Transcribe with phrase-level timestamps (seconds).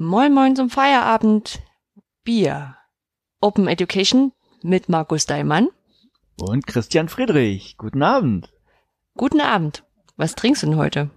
[0.00, 1.60] Moin Moin zum Feierabend.
[2.22, 2.76] Bier.
[3.40, 4.30] Open Education
[4.62, 5.70] mit Markus Daimann.
[6.36, 7.76] Und Christian Friedrich.
[7.78, 8.52] Guten Abend.
[9.16, 9.82] Guten Abend.
[10.16, 11.10] Was trinkst du denn heute?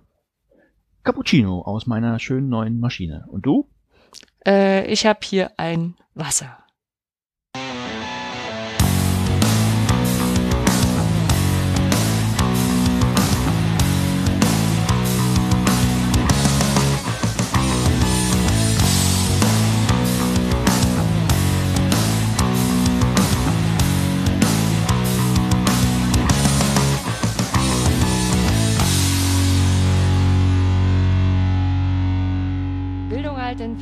[1.04, 3.28] Cappuccino aus meiner schönen neuen Maschine.
[3.29, 3.70] Und du?
[4.47, 6.60] Äh, ich habe hier ein Wasser.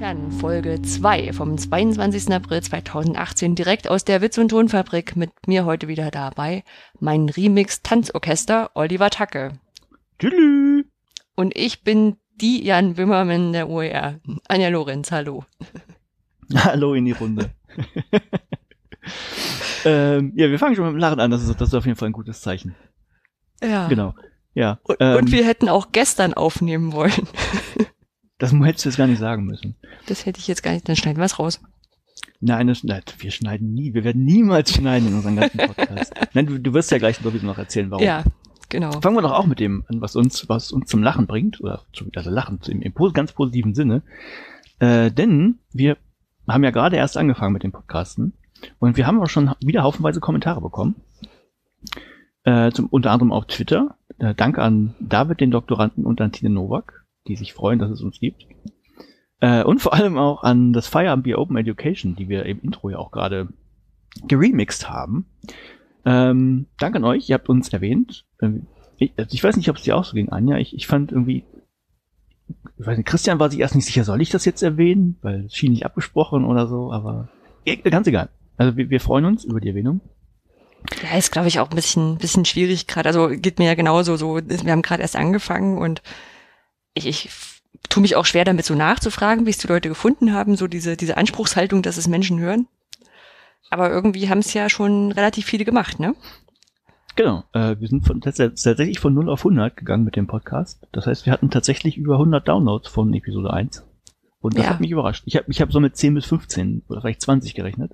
[0.09, 2.33] Entfernen, Folge 2 vom 22.
[2.33, 5.15] April 2018, direkt aus der Witz- und Tonfabrik.
[5.15, 6.63] Mit mir heute wieder dabei
[6.99, 9.59] mein Remix-Tanzorchester Oliver Tacke.
[10.17, 10.85] Tschüss.
[11.35, 14.19] Und ich bin die Jan Wimmermann der OER.
[14.47, 15.45] Anja Lorenz, hallo.
[16.55, 17.51] Hallo in die Runde.
[19.85, 21.29] ähm, ja, wir fangen schon mit dem Lachen an.
[21.29, 22.73] Das ist, das ist auf jeden Fall ein gutes Zeichen.
[23.61, 23.87] Ja.
[23.87, 24.15] Genau.
[24.55, 24.79] Ja.
[24.81, 27.13] Und, ähm, und wir hätten auch gestern aufnehmen wollen.
[28.39, 29.75] das hättest du jetzt gar nicht sagen müssen.
[30.07, 31.61] Das hätte ich jetzt gar nicht, dann schneiden wir es raus.
[32.41, 33.93] Nein, das, nein, wir schneiden nie.
[33.93, 36.13] Wir werden niemals schneiden in unserem ganzen Podcast.
[36.33, 38.03] Nein, du, du wirst ja gleich sowieso noch erzählen, warum.
[38.03, 38.23] Ja,
[38.69, 38.91] genau.
[39.01, 41.83] Fangen wir doch auch mit dem an, was uns, was uns zum Lachen bringt, oder
[41.91, 44.03] zu, also Lachen im, im ganz positiven Sinne.
[44.79, 45.97] Äh, denn wir
[46.47, 48.33] haben ja gerade erst angefangen mit dem Podcasten
[48.79, 50.95] und wir haben auch schon wieder haufenweise Kommentare bekommen.
[52.43, 53.97] Äh, zum, unter anderem auf Twitter.
[54.17, 58.01] Äh, danke an David, den Doktoranden, und an Tine Nowak, die sich freuen, dass es
[58.01, 58.47] uns gibt.
[59.39, 62.89] Äh, und vor allem auch an das Feierabend Bier Open Education, die wir im Intro
[62.89, 63.49] ja auch gerade
[64.27, 65.25] geremixed haben.
[66.05, 68.25] Ähm, danke an euch, ihr habt uns erwähnt.
[68.41, 68.67] Ähm,
[68.97, 70.57] ich, also ich weiß nicht, ob es dir auch so ging, Anja.
[70.57, 71.45] Ich, ich fand irgendwie,
[72.77, 75.17] ich weiß nicht, Christian war sich erst nicht sicher, soll ich das jetzt erwähnen?
[75.21, 77.29] Weil es schien nicht abgesprochen oder so, aber
[77.83, 78.29] ganz egal.
[78.57, 80.01] Also wir, wir freuen uns über die Erwähnung.
[81.03, 83.07] Ja, ist, glaube ich, auch ein bisschen, bisschen schwierig gerade.
[83.07, 84.37] Also geht mir ja genauso so.
[84.37, 86.01] Wir haben gerade erst angefangen und
[86.93, 87.29] ich, ich
[87.89, 90.97] tue mich auch schwer damit so nachzufragen, wie es die Leute gefunden haben, so diese,
[90.97, 92.67] diese Anspruchshaltung, dass es Menschen hören.
[93.69, 96.15] Aber irgendwie haben es ja schon relativ viele gemacht, ne?
[97.15, 100.87] Genau, äh, wir sind von, tats- tatsächlich von 0 auf 100 gegangen mit dem Podcast.
[100.91, 103.83] Das heißt, wir hatten tatsächlich über 100 Downloads von Episode 1.
[104.41, 104.69] Und das Ja.
[104.71, 105.23] hat mich überrascht.
[105.25, 107.91] Ich habe ich hab so mit 10 bis 15 oder vielleicht 20 gerechnet.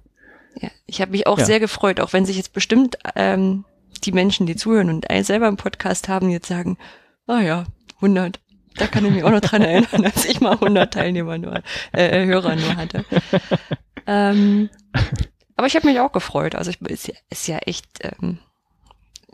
[0.61, 1.45] Ja, ich habe mich auch Ja.
[1.45, 3.65] sehr gefreut, auch wenn sich jetzt bestimmt ähm,
[4.03, 6.77] die Menschen, die zuhören und einen selber einen Podcast haben, jetzt sagen,
[7.25, 8.39] ah ja, 100.
[8.77, 11.61] Da kann ich mich auch noch dran erinnern, als ich mal 100 Teilnehmer nur,
[11.93, 13.05] äh, Hörer nur hatte.
[14.07, 14.69] ähm,
[15.55, 16.55] aber ich habe mich auch gefreut.
[16.55, 18.39] Also ich ist ja, ist ja echt ähm,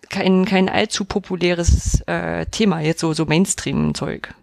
[0.10, 4.34] kein kein allzu populäres äh, Thema jetzt so so Mainstream-Zeug.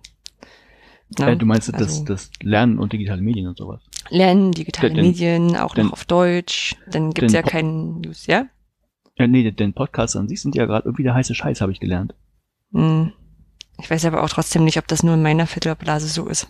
[1.18, 1.30] Ne?
[1.32, 3.80] Äh, du meinst das, Also- das Lernen und digitale Medien und sowas.
[4.10, 6.76] Lernen, digitale Denn- Medien, auch denn- noch auf Deutsch.
[6.90, 8.46] Dann gibt's ja keinen News, ja?
[9.16, 11.80] Ja, nee, denn Podcasts an sich sind ja gerade irgendwie der heiße Scheiß, habe ich
[11.80, 12.14] gelernt.
[12.72, 13.12] Hm.
[13.80, 16.48] Ich weiß aber auch trotzdem nicht, ob das nur in meiner Filterblase so ist.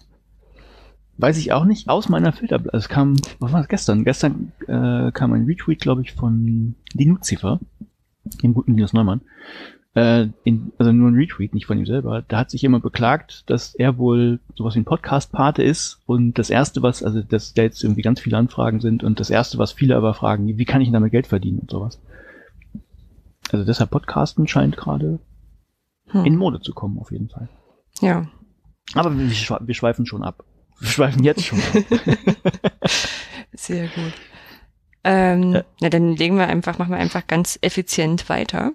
[1.19, 2.77] Weiß ich auch nicht, aus meiner Filterblase.
[2.77, 4.05] Es kam, was war das gestern?
[4.05, 7.61] Gestern äh, kam ein Retweet, glaube ich, von Linuzifer,
[8.43, 9.21] dem guten Linus Neumann.
[9.95, 12.23] Äh, in, also nur ein Retweet, nicht von ihm selber.
[12.27, 16.51] Da hat sich jemand beklagt, dass er wohl sowas wie ein Podcast-Pate ist und das
[16.51, 19.73] erste, was, also dass da jetzt irgendwie ganz viele Anfragen sind und das erste, was
[19.73, 22.01] viele aber fragen, wie kann ich damit Geld verdienen und sowas.
[23.51, 25.19] Also deshalb Podcasten scheint gerade
[26.11, 26.25] Hm.
[26.25, 27.49] in Mode zu kommen, auf jeden Fall.
[28.01, 28.27] ja.
[28.95, 30.45] Aber wir, wir schweifen schon ab.
[30.81, 31.85] Wir schweifen jetzt schon ab.
[33.53, 34.15] Sehr gut.
[35.05, 35.63] Ähm, Äh.
[35.81, 38.73] Na, dann legen wir einfach, machen wir einfach ganz effizient weiter.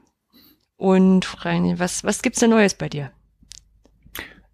[0.78, 3.12] Und fragen, was, was gibt's denn Neues bei dir?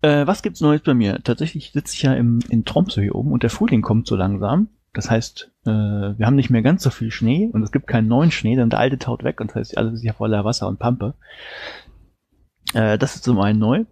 [0.01, 1.19] Äh, was gibt's Neues bei mir?
[1.23, 4.69] Tatsächlich sitze ich ja im, in Tromsø hier oben und der Frühling kommt so langsam.
[4.93, 8.07] Das heißt, äh, wir haben nicht mehr ganz so viel Schnee und es gibt keinen
[8.07, 10.67] neuen Schnee, denn der alte taut weg und das heißt, alles ist ja voller Wasser
[10.67, 11.15] und Pampe.
[12.73, 13.85] Äh, das ist zum einen neu.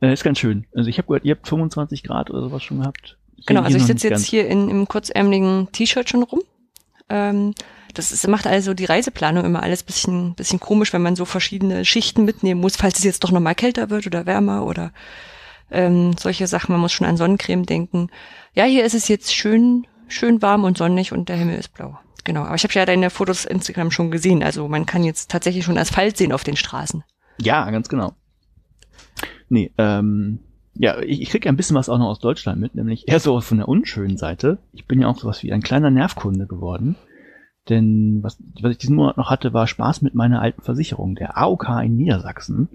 [0.00, 0.66] Äh, ist ganz schön.
[0.74, 3.18] Also ich habe gehört, ihr habt 25 Grad oder sowas schon gehabt.
[3.46, 6.40] Genau, Hier also ich sitze jetzt hier in, im kurzärmeligen T-Shirt schon rum.
[7.08, 7.54] Ähm,
[7.92, 11.84] das ist, macht also die Reiseplanung immer alles bisschen, bisschen komisch, wenn man so verschiedene
[11.84, 14.92] Schichten mitnehmen muss, falls es jetzt doch nochmal kälter wird oder wärmer oder
[15.70, 16.72] ähm, solche Sachen.
[16.72, 18.10] Man muss schon an Sonnencreme denken.
[18.54, 21.98] Ja, hier ist es jetzt schön, schön warm und sonnig und der Himmel ist blau.
[22.24, 24.42] Genau, aber ich habe ja deine Fotos Instagram schon gesehen.
[24.42, 27.04] Also man kann jetzt tatsächlich schon Asphalt sehen auf den Straßen.
[27.40, 28.14] Ja, ganz genau.
[29.48, 30.40] Nee, ähm,
[30.74, 33.20] ja, ich, ich krieg ja ein bisschen was auch noch aus Deutschland mit, nämlich eher
[33.20, 34.58] so von der unschönen Seite.
[34.72, 36.96] Ich bin ja auch sowas wie ein kleiner Nervkunde geworden.
[37.68, 41.38] Denn was, was ich diesen Monat noch hatte, war Spaß mit meiner alten Versicherung, der
[41.38, 42.68] AOK in Niedersachsen.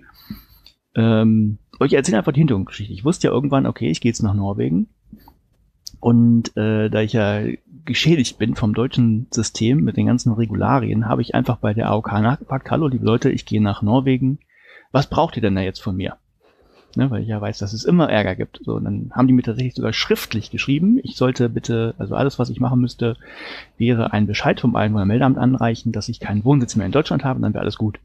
[0.96, 2.94] Ähm, ich erzähle einfach die Hintergrundgeschichte.
[2.94, 4.88] Ich wusste ja irgendwann, okay, ich gehe jetzt nach Norwegen.
[6.00, 7.42] Und äh, da ich ja
[7.86, 12.12] geschädigt bin vom deutschen System mit den ganzen Regularien, habe ich einfach bei der AOK
[12.14, 14.40] nachgefragt, hallo liebe Leute, ich gehe nach Norwegen,
[14.92, 16.18] was braucht ihr denn da jetzt von mir?
[16.96, 18.62] Ne, weil ich ja weiß, dass es immer Ärger gibt.
[18.64, 22.40] So, und dann haben die mir tatsächlich sogar schriftlich geschrieben, ich sollte bitte, also alles,
[22.40, 23.16] was ich machen müsste,
[23.78, 27.44] wäre ein Bescheid vom Einwohnermeldeamt anreichen, dass ich keinen Wohnsitz mehr in Deutschland habe, und
[27.44, 28.00] dann wäre alles gut.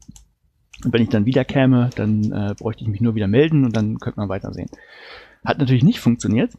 [0.83, 3.75] Und wenn ich dann wieder käme, dann äh, bräuchte ich mich nur wieder melden und
[3.75, 4.69] dann könnte man weitersehen.
[5.43, 6.51] Hat natürlich nicht funktioniert.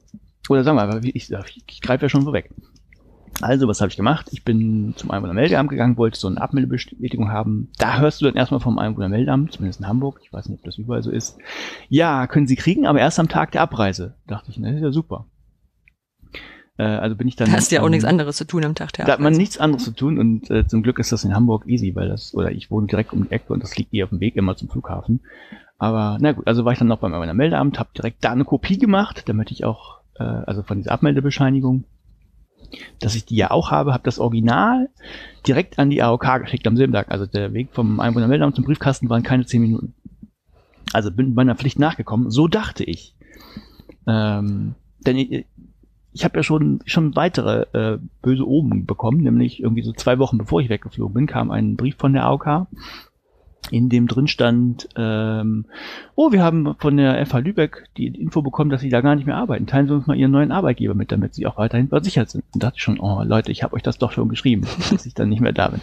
[0.48, 2.50] Oder sagen wir mal, ich, ich greife ja schon vorweg.
[3.40, 4.28] Also, was habe ich gemacht?
[4.32, 7.68] Ich bin zum Einwohnermeldeamt gegangen, wollte so eine Abmeldebestätigung haben.
[7.78, 10.78] Da hörst du dann erstmal vom Einwohnermeldeamt, zumindest in Hamburg, ich weiß nicht, ob das
[10.78, 11.38] überall so ist.
[11.88, 14.14] Ja, können Sie kriegen, aber erst am Tag der Abreise.
[14.26, 15.26] Dachte ich, ne, ist ja super.
[16.78, 17.50] Äh, also bin ich dann.
[17.50, 19.06] Da hast ja auch ähm, nichts anderes zu tun am Tag der Abreise.
[19.06, 21.66] Da hat man nichts anderes zu tun und äh, zum Glück ist das in Hamburg
[21.66, 24.10] easy, weil das, oder ich wohne direkt um die Ecke und das liegt eh auf
[24.10, 25.20] dem Weg immer zum Flughafen.
[25.78, 28.78] Aber na gut, also war ich dann noch beim Einwohnermeldeamt, habe direkt da eine Kopie
[28.78, 31.84] gemacht, damit ich auch, äh, also von dieser Abmeldebescheinigung
[33.00, 34.88] dass ich die ja auch habe, habe das Original
[35.46, 37.10] direkt an die AOK geschickt am selben Tag.
[37.10, 39.94] Also der Weg vom Einwohnermeldeamt zum Briefkasten waren keine zehn Minuten.
[40.92, 42.30] Also bin meiner Pflicht nachgekommen.
[42.30, 43.14] So dachte ich.
[44.06, 45.46] Ähm, denn ich,
[46.12, 50.38] ich habe ja schon schon weitere äh, böse Oben bekommen, nämlich irgendwie so zwei Wochen
[50.38, 52.66] bevor ich weggeflogen bin, kam ein Brief von der AOK,
[53.70, 55.66] in dem drin stand, ähm,
[56.14, 59.26] oh, wir haben von der FH Lübeck die Info bekommen, dass sie da gar nicht
[59.26, 59.66] mehr arbeiten.
[59.66, 62.44] Teilen Sie uns mal Ihren neuen Arbeitgeber mit, damit Sie auch weiterhin versichert sind.
[62.54, 65.28] Und dachte schon, oh Leute, ich habe euch das doch schon geschrieben, dass ich dann
[65.28, 65.80] nicht mehr da bin.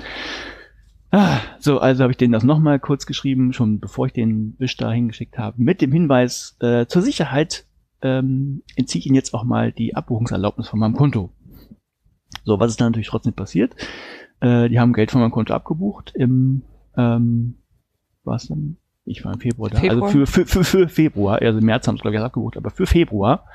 [1.12, 4.78] Ah, so, also habe ich denen das nochmal kurz geschrieben, schon bevor ich den Wisch
[4.78, 7.66] da hingeschickt habe, mit dem Hinweis, äh, zur Sicherheit
[8.02, 11.30] ähm, entziehe ich Ihnen jetzt auch mal die Abbuchungserlaubnis von meinem Konto.
[12.44, 13.76] So, was ist dann natürlich trotzdem passiert?
[14.40, 16.64] Äh, die haben Geld von meinem Konto abgebucht im
[16.98, 17.56] ähm,
[18.26, 18.78] was denn?
[19.06, 19.80] Ich war im Februar da.
[19.80, 20.04] Februar?
[20.04, 22.70] Also für, für, für, für Februar, also im März haben sie glaube ich abgebucht, aber
[22.70, 23.46] für Februar.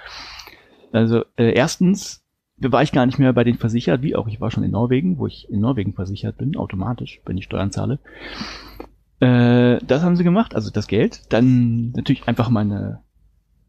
[0.92, 2.24] Also äh, erstens
[2.56, 5.18] war ich gar nicht mehr bei denen versichert, wie auch ich war schon in Norwegen,
[5.18, 7.98] wo ich in Norwegen versichert bin, automatisch, wenn ich Steuern zahle.
[9.20, 11.32] Äh, das haben sie gemacht, also das Geld.
[11.32, 13.00] Dann natürlich einfach meine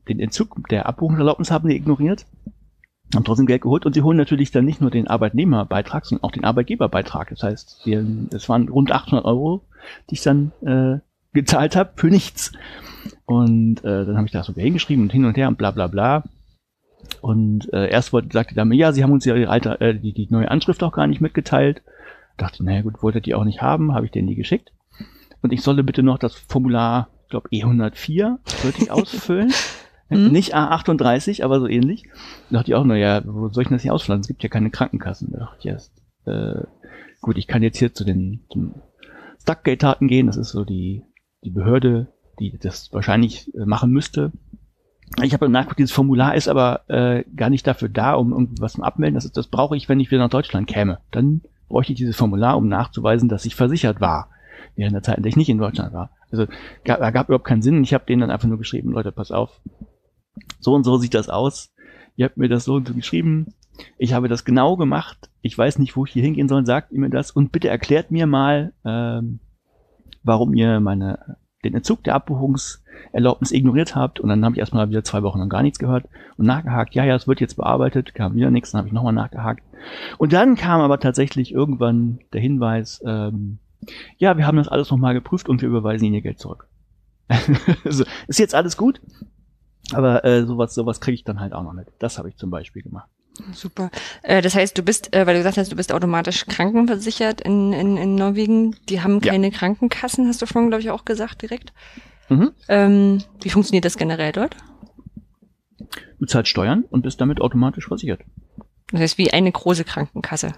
[0.09, 2.25] den Entzug der Abbuchungserlaubnis haben sie ignoriert,
[3.13, 6.31] haben trotzdem Geld geholt und sie holen natürlich dann nicht nur den Arbeitnehmerbeitrag, sondern auch
[6.31, 7.29] den Arbeitgeberbeitrag.
[7.29, 9.61] Das heißt, es waren rund 800 Euro,
[10.09, 10.99] die ich dann äh,
[11.33, 12.51] gezahlt habe für nichts.
[13.25, 15.87] Und äh, dann habe ich da so hingeschrieben und hin und her und bla bla
[15.87, 16.23] bla.
[17.21, 19.93] Und äh, erst wollte, sagte die Dame, ja, sie haben uns ja ihre alte, äh,
[19.93, 21.81] die, die neue Anschrift auch gar nicht mitgeteilt.
[22.37, 24.71] Dachte, naja gut, wollte die auch nicht haben, habe ich denen die geschickt.
[25.41, 29.51] Und ich solle bitte noch das Formular, ich glaube E104, sollte ich ausfüllen.
[30.09, 30.31] Mhm.
[30.31, 32.03] Nicht A38, aber so ähnlich.
[32.49, 34.21] Da dachte ich auch, naja, wo soll ich das hier ausfüllen?
[34.21, 35.31] Es gibt ja keine Krankenkassen.
[35.31, 35.93] Da dachte ich erst,
[36.25, 36.63] äh,
[37.21, 38.75] gut, ich kann jetzt hier zu den zum
[39.41, 40.27] Stuckgate-Taten gehen.
[40.27, 41.03] Das ist so die,
[41.43, 42.07] die Behörde,
[42.39, 44.31] die das wahrscheinlich äh, machen müsste.
[45.23, 48.83] Ich habe nachgeguckt, dieses Formular ist aber äh, gar nicht dafür da, um irgendwas zu
[48.83, 49.15] abmelden.
[49.15, 50.99] Das, ist, das brauche ich, wenn ich wieder nach Deutschland käme.
[51.11, 54.29] Dann bräuchte ich dieses Formular, um nachzuweisen, dass ich versichert war.
[54.75, 56.11] Während der Zeit, in der ich nicht in Deutschland war.
[56.31, 56.45] Also
[56.85, 57.83] gab, gab überhaupt keinen Sinn.
[57.83, 59.61] Ich habe denen dann einfach nur geschrieben, Leute, pass auf,
[60.59, 61.73] so und so sieht das aus.
[62.15, 63.53] Ihr habt mir das so und so geschrieben.
[63.97, 65.29] Ich habe das genau gemacht.
[65.41, 66.65] Ich weiß nicht, wo ich hier hingehen soll.
[66.65, 69.39] Sagt ihr mir das und bitte erklärt mir mal, ähm,
[70.23, 74.19] warum ihr meine den Entzug der Abbuchungserlaubnis ignoriert habt.
[74.19, 76.05] Und dann habe ich erstmal wieder zwei Wochen lang gar nichts gehört
[76.37, 76.95] und nachgehakt.
[76.95, 78.15] Ja, ja, es wird jetzt bearbeitet.
[78.15, 78.71] Kam wieder nichts.
[78.71, 79.63] Dann habe ich nochmal nachgehakt.
[80.17, 83.59] Und dann kam aber tatsächlich irgendwann der Hinweis, ähm,
[84.17, 86.67] ja, wir haben das alles nochmal geprüft und wir überweisen Ihnen Ihr Geld zurück.
[87.85, 89.01] also, ist jetzt alles gut?
[89.93, 91.87] Aber äh, sowas, sowas kriege ich dann halt auch noch mit.
[91.99, 93.09] Das habe ich zum Beispiel gemacht.
[93.53, 93.89] Super.
[94.23, 97.73] Äh, das heißt, du bist, äh, weil du gesagt hast, du bist automatisch krankenversichert in,
[97.73, 98.75] in, in Norwegen.
[98.89, 99.57] Die haben keine ja.
[99.57, 101.73] Krankenkassen, hast du vorhin, glaube ich, auch gesagt, direkt.
[102.29, 102.51] Mhm.
[102.67, 104.55] Ähm, wie funktioniert das generell dort?
[106.19, 108.21] Du zahlst Steuern und bist damit automatisch versichert.
[108.91, 110.53] Das heißt, wie eine große Krankenkasse.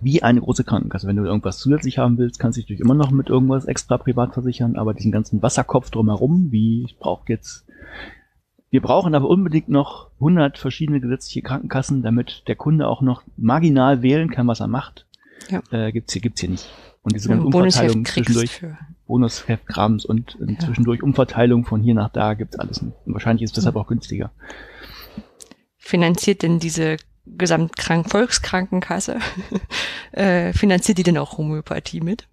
[0.00, 1.06] Wie eine große Krankenkasse.
[1.06, 4.32] Wenn du irgendwas zusätzlich haben willst, kannst du dich immer noch mit irgendwas extra privat
[4.32, 7.66] versichern, aber diesen ganzen Wasserkopf drumherum, wie ich brauche jetzt
[8.74, 14.02] wir brauchen aber unbedingt noch 100 verschiedene gesetzliche Krankenkassen, damit der Kunde auch noch marginal
[14.02, 15.06] wählen kann, was er macht.
[15.48, 15.62] Ja.
[15.70, 16.68] Äh, gibt's hier gibt's hier nicht.
[17.02, 18.62] Und diese ganze Umverteilung zwischendurch,
[19.06, 20.58] Bonusheft-Krams und ja.
[20.58, 22.96] zwischendurch Umverteilung von hier nach da gibt's alles nicht.
[23.06, 24.32] Und wahrscheinlich ist es deshalb auch günstiger.
[25.78, 29.20] Finanziert denn diese Gesamtkrank Volkskrankenkasse,
[30.10, 32.26] äh, finanziert die denn auch Homöopathie mit?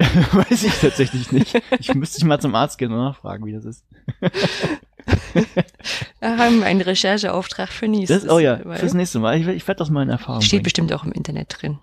[0.32, 1.62] Weiß ich tatsächlich nicht.
[1.78, 3.86] Ich müsste ich mal zum Arzt gehen und nachfragen, wie das ist.
[6.20, 8.34] Wir haben einen Rechercheauftrag für nächstes Mal.
[8.34, 8.78] Oh ja, Mal.
[8.78, 9.38] fürs nächste Mal.
[9.40, 10.64] Ich, ich werde das mal in Erfahrung Steht bringen.
[10.64, 11.78] bestimmt auch im Internet drin.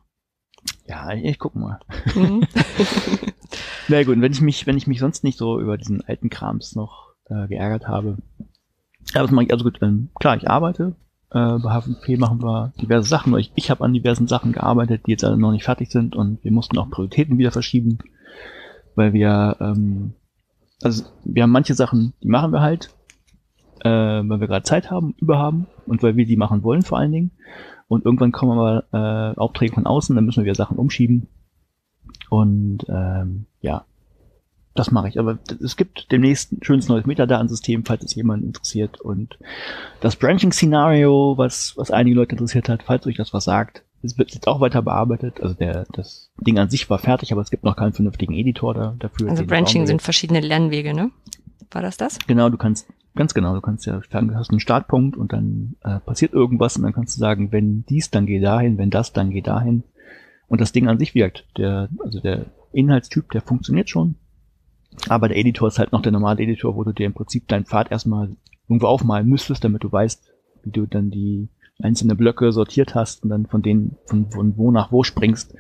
[0.88, 1.80] Ja, ich, ich guck mal.
[2.16, 2.46] Mhm.
[3.88, 6.76] Na gut, wenn ich mich, wenn ich mich sonst nicht so über diesen alten Krams
[6.76, 8.18] noch äh, geärgert habe.
[9.14, 9.80] Ja, das mache ich also gut.
[9.82, 10.96] Ähm, klar, ich arbeite
[11.32, 13.38] Äh, bei H5P machen wir diverse Sachen.
[13.38, 16.44] Ich, ich habe an diversen Sachen gearbeitet, die jetzt alle noch nicht fertig sind und
[16.44, 18.00] wir mussten auch Prioritäten wieder verschieben,
[18.96, 20.14] weil wir, ähm,
[20.84, 22.90] also wir haben manche Sachen, die machen wir halt,
[23.82, 27.12] äh, weil wir gerade Zeit haben, überhaben und weil wir die machen wollen vor allen
[27.12, 27.32] Dingen.
[27.88, 31.28] Und irgendwann kommen aber äh, Aufträge von außen, dann müssen wir wieder Sachen umschieben.
[32.30, 33.86] Und ähm, ja,
[34.76, 35.20] das mache ich.
[35.20, 39.02] Aber es gibt demnächst ein schönes neues Metadatensystem, falls es jemand interessiert.
[39.02, 39.38] Und
[40.02, 44.34] das Branching-Szenario, was, was einige Leute interessiert hat, falls euch das was sagt, es wird
[44.34, 45.42] jetzt auch weiter bearbeitet.
[45.42, 48.74] Also der, das Ding an sich war fertig, aber es gibt noch keinen vernünftigen Editor
[48.74, 49.30] da, dafür.
[49.30, 51.12] Also Branching sind verschiedene Lernwege, ne?
[51.72, 52.20] War das das?
[52.28, 52.88] Genau, du kannst,
[53.18, 56.84] ganz genau, du kannst ja, du hast einen Startpunkt und dann äh, passiert irgendwas und
[56.84, 59.84] dann kannst du sagen, wenn dies, dann geh dahin, wenn das, dann geh dahin.
[60.48, 61.46] Und das Ding an sich wirkt.
[61.58, 64.16] Der, also der Inhaltstyp, der funktioniert schon.
[65.10, 67.66] Aber der Editor ist halt noch der normale Editor, wo du dir im Prinzip deinen
[67.66, 68.36] Pfad erstmal
[68.68, 70.32] irgendwo aufmalen müsstest, damit du weißt,
[70.64, 71.50] wie du dann die
[71.82, 75.54] einzelne Blöcke sortiert hast und dann von denen, von, von wo nach wo springst.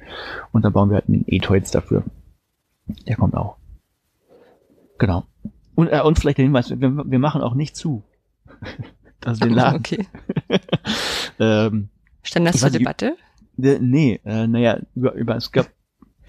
[0.51, 2.03] Und dann bauen wir halt einen Editor jetzt dafür.
[3.07, 3.57] Der kommt auch.
[4.97, 5.25] Genau.
[5.77, 8.03] Und, äh, und vielleicht der Hinweis, wir, wir machen auch nicht zu.
[9.25, 9.77] ist den Laden.
[9.77, 10.07] Okay.
[11.39, 11.89] ähm,
[12.23, 13.15] Stand das zur Debatte?
[13.57, 15.69] Nee, äh, naja, über, über, es gab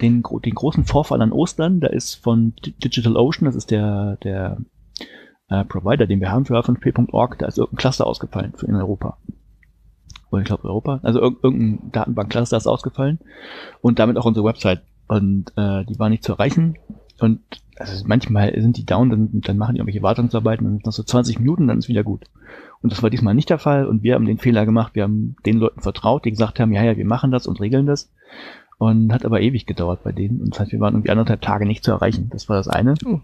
[0.03, 4.59] den, den großen Vorfall an Ostern, da ist von DigitalOcean, das ist der, der
[5.49, 9.17] äh, Provider, den wir haben für h5p.org, da ist irgendein Cluster ausgefallen für in Europa.
[10.31, 13.19] Oder ich glaube Europa, also irg irgendein Datenbankcluster ist ausgefallen
[13.81, 14.83] und damit auch unsere Website.
[15.07, 16.77] Und äh, die war nicht zu erreichen.
[17.19, 17.41] Und
[17.79, 21.39] also manchmal sind die down, dann, dann machen die irgendwelche Wartungsarbeiten und noch so 20
[21.39, 22.25] Minuten, dann ist wieder gut.
[22.81, 25.37] Und das war diesmal nicht der Fall und wir haben den Fehler gemacht, wir haben
[25.45, 28.13] den Leuten vertraut, die gesagt haben, ja, ja, wir machen das und regeln das.
[28.79, 30.41] Und hat aber ewig gedauert bei denen.
[30.41, 32.29] Und das heißt, wir waren irgendwie anderthalb Tage nicht zu erreichen.
[32.31, 32.95] Das war das eine.
[33.05, 33.21] Oh.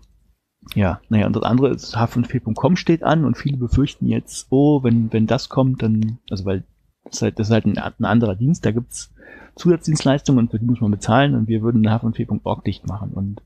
[0.74, 5.12] Ja, naja, und das andere ist, h5p.com steht an und viele befürchten jetzt, oh, wenn,
[5.12, 6.64] wenn das kommt, dann, also weil
[7.04, 9.13] das ist halt, das ist halt ein, ein anderer Dienst, da gibt's
[9.56, 13.12] Zusatzdienstleistungen und für die muss man bezahlen und wir würden h5p.org dicht machen.
[13.12, 13.42] Und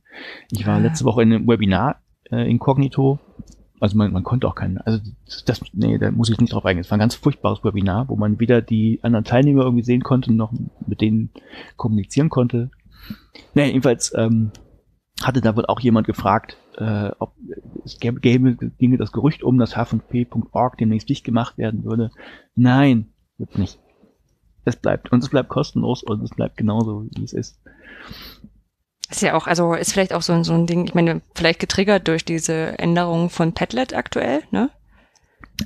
[0.50, 0.78] ich war ah.
[0.78, 3.18] letzte Woche in einem Webinar äh, inkognito
[3.80, 5.00] also man, man konnte auch keinen, also
[5.46, 6.82] das, nee, da muss ich nicht drauf eingehen.
[6.82, 10.32] Es war ein ganz furchtbares Webinar, wo man weder die anderen Teilnehmer irgendwie sehen konnte,
[10.32, 10.52] noch
[10.86, 11.30] mit denen
[11.76, 12.70] kommunizieren konnte.
[13.54, 14.50] Nee, jedenfalls ähm,
[15.22, 17.34] hatte da wohl auch jemand gefragt, äh, ob
[17.84, 22.10] es gäbe, gäbe ginge das Gerücht um, dass h5p.org demnächst dicht gemacht werden würde.
[22.54, 23.78] Nein, wird nicht.
[24.68, 25.10] Es bleibt.
[25.10, 27.58] Und es bleibt kostenlos und es bleibt genauso, wie es ist.
[29.10, 32.06] Ist ja auch, also ist vielleicht auch so, so ein Ding, ich meine, vielleicht getriggert
[32.06, 34.70] durch diese Änderung von Padlet aktuell, ne?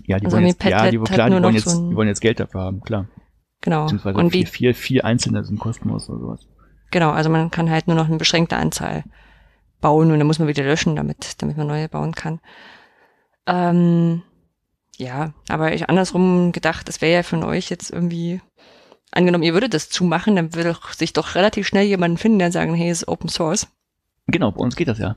[0.07, 2.21] Ja, die also wollen jetzt, ja, die, klar, die wollen jetzt, so die wollen jetzt
[2.21, 3.09] Geld dafür haben, klar.
[3.61, 3.83] Genau.
[3.83, 6.49] Beziehungsweise und vier, vier, vier einzelne sind kostenlos oder sowas.
[6.93, 9.05] Genau, also man kann halt nur noch eine beschränkte Anzahl
[9.81, 12.41] bauen und dann muss man wieder löschen, damit, damit man neue bauen kann.
[13.47, 14.23] Ähm,
[14.97, 18.41] ja, aber ich andersrum gedacht, das wäre ja von euch jetzt irgendwie
[19.13, 22.75] angenommen, ihr würdet das zumachen, dann würde sich doch relativ schnell jemanden finden, der sagen,
[22.75, 23.69] hey, ist Open Source.
[24.27, 25.17] Genau, bei uns geht das ja.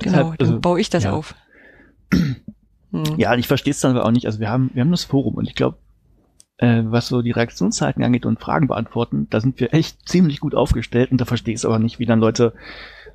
[0.00, 1.12] Genau, Deshalb, dann also, baue ich das ja.
[1.12, 1.34] auf.
[2.92, 3.04] Hm.
[3.18, 4.26] Ja, ich verstehe es dann aber auch nicht.
[4.26, 5.78] Also wir haben, wir haben das Forum und ich glaube,
[6.56, 10.56] äh, was so die Reaktionszeiten angeht und Fragen beantworten, da sind wir echt ziemlich gut
[10.56, 12.52] aufgestellt und da verstehe ich es aber nicht, wie dann Leute,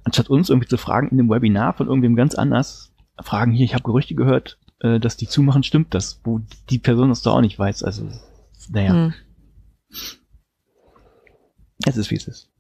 [0.06, 3.74] anstatt uns irgendwie zu fragen in dem Webinar von irgendwem ganz anders, fragen hier, ich
[3.74, 7.42] habe Gerüchte gehört, äh, dass die zumachen, stimmt das, wo die Person das doch auch
[7.42, 7.84] nicht weiß.
[7.84, 8.08] Also,
[8.70, 8.94] naja.
[8.94, 9.14] Hm.
[11.86, 12.52] Es ist, wie es ist.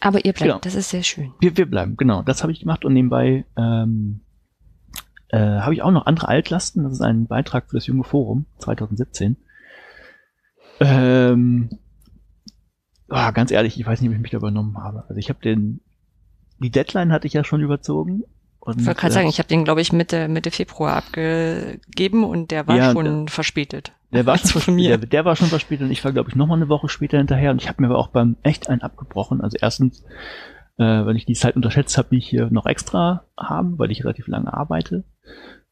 [0.00, 0.58] Aber ihr bleibt, genau.
[0.60, 1.32] das ist sehr schön.
[1.40, 2.22] Wir, wir bleiben, genau.
[2.22, 4.20] Das habe ich gemacht und nebenbei ähm,
[5.28, 6.84] äh, habe ich auch noch andere Altlasten.
[6.84, 9.36] Das ist ein Beitrag für das junge Forum 2017.
[10.80, 11.68] Ähm,
[13.10, 15.04] oh, ganz ehrlich, ich weiß nicht, ob ich mich da übernommen habe.
[15.08, 15.80] Also ich habe den,
[16.58, 18.24] die Deadline hatte ich ja schon überzogen
[18.70, 22.50] und, ich wollte gerade sagen, ich habe den, glaube ich, Mitte, Mitte Februar abgegeben und
[22.50, 23.92] der war ja, schon der, verspätet.
[24.12, 24.98] Der war schon von mir.
[24.98, 27.50] Der, der, war schon verspätet und ich war, glaube ich, nochmal eine Woche später hinterher
[27.50, 29.40] und ich habe mir aber auch beim echt einen abgebrochen.
[29.40, 30.04] Also erstens,
[30.78, 34.04] äh, weil ich die Zeit unterschätzt habe, die ich hier noch extra haben, weil ich
[34.04, 35.04] relativ lange arbeite.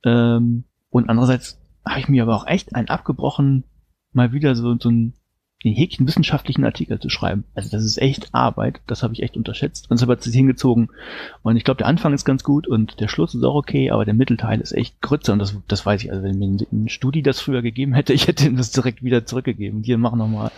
[0.04, 3.64] Ähm, und andererseits habe ich mir aber auch echt einen abgebrochen,
[4.12, 5.14] mal wieder so, so ein
[5.64, 7.44] den Häkchen wissenschaftlichen Artikel zu schreiben.
[7.54, 9.90] Also das ist echt Arbeit, das habe ich echt unterschätzt.
[9.90, 10.90] Und es hat sich hingezogen.
[11.42, 14.04] Und ich glaube, der Anfang ist ganz gut und der Schluss ist auch okay, aber
[14.04, 16.12] der Mittelteil ist echt Grütze und das, das weiß ich.
[16.12, 19.26] Also wenn mir ein Studi das früher gegeben hätte, ich hätte ihm das direkt wieder
[19.26, 19.82] zurückgegeben.
[19.82, 20.52] Hier, mach nochmal.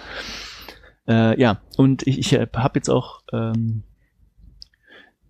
[1.09, 3.83] Äh, ja, und ich, ich habe jetzt auch, ähm,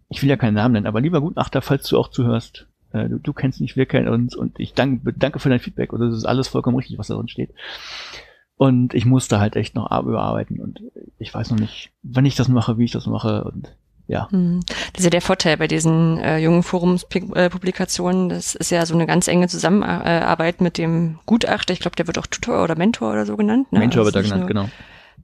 [0.09, 3.19] ich will ja keinen Namen nennen, aber lieber Gutachter, falls du auch zuhörst, äh, du,
[3.19, 6.17] du kennst mich, wir kennen uns und ich danke, danke für dein Feedback und das
[6.17, 7.51] ist alles vollkommen richtig, was da drin steht.
[8.61, 10.83] Und ich musste halt echt noch überarbeiten und
[11.19, 13.75] ich weiß noch nicht, wann ich das mache, wie ich das mache und
[14.07, 14.29] ja.
[14.31, 14.61] Hm.
[14.93, 18.29] Das ist ja der Vorteil bei diesen äh, jungen Forumspublikationen.
[18.29, 21.73] Das ist ja so eine ganz enge Zusammenarbeit mit dem Gutachter.
[21.73, 23.73] Ich glaube, der wird auch Tutor oder Mentor oder so genannt.
[23.73, 23.79] Ne?
[23.79, 24.69] Mentor also wird er genannt, nur, genau.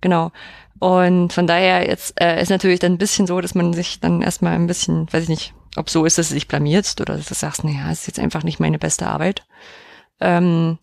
[0.01, 0.33] Genau.
[0.79, 4.23] Und von daher jetzt äh, ist natürlich dann ein bisschen so, dass man sich dann
[4.23, 7.27] erstmal ein bisschen, weiß ich nicht, ob so ist, dass du dich blamierst oder dass
[7.27, 9.45] du sagst, naja, es ist jetzt einfach nicht meine beste Arbeit.
[10.21, 10.79] Ähm,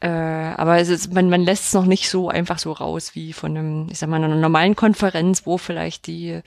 [0.00, 3.32] äh, aber es ist, man, man lässt es noch nicht so einfach so raus wie
[3.32, 6.40] von einem, ich sag mal, einer normalen Konferenz, wo vielleicht die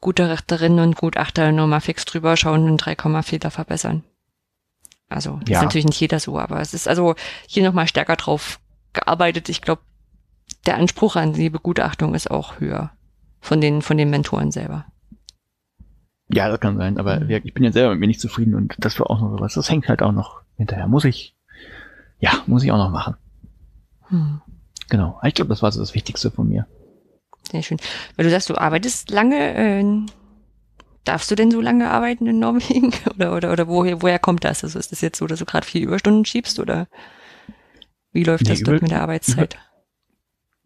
[0.00, 4.02] Gutachterinnen und Gutachter nur mal fix drüber schauen und 3, Fehler verbessern.
[5.08, 5.58] Also ja.
[5.58, 7.14] ist natürlich nicht jeder so, aber es ist also
[7.46, 8.58] hier nochmal stärker drauf
[8.92, 9.48] gearbeitet.
[9.48, 9.82] Ich glaube,
[10.66, 12.92] der Anspruch an die Begutachtung ist auch höher
[13.40, 14.86] von den, von den Mentoren selber.
[16.28, 17.30] Ja, das kann sein, aber mhm.
[17.30, 19.54] ich bin ja selber mit mir nicht zufrieden und das war auch noch was.
[19.54, 20.86] Das hängt halt auch noch hinterher.
[20.88, 21.36] Muss ich,
[22.22, 23.16] ja, muss ich auch noch machen.
[24.08, 24.40] Hm.
[24.88, 25.18] Genau.
[25.24, 26.66] Ich glaube, das war so das Wichtigste von mir.
[27.50, 27.78] Sehr schön.
[28.16, 30.06] Weil du sagst, du arbeitest lange, äh,
[31.04, 32.92] darfst du denn so lange arbeiten in Norwegen?
[33.14, 34.62] Oder, oder, oder woher, woher kommt das?
[34.62, 36.86] Also ist das jetzt so, dass du gerade viel Überstunden schiebst oder
[38.12, 39.58] wie läuft nee, das dort mit der Arbeitszeit?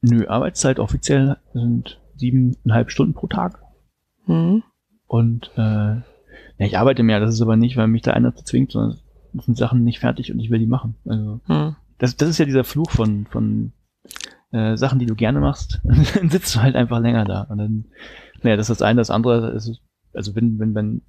[0.02, 3.62] Nö, Arbeitszeit offiziell sind siebeneinhalb Stunden pro Tag.
[4.26, 4.62] Hm.
[5.06, 6.02] Und äh, ja,
[6.58, 8.98] ich arbeite mehr, das ist aber nicht, weil mich da einer zwingt, sondern
[9.40, 10.96] sind Sachen nicht fertig und ich will die machen.
[11.06, 11.76] Also hm.
[11.98, 13.72] das, das ist ja dieser Fluch von, von
[14.52, 15.80] äh, Sachen, die du gerne machst.
[16.14, 17.42] dann sitzt du halt einfach länger da.
[17.42, 17.84] Und dann,
[18.42, 19.80] naja, das ist das eine, das andere ist,
[20.12, 21.02] also wenn, wenn, wenn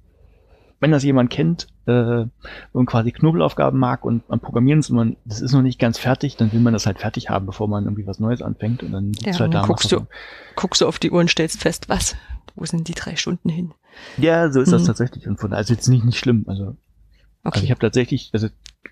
[0.80, 2.26] wenn das jemand kennt äh,
[2.72, 5.98] und quasi Knobelaufgaben mag und man programmieren ist und man, das ist noch nicht ganz
[5.98, 8.92] fertig, dann will man das halt fertig haben, bevor man irgendwie was Neues anfängt und
[8.92, 10.06] dann ja, halt da guckst du,
[10.54, 12.16] guckst du auf die Uhr und stellst fest, was?
[12.54, 13.72] Wo sind die drei Stunden hin?
[14.16, 14.72] Ja, so ist mhm.
[14.72, 16.44] das tatsächlich und von also jetzt nicht nicht schlimm.
[16.46, 16.76] Also, also
[17.48, 17.56] okay.
[17.56, 18.48] also ich habe tatsächlich, also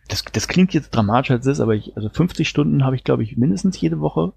[0.08, 3.22] das, das klingt jetzt dramatisch als ist, aber ich, also 50 Stunden habe ich glaube
[3.22, 4.32] ich mindestens jede Woche.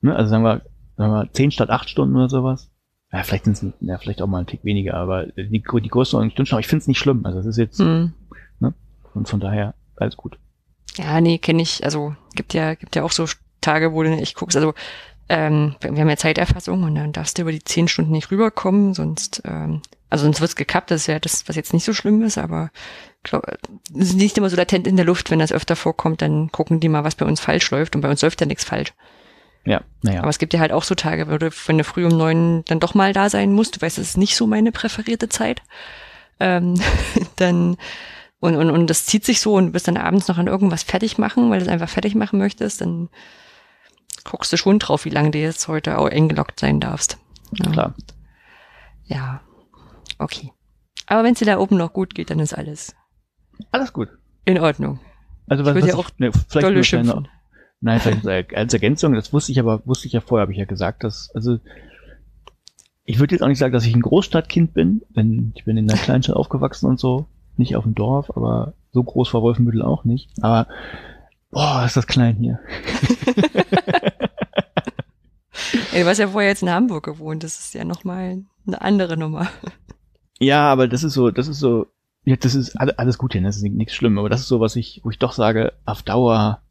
[0.00, 0.14] Ne?
[0.14, 0.62] Also sagen wir,
[0.96, 2.70] sagen wir 10 statt 8 Stunden oder sowas.
[3.12, 6.30] Ja, vielleicht sind es ja, vielleicht auch mal ein Tick weniger, aber die, die Größenordnung
[6.30, 7.26] stimmt schon, aber ich finde es nicht schlimm.
[7.26, 8.12] Also es ist jetzt, mhm.
[8.60, 8.72] ne?
[9.14, 10.38] Und von daher, alles gut.
[10.96, 11.84] Ja, nee, kenne ich.
[11.84, 13.26] Also gibt ja, gibt ja auch so
[13.60, 14.56] Tage, wo du echt guckst.
[14.56, 14.74] Also
[15.28, 18.94] ähm, wir haben ja Zeiterfassung und dann darfst du über die zehn Stunden nicht rüberkommen,
[18.94, 22.22] sonst, ähm, also sonst wird's gekappt, das ist ja das, was jetzt nicht so schlimm
[22.22, 22.70] ist, aber
[23.22, 23.46] glaub,
[23.96, 26.80] es ist nicht immer so latent in der Luft, wenn das öfter vorkommt, dann gucken
[26.80, 28.92] die mal, was bei uns falsch läuft und bei uns läuft ja nichts falsch.
[29.64, 30.20] Ja, naja.
[30.20, 32.64] Aber es gibt ja halt auch so Tage, wo du, wenn du früh um neun
[32.66, 35.62] dann doch mal da sein musst, du weißt, das ist nicht so meine präferierte Zeit,
[36.40, 36.80] ähm,
[37.36, 37.76] dann
[38.40, 40.82] und, und, und das zieht sich so und du bist dann abends noch an irgendwas
[40.82, 43.10] fertig machen, weil du es einfach fertig machen möchtest, dann
[44.24, 47.18] guckst du schon drauf, wie lange du jetzt heute auch eingeloggt sein darfst.
[47.52, 47.70] Ja.
[47.70, 47.94] Klar.
[49.04, 49.40] Ja,
[50.20, 50.52] okay.
[51.06, 52.94] Aber wenn es dir da oben noch gut geht, dann ist alles.
[53.72, 54.08] Alles gut.
[54.44, 55.00] In Ordnung.
[55.48, 57.28] Also was, ich was ja auch ne, vielleicht dolle schimpfen.
[57.80, 60.66] Nein, vielleicht als Ergänzung, das wusste ich aber, wusste ich ja vorher, habe ich ja
[60.66, 61.58] gesagt, dass, also
[63.04, 65.90] ich würde jetzt auch nicht sagen, dass ich ein Großstadtkind bin, denn ich bin in
[65.90, 70.04] einer Kleinstadt aufgewachsen und so, nicht auf dem Dorf, aber so groß war Wolfenbüttel auch
[70.04, 70.30] nicht.
[70.42, 70.68] Aber
[71.50, 72.60] boah, ist das klein hier.
[75.92, 79.16] Ey, du hast ja vorher jetzt in Hamburg gewohnt, das ist ja nochmal eine andere
[79.16, 79.48] Nummer.
[80.40, 81.86] Ja, aber das ist so, das ist so,
[82.24, 83.48] ja, das ist alles gut hier, ne?
[83.48, 86.02] das ist nichts schlimm, aber das ist so, was ich, wo ich doch sage, auf
[86.02, 86.62] Dauer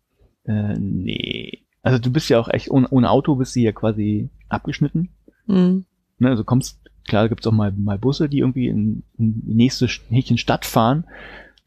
[0.49, 1.65] äh, nee.
[1.82, 5.10] Also du bist ja auch echt, ohne, ohne Auto bist du ja quasi abgeschnitten.
[5.45, 5.86] Mhm.
[6.17, 9.88] Ne, also kommst, klar gibt's auch mal, mal Busse, die irgendwie in, in die nächste
[9.88, 11.05] Häkchen Stadt fahren.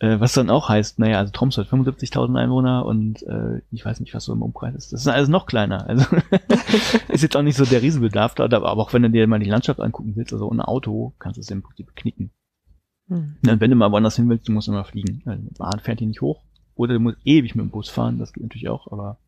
[0.02, 4.00] Äh, was dann auch heißt, naja, also Troms hat 75.000 Einwohner und äh, ich weiß
[4.00, 4.92] nicht, was so im Umkreis ist.
[4.92, 5.86] Das ist alles noch kleiner.
[5.88, 6.04] Also
[7.08, 9.48] ist jetzt auch nicht so der Riesenbedarf da, aber auch wenn du dir mal die
[9.48, 12.32] Landschaft angucken willst, also ohne Auto, kannst du es im Prinzip knicken.
[13.06, 13.36] Mhm.
[13.48, 15.22] Und wenn du mal woanders hin willst, du musst immer fliegen.
[15.24, 16.42] Also, die Bahn fährt hier nicht hoch.
[16.74, 19.20] Oder du musst ewig mit dem Bus fahren, das geht natürlich auch, aber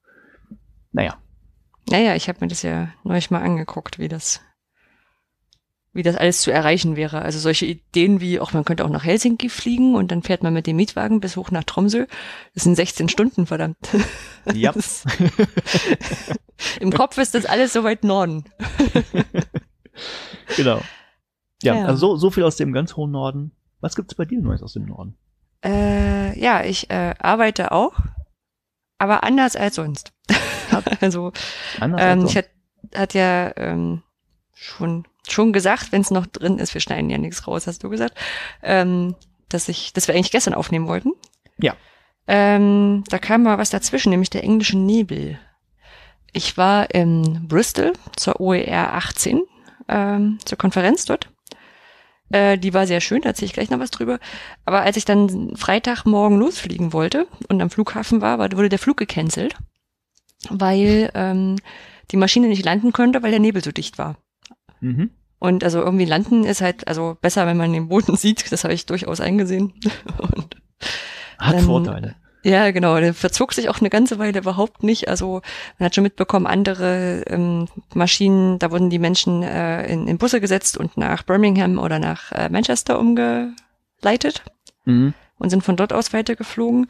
[0.90, 1.18] naja.
[1.88, 4.40] Naja, ich habe mir das ja neulich mal angeguckt, wie das,
[5.94, 7.22] wie das alles zu erreichen wäre.
[7.22, 10.52] Also solche Ideen wie, auch man könnte auch nach Helsinki fliegen und dann fährt man
[10.52, 12.07] mit dem Mietwagen bis hoch nach Tromsø.
[12.52, 13.78] Das sind 16 Stunden, verdammt.
[14.52, 14.74] Ja.
[16.80, 18.44] Im Kopf ist das alles so weit Norden.
[20.57, 20.83] genau.
[21.62, 23.52] Ja, ja, also so, so viel aus dem ganz hohen Norden.
[23.80, 25.16] Was gibt's bei dir Neues aus dem Norden?
[25.64, 27.94] Äh, ja, ich äh, arbeite auch,
[28.98, 30.12] aber anders als sonst.
[31.00, 31.33] also
[31.80, 32.50] anders ähm, als ich hat,
[32.94, 34.02] hat ja ähm,
[34.52, 37.88] schon schon gesagt, wenn es noch drin ist, wir schneiden ja nichts raus, hast du
[37.88, 38.16] gesagt,
[38.62, 39.14] ähm,
[39.48, 41.12] dass ich, dass wir eigentlich gestern aufnehmen wollten.
[41.58, 41.74] Ja.
[42.26, 45.38] Ähm, da kam mal was dazwischen, nämlich der englische Nebel.
[46.32, 49.42] Ich war in Bristol zur OER 18,
[49.88, 51.28] ähm, zur Konferenz dort.
[52.30, 54.18] Äh, die war sehr schön, da erzähle ich gleich noch was drüber.
[54.64, 59.56] Aber als ich dann Freitagmorgen losfliegen wollte und am Flughafen war, wurde der Flug gecancelt,
[60.48, 61.56] weil ähm,
[62.10, 64.16] die Maschine nicht landen konnte, weil der Nebel so dicht war.
[64.80, 65.10] Mhm.
[65.38, 68.50] Und also irgendwie landen ist halt also besser, wenn man den Boden sieht.
[68.52, 69.72] Das habe ich durchaus eingesehen.
[70.18, 70.56] Und
[71.38, 72.14] Hat Dann- Vorteile.
[72.42, 72.98] ja, genau.
[72.98, 75.08] Der verzog sich auch eine ganze Weile überhaupt nicht.
[75.08, 75.42] Also
[75.78, 80.40] man hat schon mitbekommen, andere ähm, Maschinen, da wurden die Menschen äh, in, in Busse
[80.40, 84.42] gesetzt und nach Birmingham oder nach äh, Manchester umgeleitet
[84.87, 85.14] Mhm.
[85.38, 86.87] und sind von dort aus weitergeflogen.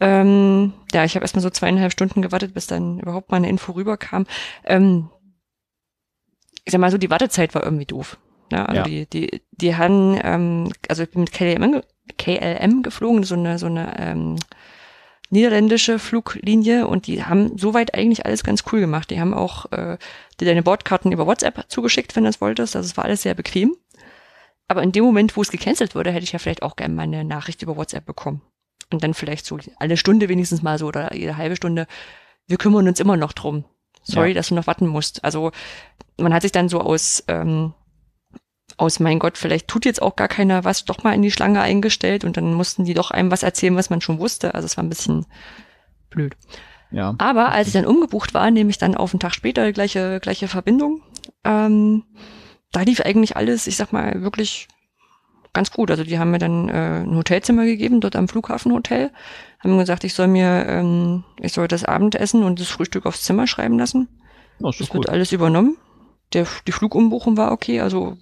[0.00, 3.72] Ähm, ja, ich habe erstmal so zweieinhalb Stunden gewartet, bis dann überhaupt mal eine Info
[3.72, 4.26] rüberkam.
[4.64, 5.08] Ähm,
[6.66, 8.18] ich sag mal so, die Wartezeit war irgendwie doof.
[8.52, 8.82] Ja, also Ja.
[8.84, 11.80] die, die, die haben, ähm, also ich bin mit KLM,
[12.18, 14.36] KLM geflogen, so eine, so eine ähm,
[15.30, 19.10] niederländische Fluglinie und die haben soweit eigentlich alles ganz cool gemacht.
[19.10, 19.98] Die haben auch äh,
[20.40, 22.76] dir deine Bordkarten über WhatsApp zugeschickt, wenn du das wolltest.
[22.76, 23.74] Also es war alles sehr bequem.
[24.68, 27.02] Aber in dem Moment, wo es gecancelt wurde, hätte ich ja vielleicht auch gerne mal
[27.02, 28.42] eine Nachricht über WhatsApp bekommen.
[28.92, 31.86] Und dann vielleicht so alle Stunde wenigstens mal so oder jede halbe Stunde.
[32.46, 33.64] Wir kümmern uns immer noch drum.
[34.04, 34.34] Sorry, Ja.
[34.34, 35.24] dass du noch warten musst.
[35.24, 35.50] Also
[36.18, 37.74] man hat sich dann so aus, ähm,
[38.76, 41.60] aus mein Gott, vielleicht tut jetzt auch gar keiner was, doch mal in die Schlange
[41.60, 44.54] eingestellt und dann mussten die doch einem was erzählen, was man schon wusste.
[44.54, 45.26] Also es war ein bisschen
[46.10, 46.36] blöd.
[46.90, 47.14] Ja.
[47.18, 50.48] Aber als ich dann umgebucht war, nehme ich dann auf einen Tag später gleiche, gleiche
[50.48, 51.02] Verbindung.
[51.44, 52.04] Ähm,
[52.72, 54.68] da lief eigentlich alles, ich sag mal, wirklich
[55.52, 55.90] ganz gut.
[55.90, 59.10] Also die haben mir dann äh, ein Hotelzimmer gegeben, dort am Flughafenhotel.
[59.58, 63.46] Haben gesagt, ich soll mir, ähm, ich soll das Abendessen und das Frühstück aufs Zimmer
[63.46, 64.08] schreiben lassen.
[64.60, 65.12] Oh, ist Das doch wird gut.
[65.12, 65.76] alles übernommen.
[66.32, 68.16] Der, die Flugumbuchung war okay, also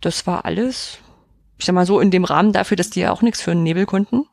[0.00, 0.98] das war alles,
[1.58, 3.62] ich sag mal so, in dem Rahmen dafür, dass die ja auch nichts für einen
[3.62, 4.26] Nebel konnten.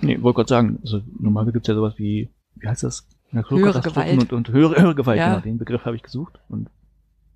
[0.00, 3.06] Nee, wollte gerade sagen, also normalerweise gibt's ja sowas wie, wie heißt das?
[3.32, 4.18] Höhere Gewalt.
[4.18, 5.28] Und, und höhere, höhere Gewalt, Ja.
[5.30, 6.38] genau, den Begriff habe ich gesucht.
[6.48, 6.70] Und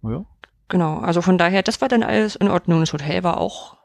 [0.02, 0.24] oh ja.
[0.68, 2.80] Genau, also von daher, das war dann alles in Ordnung.
[2.80, 3.76] Das Hotel war auch,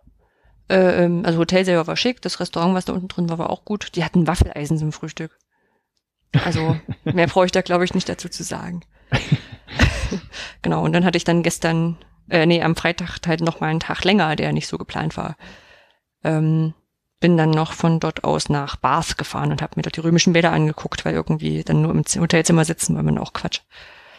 [0.69, 3.49] äh, ähm, also Hotel selber war schick, das Restaurant, was da unten drin war, war
[3.49, 3.95] auch gut.
[3.95, 5.37] Die hatten Waffeleisen zum Frühstück.
[6.45, 8.81] Also mehr brauche ich da, glaube ich, nicht dazu zu sagen.
[10.61, 11.97] genau, und dann hatte ich dann gestern,
[12.29, 15.35] äh, nee, am Freitag halt noch mal einen Tag länger, der nicht so geplant war.
[16.23, 16.73] Ähm,
[17.19, 20.33] bin dann noch von dort aus nach Bath gefahren und habe mir dort die römischen
[20.33, 23.61] Bäder angeguckt, weil irgendwie dann nur im Hotelzimmer sitzen, weil man auch Quatsch.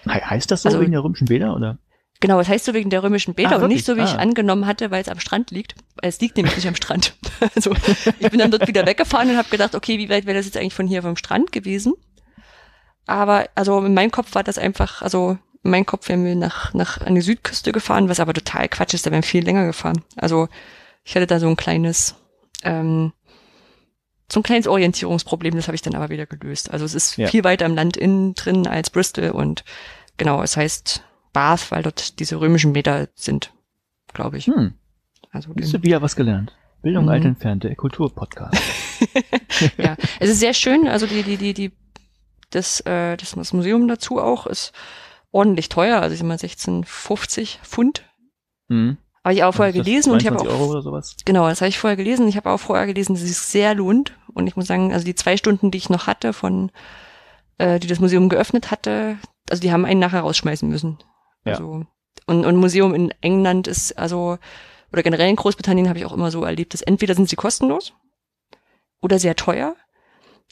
[0.05, 1.79] He heißt das so Also- wegen der römischen Bäder, oder?
[2.21, 4.15] Genau, es heißt so wegen der römischen Bäder Ah, und nicht so, wie wirklich?
[4.15, 4.23] ich Ah.
[4.23, 5.77] angenommen hatte, weil es am Strand liegt.
[6.03, 7.15] Es liegt nämlich nicht am Strand.
[7.55, 7.73] Also
[8.19, 10.57] ich bin dann dort wieder weggefahren und habe gedacht, okay, wie weit wäre das jetzt
[10.57, 11.95] eigentlich von hier vom Strand gewesen?
[13.07, 16.73] Aber also in meinem Kopf war das einfach, also in meinem Kopf wären wir nach,
[16.75, 19.67] nach an die Südküste gefahren, was aber total Quatsch ist, da wären wir viel länger
[19.67, 20.03] gefahren.
[20.17, 20.49] Also
[21.05, 22.15] ich hatte da so ein kleines,
[22.63, 23.13] ähm,
[24.31, 26.71] so ein kleines Orientierungsproblem, das habe ich dann aber wieder gelöst.
[26.71, 27.29] Also es ist Ja.
[27.29, 29.65] viel weiter im Land innen drin als Bristol und
[30.17, 33.53] genau, es heißt Bath, weil dort diese römischen Meter sind,
[34.13, 34.47] glaube ich.
[34.47, 34.75] Hm,
[35.33, 36.55] Also hast du wieder was gelernt.
[36.83, 37.11] Bildung Mhm.
[37.11, 38.55] alt entfernt, der Kulturpodcast.
[39.79, 40.87] ja, es ist sehr schön.
[40.89, 41.73] Also die, die, die, die,
[42.51, 44.73] das, äh, das, das Museum dazu auch ist
[45.31, 46.01] ordentlich teuer.
[46.01, 48.05] Also ich sag mal 16,50 Pfund.
[48.69, 48.97] Hm.
[49.25, 51.17] Habe ich auch vorher gelesen und ich habe 22 auch Euro oder sowas.
[51.25, 52.29] Genau, das habe ich vorher gelesen.
[52.29, 54.17] Ich habe auch vorher gelesen, dass es sich sehr lohnt.
[54.33, 56.71] Und ich muss sagen, also die zwei Stunden, die ich noch hatte, von
[57.59, 59.19] äh, die das Museum geöffnet hatte,
[59.51, 60.99] also die haben einen nachher rausschmeißen müssen.
[61.45, 61.53] Ja.
[61.53, 61.85] Also,
[62.27, 64.39] und, und Museum in England ist also,
[64.93, 67.93] oder generell in Großbritannien habe ich auch immer so erlebt, dass entweder sind sie kostenlos
[69.01, 69.77] oder sehr teuer,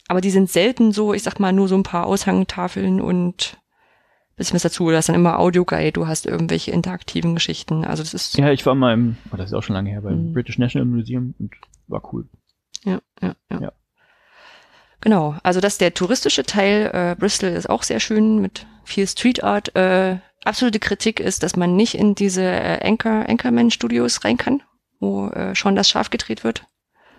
[0.07, 3.57] aber die sind selten so, ich sag mal, nur so ein paar Aushangtafeln und
[4.37, 4.89] bisschen was dazu.
[4.89, 7.83] Du hast dann immer Audioguide, du hast irgendwelche interaktiven Geschichten.
[7.83, 10.01] Also das ist Ja, ich war mal im, oh, das ist auch schon lange her,
[10.01, 10.33] beim Mhm.
[10.33, 11.53] British National Museum und
[11.87, 12.27] war cool.
[12.85, 13.59] Ja, ja, ja.
[13.61, 13.71] Ja.
[15.01, 16.89] Genau, also das ist der touristische Teil.
[16.93, 19.75] Äh, Bristol ist auch sehr schön mit viel Street Art.
[19.75, 24.63] Äh, absolute Kritik ist, dass man nicht in diese äh, Anchor, Anchorman Studios rein kann,
[24.99, 26.65] wo äh, schon das Schaf gedreht wird.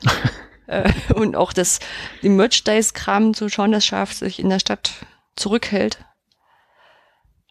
[0.66, 1.78] äh, und auch das,
[2.22, 4.92] die Merchandise-Kram zu Sean das Schaf sich in der Stadt
[5.36, 6.04] zurückhält.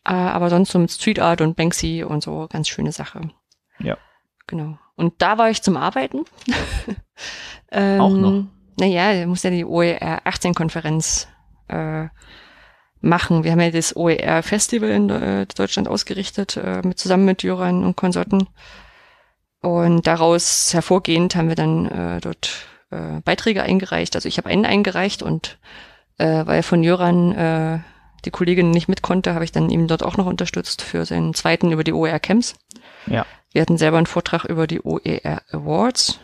[0.07, 3.29] Äh, aber sonst so mit Street Art und Banksy und so ganz schöne Sache.
[3.79, 3.97] Ja.
[4.47, 4.79] Genau.
[4.95, 6.23] Und da war ich zum Arbeiten.
[7.71, 8.45] ähm, Auch noch?
[8.79, 11.27] Naja, er muss ja die OER 18 Konferenz
[11.67, 12.07] äh,
[13.01, 13.43] machen.
[13.43, 17.83] Wir haben ja das OER Festival in äh, Deutschland ausgerichtet, äh, mit, zusammen mit Jöran
[17.83, 18.47] und Konsorten.
[19.61, 24.15] Und daraus hervorgehend haben wir dann äh, dort äh, Beiträge eingereicht.
[24.15, 25.59] Also ich habe einen eingereicht und
[26.17, 27.79] äh, weil von Jöran äh,
[28.25, 31.33] die Kollegin nicht mit konnte, habe ich dann ihm dort auch noch unterstützt für seinen
[31.33, 32.55] zweiten über die OER Camps.
[33.05, 33.25] Ja.
[33.51, 36.19] Wir hatten selber einen Vortrag über die OER Awards.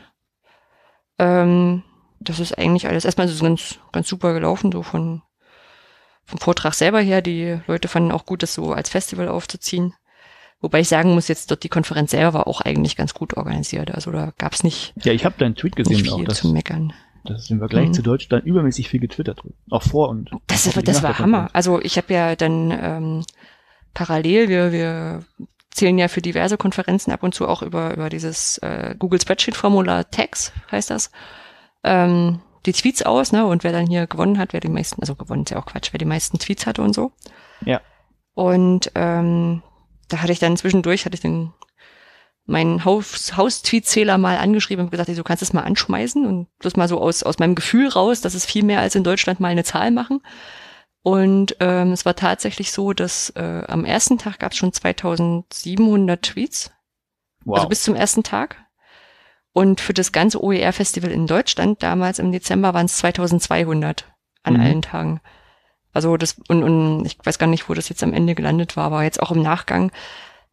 [1.19, 1.83] Ähm,
[2.19, 5.21] das ist eigentlich alles erstmal so ganz, ganz super gelaufen, so von
[6.25, 7.21] vom Vortrag selber her.
[7.21, 9.93] Die Leute fanden auch gut, das so als Festival aufzuziehen.
[10.61, 13.91] Wobei ich sagen muss, jetzt dort die Konferenz selber war auch eigentlich ganz gut organisiert.
[13.91, 16.37] Also da gab es nicht, Ja, ich habe deinen Tweet nicht gesehen auch, viel dass,
[16.37, 16.93] zu meckern.
[17.25, 17.93] Dass im Vergleich Mhm.
[17.93, 19.41] zu Deutschland übermäßig viel getwittert.
[19.69, 21.49] Auch vor und Das, hoffentlich das war Hammer.
[21.53, 23.25] Also ich habe ja dann ähm,
[23.93, 25.23] parallel, wir, wir
[25.71, 30.09] zählen ja für diverse Konferenzen ab und zu auch über, über dieses äh, Google Spreadsheet-Formular
[30.11, 31.11] Tags, heißt das,
[31.83, 33.45] ähm, die Tweets aus, ne?
[33.45, 35.89] Und wer dann hier gewonnen hat, wer die meisten, also gewonnen ist ja auch Quatsch,
[35.91, 37.11] wer die meisten Tweets hatte und so.
[37.65, 37.81] Ja.
[38.35, 39.61] Und ähm,
[40.07, 41.51] da hatte ich dann zwischendurch, hatte ich den
[42.45, 46.87] meinen Haus, Haustweetzähler mal angeschrieben und gesagt, du kannst es mal anschmeißen und bloß mal
[46.87, 49.63] so aus, aus meinem Gefühl raus, dass es viel mehr als in Deutschland mal eine
[49.63, 50.21] Zahl machen.
[51.01, 56.21] Und ähm, es war tatsächlich so, dass äh, am ersten Tag gab es schon 2700
[56.21, 56.71] Tweets.
[57.45, 57.57] Wow.
[57.57, 58.57] Also bis zum ersten Tag.
[59.51, 64.05] Und für das ganze OER-Festival in Deutschland damals im Dezember waren es 2200
[64.43, 64.59] an Mhm.
[64.59, 65.21] allen Tagen.
[65.93, 68.85] Also das, und, und ich weiß gar nicht, wo das jetzt am Ende gelandet war,
[68.85, 69.91] aber jetzt auch im Nachgang.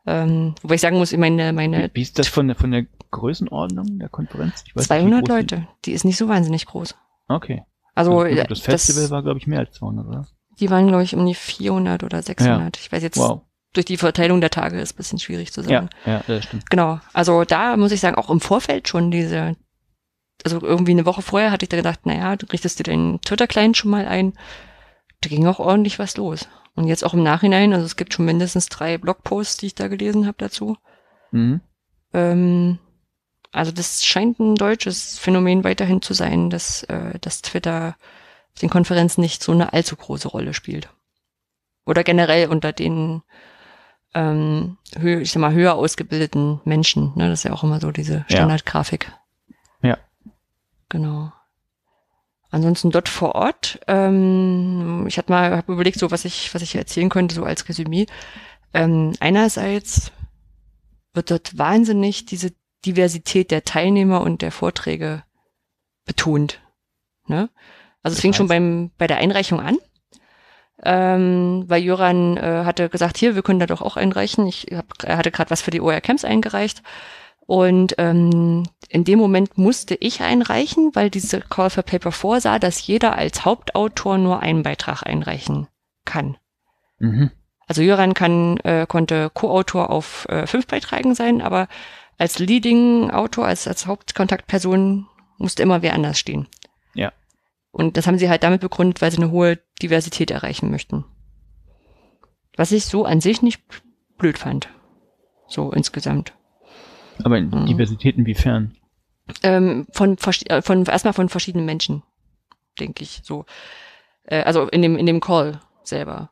[0.06, 3.98] Ähm, wobei ich sagen muss, meine, meine Wie, ist das von der, von der Größenordnung
[3.98, 4.64] der Konferenz?
[4.66, 6.90] Ich weiß nicht, wie 200 groß Leute, die ist nicht so wahnsinnig groß.
[7.28, 7.62] Die, okay.
[7.94, 10.26] Also Ja, äh, das Festival war, glaube ich, mehr als 200, oder?
[10.58, 12.76] die waren, glaube ich, um die 400 oder 600.
[12.78, 13.42] Ich weiß jetzt, Wow.
[13.72, 15.88] durch die Verteilung der Tage ist ein bisschen schwierig zu sagen.
[16.04, 16.68] Ja, ja, das stimmt.
[16.68, 17.00] Genau.
[17.14, 19.56] Also da muss ich sagen, auch im Vorfeld schon diese,
[20.44, 23.76] also irgendwie eine Woche vorher hatte ich da gedacht, naja, du richtest dir deinen Twitter-Client
[23.76, 24.34] schon mal ein.
[25.22, 26.46] Da ging auch ordentlich was los.
[26.74, 29.88] Und jetzt auch im Nachhinein, also es gibt schon mindestens drei Blogposts, die ich da
[29.88, 30.76] gelesen habe dazu.
[31.30, 31.60] Mhm.
[32.12, 32.78] Ähm,
[33.52, 37.96] also das scheint ein deutsches Phänomen weiterhin zu sein, dass, äh, dass Twitter
[38.52, 40.88] auf den Konferenzen nicht so eine allzu große Rolle spielt.
[41.84, 43.22] Oder generell unter den
[44.14, 47.12] ähm, hö ich sag mal, höher ausgebildeten Menschen.
[47.16, 47.28] Ne?
[47.28, 48.36] Das ist ja auch immer so diese Ja.
[48.36, 49.12] Standardgrafik.
[49.82, 49.98] Ja.
[50.88, 51.32] Genau.
[52.50, 56.74] Ansonsten dort vor Ort, ähm, ich hatte mal hab überlegt, so was ich, was ich
[56.74, 58.06] erzählen könnte, so als Resümee.
[58.74, 60.10] Ähm, einerseits
[61.14, 62.52] wird dort wahnsinnig diese
[62.84, 65.22] Diversität der Teilnehmer und der Vorträge
[66.04, 66.60] betont.
[67.26, 67.50] Ne?
[68.02, 69.78] Also es fing schon beim, bei der Einreichung an.
[70.82, 74.46] Ähm, weil Jöran äh, hatte gesagt, hier, wir können da doch auch einreichen.
[74.46, 76.82] Ich hab, er hatte gerade was für die OR Camps eingereicht.
[77.50, 82.86] Und ähm, in dem Moment musste ich einreichen, weil diese Call for Paper vorsah, dass
[82.86, 85.66] jeder als Hauptautor nur einen Beitrag einreichen
[86.04, 86.36] kann.
[87.00, 87.32] Mhm.
[87.66, 91.66] Also Jöran kann, äh, konnte Co-Autor auf äh, fünf Beiträgen sein, aber
[92.18, 96.46] als Leading-Autor, als, als Hauptkontaktperson musste immer wer anders stehen.
[96.94, 97.12] Ja.
[97.72, 101.04] Und das haben sie halt damit begründet, weil sie eine hohe Diversität erreichen möchten.
[102.54, 103.60] Was ich so an sich nicht
[104.18, 104.68] blöd fand.
[105.48, 106.32] So insgesamt.
[107.24, 107.66] Aber in Mhm.
[107.66, 108.76] Diversität inwiefern?
[109.42, 112.02] Ähm, von, äh, von erstmal von verschiedenen Menschen,
[112.78, 113.20] denke ich.
[113.22, 113.44] So.
[114.24, 116.30] Äh, also in dem, in dem Call selber.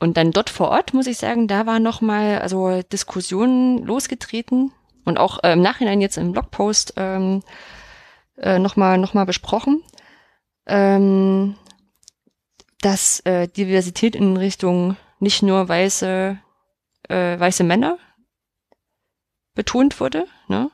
[0.00, 4.72] Und dann dort vor Ort, muss ich sagen, da war noch mal also Diskussionen losgetreten
[5.04, 7.42] und auch äh, im Nachhinein jetzt im Blogpost ähm,
[8.36, 9.82] äh, noch mal noch mal besprochen,
[10.66, 11.56] ähm,
[12.80, 16.38] dass äh, Diversität in Richtung nicht nur weiße
[17.08, 17.98] äh, weiße Männer
[19.58, 20.70] betont wurde, ne?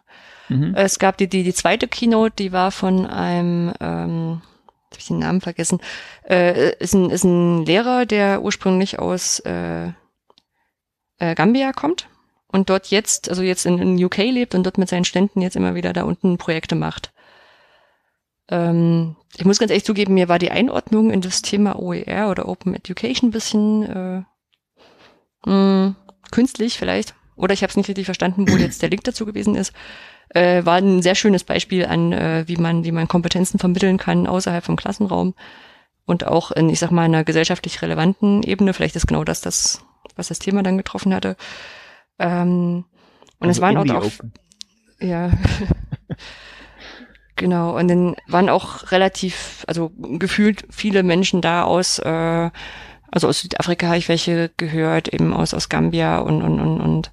[0.51, 0.75] Mhm.
[0.77, 4.42] Es gab die, die, die zweite Keynote, die war von einem, ähm,
[4.85, 5.81] jetzt hab ich den Namen vergessen,
[6.29, 9.87] äh, ist, ein, ist ein Lehrer, der ursprünglich aus äh,
[11.18, 12.09] äh, Gambia kommt
[12.49, 15.57] und dort jetzt, also jetzt in, in UK lebt und dort mit seinen Ständen jetzt
[15.57, 17.14] immer wieder da unten Projekte macht.
[18.51, 22.47] Ähm, ich muss ganz ehrlich zugeben, mir war die Einordnung in das Thema OER oder
[22.47, 24.27] Open Education ein bisschen
[25.47, 25.94] äh, mh,
[26.31, 27.14] künstlich vielleicht.
[27.37, 29.73] Oder ich habe es nicht richtig verstanden, wo jetzt der Link dazu gewesen ist.
[30.31, 34.27] Äh, war ein sehr schönes Beispiel an, äh, wie man, wie man Kompetenzen vermitteln kann
[34.27, 35.35] außerhalb vom Klassenraum
[36.07, 38.73] und auch in, ich sag mal, einer gesellschaftlich relevanten Ebene.
[38.75, 39.85] Vielleicht ist genau das, das
[40.16, 41.37] was das Thema dann getroffen hatte.
[42.18, 42.85] Ähm,
[43.38, 44.11] und es Also waren auch, auch
[45.01, 45.31] ja.
[47.37, 47.77] genau.
[47.77, 52.51] Und dann waren auch relativ, also gefühlt viele Menschen da aus, äh,
[53.14, 57.12] also aus Südafrika habe ich welche gehört, eben aus, aus Gambia und, und, und, und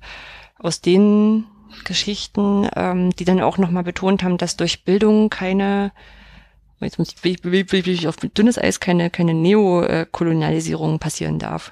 [0.58, 1.46] aus den
[1.86, 5.92] Geschichten, ähm, die dann auch nochmal betont haben, dass durch Bildung keine,
[6.80, 7.46] jetzt muss ich,
[7.88, 11.72] ich auf dünnes Eis, keine, keine Neokolonialisierung passieren darf.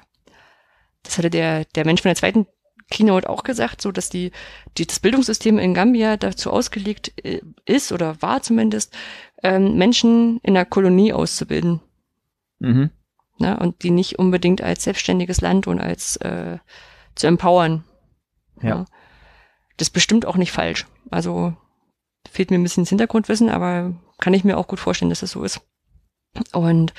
[1.02, 2.46] Das hatte der, der Mensch von der zweiten
[2.88, 4.30] Keynote auch gesagt, so dass die,
[4.78, 8.96] die das Bildungssystem in Gambia dazu ausgelegt äh, ist oder war zumindest,
[9.42, 11.80] ähm, Menschen in der Kolonie auszubilden
[12.60, 12.90] Mhm.
[13.40, 13.58] Ne?
[13.58, 16.58] und die nicht unbedingt als selbstständiges Land und als äh,
[17.14, 17.84] zu empowern.
[18.62, 18.84] Ja.
[19.76, 20.86] Das ist bestimmt auch nicht falsch.
[21.10, 21.54] Also
[22.30, 25.30] fehlt mir ein bisschen das Hintergrundwissen, aber kann ich mir auch gut vorstellen, dass das
[25.30, 25.60] so ist.
[26.52, 26.92] Und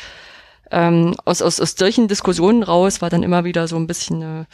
[0.71, 4.45] ähm, aus, aus, aus solchen Diskussionen raus war dann immer wieder so ein bisschen, äh,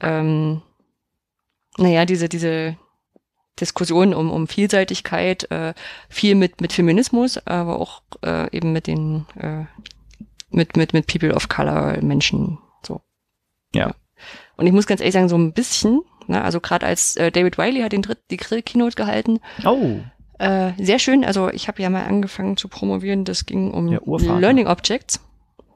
[0.00, 0.62] ähm,
[1.76, 2.76] naja, diese, diese
[3.60, 5.74] Diskussion um, um Vielseitigkeit, äh,
[6.08, 9.64] viel mit, mit Feminismus, aber auch äh, eben mit den, äh,
[10.50, 13.00] mit, mit, mit People of Color Menschen, so.
[13.74, 13.94] Ja.
[14.56, 17.58] Und ich muss ganz ehrlich sagen, so ein bisschen, ne, also gerade als äh, David
[17.58, 19.40] Wiley hat den dritt, die Keynote gehalten.
[19.64, 20.00] Oh.
[20.38, 21.24] Äh, sehr schön.
[21.24, 23.24] Also ich habe ja mal angefangen zu promovieren.
[23.24, 24.00] Das ging um Ja.
[24.38, 25.20] Learning Objects.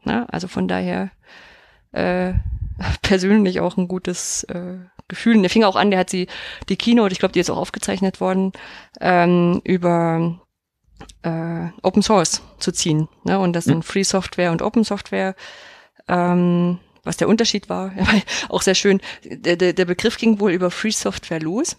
[0.05, 0.27] Ne?
[0.31, 1.11] Also von daher
[1.93, 2.35] äh,
[3.03, 5.37] persönlich auch ein gutes äh, Gefühl.
[5.37, 6.29] Und der fing auch an, der hat sie
[6.69, 8.53] die Keynote, ich glaube, die ist auch aufgezeichnet worden,
[9.01, 10.41] ähm, über
[11.23, 13.09] äh, Open Source zu ziehen.
[13.25, 13.39] Ne?
[13.39, 13.71] Und das Mhm.
[13.71, 15.35] sind Free Software und Open Software.
[16.09, 17.93] Ähm, was der Unterschied war,
[18.49, 19.01] auch sehr schön.
[19.25, 21.77] Der, der, der Begriff ging wohl über Free Software los.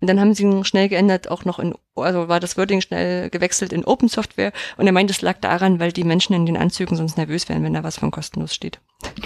[0.00, 3.30] Und dann haben sie ihn schnell geändert, auch noch in, also war das Wording schnell
[3.30, 4.52] gewechselt in Open Software.
[4.76, 7.62] Und er meint, es lag daran, weil die Menschen in den Anzügen sonst nervös wären,
[7.62, 8.80] wenn da was von kostenlos steht.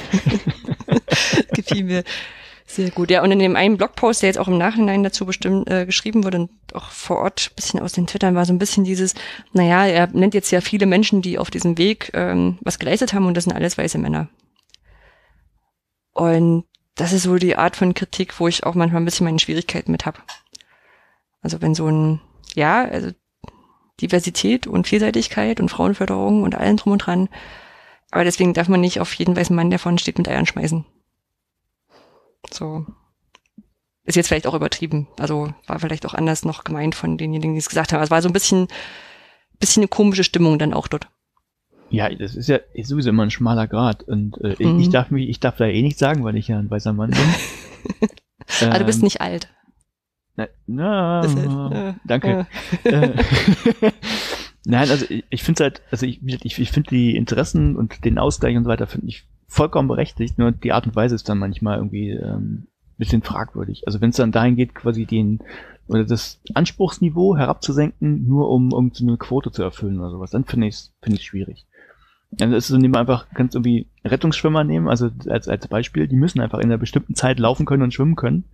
[1.55, 2.05] Gefiel mir
[2.67, 3.11] sehr gut.
[3.11, 6.25] Ja, und in dem einen Blogpost, der jetzt auch im Nachhinein dazu bestimmt äh, geschrieben
[6.25, 9.15] wurde und auch vor Ort bisschen aus den Twittern war so ein bisschen dieses,
[9.53, 13.27] naja, er nennt jetzt ja viele Menschen, die auf diesem Weg ähm, was geleistet haben
[13.27, 14.29] und das sind alles weiße Männer.
[16.13, 16.65] Und
[16.97, 19.93] das ist so die Art von Kritik, wo ich auch manchmal ein bisschen meine Schwierigkeiten
[19.93, 20.19] mit habe.
[21.43, 22.21] Also wenn so ein,
[22.55, 23.11] ja, also
[24.01, 27.29] Diversität und Vielseitigkeit und Frauenförderung und allem drum und dran.
[28.11, 30.85] Aber deswegen darf man nicht auf jeden weißen Mann, der vorne steht, mit Eiern schmeißen.
[32.53, 32.87] So.
[34.05, 35.09] Ist jetzt vielleicht auch übertrieben.
[35.19, 37.99] Also war vielleicht auch anders noch gemeint von denjenigen, die es gesagt haben.
[38.01, 38.69] Also es war so ein bisschen,
[39.59, 41.09] bisschen eine komische Stimmung dann auch dort.
[41.91, 44.03] Ja, das ist ja ist sowieso immer ein schmaler Grad.
[44.05, 44.81] Und äh, Mhm.
[44.81, 47.11] ich darf mich, ich darf da eh nichts sagen, weil ich ja ein weißer Mann
[47.11, 48.09] bin.
[48.69, 49.49] Aber du bist Ähm, nicht alt.
[50.37, 52.47] Na, na, heißt, äh, danke.
[52.85, 53.13] Äh,
[54.67, 58.19] Nein, also ich, ich finde halt, also ich, ich, ich finde die Interessen und den
[58.19, 61.39] Ausgleich und so weiter finde ich vollkommen berechtigt, nur die Art und Weise ist dann
[61.39, 62.67] manchmal irgendwie ähm,
[62.99, 63.83] bisschen fragwürdig.
[63.87, 65.41] Also wenn es dann dahin geht, quasi den
[65.87, 70.45] oder das Anspruchsniveau herabzusenken, nur um, um so eine Quote zu erfüllen oder sowas, dann
[70.45, 71.67] finde ich finde ich schwierig.
[72.41, 76.09] Also es ist so, nehmen wir einfach, kannst irgendwie Rettungsschwimmer nehmen, also als, als Beispiel,
[76.09, 78.45] die müssen einfach in einer bestimmten Zeit laufen können und schwimmen können.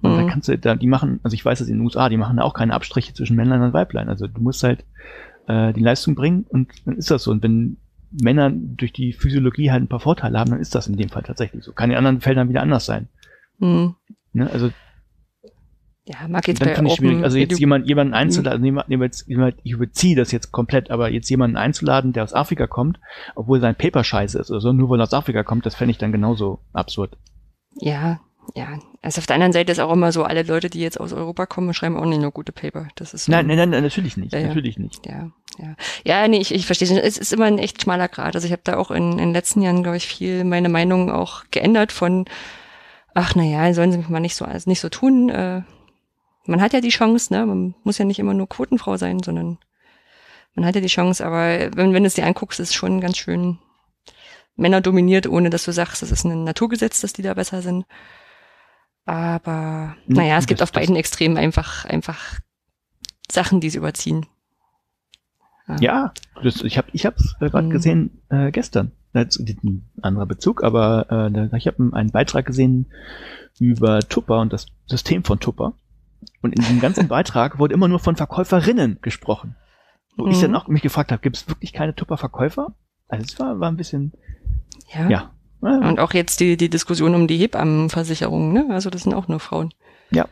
[0.00, 0.16] Und Mhm.
[0.16, 2.36] da kannst du, da, die machen, also ich weiß das in den USA, die machen
[2.36, 4.08] da auch keine Abstriche zwischen Männlein und Weiblein.
[4.08, 4.84] Also du musst halt
[5.48, 7.30] äh, die Leistung bringen und dann ist das so.
[7.30, 7.78] Und wenn
[8.10, 11.22] Männer durch die Physiologie halt ein paar Vorteile haben, dann ist das in dem Fall
[11.22, 11.72] tatsächlich so.
[11.72, 13.08] Kann in anderen Feldern wieder anders sein.
[13.58, 13.94] Hm.
[14.32, 14.50] Ne?
[14.50, 14.70] Also
[16.08, 17.24] Ja, mag jetzt dann bei finde ich Open schwierig.
[17.24, 20.52] Also jetzt jemand, jemanden einzuladen, nehmen wir- nehmen jetzt, nehmen wir- ich überziehe das jetzt
[20.52, 23.00] komplett, aber jetzt jemanden einzuladen, der aus Afrika kommt,
[23.34, 25.90] obwohl sein Paper scheiße ist oder so, nur weil er aus Afrika kommt, das fände
[25.90, 27.16] ich dann genauso absurd.
[27.80, 28.20] Ja,
[28.54, 28.78] ja.
[29.02, 31.46] Also auf der anderen Seite ist auch immer so, alle Leute, die jetzt aus Europa
[31.46, 32.88] kommen, schreiben auch nicht nur gute Paper.
[32.96, 34.32] Das ist so, Nein, nein, nein, natürlich nicht.
[34.32, 34.40] Ja.
[34.40, 35.06] Natürlich nicht.
[35.06, 35.76] Ja, ja.
[36.04, 36.96] Ja, nee, ich, ich verstehe schon.
[36.98, 38.34] Es ist immer ein echt schmaler Grad.
[38.34, 41.10] Also ich habe da auch in, in den letzten Jahren, glaube ich, viel meine Meinung
[41.10, 42.26] auch geändert von,
[43.14, 45.28] ach na ja, sollen sie mich mal nicht so also nicht so tun.
[45.28, 45.62] Äh,
[46.44, 47.44] man hat ja die Chance, ne?
[47.44, 49.58] Man muss ja nicht immer nur Quotenfrau sein, sondern
[50.54, 53.00] man hat ja die Chance, aber wenn, wenn du es dir anguckst, ist es schon
[53.00, 53.58] ganz schön
[54.56, 57.84] Männer dominiert, ohne dass du sagst, das ist ein Naturgesetz, dass die da besser sind.
[59.06, 62.38] Aber naja, es gibt das- auf beiden Extremen einfach, einfach
[63.30, 64.26] Sachen, die es überziehen.
[65.80, 66.12] Ja,
[66.44, 67.70] das, ich habe ich hab's äh, gerade Mhm.
[67.70, 68.92] gesehen äh, gestern.
[69.12, 72.86] Das ist ein anderer Bezug, aber äh, ich habe einen Beitrag gesehen
[73.58, 75.74] über Tupper und das System von Tupper.
[76.42, 79.56] Und in dem ganzen Beitrag wurde immer nur von Verkäuferinnen gesprochen.
[80.16, 80.42] Wo ich Mhm.
[80.42, 82.74] dann auch mich gefragt habe, gibt es wirklich keine Tupper-Verkäufer?
[83.08, 84.12] Also es war, war ein bisschen,
[84.94, 85.08] Ja.
[85.08, 85.30] ja.
[85.60, 88.66] Und auch jetzt die, die Diskussion um die Hebammenversicherung, ne?
[88.70, 89.72] Also das sind auch nur Frauen.
[90.10, 90.26] Ja.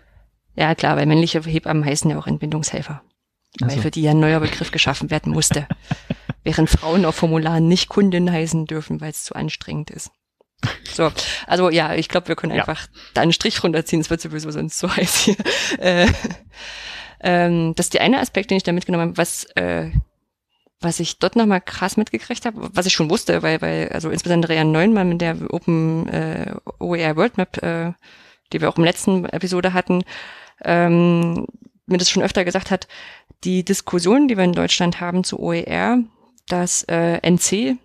[0.55, 3.03] Ja, klar, weil männliche Hebammen heißen ja auch Entbindungshelfer.
[3.61, 3.83] Weil Also.
[3.83, 5.67] für die ja ein neuer Begriff geschaffen werden musste.
[6.45, 10.11] Während Frauen auf Formularen nicht Kundin heißen dürfen, weil es zu anstrengend ist.
[10.93, 11.11] So,
[11.47, 12.61] also ja, ich glaube, wir können Ja.
[12.65, 15.37] einfach da einen Strich runterziehen, es wird sowieso sonst so heiß hier.
[15.79, 16.07] Äh,
[17.21, 19.91] ähm, das ist der eine Aspekt, den ich da mitgenommen habe, was, äh,
[20.85, 24.55] was ich dort nochmal krass mitgekriegt habe, was ich schon wusste, weil, weil, also insbesondere
[24.55, 27.93] Jan Neumann mit der Open äh, OER World Map, äh,
[28.53, 30.05] die wir auch im letzten Episode hatten,
[30.63, 31.47] ähm,
[31.87, 32.87] mir das schon öfter gesagt hat,
[33.43, 35.99] die Diskussion, die wir in Deutschland haben zu OER,
[36.49, 37.77] dass äh, NC,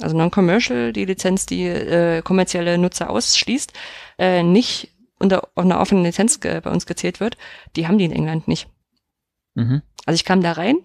[0.00, 3.72] also Non-Commercial, die Lizenz, die äh, kommerzielle Nutzer ausschließt,
[4.18, 7.36] äh, nicht unter einer offenen Lizenz bei uns gezählt wird,
[7.76, 8.68] die haben die in England nicht.
[9.54, 9.82] Mhm.
[10.10, 10.78] Also ich kam da rein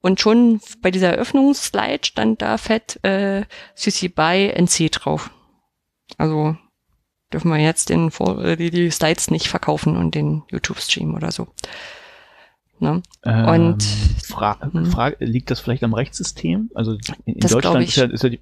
[0.00, 3.44] und schon bei dieser Eröffnungsslide stand da fett äh,
[3.76, 5.30] CC BY NC drauf.
[6.18, 6.56] Also
[7.32, 8.10] dürfen wir jetzt den
[8.40, 11.46] äh, die, die Slides nicht verkaufen und den YouTube-Stream oder so.
[12.82, 13.00] Ne?
[13.24, 13.82] Ähm, Und-
[14.24, 14.86] Fra Hm.
[14.86, 16.70] Frage, liegt das vielleicht am Rechtssystem?
[16.74, 16.92] Also
[17.24, 18.40] in, in Deutschland ist ja, ist ja die,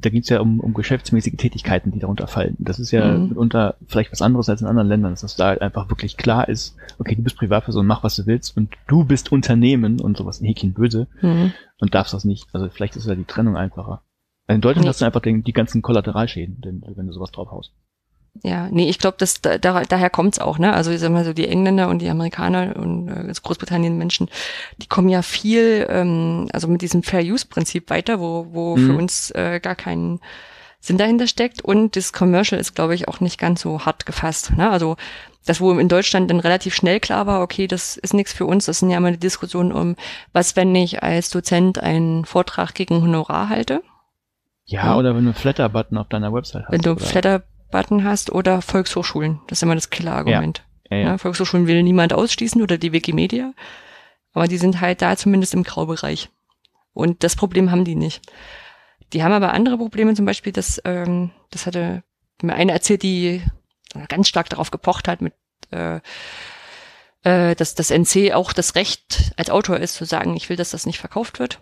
[0.00, 2.56] da geht es ja um, um geschäftsmäßige Tätigkeiten, die darunter fallen.
[2.58, 3.28] Das ist ja Mhm.
[3.30, 6.48] mitunter vielleicht was anderes als in anderen Ländern, dass das da halt einfach wirklich klar
[6.48, 10.40] ist, okay, du bist Privatperson, mach was du willst und du bist Unternehmen und sowas
[10.40, 11.52] in Häkchen böse Mhm.
[11.80, 12.46] und darfst das nicht.
[12.52, 14.02] Also vielleicht ist ja die Trennung einfacher.
[14.46, 14.88] Also in Deutschland Nee.
[14.90, 17.72] hast du einfach den, die ganzen Kollateralschäden, wenn, wenn du sowas drauf haust.
[18.42, 20.72] Ja, nee, ich glaube, dass da, da, daher kommt's auch, ne?
[20.72, 24.28] Also ich sag mal so, die Engländer und die Amerikaner und äh, Großbritannien Menschen,
[24.80, 28.86] die kommen ja viel, ähm, also mit diesem Fair Use Prinzip weiter, wo, wo mhm.
[28.86, 30.20] für uns äh, gar kein
[30.80, 31.62] Sinn dahinter steckt.
[31.62, 34.52] Und das Commercial ist, glaube ich, auch nicht ganz so hart gefasst.
[34.56, 34.70] Ne?
[34.70, 34.96] Also
[35.44, 38.66] das, wo in Deutschland dann relativ schnell klar war, okay, das ist nichts für uns,
[38.66, 39.96] das sind ja immer die Diskussionen um,
[40.32, 43.82] was, wenn ich als Dozent einen Vortrag gegen Honorar halte.
[44.66, 44.96] Ja, ja.
[44.96, 46.72] oder wenn du einen Flatter-Button auf deiner Website hast.
[46.72, 46.98] Wenn du einen
[47.70, 50.64] Flatter-Button hast oder Volkshochschulen, das ist immer das Killer-Argument.
[50.90, 50.96] Ja.
[50.96, 51.18] Ja, ja.
[51.18, 53.52] Volkshochschulen will niemand ausschließen oder die Wikimedia,
[54.32, 56.30] aber die sind halt da zumindest im Graubereich.
[56.94, 58.22] Und das Problem haben die nicht.
[59.12, 62.02] Die haben aber andere Probleme, zum Beispiel, dass, ähm, das hatte
[62.42, 63.42] mir eine erzählt, die
[64.08, 65.34] ganz stark darauf gepocht hat, mit,
[65.70, 66.00] äh,
[67.22, 70.70] äh, dass das NC auch das Recht als Autor ist, zu sagen, ich will, dass
[70.70, 71.60] das nicht verkauft wird.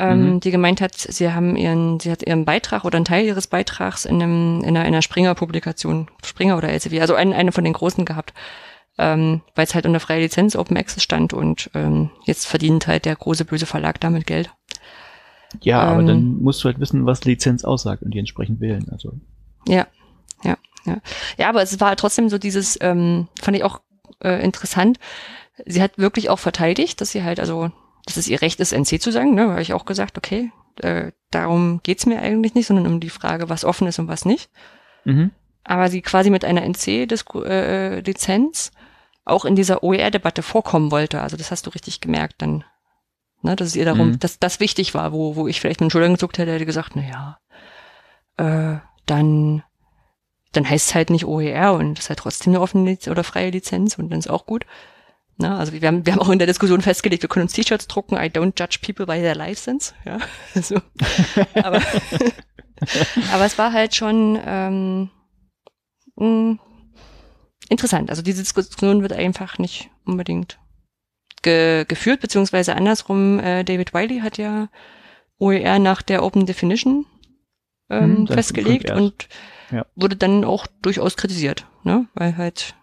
[0.00, 0.40] Ähm, mhm.
[0.40, 4.06] Die gemeint hat, sie haben ihren, sie hat ihren Beitrag oder einen Teil ihres Beitrags
[4.06, 7.74] in einem, in einer, in einer Springer-Publikation, Springer oder LCW, also eine, eine von den
[7.74, 8.32] großen gehabt,
[8.96, 13.04] ähm, weil es halt unter freier Lizenz Open Access stand und ähm, jetzt verdient halt
[13.04, 14.50] der große böse Verlag damit Geld.
[15.60, 18.88] Ja, aber dann ähm, musst du halt wissen, was Lizenz aussagt und die entsprechend wählen.
[18.90, 19.12] Also.
[19.68, 19.86] Ja,
[20.42, 20.96] ja, ja.
[21.36, 23.82] Ja, aber es war trotzdem so dieses, ähm, fand ich auch
[24.22, 24.98] äh, interessant.
[25.66, 27.70] Sie hat wirklich auch verteidigt, dass sie halt, also,
[28.10, 31.12] dass es ihr Recht ist, NC zu sagen, ne, habe ich auch gesagt, okay, äh,
[31.30, 34.50] darum geht's mir eigentlich nicht, sondern um die Frage, was offen ist und was nicht.
[35.04, 35.30] Mhm.
[35.64, 38.02] Aber sie quasi mit einer NC-Lizenz
[38.68, 38.70] äh,
[39.24, 41.20] auch in dieser OER-Debatte vorkommen wollte.
[41.20, 42.64] Also das hast du richtig gemerkt dann.
[43.42, 44.18] Ne, dass es ihr darum, mhm.
[44.18, 46.92] dass das wichtig war, wo, wo ich vielleicht mit den Schultern gezuckt hätte, hätte gesagt,
[46.94, 47.38] na ja,
[48.36, 49.62] äh, dann,
[50.52, 53.48] dann heißt es halt nicht OER und es ist halt trotzdem eine offene oder freie
[53.48, 54.66] Lizenz und dann ist auch gut.
[55.40, 57.88] Na, also wir haben, wir haben auch in der Diskussion festgelegt, wir können uns T-Shirts
[57.88, 59.94] drucken, I don't judge people by their license.
[60.04, 60.18] Ja,
[60.60, 60.76] so.
[61.54, 61.80] aber,
[63.32, 65.10] aber es war halt schon ähm,
[66.16, 66.58] mh, hm,
[67.70, 68.10] interessant.
[68.10, 70.58] Also diese Diskussion wird einfach nicht unbedingt
[71.42, 74.68] ge geführt, beziehungsweise andersrum, äh, David Wiley hat ja
[75.38, 77.06] OER nach der Open Definition
[77.88, 79.26] ähm, hm, festgelegt und
[79.70, 79.86] ja.
[79.94, 82.08] wurde dann auch durchaus kritisiert, ne?
[82.12, 82.74] weil halt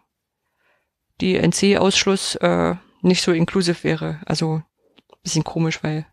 [1.21, 4.19] die NC-Ausschluss äh, nicht so inklusiv wäre.
[4.25, 4.61] Also
[5.23, 6.05] bisschen komisch, weil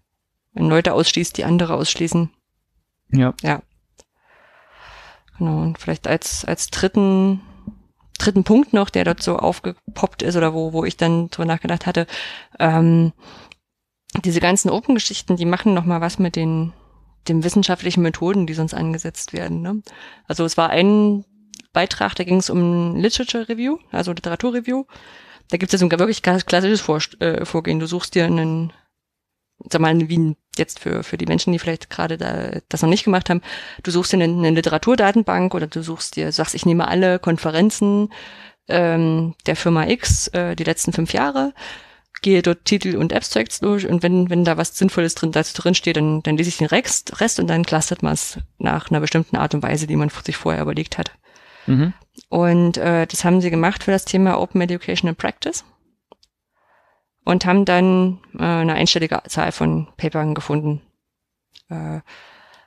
[0.53, 2.31] wenn Leute ausschließt, die andere ausschließen.
[3.13, 3.35] Ja.
[3.43, 3.63] Ja.
[5.39, 7.41] Genau, und vielleicht als, als dritten
[8.19, 11.87] dritten Punkt noch, der dort so aufgepoppt ist oder wo, wo ich dann drüber nachgedacht
[11.87, 12.07] hatte,
[12.59, 13.13] ähm,
[14.25, 16.73] diese ganzen Open-Geschichten, die machen noch mal was mit den,
[17.29, 19.61] den wissenschaftlichen Methoden, die sonst angesetzt werden.
[19.61, 19.83] Ne?
[20.29, 21.25] Also es war ein
[21.75, 24.85] Beitrag, da ging es um Literature Review, also Literatur Review.
[25.51, 27.79] Da gibt es ja ein wirklich klassisches Vor äh, Vorgehen.
[27.79, 28.73] Du suchst dir einen
[29.71, 33.05] sag mal, wie jetzt für, für die Menschen, die vielleicht gerade da, das noch nicht
[33.05, 33.43] gemacht haben,
[33.83, 38.13] du suchst dir eine, eine Literaturdatenbank oder du suchst dir, sagst, ich nehme alle Konferenzen
[38.69, 41.55] ähm, der Firma X äh, die letzten fünf Jahre,
[42.23, 45.75] gehe dort Titel und Abstracts durch und wenn, wenn da was Sinnvolles drin, dazu drin
[45.75, 49.01] steht, dann, dann lese ich den Rest, Rest und dann clustert man es nach einer
[49.01, 51.13] bestimmten Art und Weise, die man sich vorher überlegt hat.
[51.67, 51.93] Mhm.
[52.29, 55.65] Und äh, das haben sie gemacht für das Thema Open Educational Practice
[57.25, 60.83] und haben dann äh, eine einstellige Zahl von Papern gefunden.
[61.69, 62.01] Äh,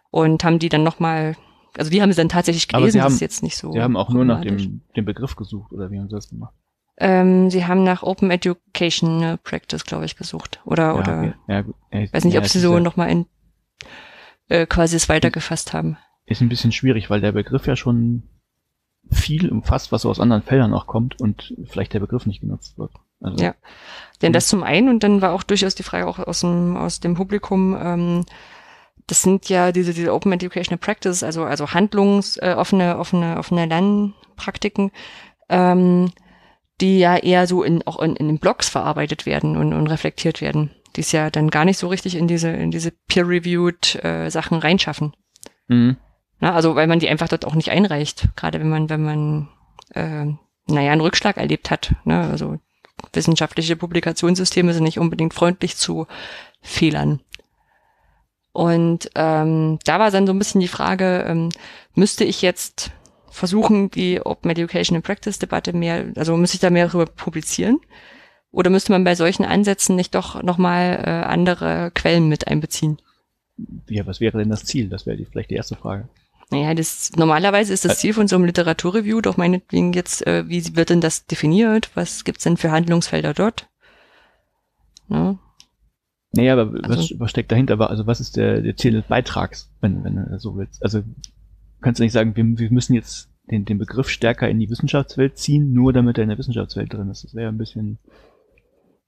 [0.10, 1.36] und haben die dann nochmal,
[1.78, 3.72] also die haben sie dann tatsächlich gelesen, Aber sie haben, das ist jetzt nicht so.
[3.72, 6.54] Sie haben auch nur nach dem, dem Begriff gesucht, oder wie haben sie das gemacht?
[7.00, 10.62] Ähm, sie haben nach Open Education Practice, glaube ich, gesucht.
[10.66, 11.34] Oder, ja, oder, okay.
[11.48, 11.76] ja, gut.
[11.92, 13.26] Ja, weiß nicht, ja, ob sie so ja, nochmal in,
[14.50, 15.98] äh, quasi es weitergefasst haben.
[16.26, 18.24] Ist ein bisschen schwierig, weil der Begriff ja schon
[19.12, 22.78] viel umfasst, was so aus anderen Feldern auch kommt und vielleicht der Begriff nicht genutzt
[22.78, 22.92] wird.
[23.22, 23.56] Also, ja,
[24.22, 27.00] denn das zum einen und dann war auch durchaus die Frage auch aus dem, aus
[27.00, 28.26] dem Publikum, ähm,
[29.08, 33.66] das sind ja diese, diese Open Educational Practice, also, also handlungs, äh, offene, offene, offene
[33.66, 34.92] Lernpraktiken,
[35.50, 36.12] ähm,
[36.82, 40.42] die ja eher so in, auch in, in den Blogs verarbeitet werden und, und reflektiert
[40.42, 44.30] werden, die es ja dann gar nicht so richtig in diese, in diese peer-reviewed äh,
[44.30, 45.14] Sachen reinschaffen.
[45.68, 45.98] Mhm.
[46.40, 49.50] Na, also weil man die einfach dort auch nicht einreicht, gerade wenn man, wenn man
[49.94, 50.26] äh,
[50.68, 51.96] naja, einen Rückschlag erlebt hat.
[52.06, 52.20] Ne?
[52.30, 52.60] Also
[53.14, 56.08] wissenschaftliche Publikationssysteme sind nicht unbedingt freundlich zu
[56.62, 57.22] Fehlern.
[58.52, 61.50] Und ähm, da war dann so ein bisschen die Frage, ähm,
[61.94, 62.92] müsste ich jetzt
[63.30, 67.80] versuchen, die Open Education and Practice Debatte mehr, also müsste ich da mehr darüber publizieren?
[68.52, 73.00] Oder müsste man bei solchen Ansätzen nicht doch nochmal äh, andere Quellen mit einbeziehen?
[73.90, 74.90] Ja, was wäre denn das Ziel?
[74.90, 76.10] Das wäre vielleicht die erste Frage.
[76.50, 80.76] Naja, das, normalerweise ist das Ziel von so einem Literaturreview doch meinetwegen jetzt, äh, wie
[80.78, 81.92] wird denn das definiert?
[81.94, 83.68] Was gibt's denn für Handlungsfelder dort?
[85.10, 85.38] Ne?
[86.32, 87.80] Naja, aber also, was, was steckt dahinter?
[87.90, 90.82] Also was ist der, der Ziel des Beitrags, wenn, wenn du so willst?
[90.84, 91.04] Also
[91.82, 95.38] kannst du nicht sagen, wir, wir müssen jetzt den, den Begriff stärker in die Wissenschaftswelt
[95.38, 97.24] ziehen, nur damit er in der Wissenschaftswelt drin ist.
[97.24, 98.00] Das wäre ein bisschen,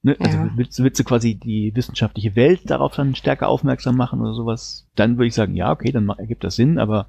[0.02, 0.16] ne?
[0.20, 0.50] Also Ja.
[0.56, 4.88] willst, du- willst du quasi die wissenschaftliche Welt darauf dann stärker aufmerksam machen oder sowas?
[4.96, 7.08] Dann würde ich sagen, ja, okay, dann ergibt das Sinn, aber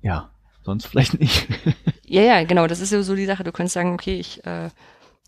[0.00, 0.30] ja,
[0.62, 1.48] sonst vielleicht nicht.
[2.04, 3.42] Ja, ja, genau, das ist ja so die Sache.
[3.42, 4.68] Du könntest sagen, okay, ich, äh,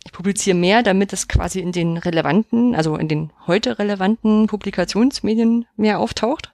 [0.05, 5.65] ich publiziere mehr, damit es quasi in den relevanten, also in den heute relevanten Publikationsmedien
[5.79, 6.53] mehr auftaucht.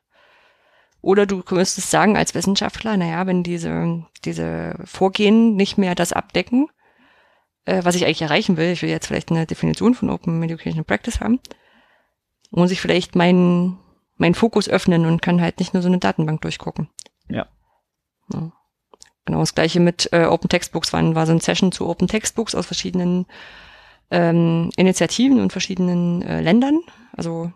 [1.02, 6.68] Oder du müsstest sagen als Wissenschaftler, naja, wenn diese, diese Vorgehen nicht mehr das abdecken,
[7.64, 10.84] äh, was ich eigentlich erreichen will, ich will jetzt vielleicht eine Definition von Open Educational
[10.84, 11.40] Practice haben,
[12.50, 13.78] muss ich vielleicht meinen
[14.20, 16.90] meinen Fokus öffnen und kann halt nicht nur so eine Datenbank durchgucken.
[17.28, 17.46] Ja.
[18.32, 18.52] ja.
[19.24, 22.54] Genau, das gleiche mit äh, Open Textbooks war, war so ein Session zu Open Textbooks
[22.54, 23.26] aus verschiedenen
[24.10, 26.80] ähm, Initiativen und verschiedenen äh, Ländern.
[27.12, 27.52] Also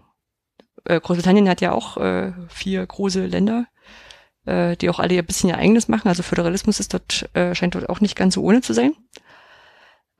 [0.84, 3.66] äh, Großbritannien hat ja auch äh, vier große Länder,
[4.46, 6.09] äh, die auch alle ihr bisschen ihr eigenes machen.
[6.09, 8.94] Also Föderalismus ist dort, äh, scheint dort auch nicht ganz so ohne zu sein.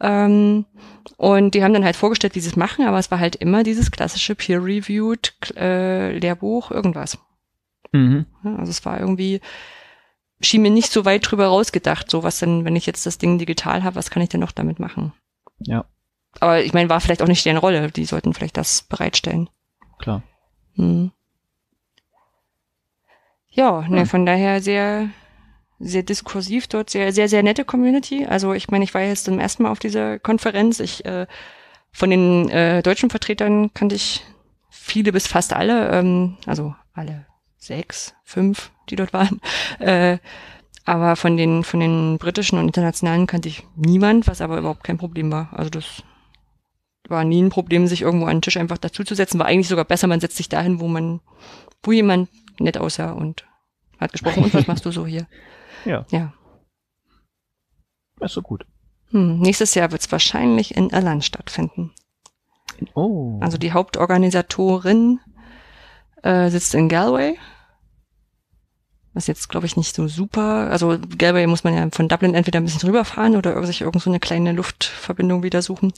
[0.07, 0.67] Ähm,
[1.17, 3.63] und die haben dann halt vorgestellt, wie sie es machen, aber es war halt immer
[3.63, 7.17] dieses klassische peer-reviewed äh, Lehrbuch, irgendwas.
[7.93, 8.27] mhm.
[8.43, 9.41] Also es war irgendwie,
[10.41, 13.39] schien mir nicht so weit drüber rausgedacht, so was denn, wenn ich jetzt das Ding
[13.39, 15.13] digital habe, was kann ich denn noch damit machen?
[15.61, 15.85] Ja,
[16.41, 19.49] Aber ich meine, war vielleicht auch nicht deren Rolle, die sollten vielleicht das bereitstellen.
[19.99, 20.23] klar.
[20.75, 21.13] Hm.
[23.49, 24.07] Ja, ne, Hm.
[24.07, 25.09] von daher sehr,
[25.79, 28.27] sehr diskursiv dort, sehr, sehr, sehr nette Community.
[28.27, 30.81] Also ich meine, ich war jetzt zum ersten Mal auf dieser Konferenz.
[30.81, 31.27] Ich äh,
[31.93, 34.25] von den äh, deutschen Vertretern kannte ich
[34.70, 37.27] viele bis fast alle, ähm, also alle
[37.59, 39.41] sechs, fünf, die dort waren.
[39.79, 40.18] Äh,
[40.87, 44.99] aber von den von den britischen und internationalen kannte ich niemand, was aber überhaupt kein
[44.99, 45.49] Problem war.
[45.53, 46.03] Also das
[47.09, 49.41] war nie ein Problem, sich irgendwo an den Tisch einfach dazuzusetzen.
[49.41, 51.20] War eigentlich sogar besser, man setzt sich dahin, wo man,
[51.83, 52.29] wo jemand
[52.61, 53.45] nett aussah und
[53.99, 54.45] hat gesprochen.
[54.45, 55.27] Und was machst du so hier?
[55.85, 56.32] Ja, Ja.
[58.20, 58.66] ist so gut.
[59.11, 61.93] Hm, nächstes Jahr wird es wahrscheinlich in Irland stattfinden.
[62.95, 63.39] Oh.
[63.41, 65.20] Also die Hauptorganisatorin
[66.22, 67.39] äh, sitzt in Galway.
[69.12, 70.70] Was jetzt, glaube ich, nicht so super.
[70.70, 74.11] Also Galway muss man ja von Dublin entweder ein bisschen rüberfahren oder sich irgend so
[74.11, 75.93] eine kleine Luftverbindung wieder suchen.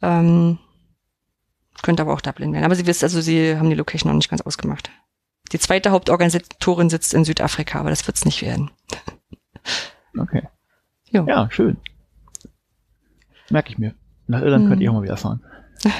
[0.00, 0.58] Ähm,
[1.82, 2.64] könnte aber auch Dublin werden.
[2.64, 4.90] Aber sie wisst, also sie haben die Location noch nicht ganz ausgemacht.
[5.52, 8.70] Die zweite Hauptorganisatorin sitzt in Südafrika, aber das wird's nicht werden.
[10.18, 10.48] okay.
[11.10, 11.26] Jo.
[11.26, 11.76] Ja, schön.
[13.50, 13.94] Merke ich mir.
[14.26, 14.68] Nach Irland Mhm.
[14.70, 15.44] könnt ihr auch mal wieder fahren.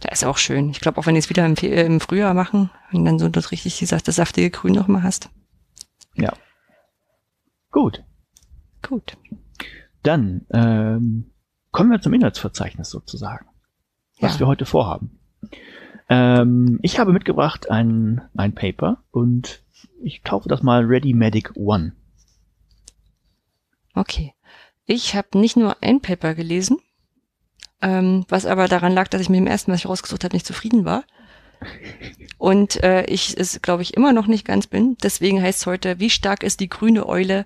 [0.00, 0.68] Da ist auch schön.
[0.68, 3.30] Ich glaube, auch wenn die es wieder im, äh, im Frühjahr machen, wenn dann so
[3.30, 5.30] das richtig dieses, das saftige Grün noch mal hast.
[6.16, 6.34] Ja.
[7.70, 8.04] Gut.
[8.86, 9.16] Gut.
[10.02, 11.32] Dann ähm,
[11.70, 13.46] kommen wir zum Inhaltsverzeichnis sozusagen,
[14.20, 14.40] was Ja.
[14.40, 15.18] wir heute vorhaben.
[16.10, 19.62] Ähm, ich habe mitgebracht ein, ein Paper und
[20.02, 21.92] ich taufe das mal Ready Medic One.
[23.94, 24.34] Okay.
[24.86, 26.78] Ich habe nicht nur ein Paper gelesen,
[27.80, 30.46] ähm, was aber daran lag, dass ich mit dem ersten, was ich rausgesucht habe, nicht
[30.46, 31.04] zufrieden war.
[32.38, 34.96] Und äh, ich es, glaube ich, immer noch nicht ganz bin.
[35.02, 37.44] Deswegen heißt es heute, wie stark ist die grüne Eule?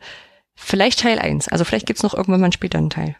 [0.54, 1.48] Vielleicht Teil 1.
[1.48, 3.16] Also vielleicht gibt's noch irgendwann mal später einen Teil.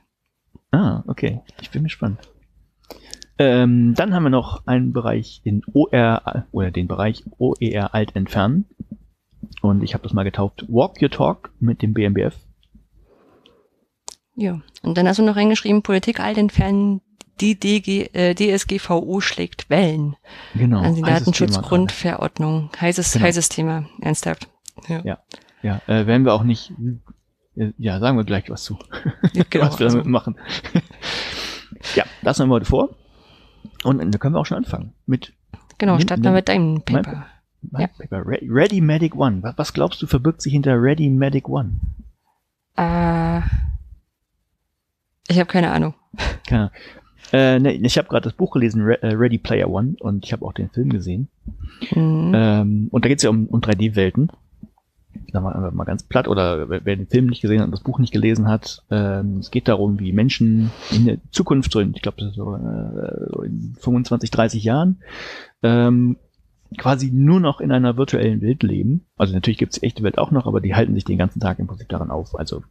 [0.70, 1.40] Ah, okay.
[1.61, 2.20] Ich bin gespannt.
[3.39, 8.66] Ähm, dann haben wir noch einen Bereich in OR oder den Bereich OER alt entfernen.
[9.61, 12.37] Und ich habe das mal getauft Walk Your Talk mit dem BMBF.
[14.37, 14.61] Ja.
[14.82, 17.01] Und dann hast du noch reingeschrieben, Politik alt entfernen,
[17.41, 20.16] die DG, äh, DSGVO schlägt Wellen.
[20.55, 20.80] Genau.
[20.80, 22.70] also die Datenschutzgrundverordnung.
[22.80, 23.24] Heißes, Genau.
[23.24, 23.87] heißes Thema.
[24.01, 24.49] Ernsthaft.
[24.89, 25.01] Ja.
[25.05, 25.18] Ja.
[25.62, 26.72] Ja, äh, werden wir auch nicht.
[27.57, 28.78] äh, Ja, sagen wir gleich was zu.
[29.51, 30.37] Genau, was wir also- damit machen.
[31.95, 32.97] ja, das haben wir heute vor.
[33.84, 35.32] Und dann können wir auch schon anfangen mit
[35.78, 37.26] Genau, starten wir mit deinem Paper.
[37.70, 37.88] mein Ja.
[37.88, 38.26] Paper.
[38.26, 39.42] Re Ready Medic One.
[39.42, 41.80] Was, was glaubst du verbirgt sich hinter Ready Medic One?
[42.76, 43.40] Äh,
[45.28, 45.94] ich habe keine Ahnung.
[46.46, 46.72] Keine Ahnung.
[47.32, 50.32] Äh, ne, ich habe gerade das Buch gelesen, Re äh, Ready Player One, und ich
[50.32, 51.28] habe auch den Film gesehen.
[51.94, 52.32] Mhm.
[52.34, 54.30] Ähm, und da geht es ja um, um 3D-Welten.
[55.35, 57.99] Sagen wir mal ganz platt, oder wer, den Film nicht gesehen hat und das Buch
[57.99, 62.03] nicht gelesen hat, ähm, es geht darum, wie Menschen in der Zukunft, so in, ich
[62.03, 65.03] glaube, das ist so, äh, so in 25, 30 Jahren,
[65.64, 66.18] ähm,
[66.78, 69.07] quasi nur noch in einer virtuellen Welt leben.
[69.16, 71.41] Also natürlich gibt es die echte Welt auch noch, aber die halten sich den ganzen
[71.41, 72.39] Tag im Prinzip daran auf.
[72.39, 72.62] Also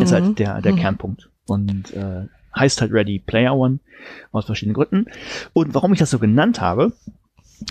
[0.00, 0.14] ist Mhm.
[0.14, 0.76] halt der, der Mhm.
[0.76, 1.30] Kernpunkt.
[1.46, 2.26] Und äh,
[2.56, 3.78] heißt halt Ready Player One
[4.32, 5.06] aus verschiedenen Gründen.
[5.52, 6.92] Und warum ich das so genannt habe,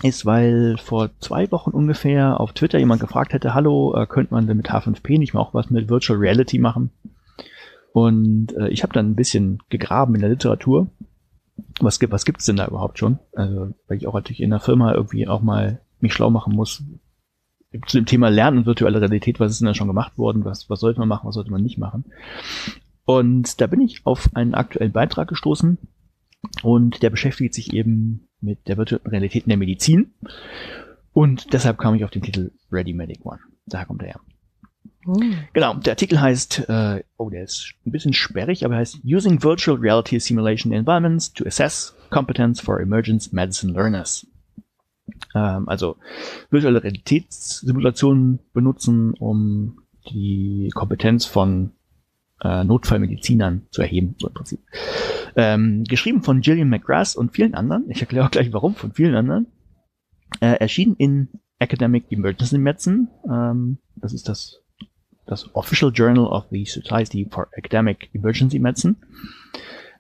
[0.04, 4.48] ist, weil vor zwei Wochen ungefähr auf Twitter jemand gefragt hätte, hallo, äh, könnte man
[4.48, 6.92] denn mit H5P nicht mal auch was mit Virtual Reality machen?
[7.94, 10.90] Und äh, ich habe dann ein bisschen gegraben in der Literatur.
[11.80, 13.20] Was gibt was gibt's denn da überhaupt schon?
[13.34, 16.84] Also, weil ich auch natürlich in der Firma irgendwie auch mal mich schlau machen muss,
[17.88, 20.70] zu dem Thema Lernen und virtuelle Realität, was ist denn da schon gemacht worden, was,
[20.70, 22.06] was sollte man machen, was sollte man nicht machen.
[23.06, 25.78] Und da bin ich auf einen aktuellen Beitrag gestoßen
[26.64, 30.14] und der beschäftigt sich eben mit der virtuellen Realität in der Medizin.
[31.14, 33.40] Und deshalb kam ich auf den Titel Ready Medic One.
[33.66, 34.22] Daher kommt er her.
[35.06, 35.36] Hm.
[35.54, 39.42] Genau, der Artikel heißt, äh, oh, der ist ein bisschen sperrig, aber er heißt Using
[39.42, 44.28] Virtual Reality Simulation Environments to Assess Competence for Emergence Medicine Learners.
[45.34, 45.98] Ähm, also
[46.50, 49.80] virtuelle Realitätssimulationen benutzen, um
[50.10, 51.72] die Kompetenz von
[52.42, 54.60] äh, Notfallmedizinern zu erheben, so im Prinzip.
[55.36, 59.16] Ähm, geschrieben von Gillian McGrath und vielen anderen, ich erkläre auch gleich warum, von vielen
[59.16, 59.48] anderen,
[60.40, 61.30] äh, erschienen in
[61.60, 64.62] Academic Emergency Medicine, ähm, das ist das,
[65.26, 68.96] das Official Journal of the Society for Academic Emergency Medicine,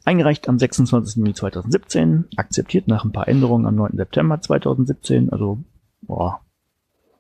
[0.05, 1.17] eingereicht am 26.
[1.17, 3.97] Juni 2017, akzeptiert nach ein paar Änderungen am 9.
[3.97, 5.63] September 2017, also
[6.01, 6.41] boah,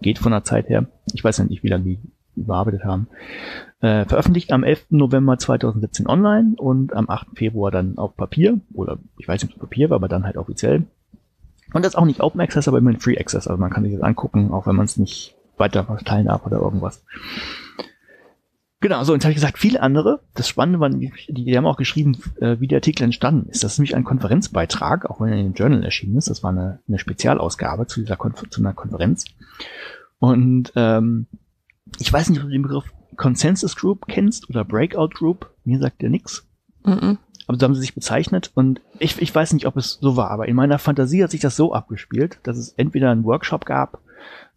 [0.01, 0.87] geht von der Zeit her.
[1.13, 1.99] Ich weiß ja nicht, wie lange die
[2.37, 3.07] überarbeitet haben.
[3.79, 4.87] Äh, veröffentlicht am 11.
[4.89, 7.27] November 2017 online und am 8.
[7.35, 10.37] Februar dann auf Papier, oder ich weiß nicht, ob es Papier war, aber dann halt
[10.37, 10.85] offiziell.
[11.73, 13.93] Und das ist auch nicht Open Access, aber immerhin Free Access, also man kann sich
[13.93, 17.03] das angucken, auch wenn man es nicht weiter verteilen darf oder irgendwas.
[18.79, 20.21] Genau, so, jetzt habe ich gesagt, viele andere.
[20.35, 23.63] Das Spannende war, die, die haben auch geschrieben, äh, wie der Artikel entstanden ist.
[23.63, 26.29] Das ist nämlich ein Konferenzbeitrag, auch wenn er in dem Journal erschienen ist.
[26.29, 29.25] Das war eine, eine Spezialausgabe zu dieser Konfer zu einer Konferenz.
[30.19, 31.25] Und ähm,
[31.99, 32.85] ich weiß nicht, ob du den Begriff
[33.15, 35.51] Consensus Group kennst oder Breakout Group.
[35.63, 36.47] Mir sagt der nix.
[36.83, 37.17] Mm -mm.
[37.47, 40.31] Aber so haben sie sich bezeichnet und ich, ich weiß nicht, ob es so war,
[40.31, 44.01] aber in meiner Fantasie hat sich das so abgespielt, dass es entweder einen Workshop gab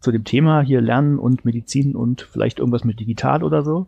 [0.01, 3.87] zu dem Thema hier Lernen und Medizin und vielleicht irgendwas mit digital oder so.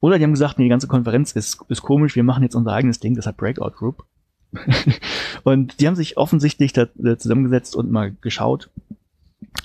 [0.00, 2.72] Oder die haben gesagt, nee, die ganze Konferenz ist, ist komisch, wir machen jetzt unser
[2.72, 4.04] eigenes Ding, das hat Breakout Group.
[5.44, 8.70] und die haben sich offensichtlich da, da zusammengesetzt und mal geschaut,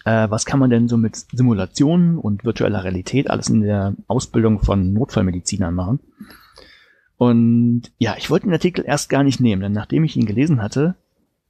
[0.06, 4.60] äh, was kann man denn so mit Simulationen und virtueller Realität alles in der Ausbildung
[4.60, 6.00] von Notfallmedizinern machen?
[7.18, 10.62] Und ja, ich wollte den Artikel erst gar nicht nehmen, denn nachdem ich ihn gelesen
[10.62, 10.96] hatte,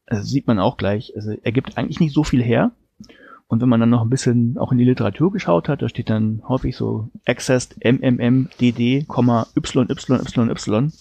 [0.05, 2.71] also sieht man auch gleich, also er gibt eigentlich nicht so viel her.
[3.47, 6.09] Und wenn man dann noch ein bisschen auch in die Literatur geschaut hat, da steht
[6.09, 10.91] dann häufig so accessed mmmdd, yyyy.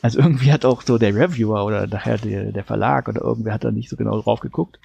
[0.00, 3.64] Also irgendwie hat auch so der Reviewer oder daher der, der Verlag oder irgendwer hat
[3.64, 4.78] da nicht so genau drauf geguckt.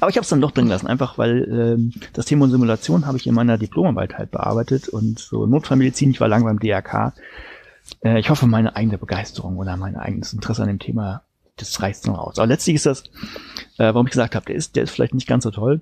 [0.00, 3.18] Aber ich habe es dann doch drin lassen, einfach weil ähm, das Thema Simulation habe
[3.18, 7.12] ich in meiner Diplomarbeit halt bearbeitet und so Notfallmedizin, ich war lange beim DRK.
[8.04, 11.22] Äh, ich hoffe, meine eigene Begeisterung oder mein eigenes Interesse an dem Thema,
[11.56, 12.38] das reißt noch aus.
[12.38, 13.04] Aber letztlich ist das,
[13.78, 15.80] äh, warum ich gesagt habe, der ist, der ist vielleicht nicht ganz so toll.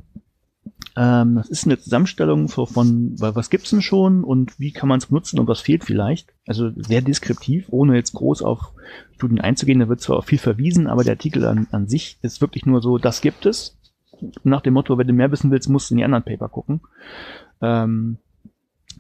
[0.97, 5.07] Ähm, das ist eine Zusammenstellung von, was gibt's denn schon und wie kann man es
[5.07, 6.33] benutzen und was fehlt vielleicht.
[6.47, 8.73] Also sehr deskriptiv, ohne jetzt groß auf
[9.13, 9.81] Studien einzugehen.
[9.81, 12.81] Da wird zwar auch viel verwiesen, aber der Artikel an, an sich ist wirklich nur
[12.81, 13.77] so, das gibt es.
[14.45, 16.81] Nach dem Motto, wenn du mehr wissen willst, musst du in die anderen Paper gucken.
[17.61, 18.19] Ähm,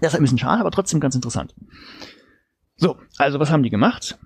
[0.01, 1.55] das ist ein bisschen schade, aber trotzdem ganz interessant.
[2.77, 4.18] So, also was haben die gemacht?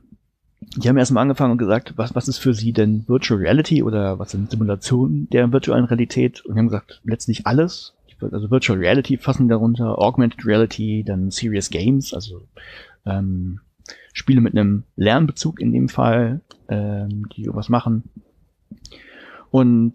[0.60, 4.18] Die haben erstmal angefangen und gesagt, was, was ist für sie denn Virtual Reality oder
[4.18, 6.44] was sind Simulationen der virtuellen Realität?
[6.44, 7.94] Und die haben gesagt, letztlich alles.
[8.20, 12.42] Also Virtual Reality fassen darunter, Augmented Reality, dann Serious Games, also
[13.06, 13.60] ähm,
[14.12, 18.02] Spiele mit einem Lernbezug in dem Fall, ähm, die was machen.
[19.50, 19.94] Und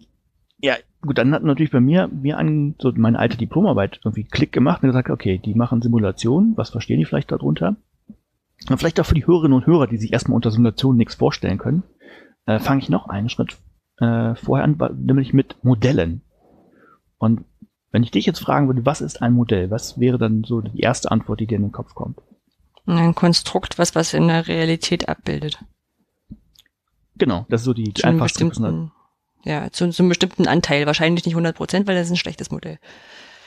[0.60, 4.52] ja, gut, dann hat natürlich bei mir, mir an, so meine alte Diplomarbeit irgendwie Klick
[4.52, 7.76] gemacht und gesagt, okay, die machen Simulationen, was verstehen die vielleicht darunter?
[8.68, 11.58] Und vielleicht auch für die Hörerinnen und Hörer, die sich erstmal unter Simulationen nichts vorstellen
[11.58, 11.82] können,
[12.46, 13.56] äh, fange ich noch einen Schritt
[13.98, 16.22] äh, vorher an, nämlich mit Modellen.
[17.18, 17.44] Und
[17.90, 20.80] wenn ich dich jetzt fragen würde, was ist ein Modell, was wäre dann so die
[20.80, 22.18] erste Antwort, die dir in den Kopf kommt?
[22.86, 25.64] Ein Konstrukt, was was in der Realität abbildet.
[27.16, 28.50] Genau, das ist so die, die einfachste
[29.44, 32.50] Ja, zu, zu einem bestimmten Anteil, wahrscheinlich nicht 100 Prozent, weil das ist ein schlechtes
[32.50, 32.78] Modell.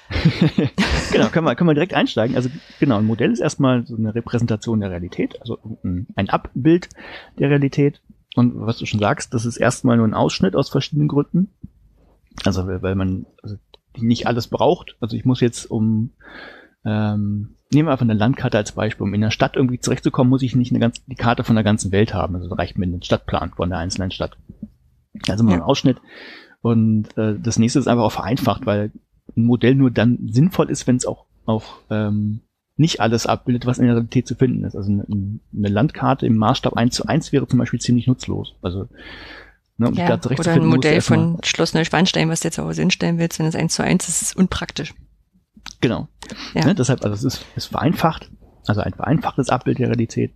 [1.11, 2.35] genau, können wir, können wir direkt einsteigen.
[2.35, 2.49] Also
[2.79, 6.89] genau, ein Modell ist erstmal so eine Repräsentation der Realität, also ein Abbild
[7.39, 8.01] der Realität.
[8.35, 11.51] Und was du schon sagst, das ist erstmal nur ein Ausschnitt aus verschiedenen Gründen.
[12.45, 13.55] Also weil man also
[13.97, 14.95] nicht alles braucht.
[14.99, 16.11] Also ich muss jetzt um
[16.85, 19.03] ähm, nehmen wir einfach eine Landkarte als Beispiel.
[19.03, 21.63] Um in der Stadt irgendwie zurechtzukommen, muss ich nicht eine ganze, die Karte von der
[21.63, 22.35] ganzen Welt haben.
[22.35, 24.37] Also reicht mir ein Stadtplan von der einzelnen Stadt.
[25.27, 25.57] Also mal ja.
[25.57, 25.97] ein Ausschnitt.
[26.61, 28.91] Und äh, das nächste ist einfach auch vereinfacht, weil
[29.35, 32.41] ein Modell nur dann sinnvoll ist, wenn es auch, auch ähm,
[32.77, 34.75] nicht alles abbildet, was in der Realität zu finden ist.
[34.75, 38.53] Also eine, eine Landkarte im Maßstab 1 zu 1 wäre zum Beispiel ziemlich nutzlos.
[38.61, 38.87] Also
[39.77, 43.17] ne, um ja, da oder ein Modell von Schloss Neuschwanstein, was du jetzt auch hinstellen
[43.17, 44.93] willst, wenn es 1 zu 1 ist, ist unpraktisch.
[45.81, 46.07] Genau.
[46.53, 46.65] Ja.
[46.65, 48.29] Ne, deshalb, also es ist, ist vereinfacht,
[48.67, 50.33] also ein vereinfachtes Abbild der Realität.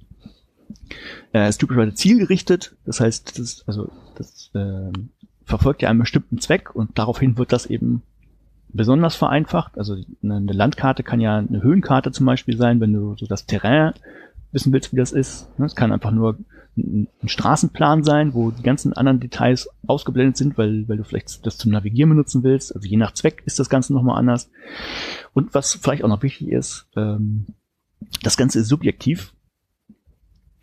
[1.34, 4.92] Äh, ist typischerweise zielgerichtet, das heißt, das, also das äh,
[5.46, 8.04] verfolgt ja einen bestimmten Zweck und daraufhin wird das eben
[8.74, 9.78] besonders vereinfacht.
[9.78, 13.94] Also eine Landkarte kann ja eine Höhenkarte zum Beispiel sein, wenn du so das Terrain
[14.52, 15.48] wissen willst, wie das ist.
[15.60, 16.38] Ne, es kann einfach nur
[16.78, 21.58] ein, Straßenplan sein, wo die ganzen anderen Details ausgeblendet sind, weil, weil du vielleicht das
[21.58, 22.76] zum Navigieren benutzen willst.
[22.76, 24.50] Also je nach Zweck ist das Ganze nochmal anders.
[25.34, 27.48] Und was vielleicht auch noch wichtig ist, ähm,
[28.24, 29.34] das Ganze ist subjektiv.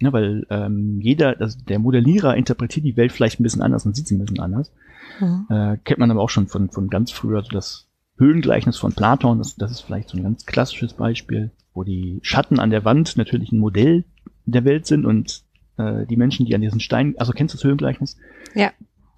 [0.00, 3.96] Ja, weil ähm, jeder, also der Modellierer interpretiert die Welt vielleicht ein bisschen anders und
[3.96, 4.72] sieht sie ein bisschen anders.
[5.20, 5.46] Mhm.
[5.50, 7.87] Äh, kennt man aber auch schon von, von ganz früher, also das
[8.18, 12.58] Höhlengleichnis von Platon, das, das ist vielleicht so ein ganz klassisches Beispiel, wo die Schatten
[12.58, 14.04] an der Wand natürlich ein Modell
[14.44, 15.44] der Welt sind und
[15.76, 18.16] äh, die Menschen, die an diesen Stein, also kennst du das Höhlengleichnis?
[18.54, 18.72] Ja.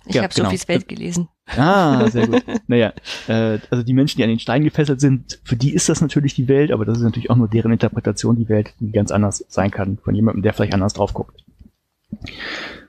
[0.06, 0.48] Ich ja, habe genau.
[0.48, 1.28] Sophies Welt gelesen.
[1.46, 2.42] Ah, sehr gut.
[2.66, 2.94] naja,
[3.28, 6.34] äh, also die Menschen, die an den Stein gefesselt sind, für die ist das natürlich
[6.34, 9.44] die Welt, aber das ist natürlich auch nur deren Interpretation die Welt, die ganz anders
[9.48, 11.44] sein kann von jemandem, der vielleicht anders drauf guckt.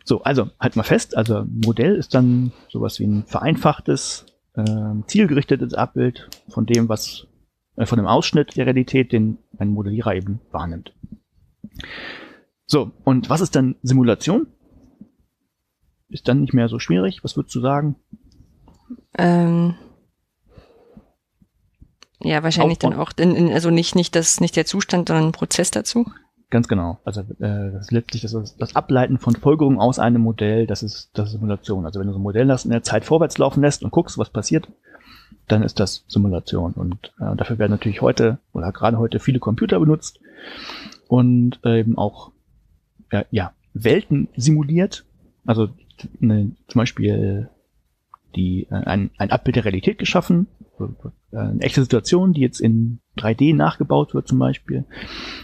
[0.05, 4.25] So, also halt mal fest, also Modell ist dann sowas wie ein vereinfachtes,
[4.61, 7.27] äh, zielgerichtetes Abbild von dem, was
[7.75, 10.93] äh, von dem Ausschnitt der Realität, den ein Modellierer eben wahrnimmt.
[12.65, 14.47] So, und was ist dann Simulation?
[16.09, 17.23] Ist dann nicht mehr so schwierig?
[17.23, 17.95] Was würdest du sagen?
[19.17, 19.75] Ähm,
[22.19, 22.89] ja, wahrscheinlich Aufbau.
[22.89, 26.05] dann auch, in, in, also nicht, nicht, das, nicht der Zustand, sondern ein Prozess dazu.
[26.51, 26.99] Ganz genau.
[27.05, 31.09] Also äh, das ist letztlich das, das Ableiten von Folgerungen aus einem Modell, das ist,
[31.13, 31.85] das ist Simulation.
[31.85, 34.17] Also wenn du so ein Modell hast in der Zeit vorwärts laufen lässt und guckst,
[34.17, 34.67] was passiert,
[35.47, 36.73] dann ist das Simulation.
[36.73, 40.19] Und äh, dafür werden natürlich heute oder gerade heute viele Computer benutzt
[41.07, 42.31] und äh, eben auch
[43.13, 45.05] ja, ja, Welten simuliert.
[45.45, 45.69] Also
[46.21, 47.49] eine, zum Beispiel
[48.35, 50.47] die, äh, ein, ein Abbild der Realität geschaffen,
[51.31, 54.85] eine echte Situation, die jetzt in 3D nachgebaut wird zum Beispiel.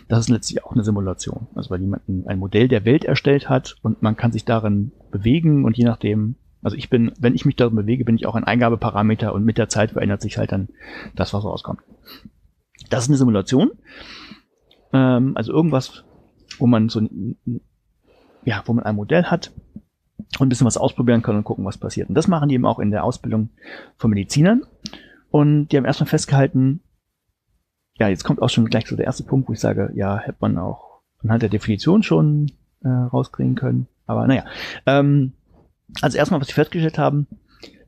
[0.07, 1.47] Das ist letztlich auch eine Simulation.
[1.55, 4.91] Also weil jemand ein, ein Modell der Welt erstellt hat und man kann sich darin
[5.11, 8.35] bewegen und je nachdem, also ich bin, wenn ich mich darin bewege, bin ich auch
[8.35, 10.69] ein Eingabeparameter und mit der Zeit verändert sich halt dann
[11.15, 11.81] das, was rauskommt.
[12.89, 13.71] Das ist eine Simulation.
[14.93, 16.03] Ähm, also irgendwas,
[16.59, 17.01] wo man so
[18.43, 19.51] ja, wo man ein Modell hat,
[20.39, 22.09] und ein bisschen was ausprobieren können und gucken, was passiert.
[22.09, 23.49] Und das machen die eben auch in der Ausbildung
[23.97, 24.63] von Medizinern.
[25.29, 26.81] Und die haben erstmal festgehalten,
[27.99, 30.37] ja, jetzt kommt auch schon gleich so der erste Punkt, wo ich sage, ja, hätte
[30.39, 32.51] man auch anhand der Definition schon
[32.83, 33.87] äh, rauskriegen können.
[34.05, 34.45] Aber naja.
[34.85, 35.33] Ähm,
[36.01, 37.27] also erstmal, was sie festgestellt haben,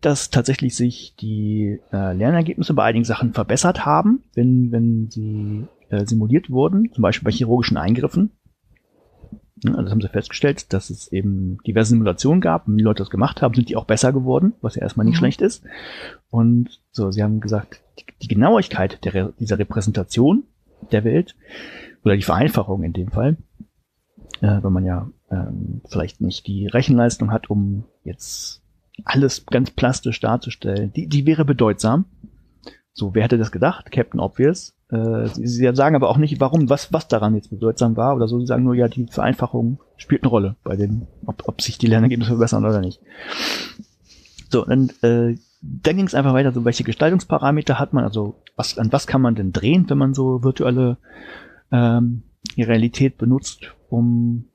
[0.02, 6.06] dass tatsächlich sich die äh, Lernergebnisse bei einigen Sachen verbessert haben, wenn, wenn sie äh,
[6.06, 8.32] simuliert wurden, zum Beispiel bei chirurgischen Eingriffen.
[9.66, 13.10] Also das haben sie festgestellt, dass es eben diverse Simulationen gab und die Leute das
[13.10, 15.20] gemacht haben, sind die auch besser geworden, was ja erstmal nicht mhm.
[15.20, 15.64] schlecht ist.
[16.30, 20.44] Und so, sie haben gesagt, die, die Genauigkeit der, dieser Repräsentation
[20.92, 21.36] der Welt
[22.04, 23.38] oder die Vereinfachung in dem Fall,
[24.42, 28.62] äh, wenn man ja ähm, vielleicht nicht die Rechenleistung hat, um jetzt
[29.06, 32.06] alles ganz plastisch darzustellen, die, die wäre bedeutsam.
[32.94, 33.92] So, wer hätte das gedacht?
[33.92, 34.76] Captain Obvious.
[34.92, 38.28] Äh, sie, sie sagen aber auch nicht, warum, was, was daran jetzt bedeutsam war oder
[38.28, 38.40] so.
[38.40, 41.88] Sie sagen nur, ja, die Vereinfachung spielt eine Rolle bei dem, ob, ob sich die
[41.88, 43.00] Lernergebnisse verbessern oder nicht.
[44.50, 48.78] So, dann, äh, dann ging es einfach weiter, so welche Gestaltungsparameter hat man, also was,
[48.78, 50.98] an was kann man denn drehen, wenn man so virtuelle
[51.72, 52.24] ähm,
[52.58, 54.46] Realität benutzt, um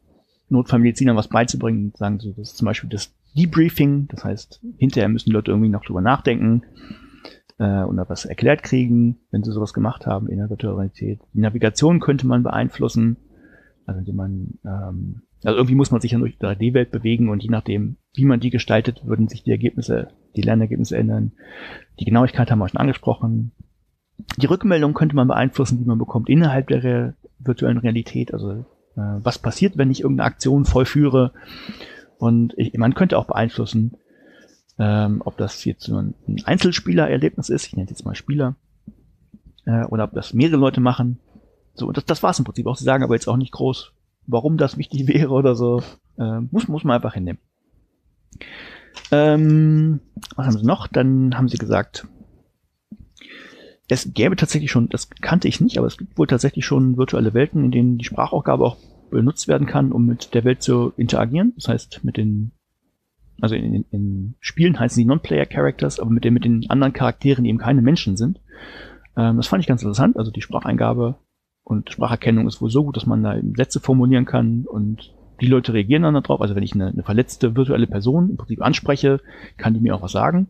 [0.49, 1.93] Notfallmedizinern was beizubringen.
[1.97, 5.85] Sagen sie, das ist zum Beispiel das Debriefing, das heißt, hinterher müssen Leute irgendwie noch
[5.85, 6.63] drüber nachdenken,
[7.59, 11.21] äh, oder was erklärt kriegen, wenn sie sowas gemacht haben in der Virtualität.
[11.33, 13.17] Die Navigation könnte man beeinflussen,
[13.87, 17.43] also indem man, ähm, also irgendwie muss man sich ja durch die 3D-Welt bewegen und
[17.43, 21.33] je nachdem, wie man die gestaltet, würden sich die Ergebnisse, die Lernergebnisse ändern.
[22.01, 23.53] Die Genauigkeit haben wir schon angesprochen.
[24.39, 28.33] Die Rückmeldung könnte man beeinflussen, die man bekommt innerhalb der Re virtuellen Realität.
[28.33, 28.65] Also äh,
[28.97, 31.33] was passiert, wenn ich irgendeine Aktion vollführe?
[32.17, 33.97] Und ich, man könnte auch beeinflussen,
[34.79, 36.15] ähm, ob das jetzt nur ein
[36.45, 38.57] Einzelspielererlebnis ist, ich nenne es jetzt mal Spieler,
[39.67, 41.19] äh, oder ob das mehrere Leute machen.
[41.75, 42.77] So, das, das war es im Prinzip auch.
[42.77, 43.93] Sie sagen aber jetzt auch nicht groß,
[44.27, 45.83] warum das wichtig wäre oder so.
[46.19, 47.41] Äh, muss, muss man einfach hinnehmen.
[49.11, 50.01] Ähm,
[50.37, 50.87] was haben sie noch?
[50.87, 52.07] Dann haben sie gesagt,
[53.89, 57.35] es gäbe tatsächlich schon, das kannte ich nicht, aber es gibt wohl tatsächlich schon virtuelle
[57.35, 58.77] Welten, in denen die Sprachaufgabe auch
[59.11, 61.53] benutzt werden kann, um mit der Welt zu interagieren.
[61.57, 62.53] Das heißt, mit den
[63.41, 67.51] also in, in Spielen heißen die Non-Player-Characters, aber mit den, mit den anderen Charakteren, die
[67.51, 68.41] eben keine Menschen sind.
[69.17, 70.17] Ähm, das fand ich ganz interessant.
[70.17, 71.17] Also die Spracheingabe
[71.63, 75.73] und Spracherkennung ist wohl so gut, dass man da Sätze formulieren kann und die Leute
[75.73, 76.41] reagieren dann darauf.
[76.41, 79.21] Also wenn ich eine, eine verletzte virtuelle Person im Prinzip anspreche,
[79.57, 80.49] kann die mir auch was sagen.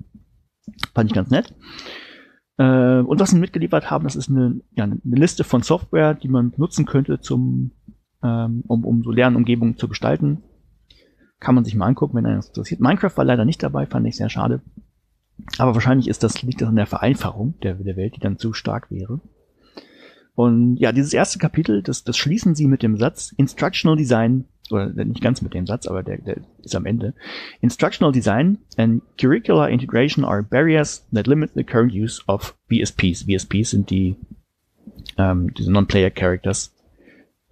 [0.94, 1.54] Fand ich ganz nett.
[2.58, 6.28] Äh, und was sie mitgeliefert haben, das ist eine, ja, eine Liste von Software, die
[6.28, 7.72] man nutzen könnte, zum,
[8.22, 10.42] ähm, um, um so Lernumgebungen zu gestalten.
[11.40, 12.80] Kann man sich mal angucken, wenn einer das interessiert.
[12.80, 14.62] Minecraft war leider nicht dabei, fand ich sehr schade.
[15.58, 18.52] Aber wahrscheinlich ist das, liegt das an der Vereinfachung der, der Welt, die dann zu
[18.52, 19.20] stark wäre.
[20.34, 24.88] Und ja, dieses erste Kapitel, das, das schließen sie mit dem Satz Instructional Design, oder
[25.04, 27.14] nicht ganz mit dem Satz, aber der, der ist am Ende.
[27.60, 33.24] Instructional Design and Curricular Integration are barriers that limit the current use of VSPs.
[33.24, 34.16] VSPs sind die
[35.18, 36.74] ähm, diese Non-Player Characters,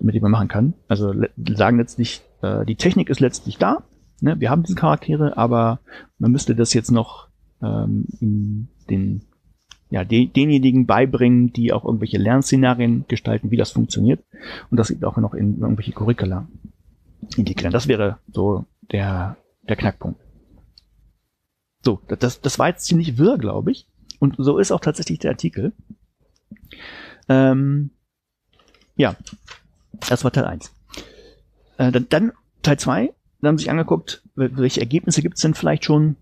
[0.01, 0.75] mit denen man machen kann.
[0.89, 3.85] Also sagen letztlich, äh, die Technik ist letztlich da.
[4.21, 4.39] Ne?
[4.41, 5.81] Wir haben diese Charaktere, aber
[6.19, 7.29] man müsste das jetzt noch
[7.63, 9.23] ähm, in den
[9.91, 14.25] ja, de denjenigen beibringen, die auch irgendwelche Lernszenarien gestalten, wie das funktioniert.
[14.71, 16.49] Und das eben auch noch in irgendwelche Curricula
[17.37, 17.73] integrieren.
[17.73, 19.37] Das wäre so der,
[19.69, 20.19] der Knackpunkt.
[21.85, 23.87] So, das, das war jetzt ziemlich wirr, glaube ich.
[24.19, 25.73] Und so ist auch tatsächlich der Artikel.
[27.29, 27.91] Ähm,
[28.97, 29.15] ja,
[30.09, 30.73] das war Teil 1.
[31.79, 35.55] Äh, dann, dann Teil 2, da haben sie sich angeguckt, welche Ergebnisse gibt es denn
[35.55, 36.17] vielleicht schon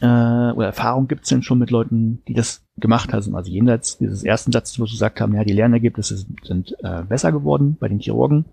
[0.00, 3.34] äh, oder Erfahrung gibt es denn schon mit Leuten, die das gemacht haben.
[3.34, 7.02] Also jenseits dieses ersten Satzes, wo sie gesagt haben, ja, die Lernergebnisse sind, sind äh,
[7.02, 8.46] besser geworden bei den Chirurgen.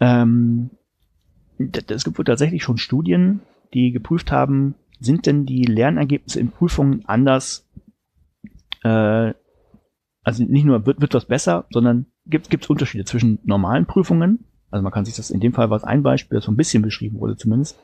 [0.00, 0.70] Ähm,
[1.88, 3.40] es gibt wohl tatsächlich schon Studien,
[3.74, 7.68] die geprüft haben, sind denn die Lernergebnisse in Prüfungen anders
[8.82, 9.32] äh,
[10.28, 14.44] also nicht nur wird, wird was besser, sondern gibt es Unterschiede zwischen normalen Prüfungen.
[14.70, 16.56] Also man kann sich das in dem Fall war es ein Beispiel, das so ein
[16.56, 17.78] bisschen beschrieben wurde zumindest,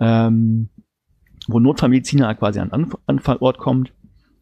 [0.00, 0.68] ähm,
[1.46, 3.92] wo Notfallmediziner quasi an einen Anfallort kommt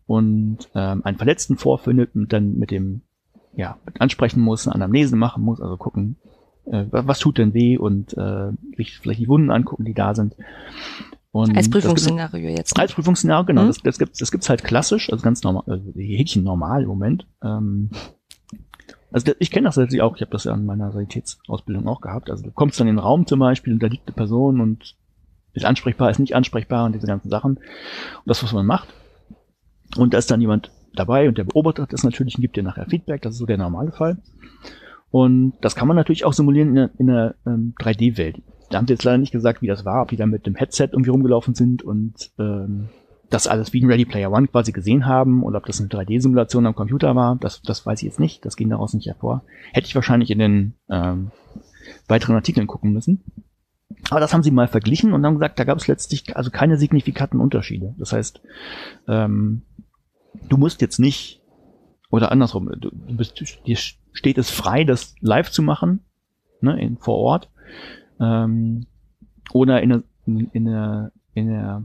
[0.07, 3.03] und ähm, einen Verletzten vorfindet und dann mit dem
[3.55, 6.16] ja ansprechen muss, eine Anamnese machen muss, also gucken,
[6.66, 10.35] äh, was tut denn weh und äh, sich vielleicht die Wunden angucken, die da sind.
[11.33, 12.77] Und als Prüfungsszenario jetzt.
[12.77, 12.83] Ne?
[12.83, 13.62] Als Prüfungsszenario, genau.
[13.62, 13.68] Mhm.
[13.68, 17.27] Das, das gibt's, das gibt's halt klassisch, also ganz normal, also Häkchen normal im Moment.
[17.43, 17.91] Ähm,
[19.13, 22.31] also ich kenne das natürlich auch, ich habe das ja in meiner Sanitätsausbildung auch gehabt.
[22.31, 24.97] Also du kommst dann in den Raum zum Beispiel und da liegt eine Person und
[25.53, 27.57] ist ansprechbar, ist nicht ansprechbar und diese ganzen Sachen.
[27.57, 28.89] Und das, was man macht.
[29.97, 32.87] Und da ist dann jemand dabei und der beobachtet das natürlich und gibt dir nachher
[32.87, 34.19] Feedback, das ist so der normale Fall.
[35.11, 38.41] Und das kann man natürlich auch simulieren in einer, in einer ähm, 3D-Welt
[38.71, 40.55] da haben sie jetzt leider nicht gesagt, wie das war, ob die da mit dem
[40.55, 42.89] Headset irgendwie rumgelaufen sind und ähm,
[43.31, 46.66] das alles wie in Ready Player One quasi gesehen haben oder ob das eine 3D-Simulation
[46.66, 49.45] am Computer war, das, das weiß ich jetzt nicht, das ging daraus nicht hervor.
[49.72, 51.31] Hätte ich wahrscheinlich in den ähm,
[52.09, 53.22] weiteren Artikeln gucken müssen.
[54.11, 56.76] Aber das haben sie mal verglichen und haben gesagt, da gab es letztlich also keine
[56.76, 57.95] signifikanten Unterschiede.
[57.99, 58.41] Das heißt,
[59.07, 59.62] ähm,
[60.49, 61.41] du musst jetzt nicht,
[62.11, 66.01] oder andersrum, du bist, dir steht es frei, das live zu machen,
[66.61, 67.51] ne, in, vor Ort
[68.18, 68.87] ähm,
[69.53, 71.85] oder in einer, in, einer, in einer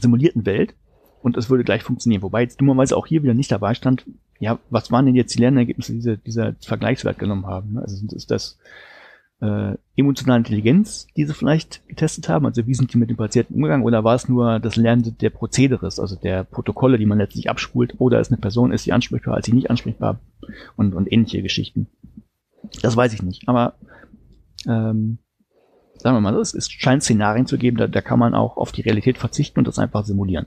[0.00, 0.74] simulierten Welt
[1.22, 2.22] und es würde gleich funktionieren.
[2.22, 4.06] Wobei jetzt dummerweise auch hier wieder nicht dabei stand,
[4.38, 7.74] ja, was waren denn jetzt die Lernergebnisse, die diese, dieser Vergleichswert genommen haben?
[7.74, 7.82] Ne?
[7.82, 8.58] Also ist das
[9.40, 12.46] äh, emotionale Intelligenz, die sie vielleicht getestet haben?
[12.46, 13.84] Also wie sind die mit dem Patienten umgegangen?
[13.84, 17.94] Oder war es nur das Lernen der Prozederes, also der Protokolle, die man letztlich abspult?
[17.98, 20.20] Oder es eine Person ist, die ansprechbar, als sie nicht ansprechbar
[20.76, 21.88] und, und ähnliche Geschichten?
[22.82, 23.46] Das weiß ich nicht.
[23.46, 23.74] Aber
[24.66, 25.18] ähm,
[26.00, 28.72] sagen wir mal so, es scheint Szenarien zu geben, da, da kann man auch auf
[28.72, 30.46] die Realität verzichten und das einfach simulieren.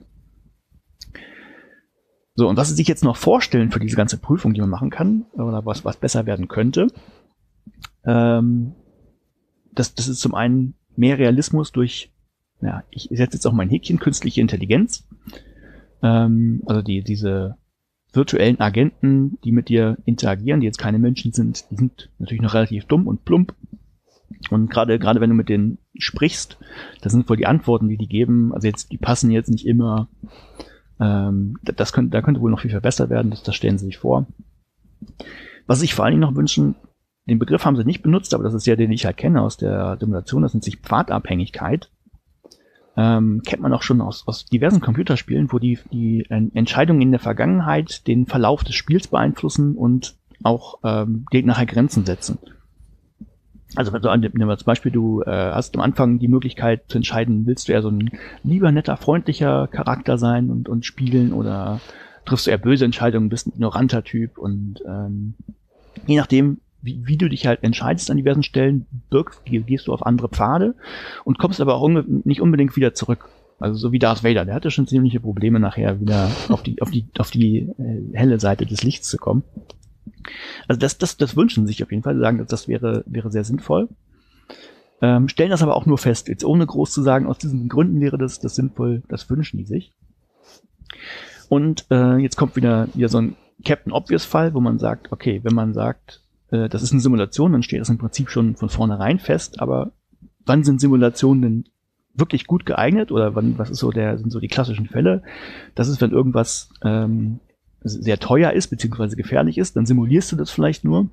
[2.36, 4.90] So, und was Sie sich jetzt noch vorstellen für diese ganze Prüfung, die man machen
[4.90, 6.88] kann, oder was, was besser werden könnte,
[8.04, 8.74] ähm,
[9.72, 12.12] das, das ist zum einen mehr Realismus durch,
[12.60, 15.06] ja, ich setze jetzt auch mein Häkchen, künstliche Intelligenz.
[16.02, 17.56] Ähm, also die, diese
[18.12, 22.54] virtuellen Agenten, die mit dir interagieren, die jetzt keine Menschen sind, die sind natürlich noch
[22.54, 23.54] relativ dumm und plump,
[24.50, 26.58] und gerade gerade wenn du mit denen sprichst,
[27.00, 28.52] das sind wohl die Antworten, die die geben.
[28.52, 30.08] Also jetzt die passen jetzt nicht immer.
[31.00, 33.30] Ähm, das könnte da könnte wohl noch viel verbessert werden.
[33.30, 34.26] Das, das stellen sie sich vor.
[35.66, 36.74] Was ich vor allen Dingen noch wünschen,
[37.26, 39.56] den Begriff haben sie nicht benutzt, aber das ist ja den ich halt kenne aus
[39.56, 40.42] der Simulation.
[40.42, 41.90] Das nennt sich Pfadabhängigkeit.
[42.96, 47.18] Ähm, kennt man auch schon aus, aus diversen Computerspielen, wo die, die Entscheidungen in der
[47.18, 52.38] Vergangenheit den Verlauf des Spiels beeinflussen und auch ähm, nachher Grenzen setzen.
[53.76, 56.98] Also wenn du an dem als Beispiel, du äh, hast am Anfang die Möglichkeit zu
[56.98, 58.10] entscheiden, willst du eher so ein
[58.42, 61.80] lieber, netter, freundlicher Charakter sein und, und spielen oder
[62.24, 65.34] triffst du eher böse Entscheidungen, bist ein ignoranter Typ und ähm,
[66.06, 70.06] je nachdem, wie, wie du dich halt entscheidest an diversen Stellen, birgst, gehst du auf
[70.06, 70.74] andere Pfade
[71.24, 73.28] und kommst aber auch nicht unbedingt wieder zurück.
[73.60, 76.90] Also so wie Darth Vader, der hatte schon ziemliche Probleme nachher wieder auf die auf
[76.90, 79.44] die auf die äh, helle Seite des Lichts zu kommen.
[80.68, 82.14] Also das, das, das wünschen sich auf jeden Fall.
[82.14, 83.88] Sie sagen, das wäre, wäre sehr sinnvoll.
[85.02, 86.28] Ähm, stellen das aber auch nur fest.
[86.28, 89.64] Jetzt ohne groß zu sagen, aus diesen Gründen wäre das, das sinnvoll, das wünschen die
[89.64, 89.92] sich.
[91.48, 95.40] Und äh, jetzt kommt wieder, wieder so ein Captain Obvious Fall, wo man sagt, okay,
[95.42, 98.68] wenn man sagt, äh, das ist eine Simulation, dann steht das im Prinzip schon von
[98.68, 99.92] vornherein fest, aber
[100.46, 101.64] wann sind Simulationen denn
[102.14, 105.22] wirklich gut geeignet oder wann, was ist so der, sind so die klassischen Fälle?
[105.74, 107.40] Das ist, wenn irgendwas ähm,
[107.84, 111.08] sehr teuer ist, beziehungsweise gefährlich ist, dann simulierst du das vielleicht nur,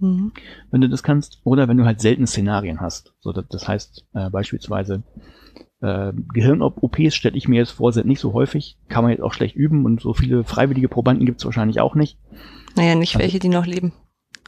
[0.00, 0.32] mhm.
[0.70, 3.12] wenn du das kannst, oder wenn du halt seltene Szenarien hast.
[3.20, 5.02] So, das, das heißt äh, beispielsweise
[5.82, 9.34] äh, Gehirn-OPs stelle ich mir jetzt vor, sind nicht so häufig, kann man jetzt auch
[9.34, 12.16] schlecht üben und so viele freiwillige Probanden gibt es wahrscheinlich auch nicht.
[12.76, 13.92] Naja, nicht also, welche, die noch leben.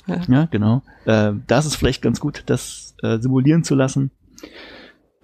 [0.06, 0.82] Ja, ja genau.
[1.04, 4.10] Äh, da ist es vielleicht ganz gut, das äh, simulieren zu lassen.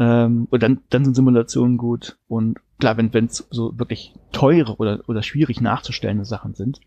[0.00, 2.16] Ähm, und dann, dann sind Simulationen gut.
[2.26, 6.80] Und klar, wenn es so wirklich teure oder, oder schwierig nachzustellende Sachen sind,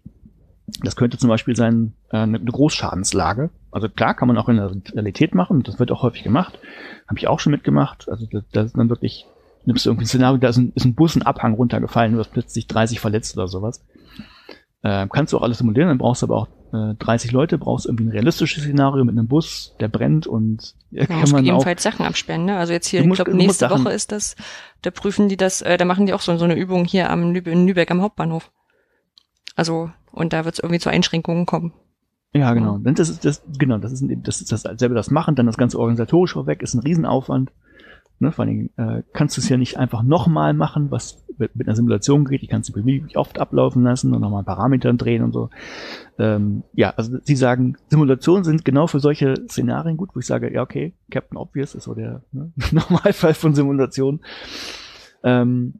[0.81, 3.51] das könnte zum Beispiel sein äh, eine Großschadenslage.
[3.69, 5.61] Also klar, kann man auch in der Realität machen.
[5.61, 6.57] Das wird auch häufig gemacht.
[7.07, 8.09] Habe ich auch schon mitgemacht.
[8.09, 9.27] Also das, das ist dann wirklich,
[9.65, 12.19] nimmst du irgendwie ein Szenario, da ist ein, ist ein Bus, ein Abhang runtergefallen, du
[12.19, 13.85] hast plötzlich 30 verletzt oder sowas.
[14.81, 17.85] Äh, kannst du auch alles simulieren, dann brauchst du aber auch äh, 30 Leute, brauchst
[17.85, 21.91] irgendwie ein realistisches Szenario mit einem Bus, der brennt und ja, kann man ebenfalls auch,
[21.91, 22.57] Sachen absperren, ne?
[22.57, 24.35] Also jetzt hier, ich glaube, nächste Woche ist das,
[24.81, 27.31] da prüfen die das, äh, da machen die auch so, so eine Übung hier am
[27.31, 28.51] Lübe, in Lübeck am Hauptbahnhof.
[29.55, 31.73] Also, und da wird es irgendwie zu Einschränkungen kommen.
[32.35, 32.79] Ja, genau.
[32.79, 35.77] Das ist das, genau, das ist, das ist das selber das machen, dann das ganze
[35.77, 37.51] organisatorisch vorweg, ist ein Riesenaufwand.
[38.19, 41.67] Ne, vor allem äh, kannst du es ja nicht einfach nochmal machen, was mit, mit
[41.67, 42.43] einer Simulation geht.
[42.43, 45.49] Ich kann es beliebig oft ablaufen lassen und nochmal Parameter drehen und so.
[46.19, 50.53] Ähm, ja, also sie sagen, Simulationen sind genau für solche Szenarien gut, wo ich sage,
[50.53, 54.21] ja, okay, Captain Obvious ist so der ne, Normalfall von Simulation.
[55.23, 55.75] Ähm,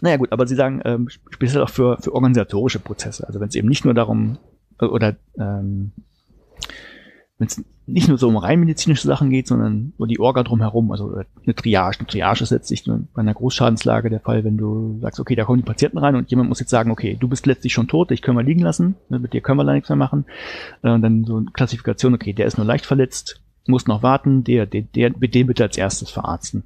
[0.00, 3.26] naja gut, aber sie sagen, ähm, speziell auch für, für organisatorische Prozesse.
[3.26, 4.38] Also wenn es eben nicht nur darum,
[4.80, 5.92] äh, oder ähm,
[7.38, 10.92] wenn es nicht nur so um rein medizinische Sachen geht, sondern so die Orga drumherum,
[10.92, 11.98] also eine Triage.
[11.98, 15.58] Eine Triage ist letztlich bei einer Großschadenslage der Fall, wenn du sagst, okay, da kommen
[15.58, 18.22] die Patienten rein und jemand muss jetzt sagen, okay, du bist letztlich schon tot, dich
[18.22, 20.24] können wir liegen lassen, ne, mit dir können wir da nichts mehr machen.
[20.82, 24.44] Äh, und dann so eine Klassifikation, okay, der ist nur leicht verletzt, muss noch warten,
[24.44, 26.62] der, der, der, den bitte als erstes verarzten.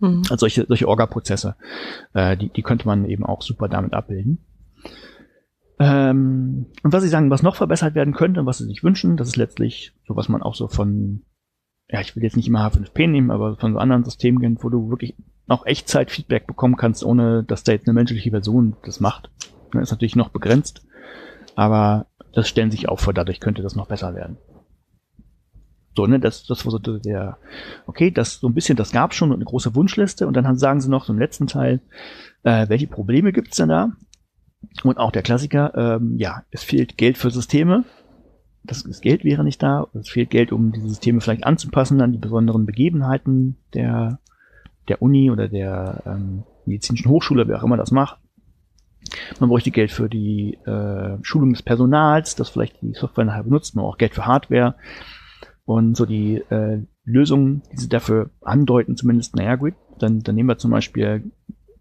[0.00, 0.22] Mhm.
[0.24, 1.56] Also solche, solche Orga-Prozesse,
[2.12, 4.38] äh, die, die könnte man eben auch super damit abbilden.
[5.82, 9.16] Ähm, und was sie sagen, was noch verbessert werden könnte und was sie sich wünschen,
[9.16, 11.22] das ist letztlich so, was man auch so von,
[11.88, 14.68] ja, ich will jetzt nicht immer H5P nehmen, aber von so anderen Systemen gehen, wo
[14.68, 15.16] du wirklich
[15.48, 19.30] auch Echtzeit-Feedback bekommen kannst, ohne dass da jetzt eine menschliche Person das macht.
[19.40, 20.86] Das ne, ist natürlich noch begrenzt,
[21.56, 24.38] aber das stellen sich auch vor, dadurch könnte das noch besser werden.
[25.96, 27.38] So, ne, das, das war so der,
[27.86, 30.88] okay, das so ein bisschen, das gab schon eine große Wunschliste und dann sagen sie
[30.88, 31.80] noch so im letzten Teil,
[32.44, 33.92] äh, welche Probleme gibt's denn da?
[34.82, 37.84] Und auch der Klassiker, ähm, ja, es fehlt Geld für Systeme.
[38.64, 39.88] Das, das Geld wäre nicht da.
[39.94, 44.20] Es fehlt Geld, um diese Systeme vielleicht anzupassen an die besonderen Begebenheiten der,
[44.88, 48.18] der Uni oder der ähm, medizinischen Hochschule, wer auch immer das macht.
[49.40, 53.74] Man bräuchte Geld für die äh, Schulung des Personals, das vielleicht die Software nachher benutzt,
[53.74, 54.76] nur auch Geld für Hardware.
[55.64, 60.48] Und so die äh, Lösungen, die sie dafür andeuten, zumindest, naja gut, dann, dann nehmen
[60.48, 61.30] wir zum Beispiel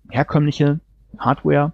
[0.10, 0.80] herkömmliche
[1.18, 1.74] Hardware,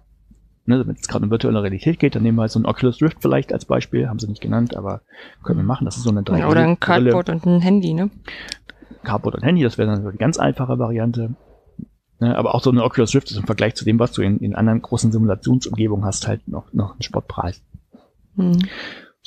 [0.68, 3.02] ne, wenn es gerade um virtuelle Realität geht, dann nehmen wir halt so ein Oculus
[3.02, 5.00] Rift vielleicht als Beispiel, haben sie nicht genannt, aber
[5.42, 5.86] können wir machen.
[5.86, 8.10] Das ist so eine 3 Oder ein Cardboard und ein Handy, ne?
[9.02, 11.34] Cardboard und Handy, das wäre dann so die ganz einfache Variante.
[12.20, 14.38] Ne, aber auch so eine Oculus Rift ist im Vergleich zu dem, was du in,
[14.38, 17.62] in anderen großen Simulationsumgebungen hast, halt noch, noch ein Sportpreis.
[18.34, 18.58] Mhm.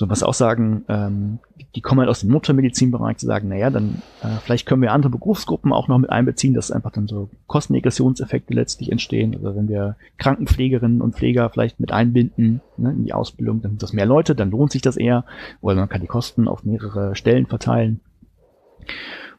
[0.02, 1.38] So, was auch sagen, ähm,
[1.76, 5.12] die kommen halt aus dem Notfallmedizinbereich zu sagen, naja, dann äh, vielleicht können wir andere
[5.12, 9.36] Berufsgruppen auch noch mit einbeziehen, dass einfach dann so Kostennegressionseffekte letztlich entstehen.
[9.36, 13.84] Also wenn wir Krankenpflegerinnen und Pfleger vielleicht mit einbinden ne, in die Ausbildung, dann sind
[13.84, 15.24] das mehr Leute, dann lohnt sich das eher,
[15.62, 18.00] oder man kann die Kosten auf mehrere Stellen verteilen.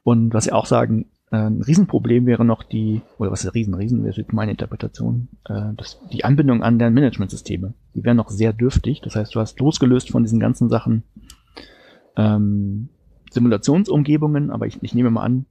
[0.05, 3.75] Und was sie auch sagen, äh, ein Riesenproblem wäre noch die, oder was ist Riesen,
[3.75, 7.75] Riesen wäre jetzt meine Interpretation, äh, das, die Anbindung an deren Managementsysteme.
[7.95, 9.01] Die wären noch sehr dürftig.
[9.03, 11.03] Das heißt, du hast losgelöst von diesen ganzen Sachen
[12.16, 12.88] ähm,
[13.30, 15.47] Simulationsumgebungen, aber ich, ich nehme mal an,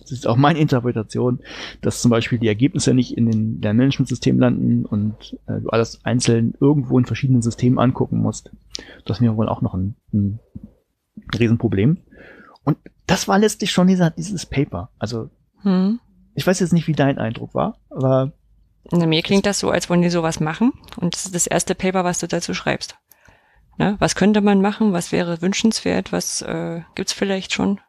[0.00, 1.40] das ist auch meine Interpretation,
[1.80, 6.54] dass zum Beispiel die Ergebnisse nicht in den Lernmanagementsystem landen und äh, du alles einzeln
[6.60, 8.50] irgendwo in verschiedenen Systemen angucken musst.
[9.04, 10.38] Das wäre wohl auch noch ein, ein
[11.36, 11.98] Riesenproblem.
[12.64, 14.90] Und das war letztlich schon dieser, dieses Paper.
[14.98, 15.30] Also,
[15.62, 15.98] hm.
[16.34, 18.32] ich weiß jetzt nicht, wie dein Eindruck war, aber.
[18.90, 20.72] Na, mir klingt das so, als wollen die sowas machen.
[20.96, 22.96] Und das ist das erste Paper, was du dazu schreibst.
[23.76, 23.96] Ne?
[23.98, 24.92] Was könnte man machen?
[24.92, 26.12] Was wäre wünschenswert?
[26.12, 27.80] Was äh, gibt's vielleicht schon?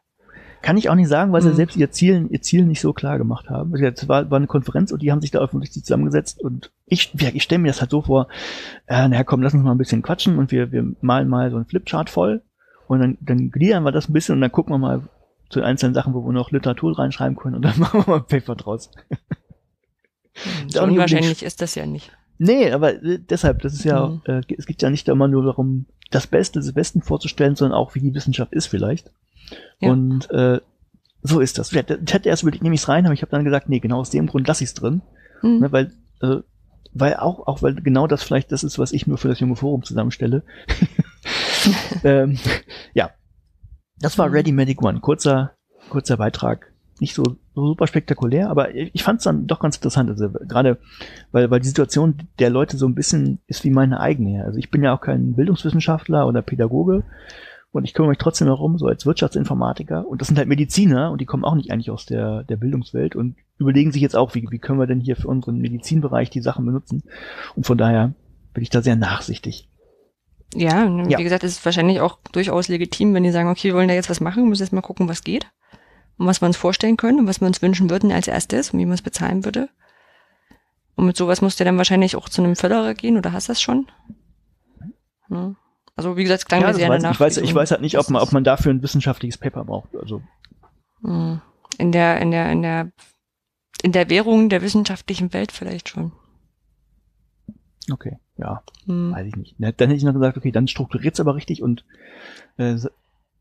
[0.62, 3.16] Kann ich auch nicht sagen, weil sie selbst ihr Ziel, ihr Ziel nicht so klar
[3.16, 3.74] gemacht haben.
[3.74, 7.30] Es war, war eine Konferenz und die haben sich da öffentlich zusammengesetzt und ich, ja,
[7.32, 8.28] ich stelle mir das halt so vor,
[8.86, 11.56] äh, naja, komm, lass uns mal ein bisschen quatschen und wir, wir malen mal so
[11.56, 12.42] ein Flipchart voll
[12.88, 15.08] und dann, dann gliedern wir das ein bisschen und dann gucken wir mal
[15.48, 18.26] zu einzelnen Sachen, wo wir noch Literatur reinschreiben können und dann machen wir mal ein
[18.26, 18.90] Paper draus.
[20.68, 22.12] So unwahrscheinlich ist das ja nicht.
[22.38, 24.22] Nee, aber äh, deshalb, das ist ja, mhm.
[24.24, 27.94] äh, es geht ja nicht immer nur darum, das Beste des Besten vorzustellen, sondern auch,
[27.94, 29.10] wie die Wissenschaft ist vielleicht.
[29.80, 29.90] Ja.
[29.90, 30.60] Und äh,
[31.22, 31.72] so ist das.
[31.72, 34.00] Ich hätte erst überlegt, nehme ich es rein, aber ich habe dann gesagt, nee, genau
[34.00, 35.02] aus dem Grund lasse ich es drin.
[35.42, 35.58] Mhm.
[35.58, 36.38] Ne, weil, äh,
[36.92, 39.56] weil auch, auch weil genau das vielleicht das ist, was ich nur für das junge
[39.56, 40.42] Forum zusammenstelle.
[42.04, 42.38] ähm,
[42.94, 43.10] ja.
[43.98, 44.34] Das war mhm.
[44.34, 45.00] Ready Medic One.
[45.00, 45.52] Kurzer,
[45.90, 46.69] kurzer Beitrag.
[47.00, 47.24] Nicht so,
[47.54, 50.10] so super spektakulär, aber ich fand es dann doch ganz interessant.
[50.10, 50.78] Also gerade,
[51.32, 54.44] weil, weil die Situation der Leute so ein bisschen ist wie meine eigene.
[54.44, 57.04] Also ich bin ja auch kein Bildungswissenschaftler oder Pädagoge
[57.72, 60.06] und ich kümmere mich trotzdem herum, so als Wirtschaftsinformatiker.
[60.06, 63.16] Und das sind halt Mediziner und die kommen auch nicht eigentlich aus der, der Bildungswelt
[63.16, 66.42] und überlegen sich jetzt auch, wie, wie können wir denn hier für unseren Medizinbereich die
[66.42, 67.02] Sachen benutzen.
[67.54, 68.14] Und von daher
[68.54, 69.68] bin ich da sehr nachsichtig.
[70.54, 71.18] Ja, wie ja.
[71.18, 74.10] gesagt, es ist wahrscheinlich auch durchaus legitim, wenn die sagen, okay, wir wollen da jetzt
[74.10, 75.46] was machen, müssen jetzt mal gucken, was geht.
[76.20, 78.78] Und was wir uns vorstellen können und was wir uns wünschen würden als erstes und
[78.78, 79.70] wie man es bezahlen würde.
[80.94, 83.62] Und mit sowas musst du dann wahrscheinlich auch zu einem Förderer gehen oder hast das
[83.62, 83.86] schon?
[85.30, 85.54] Ja.
[85.96, 87.98] Also wie gesagt, es klang ja, mir sehr weiß, ich weiß, ich weiß halt nicht,
[87.98, 89.96] ob man, ob man dafür ein wissenschaftliches Paper braucht.
[89.96, 90.20] Also
[91.00, 91.40] hm.
[91.78, 92.92] in der in der in der
[93.82, 96.12] in der Währung der wissenschaftlichen Welt vielleicht schon.
[97.90, 99.12] Okay, ja, hm.
[99.12, 99.56] weiß ich nicht.
[99.58, 101.86] Dann hätte ich noch gesagt, okay, dann strukturiert es aber richtig und
[102.58, 102.76] äh,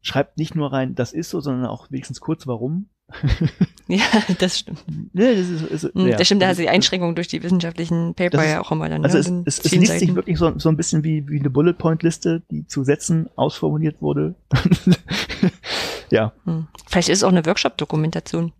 [0.01, 2.89] schreibt nicht nur rein, das ist so, sondern auch wenigstens kurz, warum.
[3.87, 4.03] ja,
[4.37, 4.83] das stimmt.
[5.13, 6.17] Ja, das, ist, ist, hm, ja.
[6.17, 8.87] das stimmt, da hast du die Einschränkung durch die wissenschaftlichen Paper ist, ja auch immer
[8.87, 9.03] dann.
[9.03, 11.49] Also ne, es, es, es liest sich wirklich so, so ein bisschen wie, wie eine
[11.49, 14.35] Bullet Point Liste, die zu Sätzen ausformuliert wurde.
[16.11, 16.33] ja.
[16.45, 16.67] Hm.
[16.87, 18.53] Vielleicht ist es auch eine Workshop-Dokumentation.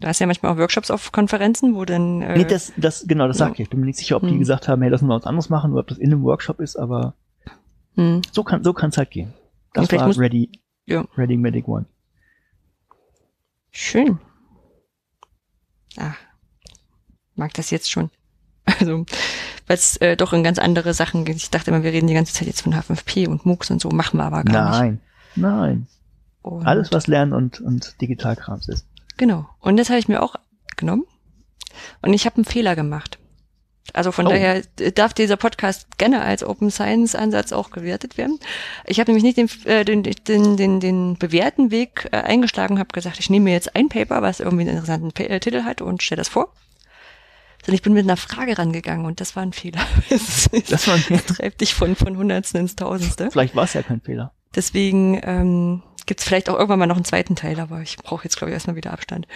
[0.00, 2.20] Du hast ja manchmal auch Workshops auf Konferenzen, wo dann.
[2.20, 3.46] Äh, nee, das, das, genau, das ja.
[3.46, 3.60] sag ich.
[3.60, 4.32] Ich bin mir nicht sicher, ob hm.
[4.32, 6.60] die gesagt haben, hey, lassen wir was anderes machen oder ob das in einem Workshop
[6.60, 7.14] ist, aber
[7.94, 8.20] hm.
[8.32, 9.32] so kann so kann es halt gehen.
[9.72, 10.50] Das war muss, Ready,
[10.86, 11.04] ja.
[11.16, 11.86] Ready Medic One.
[13.70, 14.18] Schön.
[15.96, 16.16] Ach,
[17.34, 18.10] mag das jetzt schon.
[18.80, 19.04] Also,
[19.66, 21.36] weil es äh, doch in ganz andere Sachen geht.
[21.36, 23.90] Ich dachte immer, wir reden die ganze Zeit jetzt von H5P und MOOCs und so,
[23.90, 25.02] machen wir aber gar nein, nicht.
[25.36, 25.86] Nein,
[26.42, 26.64] nein.
[26.64, 28.86] Alles, was Lernen und, und Digitalkrams ist.
[29.16, 29.48] Genau.
[29.60, 30.34] Und das habe ich mir auch
[30.76, 31.04] genommen.
[32.02, 33.18] Und ich habe einen Fehler gemacht.
[33.92, 34.30] Also von oh.
[34.30, 34.62] daher
[34.94, 38.40] darf dieser Podcast gerne als Open Science Ansatz auch gewertet werden.
[38.86, 42.80] Ich habe nämlich nicht den, äh, den, den, den, den bewährten Weg äh, eingeschlagen und
[42.80, 45.62] habe gesagt, ich nehme mir jetzt ein Paper, was irgendwie einen interessanten P äh, Titel
[45.64, 46.52] hat und stelle das vor.
[47.60, 49.80] Sondern ich bin mit einer Frage rangegangen und das war ein Fehler.
[50.08, 51.24] das, das war ein Fehler.
[51.26, 53.30] treibt dich von, von Hundertsten ins Tausendste.
[53.30, 54.32] Vielleicht war es ja kein Fehler.
[54.54, 58.24] Deswegen ähm, gibt es vielleicht auch irgendwann mal noch einen zweiten Teil, aber ich brauche
[58.24, 59.26] jetzt, glaube ich, erstmal wieder Abstand.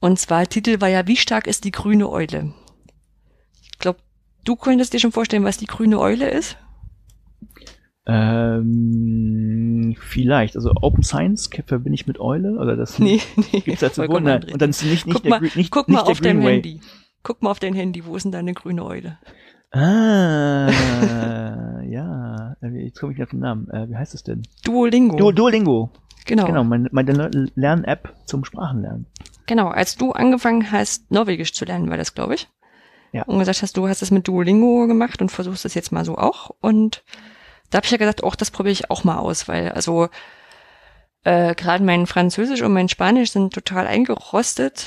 [0.00, 2.52] Und zwar, Titel war ja, wie stark ist die grüne Eule?
[4.44, 6.56] Du könntest dir schon vorstellen, was die grüne Eule ist?
[8.04, 10.56] Ähm, vielleicht.
[10.56, 13.20] Also Open Science verbinde ich mit Eule oder das nee,
[13.52, 14.44] nee, gibt's dazu wohl, nein.
[14.52, 16.80] Und dann ist nicht, nicht guck der, mal, nicht, guck nicht mal auf dein Handy.
[17.22, 19.18] Guck mal auf dein Handy, wo ist denn deine grüne Eule?
[19.70, 20.68] Ah,
[21.88, 22.56] ja.
[22.60, 23.70] Jetzt komme ich nicht auf den Namen.
[23.70, 24.42] Äh, wie heißt es denn?
[24.64, 25.16] Duolingo.
[25.16, 25.90] Du, Duolingo.
[26.26, 26.46] Genau.
[26.46, 29.06] Genau, meine, meine Lern-App zum Sprachenlernen.
[29.46, 32.48] Genau, als du angefangen hast, Norwegisch zu lernen, war das, glaube ich
[33.12, 33.22] ja.
[33.24, 36.16] und gesagt hast, du hast es mit Duolingo gemacht und versuchst es jetzt mal so
[36.16, 36.50] auch.
[36.60, 37.04] Und
[37.70, 40.08] da habe ich ja gesagt, auch das probiere ich auch mal aus, weil also
[41.24, 44.86] äh, gerade mein Französisch und mein Spanisch sind total eingerostet.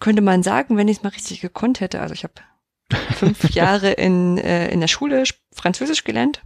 [0.00, 2.00] Könnte man sagen, wenn ich es mal richtig gekonnt hätte.
[2.00, 2.34] Also ich habe
[3.14, 6.42] fünf Jahre in, äh, in der Schule Französisch gelernt.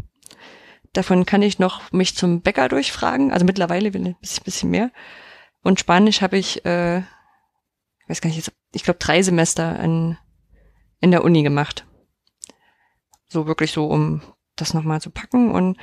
[0.93, 3.33] Davon kann ich noch mich zum Bäcker durchfragen.
[3.33, 4.91] Also mittlerweile ein bisschen, bisschen mehr.
[5.63, 10.19] Und Spanisch habe ich, äh, ich weiß gar nicht, ich glaube drei Semester an
[11.03, 11.85] in der Uni gemacht.
[13.29, 14.23] So wirklich so, um
[14.57, 15.51] das nochmal zu packen.
[15.51, 15.77] Und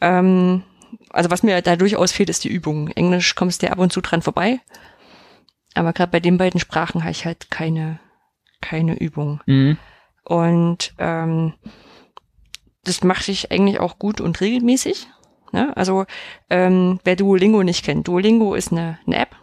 [0.00, 0.62] ähm,
[1.10, 2.88] also was mir da durchaus fehlt, ist die Übung.
[2.88, 4.60] Englisch kommst du ab und zu dran vorbei.
[5.74, 7.98] Aber gerade bei den beiden Sprachen habe ich halt keine,
[8.60, 9.40] keine Übung.
[9.46, 9.78] Mhm.
[10.24, 11.54] Und ähm,
[12.84, 15.08] das mache ich eigentlich auch gut und regelmäßig.
[15.52, 15.74] Ne?
[15.76, 16.04] Also
[16.50, 19.36] ähm, wer Duolingo nicht kennt, Duolingo ist eine, eine App,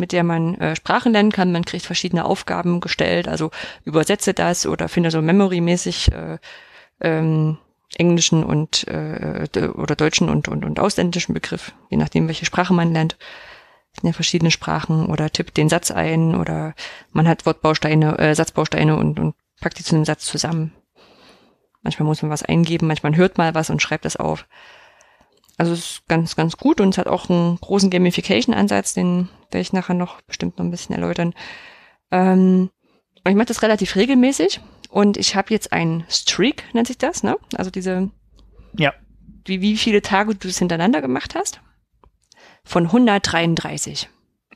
[0.00, 1.52] mit der man äh, Sprachen lernen kann.
[1.52, 3.50] Man kriegt verschiedene Aufgaben gestellt, also
[3.84, 6.38] übersetze das oder finde so memory-mäßig äh,
[7.00, 7.58] ähm,
[7.96, 12.92] englischen und äh, oder deutschen und, und, und ausländischen Begriff, je nachdem, welche Sprache man
[12.92, 13.16] lernt.
[13.92, 16.74] Das sind ja verschiedene Sprachen oder tippt den Satz ein oder
[17.12, 20.72] man hat Wortbausteine, äh, Satzbausteine und, und packt die zu einem Satz zusammen.
[21.82, 24.46] Manchmal muss man was eingeben, manchmal hört mal was und schreibt das auf.
[25.60, 29.60] Also es ist ganz, ganz gut und es hat auch einen großen Gamification-Ansatz, den werde
[29.60, 31.34] ich nachher noch bestimmt noch ein bisschen erläutern.
[32.10, 32.70] Ähm,
[33.22, 37.22] und ich mache das relativ regelmäßig und ich habe jetzt einen Streak, nennt sich das,
[37.22, 37.36] ne?
[37.56, 38.10] Also diese,
[38.72, 38.94] ja.
[39.44, 41.60] wie, wie viele Tage du es hintereinander gemacht hast?
[42.64, 44.08] Von 133.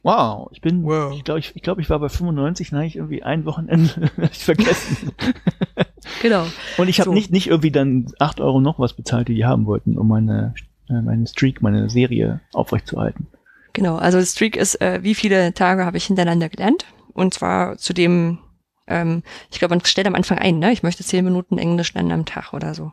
[0.02, 1.14] Wow, ich bin, wow.
[1.14, 4.42] ich glaube, ich, ich, glaub, ich war bei 95, nein, ich irgendwie ein Wochenende ich
[4.42, 5.12] vergessen.
[6.22, 6.46] genau.
[6.78, 7.12] Und ich habe so.
[7.12, 10.54] nicht, nicht irgendwie dann acht Euro noch was bezahlt, die die haben wollten, um meine
[10.88, 13.26] äh, meine Streak, meine Serie aufrechtzuerhalten.
[13.72, 16.86] Genau, also Streak ist, äh, wie viele Tage habe ich hintereinander gelernt.
[17.12, 18.38] Und zwar zu dem,
[18.86, 20.72] ähm, ich glaube, man stellt am Anfang ein, ne?
[20.72, 22.92] Ich möchte zehn Minuten Englisch lernen am Tag oder so.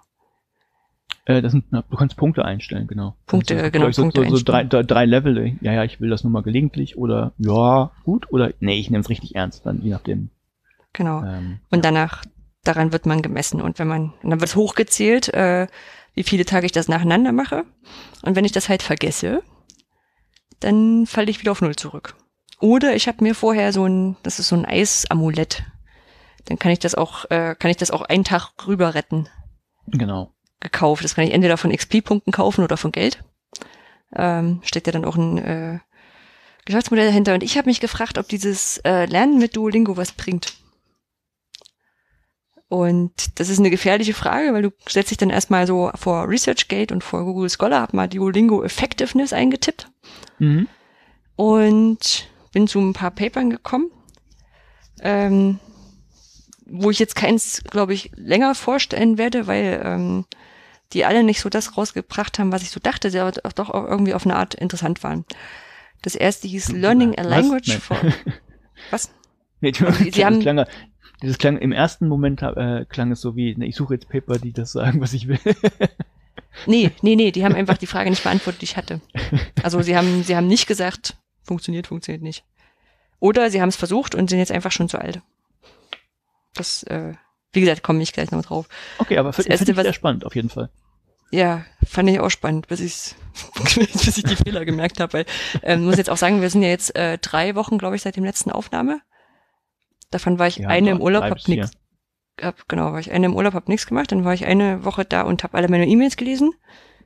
[1.25, 3.15] Äh, das sind, na, du kannst Punkte einstellen, genau.
[3.27, 5.55] Punkte, also, genau, so, Punkte so, so drei, drei, drei Level.
[5.61, 9.01] Ja, ja, ich will das nur mal gelegentlich oder ja, gut oder nee, ich nehme
[9.01, 10.29] es richtig ernst, dann je nachdem.
[10.93, 11.23] Genau.
[11.23, 12.23] Ähm, Und danach,
[12.63, 13.61] daran wird man gemessen.
[13.61, 15.67] Und wenn man, und dann wird hochgezählt, äh,
[16.13, 17.65] wie viele Tage ich das nacheinander mache.
[18.21, 19.43] Und wenn ich das halt vergesse,
[20.59, 22.15] dann falle ich wieder auf Null zurück.
[22.59, 25.63] Oder ich habe mir vorher so ein, das ist so ein Eisamulett.
[26.45, 29.27] Dann kann ich das auch, äh, kann ich das auch einen Tag rüber retten.
[29.87, 30.33] genau.
[30.59, 31.03] Gekauft.
[31.03, 33.23] Das kann ich entweder von XP-Punkten kaufen oder von Geld.
[34.15, 35.79] Ähm, steckt ja dann auch ein äh,
[36.65, 37.33] Geschäftsmodell dahinter.
[37.33, 40.53] Und ich habe mich gefragt, ob dieses äh, Lernen mit Duolingo was bringt.
[42.71, 46.93] Und das ist eine gefährliche Frage, weil du setzt dich dann erstmal so vor ResearchGate
[46.93, 49.89] und vor Google Scholar, hab mal Duolingo Effectiveness eingetippt
[50.39, 50.69] Mhm.
[51.35, 53.91] und bin zu ein paar Papern gekommen,
[55.01, 55.59] ähm,
[56.65, 60.25] wo ich jetzt keins, glaube ich, länger vorstellen werde, weil ähm,
[60.93, 63.85] die alle nicht so das rausgebracht haben, was ich so dachte, die aber doch auch
[63.85, 65.25] irgendwie auf eine Art interessant waren.
[66.03, 67.29] Das erste hieß Learning a Was?
[67.29, 67.81] Language Nein.
[67.81, 67.97] for...
[68.91, 69.11] Was?
[69.63, 70.65] Nee, du, Sie haben-
[71.21, 74.37] dieses klang im ersten Moment äh, klang es so wie, ne, ich suche jetzt Paper,
[74.39, 75.39] die das sagen, was ich will.
[76.65, 78.99] Nee, nee, nee, die haben einfach die Frage nicht beantwortet, die ich hatte.
[79.63, 82.43] Also sie haben, sie haben nicht gesagt, funktioniert, funktioniert nicht.
[83.19, 85.21] Oder sie haben es versucht und sind jetzt einfach schon zu alt.
[86.53, 87.13] Das, äh,
[87.53, 88.67] wie gesagt, komme ich gleich noch drauf.
[88.97, 90.69] Okay, aber Das finde erste, was- sehr spannend, auf jeden Fall.
[91.31, 93.15] Ja, fand ich auch spannend, bis, ich's,
[93.75, 95.13] bis ich die Fehler gemerkt habe.
[95.13, 95.25] Weil,
[95.63, 98.17] ähm, muss jetzt auch sagen, wir sind ja jetzt äh, drei Wochen, glaube ich, seit
[98.17, 98.99] dem letzten Aufnahme.
[100.11, 101.71] Davon war ich Ja, eine im Urlaub, hab nix,
[102.39, 105.05] hab, genau, war ich eine im Urlaub, hab nichts gemacht, dann war ich eine Woche
[105.05, 106.53] da und habe alle meine E-Mails gelesen.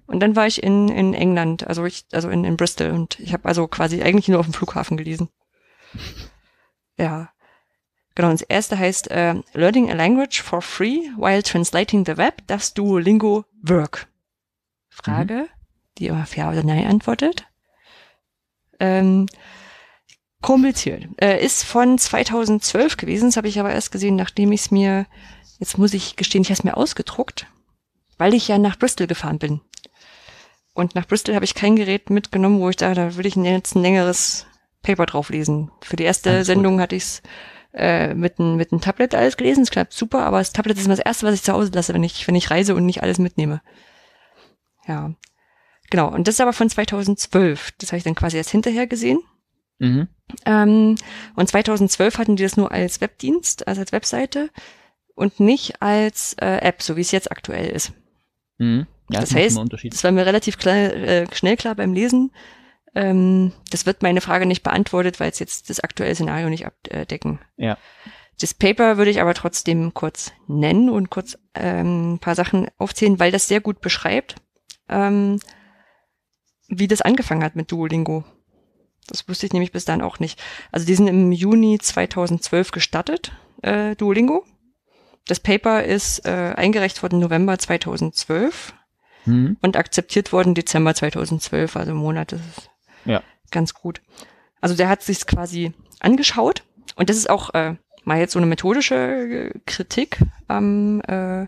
[0.08, 3.34] Und dann war ich in, in England, also ich, also in, in Bristol und ich
[3.34, 5.30] habe also quasi eigentlich nur auf dem Flughafen gelesen.
[6.98, 7.30] Ja.
[8.14, 12.48] Genau, und das erste heißt äh, Learning a Language for free while translating the web,
[12.48, 14.08] does Duolingo work?
[14.90, 15.50] Frage,
[15.98, 17.46] die auf Ja oder Nein antwortet.
[18.80, 19.28] Ähm,
[20.46, 21.08] kompliziert.
[21.18, 25.08] Äh, ist von 2012 gewesen, das habe ich aber erst gesehen, nachdem ich es mir,
[25.60, 27.48] jetzt muss ich gestehen, ich habe es mir ausgedruckt,
[28.20, 29.62] weil ich ja nach Bristol gefahren bin.
[30.76, 33.76] Und nach Bristol habe ich kein Gerät mitgenommen, wo ich dachte, da will ich jetzt
[33.76, 34.46] ein längeres
[34.84, 35.72] Paper drauf lesen.
[35.82, 36.54] Für die erste Alles gut.
[36.54, 37.24] Sendung hatte ich es
[37.74, 39.64] äh, mit einem mit einem Tablet alles gelesen.
[39.64, 41.94] Es klappt super, aber das Tablet ist immer das erste, was ich zu Hause lasse,
[41.96, 43.62] wenn ich, wenn ich reise und nicht alles mitnehme.
[44.86, 45.12] Ja.
[45.90, 46.14] Genau.
[46.14, 47.72] Und das ist aber von 2012.
[47.80, 49.22] Das habe ich dann quasi erst hinterher gesehen.
[49.80, 50.08] Mhm.
[50.46, 50.96] Ähm,
[51.36, 54.50] und 2012 hatten die das nur als Webdienst, also als Webseite
[55.16, 57.94] und nicht als äh, App, so wie es jetzt aktuell ist.
[58.58, 58.88] Mhm.
[59.10, 59.58] Ja, Das ein heißt.
[59.92, 62.32] Das war mir relativ klar, äh, schnell klar beim Lesen.
[62.96, 67.40] Ähm, das wird meine Frage nicht beantwortet, weil es jetzt das aktuelle Szenario nicht abdecken.
[67.58, 67.78] Ja.
[68.40, 73.20] Das Paper würde ich aber trotzdem kurz nennen und kurz ähm, ein paar Sachen aufzählen,
[73.20, 74.36] weil das sehr gut beschreibt,
[74.90, 75.40] ähm,
[76.68, 78.24] wie das angefangen hat mit Duolingo.
[79.08, 80.42] Das wusste ich nämlich bis dann auch nicht.
[80.72, 84.44] Also die sind im Juni 2012 gestartet, äh, Duolingo.
[85.28, 88.74] Das Paper ist äh, eingereicht worden November 2012
[89.28, 89.58] Mhm.
[89.64, 92.32] und akzeptiert worden Dezember 2012, also im Monat.
[92.32, 92.70] Das ist
[93.06, 93.24] Ja.
[93.50, 94.02] ganz gut.
[94.62, 96.64] Also der hat sich quasi angeschaut
[96.96, 97.74] und das ist auch äh,
[98.04, 101.48] mal jetzt so eine methodische äh, Kritik am, äh,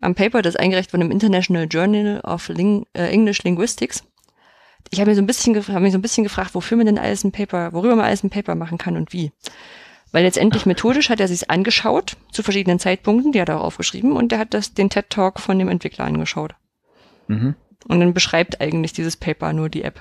[0.00, 4.02] am Paper, das eingereicht worden im International Journal of Ling äh, English Linguistics.
[4.90, 6.98] Ich habe mir so ein bisschen hab mich so ein bisschen gefragt, wofür man denn
[6.98, 9.32] alles ein Paper, worüber man alles ein Paper machen kann und wie.
[10.12, 14.12] Weil letztendlich methodisch hat er sich angeschaut zu verschiedenen Zeitpunkten, die hat er auch aufgeschrieben
[14.12, 16.54] und er hat das den TED Talk von dem Entwickler angeschaut.
[17.28, 17.54] Mhm.
[17.86, 20.00] Und dann beschreibt eigentlich dieses Paper nur die App.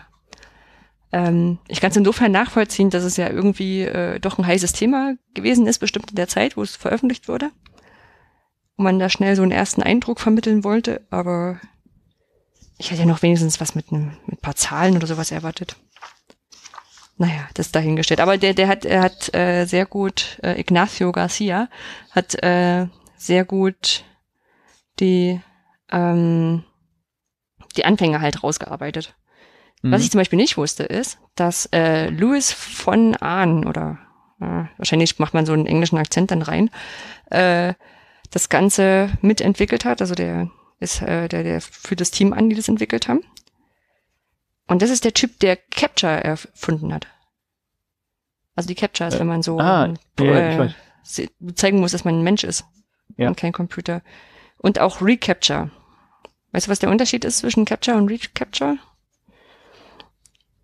[1.12, 5.16] Ähm, ich kann es insofern nachvollziehen, dass es ja irgendwie äh, doch ein heißes Thema
[5.34, 7.52] gewesen ist, bestimmt in der Zeit, wo es veröffentlicht wurde.
[8.76, 11.60] Und man da schnell so einen ersten Eindruck vermitteln wollte, aber
[12.80, 15.76] ich hätte ja noch wenigstens was mit, einem, mit ein paar Zahlen oder sowas erwartet.
[17.18, 18.22] Naja, das dahingestellt.
[18.22, 21.68] Aber der, der hat, er hat äh, sehr gut, äh, Ignacio Garcia
[22.12, 22.88] hat äh,
[23.18, 24.06] sehr gut
[25.02, 25.42] die,
[25.92, 26.64] ähm,
[27.76, 29.14] die Anfänge halt rausgearbeitet.
[29.82, 29.92] Mhm.
[29.92, 34.00] Was ich zum Beispiel nicht wusste, ist, dass äh, Louis von Ahn oder
[34.40, 36.70] äh, wahrscheinlich macht man so einen englischen Akzent dann rein,
[37.30, 37.74] äh,
[38.32, 40.00] das Ganze mitentwickelt hat.
[40.00, 40.50] Also der
[40.80, 43.22] ist äh, der, der für das Team an, die das entwickelt haben.
[44.68, 47.08] Und das ist der Typ, der Capture erfunden hat.
[48.56, 50.74] Also die Capture ist, Äh, wenn man so ah, ähm, ja, ja,
[51.56, 52.66] zeigen muss, dass man ein Mensch ist
[53.18, 53.28] Ja.
[53.28, 54.02] und kein Computer.
[54.58, 55.72] Und auch Recapture.
[56.52, 58.78] Weißt du, was der Unterschied ist zwischen Capture und Recapture?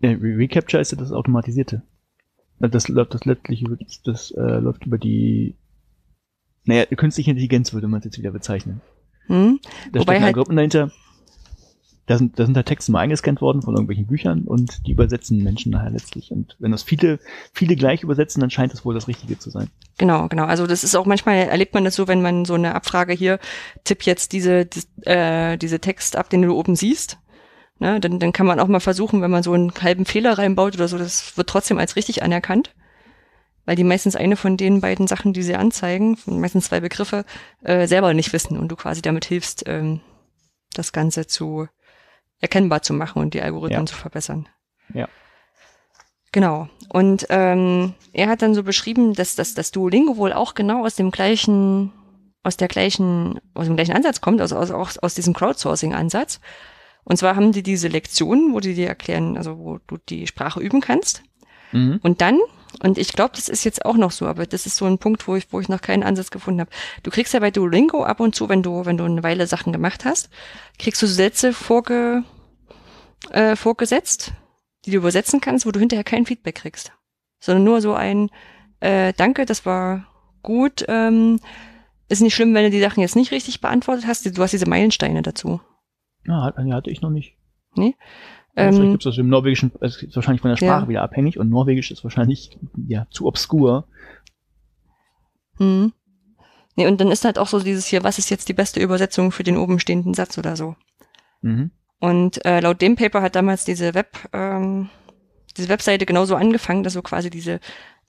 [0.02, 1.84] Ja, Re Recapture ist ja das Automatisierte.
[2.60, 5.56] Das läuft das letztlich über, das, das äh, läuft über die,
[6.64, 8.82] naja, künstliche Intelligenz würde man es jetzt wieder bezeichnen.
[9.28, 9.60] Hm?
[9.92, 10.92] Da Wobei stecken halt- Gruppen dahinter.
[12.08, 15.44] Da sind, da sind da Texte mal eingescannt worden von irgendwelchen Büchern und die übersetzen
[15.44, 16.32] Menschen nachher letztlich.
[16.32, 17.18] Und wenn das viele,
[17.52, 19.72] viele gleich übersetzen, dann scheint es wohl das Richtige zu sein.
[19.98, 20.44] Genau, genau.
[20.46, 23.40] Also das ist auch manchmal erlebt man das so, wenn man so eine Abfrage hier
[23.86, 27.18] tipp jetzt diese die, äh, diese Text ab, den du oben siehst.
[27.80, 30.76] Ne, dann, dann kann man auch mal versuchen, wenn man so einen halben Fehler reinbaut
[30.76, 32.74] oder so, das wird trotzdem als richtig anerkannt.
[33.66, 37.26] Weil die meistens eine von den beiden Sachen, die sie anzeigen, meistens zwei Begriffe,
[37.64, 40.02] äh, selber nicht wissen und du quasi damit hilfst, ähm,
[40.74, 41.68] das Ganze zu
[42.42, 43.86] erkennbar zu machen und die Algorithmen Ja.
[43.86, 44.48] zu verbessern.
[44.94, 45.08] Ja.
[46.32, 46.68] Genau.
[46.90, 50.96] Und ähm, er hat dann so beschrieben, dass, dass das Duolingo wohl auch genau aus
[50.96, 51.94] dem gleichen,
[52.44, 56.42] aus der gleichen, aus dem gleichen Ansatz kommt, also aus, aus, aus diesem Crowdsourcing-Ansatz.
[57.06, 60.60] Und zwar haben die diese Lektionen, wo die dir erklären, also wo du die Sprache
[60.60, 61.24] üben kannst.
[61.72, 62.00] Mhm.
[62.04, 62.40] Und dann,
[62.82, 65.28] und ich glaube, das ist jetzt auch noch so, aber das ist so ein Punkt,
[65.28, 66.72] wo ich, wo ich noch keinen Ansatz gefunden habe.
[67.04, 69.74] Du kriegst ja bei Duolingo ab und zu, wenn du, wenn du eine Weile Sachen
[69.74, 70.30] gemacht hast,
[70.80, 72.24] kriegst du Sätze vorge,
[73.32, 74.34] äh, vorgesetzt,
[74.86, 76.92] die du übersetzen kannst, wo du hinterher kein Feedback kriegst.
[77.40, 78.30] Sondern nur so ein
[78.80, 80.08] äh, Danke, das war
[80.44, 80.86] gut.
[80.88, 81.40] Ähm,
[82.08, 84.26] ist nicht schlimm, wenn du die Sachen jetzt nicht richtig beantwortet hast.
[84.26, 85.60] Du hast diese Meilensteine dazu.
[86.26, 87.36] Ja, ja, hatte ich noch nicht.
[87.76, 87.96] Nee?
[88.56, 90.88] Vielleicht Ähm, gibt es das im Norwegischen, es ist wahrscheinlich von der Sprache Ja.
[90.88, 92.58] wieder abhängig und Norwegisch ist wahrscheinlich
[92.88, 93.88] ja zu obskur.
[95.60, 95.94] Mhm.
[96.76, 99.32] Nee, und dann ist halt auch so dieses hier, was ist jetzt die beste Übersetzung
[99.32, 100.76] für den oben stehenden Satz oder so.
[101.42, 101.72] Mhm.
[102.00, 104.90] Und äh, laut dem Paper hat damals diese Web, ähm,
[105.56, 107.60] diese Webseite genauso angefangen, dass so quasi diese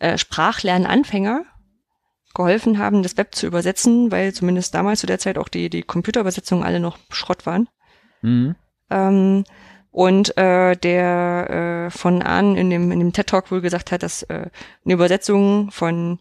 [0.01, 1.45] äh, Sprachlernanfänger
[2.35, 5.83] geholfen haben, das Web zu übersetzen, weil zumindest damals zu der Zeit auch die, die
[5.83, 7.69] Computerübersetzungen alle noch Schrott waren.
[8.23, 8.57] Mhm.
[8.91, 9.45] Ähm,
[9.97, 14.03] und äh, der äh, von Ahn in dem, in dem TED Talk wohl gesagt hat,
[14.03, 14.51] dass äh,
[14.85, 16.19] eine Übersetzung von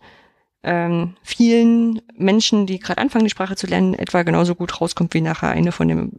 [0.63, 5.19] ähm, vielen Menschen, die gerade anfangen, die Sprache zu lernen, etwa genauso gut rauskommt wie
[5.19, 6.13] nachher eine von dem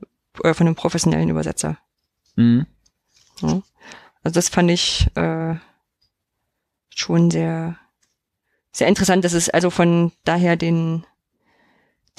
[0.44, 1.78] äh, von einem professionellen Übersetzer.
[2.34, 2.66] Mhm.
[3.40, 3.62] Ja.
[4.22, 5.54] Also das fand ich äh,
[6.90, 7.78] schon sehr
[8.70, 11.06] sehr interessant, dass es also von daher den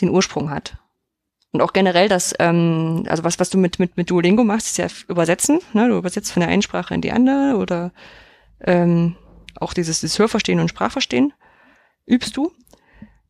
[0.02, 0.80] den Ursprung hat.
[1.58, 4.78] Und auch generell das, ähm, also was, was du mit, mit, mit Duolingo machst, ist
[4.78, 5.60] ja übersetzen.
[5.74, 5.88] Ne?
[5.88, 7.92] Du übersetzt von der einen Sprache in die andere oder
[8.64, 9.16] ähm,
[9.60, 11.34] auch dieses, dieses Hörverstehen und Sprachverstehen
[12.06, 12.52] übst du.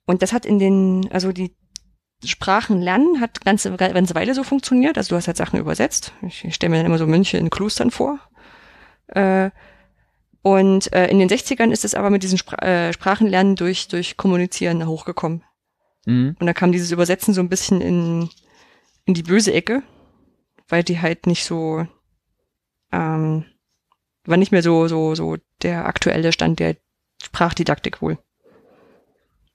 [0.06, 1.56] Und das hat in den, also die
[2.26, 4.98] Sprachen lernen hat ganze, ganze Weile so funktioniert.
[4.98, 6.12] Also du hast halt Sachen übersetzt.
[6.22, 8.20] Ich, ich stelle mir dann immer so Mönche in Klostern vor.
[9.08, 9.52] Äh,
[10.42, 14.18] und äh, in den 60ern ist es aber mit diesen Spra äh, Sprachenlernen durch, durch
[14.18, 15.44] Kommunizieren hochgekommen.
[16.08, 16.38] Mhm.
[16.40, 18.30] Und da kam dieses Übersetzen so ein bisschen in,
[19.06, 19.84] in die böse Ecke,
[20.70, 21.86] weil die halt nicht so,
[22.94, 23.44] ähm,
[24.26, 26.78] war nicht mehr so, so, so der aktuelle Stand der
[27.22, 28.18] Sprachdidaktik wohl.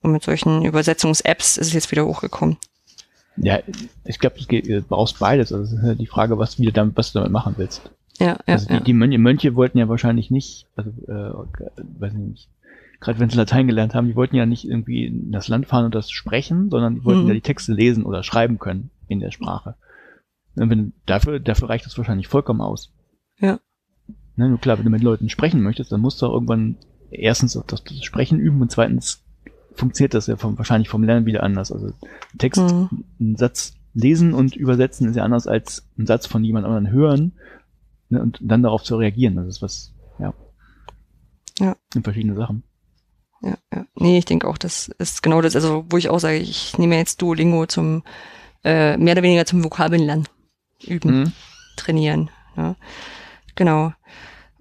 [0.03, 2.59] Und mit solchen Übersetzungs-Apps ist es jetzt wieder hochgekommen.
[3.37, 3.61] Ja,
[4.05, 5.53] ich glaube, du brauchst beides.
[5.53, 7.91] Also es ist ja die Frage, was, wie du damit, was du damit machen willst.
[8.19, 8.81] Ja, ja, also die, ja.
[8.81, 12.49] die Mönche, Mönche wollten ja wahrscheinlich nicht, also äh, weiß ich nicht,
[13.03, 15.85] gerade wenn sie Latein gelernt haben, die wollten ja nicht irgendwie in das Land fahren
[15.85, 17.29] und das sprechen, sondern die wollten Mhm.
[17.29, 19.75] ja die Texte lesen oder schreiben können in der Sprache.
[20.55, 22.93] Wenn, dafür, dafür reicht das wahrscheinlich vollkommen aus.
[23.39, 23.59] Ja.
[24.37, 26.77] Ne, nur klar, wenn du mit Leuten sprechen möchtest, dann musst du auch irgendwann
[27.11, 29.23] erstens das, das Sprechen üben und zweitens
[29.75, 31.73] funktioniert das ja vom, wahrscheinlich vom Lernen wieder anders.
[31.73, 31.93] Also
[32.39, 33.05] Text, Mhm.
[33.21, 37.33] einen Satz lesen und übersetzen ist ja anders als einen Satz von jemand anderem hören
[38.11, 39.37] ne, und dann darauf zu reagieren.
[39.37, 40.33] Das ist was, ja.
[41.59, 41.77] Ja.
[41.93, 42.63] Sind verschiedene Sachen.
[43.43, 43.85] Ja, ja.
[43.95, 46.97] Nee, ich denke auch, das ist genau das, also wo ich auch sage, ich nehme
[46.97, 48.03] jetzt Duolingo zum,
[48.65, 50.27] äh, mehr oder weniger zum Vokabeln
[50.85, 51.21] üben.
[51.21, 51.33] Mhm.
[51.77, 52.31] trainieren.
[52.57, 52.77] Ja.
[53.55, 53.93] Genau.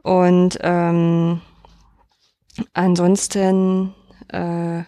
[0.04, 1.42] Und ähm,
[2.74, 3.94] ansonsten
[4.30, 4.84] äh,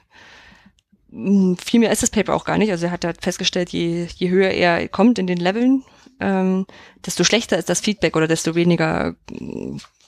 [1.11, 2.71] viel mehr ist das Paper auch gar nicht.
[2.71, 5.83] Also er hat halt festgestellt, je, je höher er kommt in den Leveln,
[6.19, 6.65] ähm,
[7.05, 9.15] desto schlechter ist das Feedback oder desto weniger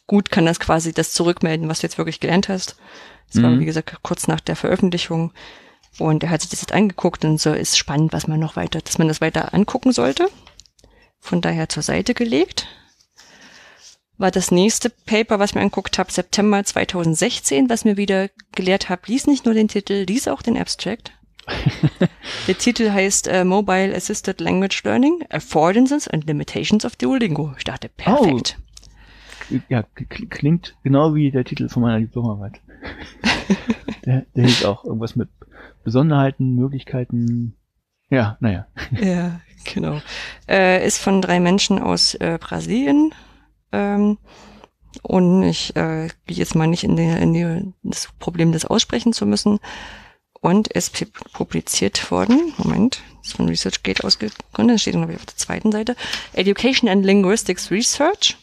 [0.07, 2.77] gut kann das quasi das zurückmelden, was du jetzt wirklich gelernt hast.
[3.33, 3.59] Das war, Mhm.
[3.59, 5.31] wie gesagt, kurz nach der Veröffentlichung.
[5.99, 8.81] Und er hat sich das jetzt angeguckt und so ist spannend, was man noch weiter,
[8.81, 10.27] dass man das weiter angucken sollte.
[11.19, 12.67] Von daher zur Seite gelegt.
[14.17, 18.87] War das nächste Paper, was ich mir angeguckt habe, September 2016, was mir wieder gelehrt
[18.89, 21.11] habe, lies nicht nur den Titel, lies auch den Abstract.
[22.47, 27.53] Der Titel heißt äh, Mobile Assisted Language Learning, Affordances and Limitations of Duolingo.
[27.57, 28.57] Ich dachte, perfekt.
[29.69, 32.61] Ja, k- klingt genau wie der Titel von meiner Diplomarbeit.
[34.05, 35.29] der, der hieß auch irgendwas mit
[35.83, 37.55] Besonderheiten, Möglichkeiten.
[38.09, 38.67] Ja, naja.
[38.91, 39.39] Ja,
[39.73, 40.01] genau.
[40.47, 43.13] Äh, ist von drei Menschen aus äh, Brasilien.
[43.71, 44.17] Ähm,
[45.01, 49.13] Und ich äh, gehe jetzt mal nicht in, die, in die, das Problem des Aussprechen
[49.13, 49.59] zu müssen.
[50.41, 55.71] Und ist publiziert worden, Moment, ist von ResearchGate ausgegründet, steht glaube ich auf der zweiten
[55.71, 55.95] Seite,
[56.33, 58.37] Education and Linguistics Research,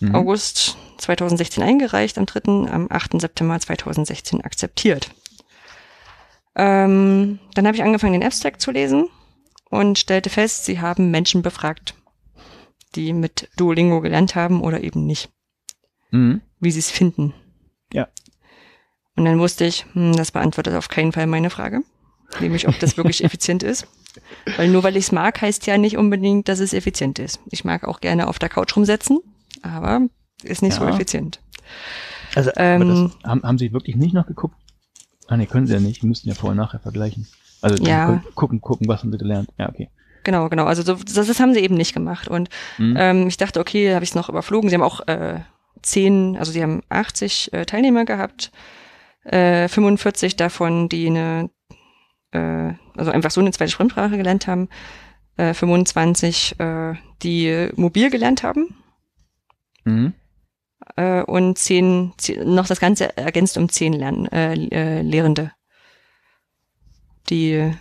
[0.00, 0.14] mhm.
[0.14, 3.20] August 2016 eingereicht, am 3., am 8.
[3.20, 5.10] September 2016 akzeptiert.
[6.54, 9.08] Ähm, dann habe ich angefangen, den Abstract zu lesen
[9.70, 11.94] und stellte fest, sie haben Menschen befragt,
[12.94, 15.30] die mit Duolingo gelernt haben oder eben nicht.
[16.10, 16.42] Mhm.
[16.60, 17.32] Wie sie es finden.
[17.92, 18.08] Ja.
[19.16, 21.82] Und dann wusste ich, hm, das beantwortet auf keinen Fall meine Frage.
[22.40, 23.86] Nämlich, ob das wirklich effizient ist.
[24.56, 27.40] Weil nur weil ich es mag, heißt ja nicht unbedingt, dass es effizient ist.
[27.50, 29.20] Ich mag auch gerne auf der Couch rumsetzen,
[29.62, 30.08] aber
[30.42, 30.80] ist nicht ja.
[30.80, 31.40] so effizient.
[32.34, 34.56] Also, ähm, das, haben, haben Sie wirklich nicht noch geguckt?
[35.28, 36.02] Ah, nee, können Sie ja nicht.
[36.02, 37.26] Wir müssten ja vorher nachher vergleichen.
[37.60, 38.22] Also ja.
[38.34, 39.48] gucken, gucken, was haben Sie gelernt.
[39.58, 39.88] Ja, okay.
[40.24, 40.64] Genau, genau.
[40.64, 42.28] Also so, das, das haben sie eben nicht gemacht.
[42.28, 42.48] Und
[42.78, 42.96] mhm.
[42.98, 44.68] ähm, ich dachte, okay, habe ich es noch überflogen.
[44.68, 45.40] Sie haben auch äh,
[45.82, 48.52] zehn, also sie haben 80 äh, Teilnehmer gehabt,
[49.24, 51.50] äh, 45 davon, die eine,
[52.32, 54.68] äh, also einfach so eine zweite Fremdsprache gelernt haben,
[55.36, 58.76] äh, 25, äh, die mobil gelernt haben.
[59.84, 60.14] Mhm.
[60.96, 65.52] Äh, und zehn, zehn, noch das Ganze ergänzt um zehn Lern, äh, äh, Lehrende,
[67.30, 67.72] die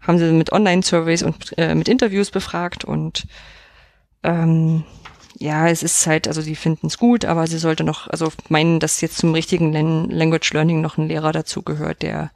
[0.00, 3.26] haben sie mit Online-Surveys und äh, mit Interviews befragt und
[4.22, 4.84] ähm,
[5.38, 8.80] ja, es ist halt, also sie finden es gut, aber sie sollte noch, also meinen,
[8.80, 9.72] dass jetzt zum richtigen
[10.10, 12.30] Language Learning noch ein Lehrer dazu gehört, der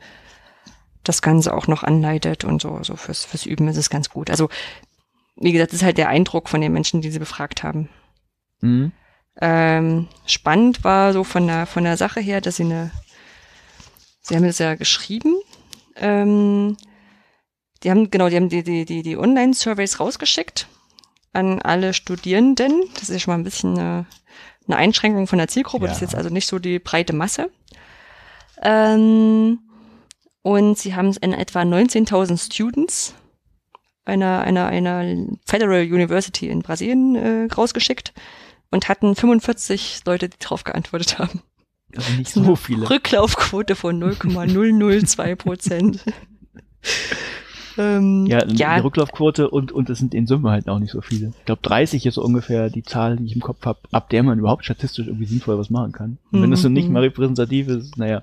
[1.03, 4.29] das Ganze auch noch anleitet und so, so fürs, fürs Üben ist es ganz gut.
[4.29, 4.51] Also,
[5.37, 7.89] wie gesagt, ist halt der Eindruck von den Menschen, die sie befragt haben.
[8.61, 8.93] Mhm.
[9.41, 12.91] Ähm, spannend war so von der, von der Sache her, dass sie eine,
[14.20, 15.37] sie haben es ja geschrieben,
[15.97, 16.77] ähm,
[17.82, 20.69] die haben, genau, die haben die, die, die, die Online-Surveys rausgeschickt
[21.32, 22.85] an alle Studierenden.
[22.99, 24.07] Das ist schon mal ein bisschen eine,
[24.66, 25.87] eine Einschränkung von der Zielgruppe.
[25.87, 25.89] Ja.
[25.89, 27.51] Das ist jetzt also nicht so die breite Masse.
[28.62, 29.61] Ähm,
[30.43, 33.15] und sie haben es in etwa 19.000 Students
[34.05, 38.12] einer, einer, einer Federal University in Brasilien äh, rausgeschickt
[38.71, 41.43] und hatten 45 Leute, die drauf geantwortet haben.
[41.97, 42.89] Also nicht so viele.
[42.89, 46.05] Rücklaufquote von 0,002 Prozent.
[47.79, 51.01] Ähm, ja, ja, die Rücklaufquote und, und es sind in Summe halt auch nicht so
[51.01, 51.33] viele.
[51.39, 54.23] Ich glaube, 30 ist so ungefähr die Zahl, die ich im Kopf habe, ab der
[54.23, 56.19] man überhaupt statistisch irgendwie sinnvoll was machen kann.
[56.31, 56.95] Und wenn das so nicht mhm.
[56.95, 58.23] mal repräsentativ ist, naja.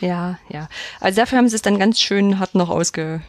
[0.00, 0.68] Ja, ja.
[1.00, 3.20] Also dafür haben sie es dann ganz schön hart noch ausge,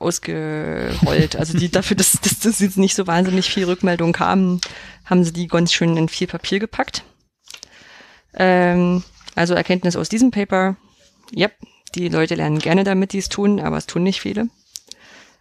[0.00, 1.36] ausgerollt.
[1.36, 4.60] Also die dafür, dass, dass, dass jetzt nicht so wahnsinnig viel Rückmeldung kamen,
[5.04, 7.04] haben sie die ganz schön in viel Papier gepackt.
[8.34, 9.02] Ähm,
[9.34, 10.76] also Erkenntnis aus diesem Paper.
[11.36, 11.52] Yep,
[11.94, 14.48] die Leute lernen gerne damit, die es tun, aber es tun nicht viele.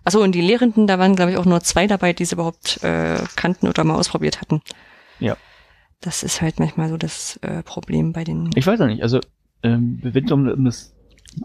[0.03, 2.81] Achso, und die Lehrenden, da waren, glaube ich, auch nur zwei dabei, die es überhaupt
[2.81, 4.61] äh, kannten oder mal ausprobiert hatten.
[5.19, 5.35] Ja.
[5.99, 8.49] Das ist halt manchmal so das äh, Problem bei den.
[8.55, 9.03] Ich weiß auch nicht.
[9.03, 9.19] Also,
[9.63, 10.93] ähm, wenn es um das,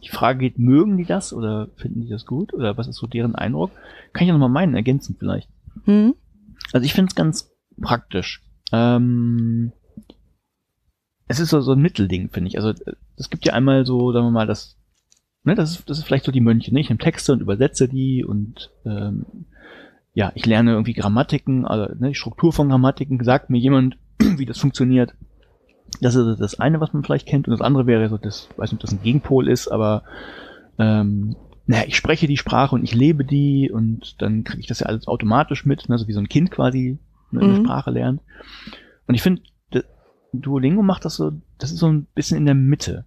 [0.02, 3.06] die Frage geht, mögen die das oder finden die das gut oder was ist so
[3.06, 3.70] deren Eindruck,
[4.12, 5.48] kann ich ja nochmal meinen ergänzen vielleicht.
[5.86, 6.14] Mhm.
[6.72, 7.50] Also ich finde es ganz
[7.80, 8.42] praktisch.
[8.72, 9.72] Ähm,
[11.28, 12.56] es ist so, so ein Mittelding, finde ich.
[12.56, 12.72] Also
[13.16, 14.78] es gibt ja einmal so, sagen wir mal, das
[15.44, 16.80] ne, das ist, das ist vielleicht so die Mönche, ne?
[16.80, 19.46] Ich nehme Texte und übersetze die und ähm,
[20.14, 24.46] ja, ich lerne irgendwie Grammatiken, also ne, die Struktur von Grammatiken, sagt mir jemand, wie
[24.46, 25.14] das funktioniert.
[26.00, 28.72] Das ist das eine, was man vielleicht kennt, und das andere wäre so, das, weiß
[28.72, 30.02] nicht, ob das ein Gegenpol ist, aber
[30.78, 31.36] ähm,
[31.66, 34.86] naja, ich spreche die Sprache und ich lebe die und dann kriege ich das ja
[34.86, 36.98] alles automatisch mit, ne, so wie so ein Kind quasi
[37.30, 37.64] ne, eine mhm.
[37.64, 38.20] Sprache lernt.
[39.06, 39.42] Und ich finde,
[40.32, 43.04] Duolingo macht das so, das ist so ein bisschen in der Mitte.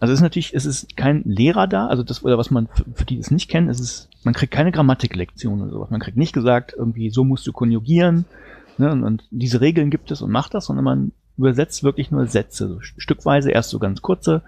[0.00, 2.84] Also es ist natürlich, es ist kein Lehrer da, also das, oder was man, für,
[2.94, 5.90] für die es nicht kennen, es ist, man kriegt keine Grammatiklektion oder sowas.
[5.90, 8.24] Man kriegt nicht gesagt, irgendwie, so musst du konjugieren,
[8.78, 12.26] ne, und, und diese Regeln gibt es und macht das, sondern man übersetzt wirklich nur
[12.26, 14.42] Sätze, so stückweise, erst so ganz kurze,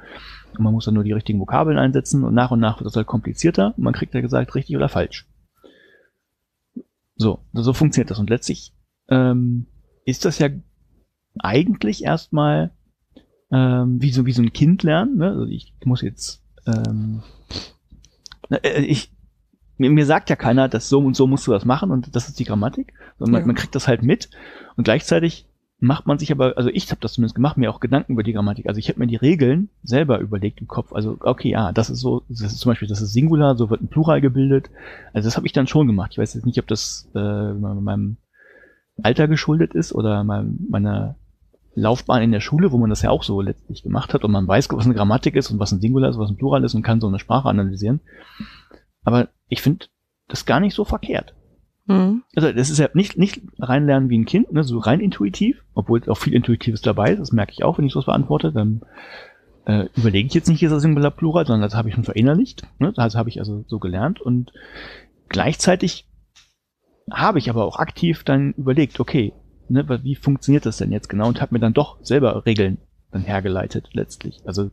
[0.53, 2.97] und man muss dann nur die richtigen Vokabeln einsetzen und nach und nach wird das
[2.97, 5.27] halt komplizierter und man kriegt ja gesagt, richtig oder falsch.
[7.17, 8.19] So, so funktioniert das.
[8.19, 8.75] Und letztlich
[9.09, 9.67] ähm,
[10.05, 10.49] ist das ja
[11.39, 12.73] eigentlich erstmal
[13.53, 15.19] ähm, wie so wie so ein Kind lernen.
[15.19, 15.29] Ne?
[15.29, 17.23] Also ich muss jetzt ähm,
[18.51, 19.12] äh, ich
[19.77, 22.29] mir, mir sagt ja keiner, dass so und so musst du das machen und das
[22.29, 23.47] ist die Grammatik, sondern man, ja.
[23.49, 24.31] man kriegt das halt mit
[24.77, 25.47] und gleichzeitig
[25.81, 28.35] macht man sich aber, also ich habe das zumindest gemacht, mir auch Gedanken über die
[28.35, 28.69] Grammatik.
[28.69, 30.93] Also ich habe mir die Regeln selber überlegt im Kopf.
[30.93, 33.81] Also okay, ja, das ist so, das ist zum Beispiel, das ist Singular, so wird
[33.81, 34.70] ein Plural gebildet.
[35.15, 36.12] Also das habe ich dann schon gemacht.
[36.12, 38.19] Ich weiß jetzt nicht, ob das äh, meinem
[39.02, 41.16] Alter geschuldet ist oder meinem, meiner
[41.74, 44.47] Laufbahn in der Schule, wo man das ja auch so letztlich gemacht hat und man
[44.47, 46.82] weiß, was eine Grammatik ist und was ein Singular ist, was ein Plural ist und
[46.82, 48.01] kann so eine Sprache analysieren.
[49.02, 49.86] Aber ich finde
[50.28, 51.35] das gar nicht so verkehrt.
[51.91, 52.23] Mhm.
[52.37, 56.01] Also das ist ja nicht, nicht reinlernen wie ein Kind, ne, so rein intuitiv, obwohl
[56.09, 58.83] auch viel Intuitives dabei ist, das merke ich auch, wenn ich sowas beantworte, dann
[59.67, 62.62] äh, überlege ich jetzt nicht, ist das Singular Plural, sondern das habe ich schon verinnerlicht,
[62.79, 64.53] ne, das habe ich also so gelernt und
[65.29, 66.07] gleichzeitig
[67.11, 69.33] habe ich aber auch aktiv dann überlegt, okay,
[69.69, 72.79] ne, wie funktioniert das denn jetzt genau und habe mir dann doch selber Regeln
[73.11, 74.43] dann hergeleitet letztlich.
[74.45, 74.71] Also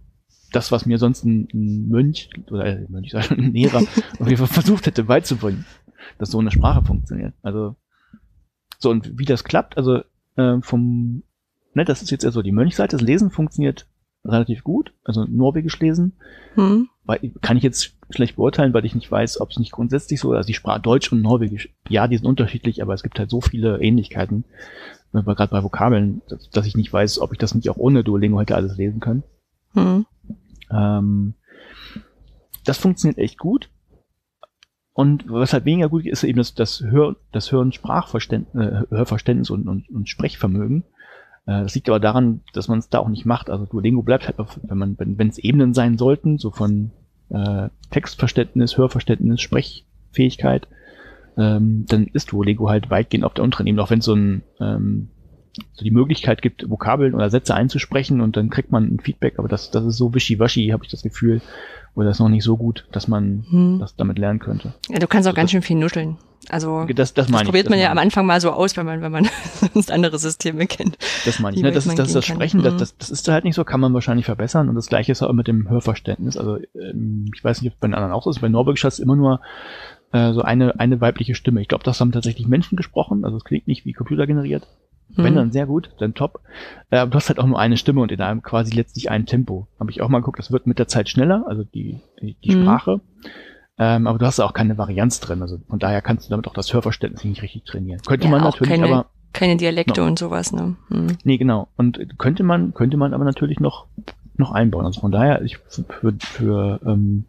[0.52, 1.48] das, was mir sonst ein,
[1.90, 3.80] Mönch oder äh, Mönch, ein Lehrer
[4.20, 5.66] auf jeden Fall versucht hätte beizubringen,
[6.18, 7.34] dass so eine Sprache funktioniert.
[7.42, 7.76] Also
[8.80, 10.02] so und wie das klappt, also
[10.36, 11.24] äh, vom,
[11.74, 12.98] ne, das ist jetzt eher so die Mönchseite.
[12.98, 13.88] Das Lesen funktioniert
[14.24, 16.14] relativ gut, also Norwegisch lesen.
[16.56, 16.90] Hm.
[17.04, 20.34] Weil, kann ich jetzt schlecht beurteilen, weil ich nicht weiß, ob es nicht grundsätzlich so,
[20.34, 23.42] also die Sprache Deutsch und Norwegisch, ja, die sind unterschiedlich, aber es gibt halt so
[23.42, 24.44] viele Ähnlichkeiten,
[25.14, 28.40] gerade bei Vokabeln, dass, dass, ich nicht weiß, ob ich das nicht auch ohne Duolingo
[28.40, 29.24] hätte alles lesen können.
[29.74, 30.06] Hm.
[30.70, 31.34] Ähm,
[32.66, 33.70] das funktioniert echt gut.
[34.98, 39.52] Und was halt weniger gut ist, eben das, das, Hör, das Hören Sprachverständnis, äh, Hörverständnis
[39.52, 40.86] und, und, und Sprechvermögen.
[41.46, 43.52] Äh, das liegt aber daran, dass man es da auch nicht macht.
[43.52, 46.90] Also Duolingo bleibt halt, auf, wenn man, wenn es Ebenen sein sollten, so von
[47.30, 50.68] äh, Textverständnis, Hörverständnis, Sprechfähigkeit,
[51.38, 54.42] ähm, dann ist Duolingo halt weitgehend auf der unteren Ebene, auch wenn es so ein
[54.60, 55.10] ähm,
[55.74, 59.48] so die Möglichkeit gibt, Vokabeln oder Sätze einzusprechen und dann kriegt man ein Feedback, aber
[59.48, 61.42] das, das ist so wischiwaschi, habe ich das Gefühl,
[61.98, 63.80] oder das ist noch nicht so gut, dass man hm.
[63.80, 64.76] das damit lernen könnte.
[64.88, 66.18] Ja, du kannst auch also ganz schön viel nuscheln.
[66.48, 69.02] Also das, das, das probiert ich, man ja am Anfang mal so aus, wenn man,
[69.02, 69.28] wenn man
[69.74, 71.00] sonst andere Systeme kennt.
[71.26, 71.64] Das meine ich.
[71.64, 71.72] Ne?
[71.72, 72.78] Das, ist, das, das Sprechen, das, mhm.
[72.78, 74.70] das, das ist halt nicht so, kann man wahrscheinlich verbessern.
[74.70, 76.38] Und das gleiche ist auch mit dem Hörverständnis.
[76.38, 78.42] Also ähm, ich weiß nicht, ob es bei den anderen auch so ist.
[78.42, 79.42] Bei Norwegisch hat es immer nur
[80.14, 81.62] äh, so eine, eine weibliche Stimme.
[81.62, 83.26] Ich glaube, das haben tatsächlich Menschen gesprochen.
[83.26, 84.68] Also es klingt nicht wie Computer generiert.
[85.10, 85.24] Mhm.
[85.24, 86.42] Wenn dann sehr gut, dann top.
[86.90, 89.26] Äh, aber du hast halt auch nur eine Stimme und in einem quasi letztlich ein
[89.26, 89.68] Tempo.
[89.80, 92.56] Habe ich auch mal geguckt, das wird mit der Zeit schneller, also die, die, die
[92.56, 92.64] mhm.
[92.64, 93.02] Sprache.
[93.80, 95.42] Ähm, aber du hast auch keine Varianz drin.
[95.42, 98.02] Also von daher kannst du damit auch das Hörverständnis nicht richtig trainieren.
[98.06, 99.06] Könnte ja, man natürlich, keine, aber.
[99.34, 100.08] Keine Dialekte no.
[100.08, 100.78] und sowas, ne?
[100.90, 101.18] Hm.
[101.24, 101.68] Nee, genau.
[101.76, 103.86] Und könnte man, könnte man aber natürlich noch,
[104.36, 104.86] noch einbauen.
[104.86, 107.26] Also von daher, ich für, für ähm,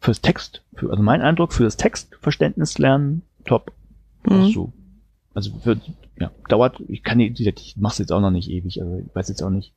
[0.00, 3.72] fürs Text, für, also mein Eindruck, für das Textverständnis lernen, top.
[4.24, 4.48] Mhm.
[4.48, 4.72] So.
[5.34, 5.76] Also für,
[6.18, 9.28] ja, dauert, ich kann nicht, ich mach's jetzt auch noch nicht ewig, also ich weiß
[9.28, 9.74] jetzt auch nicht.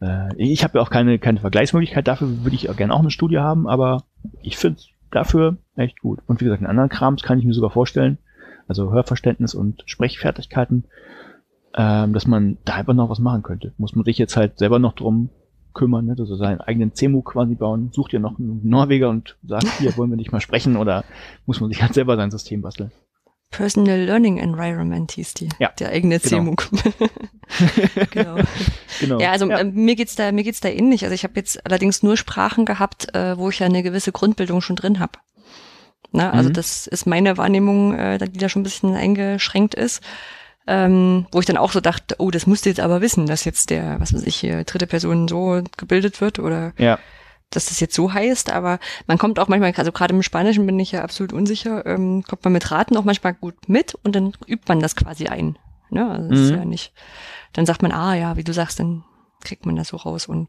[0.00, 3.10] Äh, ich habe ja auch keine, keine Vergleichsmöglichkeit, dafür würde ich auch gerne auch eine
[3.10, 4.04] Studie haben, aber
[4.42, 4.80] ich finde
[5.10, 6.20] dafür echt gut.
[6.26, 8.18] Und wie gesagt, in anderen Krams kann ich mir sogar vorstellen,
[8.68, 10.84] also Hörverständnis und Sprechfertigkeiten,
[11.74, 13.72] ähm, dass man da einfach noch was machen könnte.
[13.78, 15.30] Muss man sich jetzt halt selber noch drum
[15.72, 16.16] kümmern, ne?
[16.18, 20.10] also seinen eigenen CEMU quasi bauen, sucht ihr noch einen Norweger und sagt, hier wollen
[20.10, 21.04] wir nicht mal sprechen oder
[21.44, 22.90] muss man sich halt selber sein System basteln.
[23.50, 25.48] Personal Learning Environment hieß die.
[25.58, 26.54] Ja, der eigene genau.
[28.10, 28.36] Genau.
[29.00, 29.20] genau.
[29.20, 29.58] Ja, also ja.
[29.58, 31.04] Äh, mir geht's da mir geht's da ähnlich.
[31.04, 34.60] Also ich habe jetzt allerdings nur Sprachen gehabt, äh, wo ich ja eine gewisse Grundbildung
[34.60, 35.12] schon drin habe.
[36.12, 36.54] Na, also mhm.
[36.54, 40.02] das ist meine Wahrnehmung, äh, die da schon ein bisschen eingeschränkt ist.
[40.68, 43.44] Ähm, wo ich dann auch so dachte, oh, das musst du jetzt aber wissen, dass
[43.44, 46.98] jetzt der, was weiß ich, hier dritte Person so gebildet wird oder ja
[47.50, 50.78] dass das jetzt so heißt, aber man kommt auch manchmal, also gerade im Spanischen bin
[50.78, 54.32] ich ja absolut unsicher, ähm, kommt man mit Raten auch manchmal gut mit und dann
[54.46, 55.58] übt man das quasi ein.
[55.90, 56.10] Ne?
[56.10, 56.44] Also das mhm.
[56.44, 56.92] ist ja nicht.
[57.52, 59.04] Dann sagt man, ah ja, wie du sagst, dann
[59.42, 60.26] kriegt man das so raus.
[60.26, 60.48] Und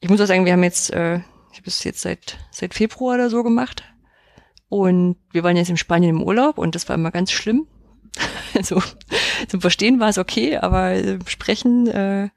[0.00, 1.16] ich muss auch sagen, wir haben jetzt, äh,
[1.52, 3.84] ich habe es jetzt seit seit Februar oder so gemacht.
[4.68, 7.68] Und wir waren jetzt in Spanien im Urlaub und das war immer ganz schlimm.
[8.56, 8.82] also
[9.48, 12.30] zum Verstehen war es okay, aber äh, sprechen äh,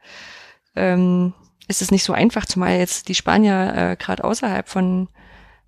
[0.76, 1.34] ähm,
[1.68, 5.10] ist es nicht so einfach, zumal jetzt die Spanier äh, gerade außerhalb von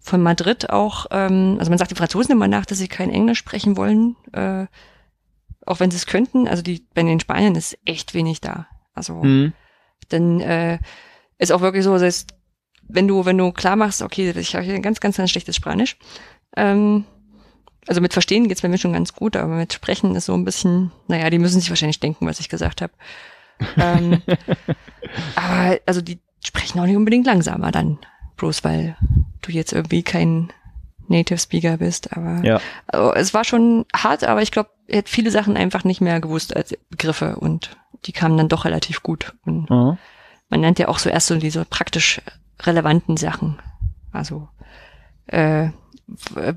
[0.01, 3.39] von Madrid auch, ähm, also man sagt die Franzosen immer nach, dass sie kein Englisch
[3.39, 4.65] sprechen wollen, äh,
[5.65, 6.47] auch wenn sie es könnten.
[6.47, 8.67] Also die bei den Spaniern ist echt wenig da.
[8.93, 9.51] Also mhm.
[10.07, 10.79] dann äh,
[11.37, 12.25] ist auch wirklich so, dass
[12.87, 15.57] wenn du wenn du klar machst, okay, ich habe hier ein ganz ganz ganz schlechtes
[15.57, 15.97] Spanisch.
[16.55, 17.03] Ähm,
[17.87, 20.45] also mit Verstehen geht's bei mir schon ganz gut, aber mit Sprechen ist so ein
[20.45, 22.93] bisschen, naja, die müssen sich wahrscheinlich denken, was ich gesagt habe
[23.77, 24.21] ähm,
[25.35, 27.99] aber also die sprechen auch nicht unbedingt langsamer dann,
[28.37, 28.95] bloß weil
[29.41, 30.51] du jetzt irgendwie kein
[31.07, 32.15] Native Speaker bist.
[32.15, 32.61] Aber ja.
[32.87, 36.19] also, es war schon hart, aber ich glaube, er hat viele Sachen einfach nicht mehr
[36.19, 39.33] gewusst als Begriffe und die kamen dann doch relativ gut.
[39.45, 39.97] Und mhm.
[40.49, 42.21] man nennt ja auch so erst so diese praktisch
[42.61, 43.59] relevanten Sachen.
[44.11, 44.47] Also
[45.27, 45.69] äh,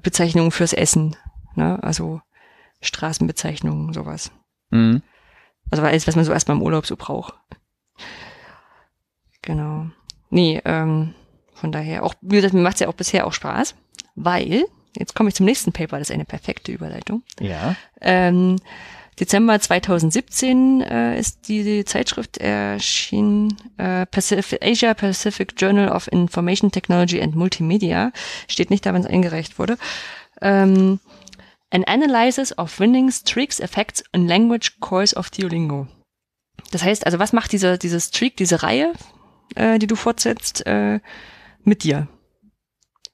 [0.03, 1.17] Bezeichnungen fürs Essen,
[1.55, 1.83] ne?
[1.83, 2.21] also
[2.81, 4.33] Straßenbezeichnungen, sowas.
[4.71, 5.03] Mhm.
[5.73, 7.33] Also alles, was man so erstmal im Urlaub so braucht.
[9.41, 9.87] Genau.
[10.29, 11.15] Nee, ähm,
[11.55, 13.75] von daher auch, wie gesagt, mir macht es ja auch bisher auch Spaß,
[14.15, 14.67] weil,
[14.99, 17.23] jetzt komme ich zum nächsten Paper, das ist eine perfekte Überleitung.
[17.41, 17.75] Ja.
[18.03, 18.57] Ähm,
[19.19, 27.19] Dezember 2017 äh, ist die Zeitschrift erschienen, äh, Pacific, Asia Pacific Journal of Information Technology
[27.19, 28.13] and Multimedia.
[28.47, 29.79] Steht nicht da, wenn es eingereicht wurde.
[30.43, 31.01] Ähm,
[31.73, 35.89] An Analysis of Winning Streaks Effects on Language Course of Duolingo.
[36.71, 38.93] Das heißt, also was macht diese, diese Streak, diese Reihe,
[39.55, 41.01] äh, die du fortsetzt, äh,
[41.65, 42.09] mit dir?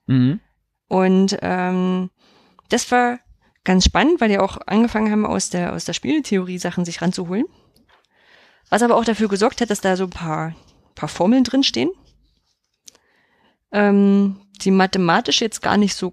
[0.07, 0.41] Mhm.
[0.89, 2.11] Und ähm,
[2.69, 3.21] das war
[3.63, 7.45] ganz spannend, weil die auch angefangen haben, aus der, aus der Spieltheorie Sachen sich ranzuholen.
[8.71, 10.57] Was aber auch dafür gesorgt hat, dass da so ein paar,
[10.97, 11.91] paar Formeln drinstehen,
[13.71, 16.13] ähm, die mathematisch jetzt gar nicht so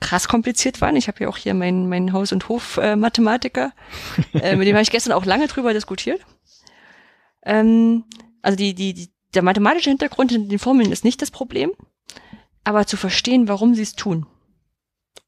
[0.00, 0.96] krass kompliziert waren.
[0.96, 3.72] Ich habe ja auch hier meinen mein Haus- und Hof-Mathematiker,
[4.34, 6.20] äh, mit dem habe ich gestern auch lange drüber diskutiert.
[7.44, 8.04] Ähm,
[8.42, 11.72] also die, die, die, der mathematische Hintergrund in den Formeln ist nicht das Problem,
[12.64, 14.26] aber zu verstehen, warum sie es tun.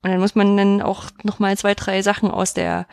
[0.03, 2.87] Und dann muss man dann auch nochmal zwei, drei Sachen aus der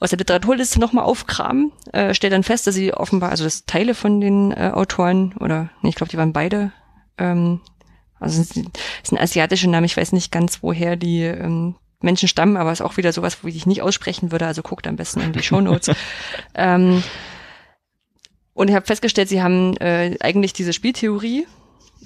[0.00, 3.94] aus der Literaturliste nochmal aufkramen, äh, stellt dann fest, dass sie offenbar, also das Teile
[3.94, 6.72] von den äh, Autoren, oder nee, ich glaube, die waren beide,
[7.18, 7.60] ähm,
[8.20, 12.56] also es ist ein asiatischer Name, ich weiß nicht ganz, woher die ähm, Menschen stammen,
[12.56, 15.20] aber es ist auch wieder sowas, wo ich nicht aussprechen würde, also guckt am besten
[15.20, 15.94] in die Shownotes.
[16.54, 17.02] ähm,
[18.54, 21.46] und ich habe festgestellt, sie haben äh, eigentlich diese Spieltheorie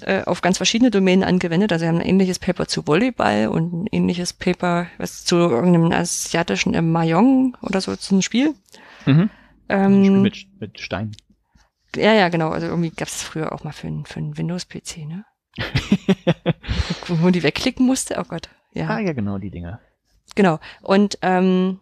[0.01, 1.71] äh, auf ganz verschiedene Domänen angewendet.
[1.71, 5.91] Also sie haben ein ähnliches Paper zu Volleyball und ein ähnliches Paper was zu irgendeinem
[5.91, 8.53] asiatischen äh, Mahjong oder so zum Spiel.
[9.05, 9.29] Mhm.
[9.69, 11.15] Ähm, Spiel mit, mit Stein.
[11.95, 12.49] ja, ja, genau.
[12.49, 15.25] Also irgendwie gab es früher auch mal für einen für einen Windows-PC, ne?
[17.07, 18.17] Wo man die wegklicken musste.
[18.19, 18.49] Oh Gott.
[18.73, 18.87] Ja.
[18.87, 19.79] Ah ja, genau, die Dinger.
[20.35, 20.59] Genau.
[20.81, 21.79] Und ähm,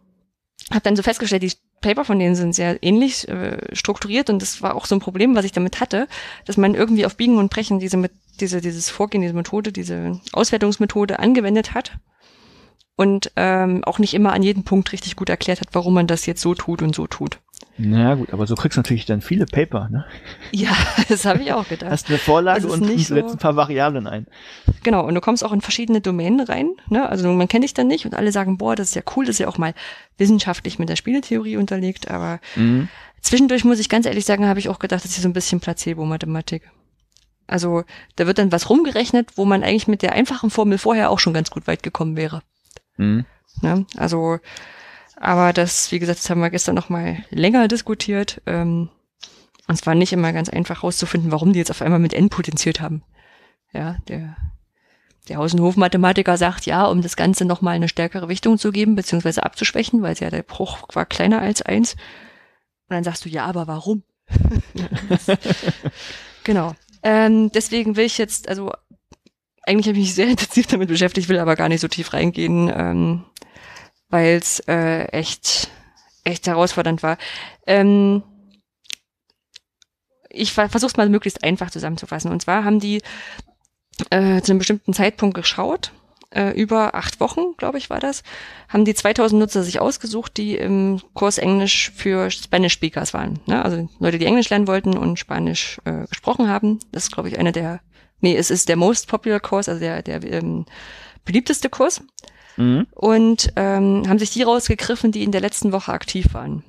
[0.72, 4.62] habe dann so festgestellt, die Paper von denen sind sehr ähnlich äh, strukturiert und das
[4.62, 6.08] war auch so ein Problem, was ich damit hatte,
[6.46, 10.20] dass man irgendwie auf Biegen und Brechen diese, mit, diese dieses Vorgehen, diese Methode, diese
[10.32, 11.98] Auswertungsmethode angewendet hat
[12.96, 16.26] und ähm, auch nicht immer an jedem Punkt richtig gut erklärt hat, warum man das
[16.26, 17.40] jetzt so tut und so tut.
[17.78, 20.06] Na gut, aber so kriegst du natürlich dann viele Paper, ne?
[20.52, 20.72] Ja,
[21.10, 21.92] das habe ich auch gedacht.
[21.92, 24.28] Hast eine Vorlage und nicht setzt so- ein paar Variablen ein.
[24.84, 26.70] Genau, und du kommst auch in verschiedene Domänen rein.
[26.90, 27.08] Ne?
[27.10, 29.36] Also man kennt dich dann nicht und alle sagen, boah, das ist ja cool, das
[29.36, 29.74] ist ja auch mal
[30.18, 32.10] wissenschaftlich mit der Spieletheorie unterlegt.
[32.12, 32.90] Aber Mhm.
[33.22, 35.60] zwischendurch muss ich ganz ehrlich sagen, habe ich auch gedacht, das ist so ein bisschen
[35.60, 36.70] Placebo-Mathematik.
[37.48, 37.84] Also
[38.16, 41.34] da wird dann was rumgerechnet, wo man eigentlich mit der einfachen Formel vorher auch schon
[41.34, 42.42] ganz gut weit gekommen wäre.
[42.98, 43.26] Mhm.
[43.62, 43.86] Ne?
[43.98, 44.40] Also,
[45.16, 48.42] aber das, wie gesagt, das haben wir gestern noch mal länger diskutiert.
[48.46, 48.90] Ähm,
[49.68, 52.30] und es war nicht immer ganz einfach rauszufinden, warum die jetzt auf einmal mit n
[52.30, 53.04] potenziert haben.
[53.72, 54.36] Ja, der,
[55.30, 58.72] der Haus- und Hofmathematiker sagt, ja, um das Ganze noch mal eine stärkere Wichtung zu
[58.72, 61.94] geben, beziehungsweise abzuschwächen, weil ja der Bruch war kleiner als eins.
[61.94, 64.04] Und dann sagst du, ja, aber warum?
[66.44, 66.76] genau.
[67.02, 68.72] Ähm, deswegen will ich jetzt, also
[69.66, 72.72] eigentlich habe ich mich sehr intensiv damit beschäftigt, will aber gar nicht so tief reingehen,
[72.76, 73.24] ähm,
[74.14, 75.72] weil es äh, echt,
[76.24, 77.18] echt herausfordernd war.
[77.66, 78.22] Ähm,
[80.30, 82.32] ich versuche es mal möglichst einfach zusammenzufassen.
[82.32, 83.02] Und zwar haben die
[84.12, 85.94] äh, zu einem bestimmten Zeitpunkt geschaut,
[86.30, 88.22] äh, über acht Wochen, glaube ich, war das,
[88.70, 93.40] haben die 2000 Nutzer sich ausgesucht, die im Kurs Englisch für Spanish Speakers waren.
[93.48, 93.66] Ne?
[93.66, 96.78] Also Leute, die Englisch lernen wollten und Spanisch äh, gesprochen haben.
[96.92, 97.80] Das ist, glaube ich, einer der,
[98.22, 100.68] nee, es ist der most popular Kurs, also der, der ähm,
[101.26, 102.04] beliebteste Kurs.
[102.58, 102.88] Mhm.
[102.92, 106.64] Und ähm, haben sich die rausgegriffen, die in der letzten Woche aktiv waren.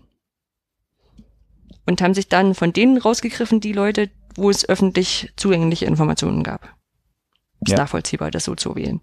[1.87, 6.75] Und haben sich dann von denen rausgegriffen, die Leute, wo es öffentlich zugängliche Informationen gab.
[7.61, 7.79] Ist Ja.
[7.79, 9.01] nachvollziehbar, das so zu wählen.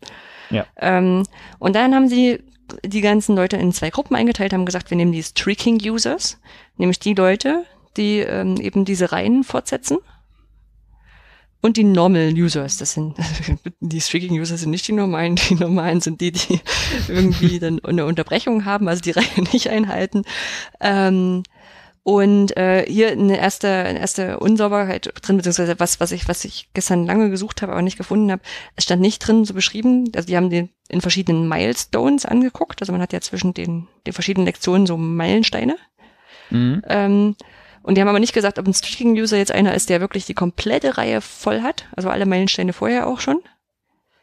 [0.49, 0.65] Ja.
[0.77, 1.23] Ähm,
[1.59, 2.43] und dann haben sie
[2.85, 6.39] die ganzen Leute in zwei Gruppen eingeteilt, haben gesagt, wir nehmen die Streaking Users,
[6.77, 7.65] nämlich die Leute,
[7.97, 9.97] die ähm, eben diese Reihen fortsetzen.
[11.61, 13.15] Und die Normal Users, das sind
[13.79, 16.59] die Streaking Users sind nicht die normalen, die normalen sind die, die
[17.07, 20.23] irgendwie dann eine Unterbrechung haben, also die Reihe nicht einhalten.
[20.79, 21.43] Ähm,
[22.03, 26.69] und äh, hier eine erste, eine erste Unsauberheit drin, beziehungsweise was, was ich, was ich
[26.73, 28.41] gestern lange gesucht habe, aber nicht gefunden habe.
[28.75, 30.11] Es stand nicht drin so beschrieben.
[30.15, 32.81] Also die haben den in verschiedenen Milestones angeguckt.
[32.81, 35.77] Also man hat ja zwischen den, den verschiedenen Lektionen so Meilensteine.
[36.49, 36.81] Mhm.
[36.89, 37.35] Ähm,
[37.83, 40.33] und die haben aber nicht gesagt, ob ein Streaking-User jetzt einer ist, der wirklich die
[40.33, 43.39] komplette Reihe voll hat, also alle Meilensteine vorher auch schon,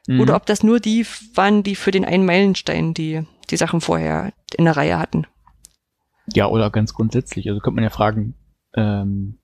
[0.06, 0.20] Mhm.
[0.20, 1.04] oder ob das nur die
[1.34, 5.26] waren, die für den einen Meilenstein die, die Sachen vorher in der Reihe hatten.
[6.32, 7.48] Ja, oder ganz grundsätzlich.
[7.48, 8.34] Also könnte man ja fragen,
[8.74, 9.38] ähm,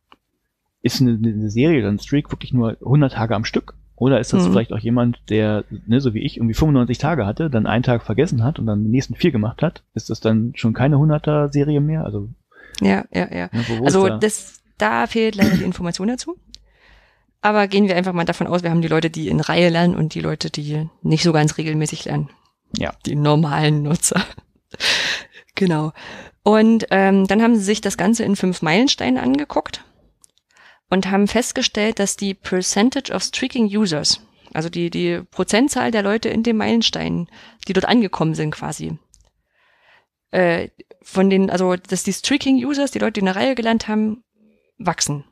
[0.82, 3.74] ist eine, eine Serie oder ein Streak wirklich nur 100 Tage am Stück?
[3.96, 4.52] Oder ist das Mhm.
[4.52, 8.02] vielleicht auch jemand, der, ne, so wie ich, irgendwie 95 Tage hatte, dann einen Tag
[8.02, 9.82] vergessen hat und dann die nächsten vier gemacht hat?
[9.94, 12.04] Ist das dann schon keine 100er-Serie mehr?
[12.04, 12.28] Also,
[12.80, 13.50] Ja, ja, ja.
[13.84, 16.36] Also das, da fehlt leider die Information dazu.
[17.40, 19.94] Aber gehen wir einfach mal davon aus, wir haben die Leute, die in Reihe lernen
[19.94, 22.30] und die Leute, die nicht so ganz regelmäßig lernen.
[22.76, 22.94] Ja.
[23.04, 24.24] Die normalen Nutzer.
[25.54, 25.92] genau.
[26.42, 29.84] Und ähm, dann haben sie sich das Ganze in fünf Meilensteinen angeguckt
[30.90, 34.20] und haben festgestellt, dass die Percentage of Streaking Users,
[34.52, 37.28] also die, die Prozentzahl der Leute in den Meilensteinen,
[37.68, 38.98] die dort angekommen sind quasi,
[40.34, 40.70] äh,
[41.00, 44.24] von den, also dass die Streaking-Users, die Leute, die in der Reihe gelernt haben,
[44.78, 45.24] wachsen.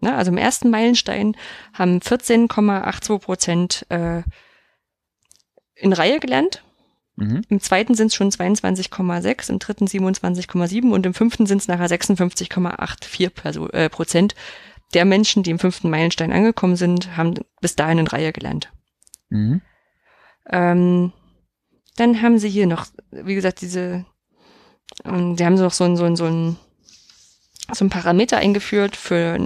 [0.00, 0.14] Ne?
[0.14, 1.36] Also im ersten Meilenstein
[1.72, 4.22] haben 14,82 Prozent äh,
[5.74, 6.62] in Reihe gelernt.
[7.16, 7.42] Mhm.
[7.48, 11.88] Im zweiten sind es schon 22,6, im dritten 27,7 und im fünften sind es nachher
[11.88, 14.34] 56,84 äh, Prozent
[14.92, 18.70] der Menschen, die im fünften Meilenstein angekommen sind, haben bis dahin in Reihe gelernt.
[19.30, 19.62] Mhm.
[20.50, 21.12] Ähm,
[21.96, 24.04] dann haben sie hier noch, wie gesagt, diese,
[25.04, 26.56] ähm, sie haben noch so ein, so ein, so ein,
[27.72, 29.38] so ein Parameter eingeführt für,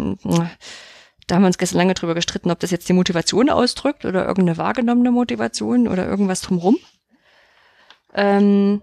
[1.27, 4.27] da haben wir uns gestern lange drüber gestritten, ob das jetzt die Motivation ausdrückt oder
[4.27, 6.78] irgendeine wahrgenommene Motivation oder irgendwas drumrum.
[8.14, 8.82] Ähm,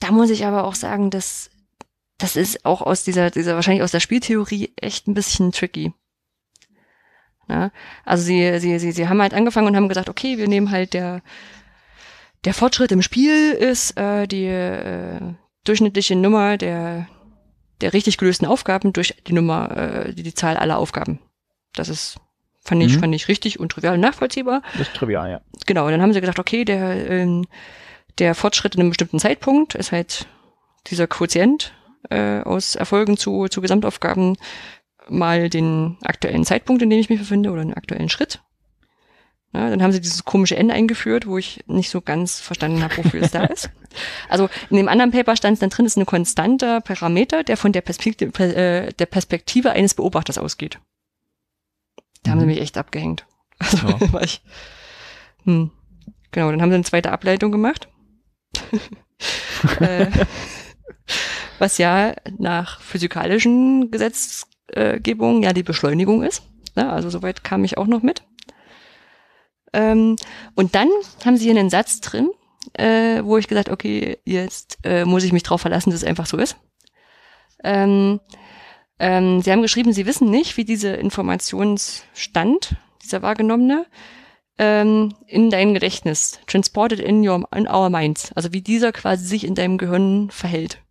[0.00, 1.50] da muss ich aber auch sagen, dass
[2.18, 5.94] das ist auch aus dieser, dieser, wahrscheinlich aus der Spieltheorie echt ein bisschen tricky.
[7.48, 7.70] Ja,
[8.04, 10.92] also sie, sie, sie, sie haben halt angefangen und haben gesagt, okay, wir nehmen halt
[10.92, 11.22] der,
[12.44, 15.34] der Fortschritt im Spiel ist äh, die äh,
[15.68, 17.06] durchschnittliche Nummer der,
[17.80, 21.20] der richtig gelösten Aufgaben durch die Nummer, äh, die, die Zahl aller Aufgaben.
[21.74, 22.18] Das ist,
[22.60, 23.00] fand ich, mhm.
[23.00, 24.62] fand ich richtig und trivial nachvollziehbar.
[24.72, 25.40] Das ist trivial, ja.
[25.66, 27.46] Genau, und dann haben sie gesagt, okay, der, ähm,
[28.18, 30.26] der Fortschritt in einem bestimmten Zeitpunkt ist halt
[30.86, 31.72] dieser Quotient
[32.10, 34.36] äh, aus Erfolgen zu, zu Gesamtaufgaben
[35.08, 38.40] mal den aktuellen Zeitpunkt, in dem ich mich befinde, oder den aktuellen Schritt.
[39.54, 42.98] Ja, dann haben sie dieses komische N eingeführt, wo ich nicht so ganz verstanden habe,
[42.98, 43.70] wofür es da ist.
[44.28, 47.72] Also in dem anderen Paper stand es dann drin, ist ein konstanter Parameter, der von
[47.72, 50.78] der Perspektive, äh, der Perspektive eines Beobachters ausgeht.
[52.22, 52.32] Da mhm.
[52.32, 52.52] haben sie mhm.
[52.52, 53.26] mich echt abgehängt.
[53.60, 54.12] Also ja.
[54.12, 54.40] war ich,
[55.42, 55.72] hm.
[56.30, 57.88] Genau, dann haben sie eine zweite Ableitung gemacht.
[59.80, 60.06] äh,
[61.58, 66.44] was ja nach physikalischen Gesetzgebungen ja die Beschleunigung ist.
[66.76, 68.22] Ja, also soweit kam ich auch noch mit.
[69.72, 70.16] Ähm,
[70.54, 70.88] und dann
[71.24, 72.30] haben sie hier einen Satz drin,
[72.74, 76.26] äh, wo ich gesagt, okay, jetzt äh, muss ich mich drauf verlassen, dass es einfach
[76.26, 76.56] so ist.
[77.64, 78.20] Ähm,
[78.98, 83.86] ähm, sie haben geschrieben, sie wissen nicht, wie dieser Informationsstand, dieser wahrgenommene,
[84.58, 89.44] ähm, in dein Gedächtnis, transported in, your, in our minds, also wie dieser quasi sich
[89.44, 90.82] in deinem Gehirn verhält.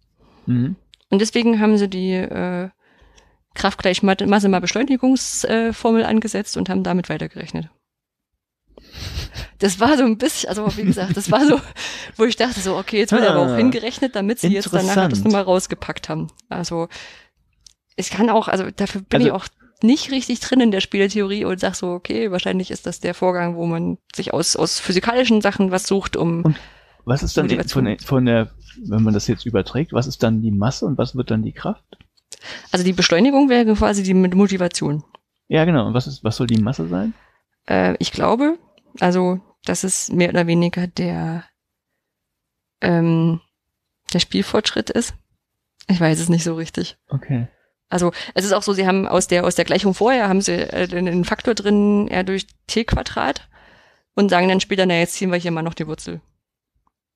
[0.45, 0.77] Mhm.
[1.09, 2.69] Und deswegen haben sie die äh,
[3.53, 7.69] Kraft gleich Masse mal Beschleunigungsformel äh, angesetzt und haben damit weitergerechnet.
[9.59, 11.59] Das war so ein bisschen, also wie gesagt, das war so,
[12.15, 15.09] wo ich dachte so, okay, jetzt wird ah, aber auch hingerechnet, damit sie jetzt danach
[15.09, 16.27] das nochmal rausgepackt haben.
[16.49, 16.87] Also
[17.95, 19.47] ich kann auch, also dafür bin also, ich auch
[19.81, 23.55] nicht richtig drin in der Spieletheorie und sag so, okay, wahrscheinlich ist das der Vorgang,
[23.55, 26.43] wo man sich aus, aus physikalischen Sachen was sucht, um.
[26.43, 26.57] Und
[27.05, 28.51] was ist dann von, von der
[28.85, 31.53] wenn man das jetzt überträgt, was ist dann die Masse und was wird dann die
[31.53, 31.97] Kraft?
[32.71, 35.03] Also die Beschleunigung wäre quasi die Motivation.
[35.47, 35.87] Ja, genau.
[35.87, 37.13] Und was ist, was soll die Masse sein?
[37.67, 38.57] Äh, ich glaube,
[38.99, 41.45] also, das ist mehr oder weniger der,
[42.81, 43.41] ähm,
[44.13, 45.13] der Spielfortschritt ist.
[45.87, 46.97] Ich weiß es nicht so richtig.
[47.09, 47.47] Okay.
[47.89, 50.53] Also es ist auch so, sie haben aus der aus der Gleichung vorher haben sie
[50.53, 53.47] äh, einen Faktor drin, r durch t Quadrat
[54.13, 56.21] und sagen dann später, na jetzt ziehen wir hier mal noch die Wurzel.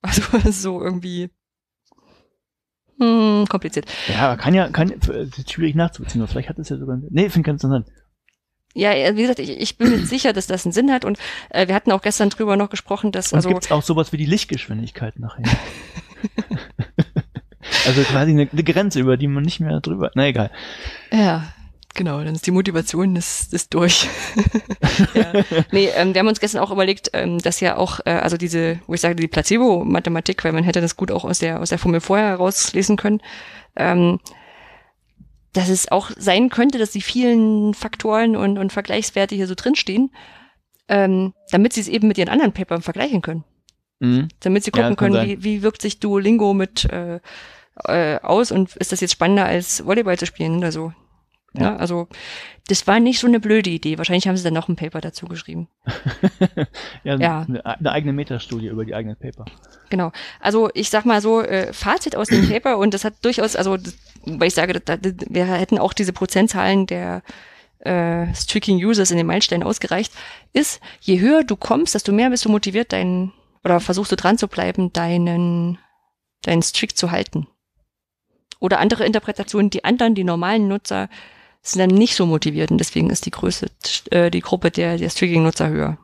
[0.04, 1.30] Also so irgendwie
[2.98, 3.86] hm, kompliziert.
[4.08, 7.46] Ja, kann ja, kann, ist schwierig nachzuziehen, vielleicht hat es ja sogar, nee, finde ich
[7.46, 7.88] ganz interessant.
[8.74, 11.20] Ja, wie gesagt, ich, ich bin mir sicher, dass das einen Sinn hat und
[11.50, 14.18] äh, wir hatten auch gestern drüber noch gesprochen, dass und also gibt's auch sowas wie
[14.18, 15.44] die Lichtgeschwindigkeit nachher.
[17.86, 20.12] also quasi eine, eine, Grenze, über die man nicht mehr drüber.
[20.16, 20.52] Na egal.
[21.12, 21.54] Ja,
[21.94, 24.08] Genau, dann ist die Motivation ist, ist durch.
[25.14, 25.34] ja.
[25.72, 28.80] Nee, ähm, wir haben uns gestern auch überlegt, ähm, dass ja auch, äh, also diese,
[28.88, 31.80] wo ich sage, die Placebo-Mathematik, weil man hätte das gut auch aus der, aus der
[31.80, 33.20] Formel vorher herauslesen können,
[33.76, 34.20] ähm,
[35.54, 40.12] dass es auch sein könnte, dass die vielen Faktoren und, und Vergleichswerte hier so drinstehen,
[40.88, 43.44] ähm, damit sie es eben mit ihren anderen Papern vergleichen können.
[44.00, 44.30] Mhm.
[44.40, 47.20] Damit sie gucken ja, können, wie, wie wirkt sich Duolingo mit äh,
[47.86, 50.94] äh, aus und ist das jetzt spannender als Volleyball zu spielen oder so.
[51.54, 51.64] Ja.
[51.64, 51.76] ja.
[51.76, 52.08] also
[52.68, 53.98] das war nicht so eine blöde Idee.
[53.98, 55.68] Wahrscheinlich haben sie dann noch ein Paper dazu geschrieben.
[57.04, 57.46] ja, ja.
[57.48, 59.46] Eine, eine, eigene Metastudie über die eigenen Paper.
[59.90, 60.12] Genau.
[60.40, 63.78] Also ich sag mal so, äh, Fazit aus dem Paper und das hat durchaus, also
[64.26, 67.24] weil ich sage, da, wir hätten auch diese Prozentzahlen der
[67.80, 70.14] äh, Streaking Users in den Meilensteinen ausgereicht,
[70.54, 73.34] ist, je höher du kommst, desto mehr bist du motiviert, deinen,
[73.64, 75.78] oder versuchst du dran zu bleiben, deinen,
[76.44, 77.48] deinen Streak zu halten.
[78.60, 81.10] Oder andere Interpretationen, die anderen, die normalen Nutzer,
[81.64, 83.68] sind dann nicht so motiviert und deswegen ist die Größe,
[84.12, 85.98] äh, die Gruppe der, der Streaking-Nutzer höher.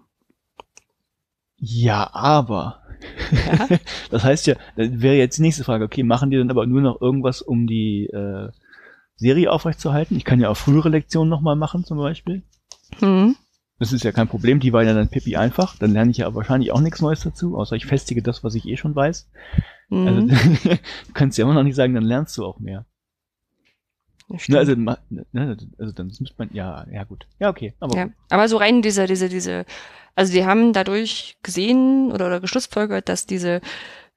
[1.59, 2.83] Ja, aber.
[3.31, 3.67] Ja?
[4.11, 7.01] das heißt ja, wäre jetzt die nächste Frage, okay, machen die dann aber nur noch
[7.01, 8.49] irgendwas, um die äh,
[9.15, 10.15] Serie aufrechtzuerhalten?
[10.17, 12.43] Ich kann ja auch frühere Lektionen nochmal machen, zum Beispiel.
[12.99, 13.35] Hm.
[13.79, 15.77] Das ist ja kein Problem, die war ja dann Pippi einfach.
[15.77, 18.67] Dann lerne ich ja wahrscheinlich auch nichts Neues dazu, außer ich festige das, was ich
[18.67, 19.29] eh schon weiß.
[19.89, 20.07] Mhm.
[20.07, 20.21] Also
[21.07, 22.85] du kannst ja immer noch nicht sagen, dann lernst du auch mehr.
[24.29, 27.27] Ja, Ne, also, ne, also dann müsste man, ja, ja gut.
[27.39, 27.73] Ja, okay.
[27.79, 29.65] Aber Ja, aber so rein diese, diese, diese,
[30.15, 33.61] also die haben dadurch gesehen oder, oder geschlussfolgert, dass diese,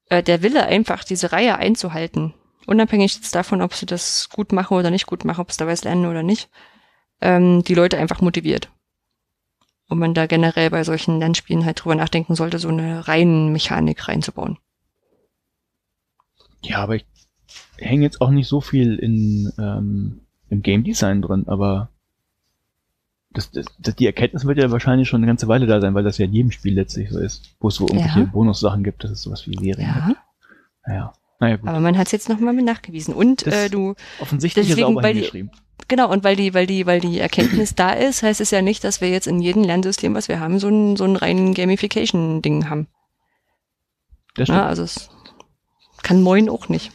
[0.07, 2.35] äh, der Wille einfach, diese Reihe einzuhalten,
[2.67, 5.73] unabhängig jetzt davon, ob sie das gut machen oder nicht gut machen, ob sie dabei
[5.73, 6.51] was lernen oder nicht,
[7.21, 8.69] ähm, die Leute einfach motiviert.
[9.89, 14.09] Und man da generell bei solchen Lernspielen halt drüber nachdenken sollte, so eine reinen Mechanik
[14.09, 14.59] reinzubauen.
[16.63, 17.07] Ja, aber ich
[17.81, 21.89] hänge jetzt auch nicht so viel in, ähm, im Game Design drin, aber
[23.33, 26.03] das, das, das, die Erkenntnis wird ja wahrscheinlich schon eine ganze Weile da sein, weil
[26.05, 28.25] das ja in jedem Spiel letztlich so ist, wo es so irgendwelche Ja.
[28.27, 29.77] Bonussachen gibt, dass es sowas wie Serien
[30.07, 30.09] gibt.
[30.09, 30.17] Ja,
[30.87, 31.69] Naja, naja gut.
[31.69, 33.15] aber man hat es jetzt nochmal mit nachgewiesen.
[33.15, 35.51] Und Das- äh, du, Offensichtlich ist deswegen, auch weil die- hingeschrieben.
[35.89, 38.85] Genau, und weil die, weil die, weil die Erkenntnis da ist, heißt es ja nicht,
[38.85, 42.69] dass wir jetzt in jedem Lernsystem, was wir haben, so ein, so ein reinen Gamification-Ding
[42.69, 42.87] haben.
[44.37, 44.61] Das stimmt.
[44.61, 45.11] also es
[46.03, 46.93] kann Moin auch nicht.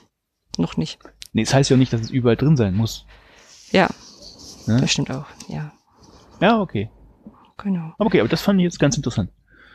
[0.57, 0.99] Noch nicht.
[1.33, 3.05] Nee, es heißt ja auch nicht, dass es überall drin sein muss.
[3.71, 3.89] Ja,
[4.67, 4.81] Ne?
[4.81, 5.25] das stimmt auch.
[5.47, 5.71] Ja,
[6.41, 6.89] Ja, okay.
[7.57, 7.93] genau.
[7.99, 9.29] Okay, aber das fand ich jetzt ganz interessant.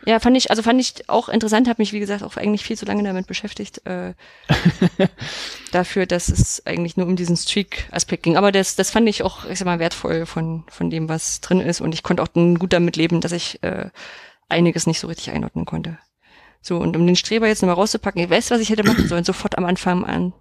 [0.06, 2.76] Ja, fand ich, also fand ich auch interessant, habe mich, wie gesagt, auch eigentlich viel
[2.78, 4.14] zu lange damit beschäftigt, äh,
[5.72, 8.36] dafür, dass es eigentlich nur um diesen Streak-Aspekt ging.
[8.36, 11.60] Aber das, das fand ich auch, ich sag mal, wertvoll von, von dem, was drin
[11.60, 11.80] ist.
[11.80, 13.90] Und ich konnte auch gut damit leben, dass ich äh,
[14.48, 15.98] einiges nicht so richtig einordnen konnte.
[16.62, 19.24] So, und um den Streber jetzt nochmal rauszupacken, ich weiß, was ich hätte machen sollen,
[19.24, 20.32] sofort am Anfang an.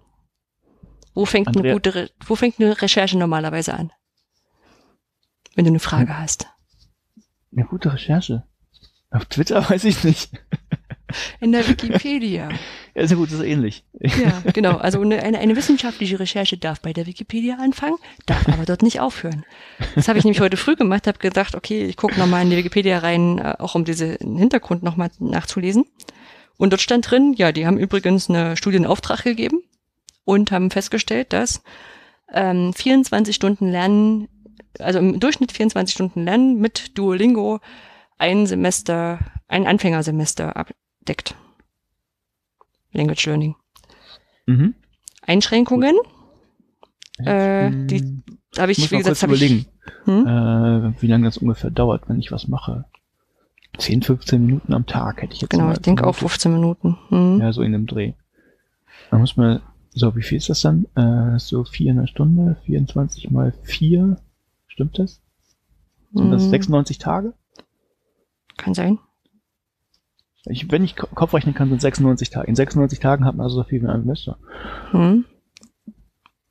[1.20, 3.92] Wo fängt eine Andrea- gute, Re wo fängt eine Recherche normalerweise an?
[5.54, 6.46] Wenn du eine Frage hast.
[7.54, 8.44] Eine gute Recherche.
[9.10, 10.30] Auf Twitter weiß ich nicht.
[11.40, 12.48] In der Wikipedia.
[12.92, 13.84] Ja, ist ja gut, das ist ähnlich.
[14.00, 14.76] Ja, genau.
[14.78, 17.94] Also eine, eine, eine wissenschaftliche Recherche darf bei der Wikipedia anfangen,
[18.26, 19.44] darf aber dort nicht aufhören.
[19.94, 22.56] Das habe ich nämlich heute früh gemacht, habe gedacht, okay, ich gucke nochmal in die
[22.56, 25.84] Wikipedia rein, äh, auch um diesen Hintergrund nochmal nachzulesen.
[26.56, 29.62] Und dort stand drin, ja, die haben übrigens eine Studie in Auftrag gegeben
[30.24, 31.62] und haben festgestellt, dass
[32.32, 34.28] ähm, 24 Stunden Lernen,
[34.78, 37.60] also im Durchschnitt 24 Stunden Lernen mit Duolingo
[38.18, 39.18] ein Semester,
[39.48, 41.34] ein Anfängersemester abdeckt.
[42.92, 43.56] Language Learning.
[44.46, 44.74] Mhm.
[45.26, 45.96] Einschränkungen.
[47.18, 48.22] Äh, die Hm,
[48.58, 49.42] habe ich, muss wie gesagt, habe ich.
[49.42, 49.66] überlegen,
[50.04, 50.26] Hm?
[50.26, 52.84] äh, wie lange das ungefähr dauert, wenn ich was mache.
[53.78, 56.40] 10, 15 Minuten am Tag hätte ich jetzt Genau, ich denke auch vermutet.
[56.42, 56.98] 15 Minuten.
[57.08, 57.40] Hm?
[57.40, 58.12] Ja, so in dem Dreh.
[59.10, 59.60] Da muss man,
[59.92, 60.86] so, wie viel ist das dann?
[60.94, 64.16] Äh, so vier in der Stunde, 24 mal 4.
[64.68, 65.20] Stimmt das?
[66.14, 67.34] Sind das Hm, 96 Tage?
[68.56, 68.98] Kann sein.
[70.46, 72.46] Ich, wenn ich Ko- Kopf rechnen kann, sind 96 Tage.
[72.48, 74.38] In 96 Tagen hat man also so viel wie ein Semester.
[74.90, 75.24] Hm?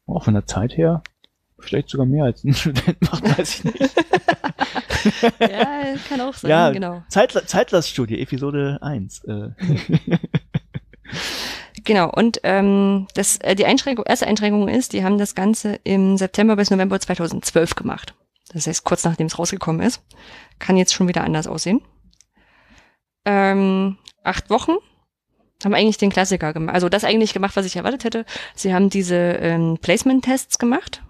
[0.05, 1.01] Auch von der Zeit her,
[1.59, 3.95] vielleicht sogar mehr als ein Student macht, weiß ich nicht.
[5.39, 7.01] Ja, kann auch sein, Ja, genau.
[7.07, 9.23] Zeitla Zeitlaststudie, Episode 1.
[9.23, 9.49] Äh.
[11.89, 16.17] Genau, und ähm, das, äh, die Einschränkung, erste Einschränkung ist, die haben das Ganze im
[16.17, 18.13] September bis November 2012 gemacht.
[18.53, 20.03] Das heißt, kurz nachdem es rausgekommen ist.
[20.59, 21.81] Kann jetzt schon wieder anders aussehen.
[23.25, 24.73] Ähm, acht Wochen
[25.63, 26.75] haben eigentlich den Klassiker gemacht.
[26.75, 28.25] Also das eigentlich gemacht, was ich erwartet hätte.
[28.53, 31.01] Sie haben diese ähm, Placement-Tests gemacht,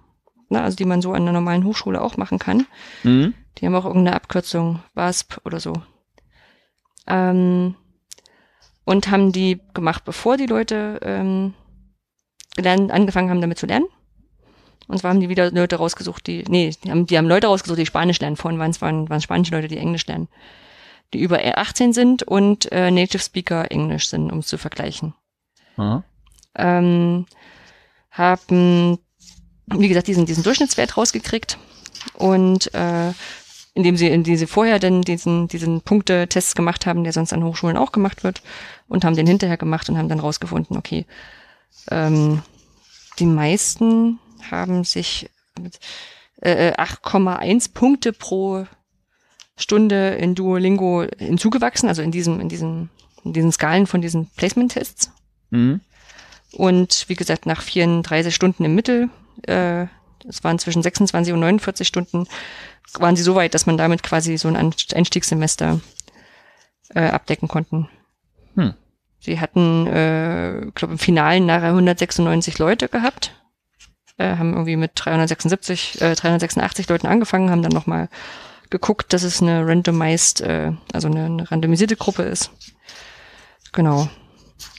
[0.48, 2.68] ne, also die man so an einer normalen Hochschule auch machen kann.
[3.04, 3.34] Mhm.
[3.58, 5.74] Die haben auch irgendeine Abkürzung, WASP oder so.
[7.06, 7.76] Ähm,
[8.86, 11.54] und haben die gemacht, bevor die Leute ähm,
[12.56, 13.88] gelernt, angefangen haben, damit zu lernen.
[14.88, 17.80] Und zwar haben die wieder Leute rausgesucht, die, nee, die haben, die haben Leute rausgesucht,
[17.80, 18.38] die Spanisch lernen.
[18.38, 20.28] Vorhin waren es waren, waren spanische Leute, die Englisch lernen.
[21.14, 25.14] Die über 18 sind und äh, Native Speaker Englisch sind, um es zu vergleichen
[26.56, 27.26] ähm,
[28.12, 29.00] haben,
[29.68, 31.58] wie gesagt, diesen, diesen Durchschnittswert rausgekriegt
[32.14, 33.14] und äh,
[33.74, 37.78] indem sie, indem sie vorher dann diesen, diesen Punktetests gemacht haben, der sonst an Hochschulen
[37.78, 38.42] auch gemacht wird
[38.88, 41.06] und haben den hinterher gemacht und haben dann rausgefunden, okay,
[41.92, 42.42] ähm,
[43.20, 44.20] die meisten
[44.50, 45.30] haben sich
[45.62, 45.80] mit
[46.42, 48.66] äh, 8,1 Punkte pro
[49.58, 52.90] Stunde in Duolingo hinzugewachsen, also in diesem, in diesem,
[53.26, 55.12] in diesen Skalen von diesen Placement-Tests.
[55.50, 55.82] Mhm.
[56.54, 59.10] Und wie gesagt, nach 34 Stunden im Mittel,
[59.46, 59.86] äh,
[60.28, 62.26] es waren zwischen 26 und 49 Stunden,
[62.98, 64.56] waren sie so weit, dass man damit quasi so ein
[64.94, 65.80] Einstiegssemester
[66.96, 67.90] äh, abdecken konnten.
[68.56, 68.74] Hm.
[69.20, 73.36] Sie hatten, äh, ich glaube, im Finalen nachher 196 Leute gehabt,
[74.18, 78.10] äh, haben irgendwie mit 376, äh, 386 Leuten angefangen, haben dann nochmal
[78.70, 82.52] geguckt, dass es eine randomized, äh, also eine, eine randomisierte Gruppe ist.
[83.72, 84.10] Genau.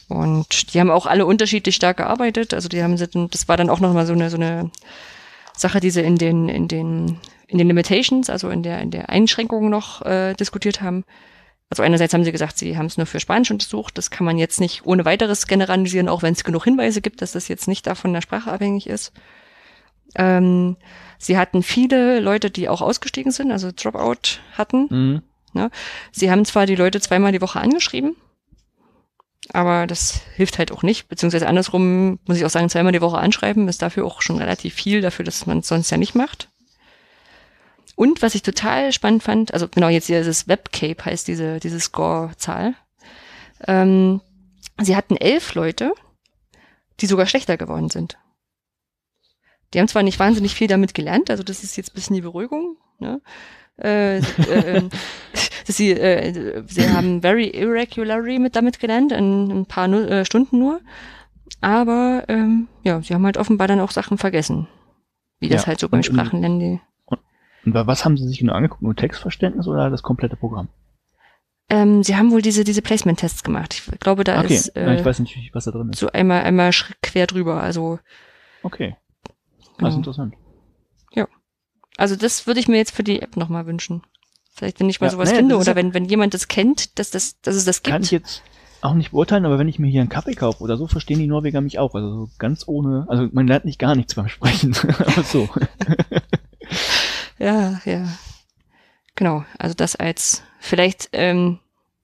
[0.08, 2.52] Und die haben auch alle unterschiedlich stark gearbeitet.
[2.54, 4.70] Also die haben, sie- das war dann auch nochmal so eine, so eine
[5.56, 7.18] Sache, die sie in den, in den
[7.50, 11.04] in den Limitations, also in der, in der Einschränkung noch äh, diskutiert haben.
[11.68, 13.98] Also einerseits haben sie gesagt, sie haben es nur für Spanisch untersucht.
[13.98, 17.32] Das kann man jetzt nicht ohne weiteres generalisieren, auch wenn es genug Hinweise gibt, dass
[17.32, 19.12] das jetzt nicht davon der Sprache abhängig ist.
[20.16, 20.76] Ähm,
[21.18, 24.86] sie hatten viele Leute, die auch ausgestiegen sind, also Dropout hatten.
[24.90, 25.22] Mhm.
[25.52, 25.70] Ne?
[26.12, 28.16] Sie haben zwar die Leute zweimal die Woche angeschrieben,
[29.52, 31.08] aber das hilft halt auch nicht.
[31.08, 34.74] Beziehungsweise andersrum muss ich auch sagen, zweimal die Woche anschreiben ist dafür auch schon relativ
[34.74, 36.48] viel, dafür, dass man es sonst ja nicht macht.
[38.00, 41.78] Und was ich total spannend fand, also genau jetzt hier dieses Webcape heißt diese, diese
[41.78, 42.74] Score-Zahl.
[43.66, 44.22] Ähm,
[44.80, 45.92] sie hatten elf Leute,
[47.00, 48.16] die sogar schlechter geworden sind.
[49.74, 52.22] Die haben zwar nicht wahnsinnig viel damit gelernt, also das ist jetzt ein bisschen die
[52.22, 53.20] Beruhigung, ne?
[53.76, 54.88] Äh, äh,
[55.66, 60.58] sie, äh, sie haben very irregularly mit damit gelernt, in ein paar nu äh, Stunden
[60.58, 60.80] nur.
[61.60, 64.68] Aber ähm, ja, sie haben halt offenbar dann auch Sachen vergessen.
[65.38, 66.80] Wie das ja, halt so beim Sprachenlernen.
[67.64, 68.82] Und, was haben sie sich genau angeguckt?
[68.82, 70.68] Nur Textverständnis oder das komplette Programm?
[71.68, 73.74] Ähm, sie haben wohl diese, diese Placement-Tests gemacht.
[73.74, 74.54] Ich glaube, da okay.
[74.54, 74.68] ist.
[74.76, 76.00] Äh, ja, ich weiß nicht, was da drin ist.
[76.00, 76.72] So einmal, einmal
[77.02, 77.62] quer drüber.
[77.62, 78.00] Also.
[78.62, 78.96] Okay.
[79.78, 80.34] Das ist interessant.
[81.12, 81.28] Ja.
[81.96, 84.02] Also das würde ich mir jetzt für die App nochmal wünschen.
[84.52, 87.10] Vielleicht, wenn ich mal ja, sowas naja, finde oder wenn, wenn jemand das kennt, dass,
[87.10, 87.92] das, dass es das gibt.
[87.92, 88.42] Kann ich jetzt
[88.82, 91.26] auch nicht beurteilen, aber wenn ich mir hier einen Kaffee kaufe oder so, verstehen die
[91.26, 91.94] Norweger mich auch.
[91.94, 95.48] Also so ganz ohne, also man lernt nicht gar nichts beim Sprechen, aber so.
[97.40, 98.08] ja, ja.
[99.16, 101.58] Genau, also das als vielleicht ähm,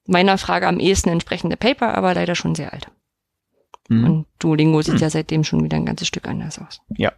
[0.07, 2.89] meiner Frage am ehesten entsprechende Paper, aber leider schon sehr alt.
[3.89, 4.05] Mhm.
[4.05, 5.01] Und Duolingo sieht mhm.
[5.01, 6.81] ja seitdem schon wieder ein ganzes Stück anders aus.
[6.97, 7.13] Ja,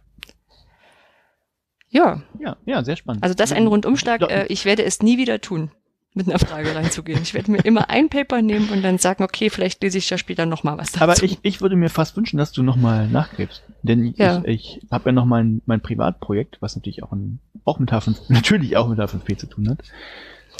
[1.89, 2.21] ja.
[2.39, 3.23] Ja, ja, sehr spannend.
[3.23, 4.21] Also das ist ein Rundumschlag.
[4.21, 5.71] Äh, ich werde es nie wieder tun,
[6.13, 7.21] mit einer Frage reinzugehen.
[7.21, 10.17] Ich werde mir immer ein Paper nehmen und dann sagen, okay, vielleicht lese ich da
[10.17, 11.03] später nochmal was dazu.
[11.03, 13.63] Aber ich, ich würde mir fast wünschen, dass du nochmal nachgräbst.
[13.83, 14.43] Denn ja.
[14.45, 18.17] ich, ich habe ja noch mein, mein Privatprojekt, was natürlich auch, ein, auch mit H5,
[18.29, 19.83] natürlich auch mit H5P zu tun hat,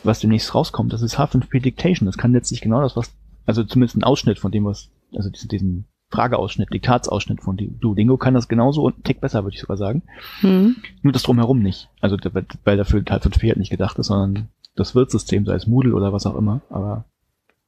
[0.04, 0.94] was demnächst rauskommt.
[0.94, 2.06] Das ist H5P Dictation.
[2.06, 3.12] Das kann letztlich genau das, was,
[3.46, 8.34] also zumindest ein Ausschnitt von dem, was, also diesen, diesen Frageausschnitt, Diktatsausschnitt von Duolingo kann
[8.34, 10.04] das genauso und einen Tick besser, würde ich sogar sagen.
[10.42, 10.78] Mhm.
[11.02, 11.90] Nur das drumherum nicht.
[12.02, 12.18] Also
[12.64, 14.50] weil dafür Teil 5 halt nicht gedacht ist, sondern
[14.80, 16.62] das Wirtssystem, sei es Moodle oder was auch immer.
[16.70, 17.06] Aber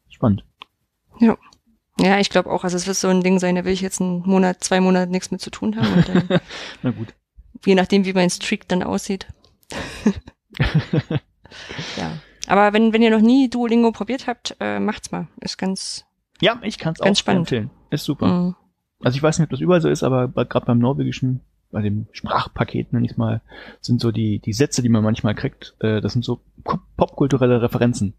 [0.10, 0.44] spannend.
[1.20, 1.38] Ja.
[2.00, 4.02] Ja, ich glaube auch, also es wird so ein Ding sein, da will ich jetzt
[4.02, 5.94] einen Monat, zwei Monate nichts mit zu tun haben.
[5.94, 6.40] Und dann,
[6.82, 7.14] Na gut.
[7.66, 9.28] Je nachdem, wie mein Streak dann aussieht.
[11.98, 12.18] ja.
[12.48, 15.28] Aber wenn, wenn ihr noch nie Duolingo probiert habt, äh, macht's mal.
[15.42, 16.06] Ist ganz.
[16.40, 17.42] Ja, ich kann es auch spannend.
[17.42, 17.70] empfehlen.
[17.92, 18.28] Ist super.
[18.28, 18.56] Mhm.
[19.04, 21.42] Also ich weiß nicht, ob das überall so ist, aber gerade beim norwegischen,
[21.72, 23.42] bei dem Sprachpaket, nenne ich mal,
[23.80, 26.42] sind so die, die Sätze, die man manchmal kriegt, äh, das sind so
[26.98, 28.14] popkulturelle Referenzen.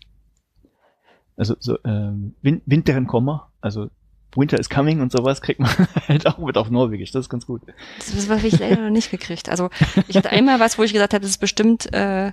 [1.37, 2.13] Also so äh,
[2.43, 3.91] Win Winteren Komma, also
[4.35, 5.71] Winter is coming und sowas kriegt man
[6.09, 7.11] halt auch mit auf Norwegisch.
[7.13, 7.63] Das ist ganz gut.
[7.99, 9.49] Das habe ich leider noch nicht gekriegt.
[9.49, 9.71] Also
[10.09, 12.33] ich hatte einmal was, wo ich gesagt habe, das ist bestimmt äh,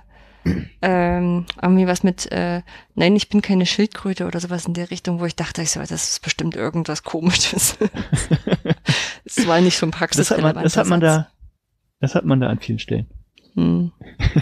[0.82, 2.62] ähm, irgendwie was mit, äh,
[2.94, 5.80] nein, ich bin keine Schildkröte oder sowas in der Richtung, wo ich dachte, ich so,
[5.80, 7.76] das ist bestimmt irgendwas komisches.
[9.24, 10.64] Es war nicht so ein praxisrelevant.
[10.64, 11.28] Das hat man, das hat man da,
[12.00, 13.06] das hat man da an vielen Stellen.
[13.54, 13.92] Hm.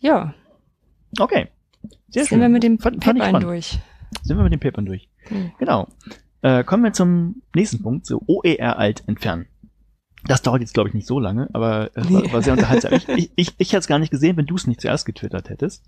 [0.00, 0.34] ja.
[1.18, 1.48] Okay.
[2.08, 2.40] Sehr Sind schön.
[2.40, 3.78] wir mit dem Papern durch.
[4.22, 5.08] Sind wir mit den Papern durch.
[5.28, 5.52] Hm.
[5.58, 5.88] Genau.
[6.42, 9.46] Äh, kommen wir zum nächsten Punkt, so OER alt entfernen.
[10.26, 12.92] Das dauert jetzt, glaube ich, nicht so lange, aber es war, war sehr unterhaltsam.
[12.94, 15.48] ich, ich, ich, ich hätte es gar nicht gesehen, wenn du es nicht zuerst getwittert
[15.48, 15.82] hättest.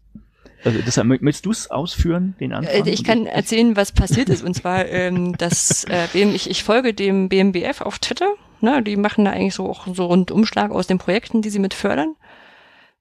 [0.65, 2.87] Also deshalb möchtest du es ausführen, den Anfang?
[2.87, 4.43] Äh, ich kann erzählen, was passiert ist.
[4.45, 8.29] Und zwar, ähm, dass äh, ich, ich folge dem BMBF auf Twitter.
[8.61, 11.75] Ne, die machen da eigentlich so auch so Rundumschlag aus den Projekten, die sie mit
[11.75, 12.15] fördern.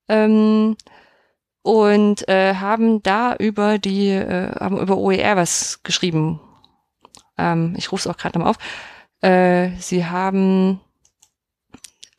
[0.09, 0.75] Ähm,
[1.61, 6.41] und äh, haben da über die, äh, haben über OER was geschrieben.
[7.37, 8.57] Ähm, ich rufe es auch gerade nochmal auf.
[9.21, 10.79] Äh, sie haben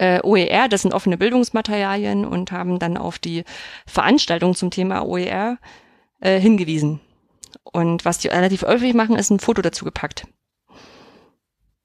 [0.03, 3.45] äh, OER, das sind offene Bildungsmaterialien und haben dann auf die
[3.87, 5.59] Veranstaltung zum Thema OER
[6.21, 7.01] äh, hingewiesen.
[7.63, 10.27] Und was die relativ häufig machen, ist ein Foto dazu gepackt.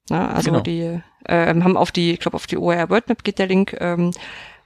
[0.09, 0.63] Na, also genau.
[0.63, 4.11] die äh, haben auf die, ich glaube auf die OER WordMap geht der Link ähm,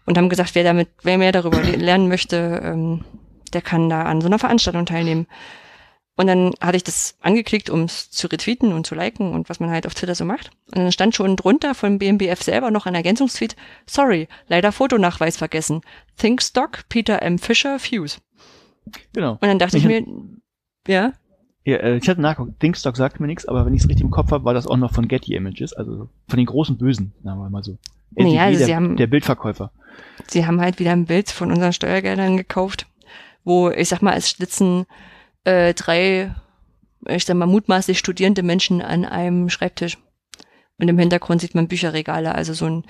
[0.05, 3.03] und haben gesagt, wer damit, wer mehr darüber lernen möchte, ähm,
[3.51, 5.27] der kann da an so einer Veranstaltung teilnehmen.
[6.21, 9.59] Und dann hatte ich das angeklickt, um es zu retweeten und zu liken und was
[9.59, 10.51] man halt auf Twitter so macht.
[10.67, 13.55] Und dann stand schon drunter vom BMBF selber noch ein Ergänzungstweet.
[13.87, 15.81] Sorry, leider Fotonachweis vergessen.
[16.17, 17.39] Thinkstock, Peter M.
[17.39, 18.19] Fischer, Fuse.
[19.13, 19.31] Genau.
[19.31, 20.05] Und dann dachte ich, ich mir,
[20.87, 21.13] ja?
[21.65, 24.11] Ja, äh, ich hatte nachgeguckt, Thinkstock sagt mir nichts, aber wenn ich es richtig im
[24.11, 27.39] Kopf habe, war das auch noch von Getty Images, also von den großen Bösen, sagen
[27.39, 27.79] wir mal so.
[28.11, 29.71] Naja, also der, sie haben, der Bildverkäufer.
[30.27, 32.85] Sie haben halt wieder ein Bild von unseren Steuergeldern gekauft,
[33.43, 34.85] wo, ich sag mal, es schlitzen
[35.43, 36.35] äh, drei,
[37.07, 39.97] ich sag mal, mutmaßlich studierende Menschen an einem Schreibtisch.
[40.77, 42.83] Und im Hintergrund sieht man Bücherregale, also so ein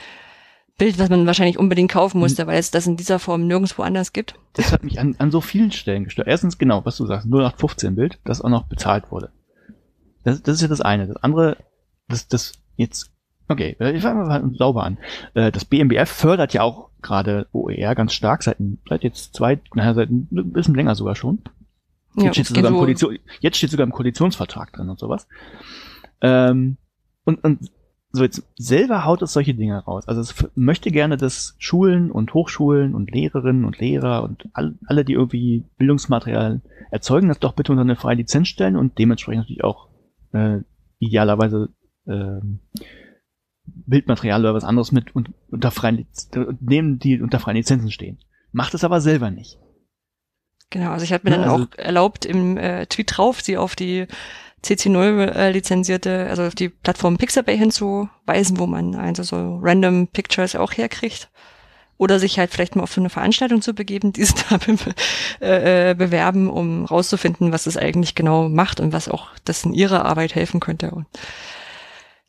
[0.78, 4.14] Bild, was man wahrscheinlich unbedingt kaufen musste, weil es das in dieser Form nirgendwo anders
[4.14, 4.36] gibt.
[4.54, 6.28] Das hat mich an, an so vielen Stellen gestört.
[6.28, 9.32] Erstens, genau, was du sagst, 0815 Bild, das auch noch bezahlt wurde.
[10.24, 11.08] Das, das ist ja das eine.
[11.08, 11.58] Das andere,
[12.08, 13.12] das, das jetzt,
[13.48, 14.98] okay, ich fange mal sauber an.
[15.34, 18.58] Äh, Das BMBF fördert ja auch gerade OER ganz stark, seit,
[18.88, 21.44] seit jetzt zwei, naja, seit ein bisschen länger sogar schon.
[22.16, 25.00] Jetzt, Ja, steht sogar geht im so- Koalition, jetzt steht sogar im Koalitionsvertrag drin und
[25.00, 25.28] sowas.
[26.22, 26.78] Ähm,
[27.24, 27.72] und, und
[28.14, 30.06] so jetzt selber haut es solche Dinge raus.
[30.08, 35.06] Also es möchte gerne, dass Schulen und Hochschulen und Lehrerinnen und Lehrer und all, alle,
[35.06, 36.62] die irgendwie Bildungsmaterial
[36.92, 39.88] erzeugen, das doch bitte unter eine freie Lizenz stellen und dementsprechend natürlich auch
[40.34, 40.60] äh,
[41.00, 41.70] idealerweise
[42.06, 42.60] ähm,
[43.64, 46.06] Bildmaterial oder was anderes mit und unter freien
[46.60, 48.20] nehmen, die unter freien Lizenzen stehen.
[48.52, 49.58] Macht es aber selber nicht.
[50.72, 53.58] Genau, also ich habe mir Ja, dann also- auch erlaubt, im äh, Tweet drauf, sie
[53.58, 54.08] auf die
[54.64, 60.56] CC0 äh, lizenzierte, also auf die Plattform Pixabay hinzuweisen, wo man also so random Pictures
[60.56, 61.30] auch herkriegt.
[61.98, 64.76] Oder sich halt vielleicht mal auf so eine Veranstaltung zu begeben, die sie da be
[65.42, 69.74] äh, äh, bewerben, um rauszufinden, was es eigentlich genau macht und was auch das in
[69.74, 70.92] ihrer Arbeit helfen könnte.
[70.92, 71.06] Und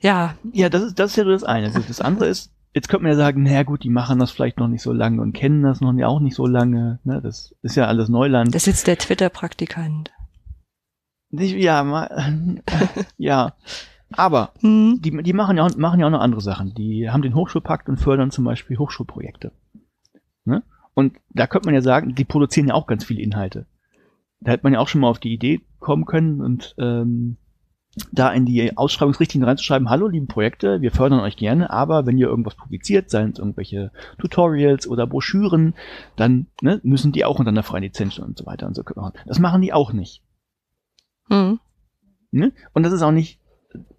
[0.01, 1.67] ja, Ja, das ist, das ist ja nur das eine.
[1.69, 4.59] Also das andere ist, jetzt könnte man ja sagen, naja gut, die machen das vielleicht
[4.59, 7.01] noch nicht so lange und kennen das noch auch nicht so lange.
[7.05, 7.21] Ne?
[7.23, 8.55] Das ist ja alles Neuland.
[8.55, 10.11] das ist jetzt der Twitter-Praktikant.
[11.31, 12.63] Ja, mal,
[13.17, 13.55] ja.
[14.15, 14.99] Aber Hm.
[15.01, 16.75] die, die machen, ja, auch- machen ja auch noch andere Sachen.
[16.75, 19.53] Die haben den Hochschulpakt und fördern zum Beispiel Hochschulprojekte.
[20.45, 20.63] Ne?
[20.95, 23.67] Und da könnte man ja sagen, die produzieren ja auch ganz viele Inhalte.
[24.41, 27.37] Da hätte man ja auch schon mal auf die Idee kommen können und ähm,
[28.11, 32.27] da in die Ausschreibungsrichtlinien reinzuschreiben, hallo liebe Projekte, wir fördern euch gerne, aber wenn ihr
[32.27, 35.75] irgendwas publiziert, seien es irgendwelche Tutorials oder Broschüren,
[36.17, 39.17] dann ne, müssen die auch unter einer freien Lizenz und so weiter und so fort.
[39.27, 40.23] Das machen die auch nicht.
[41.29, 41.61] Hm.
[42.31, 42.53] Ne?
[42.73, 43.39] Und das ist auch nicht.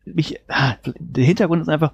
[0.05, 1.93] Ich, ah, der Hintergrund ist einfach,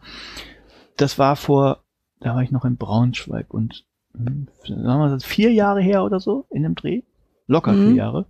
[0.95, 1.83] das war vor,
[2.21, 6.19] da war ich noch in Braunschweig und hm, sagen wir das vier Jahre her oder
[6.19, 7.01] so in dem Dreh.
[7.47, 7.87] Locker Mhm.
[7.87, 8.25] vier Jahre.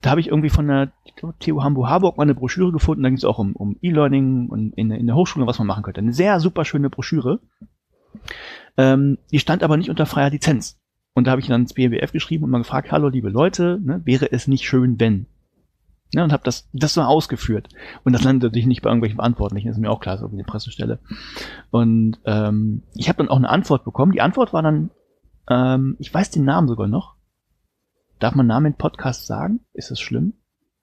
[0.00, 0.92] Da habe ich irgendwie von der
[1.40, 4.90] TU Hamburg-Harburg mal eine Broschüre gefunden, da ging es auch um, um E-Learning und in,
[4.90, 6.00] in der Hochschule, was man machen könnte.
[6.00, 7.40] Eine sehr super schöne Broschüre.
[8.76, 10.78] Ähm, die stand aber nicht unter freier Lizenz.
[11.14, 14.00] Und da habe ich dann ins BWF geschrieben und mal gefragt, hallo liebe Leute, ne,
[14.04, 15.26] wäre es nicht schön, wenn?
[16.14, 17.68] Ne, und habe das, das so ausgeführt.
[18.04, 20.46] Und das landet natürlich nicht bei irgendwelchen Verantwortlichen, ist mir auch klar, ist irgendwie eine
[20.46, 20.98] Pressestelle.
[21.70, 24.12] Und ähm, ich habe dann auch eine Antwort bekommen.
[24.12, 24.90] Die Antwort war dann,
[25.48, 27.16] ähm, ich weiß den Namen sogar noch.
[28.20, 29.60] Darf man Namen im Podcast sagen?
[29.72, 30.34] Ist das schlimm?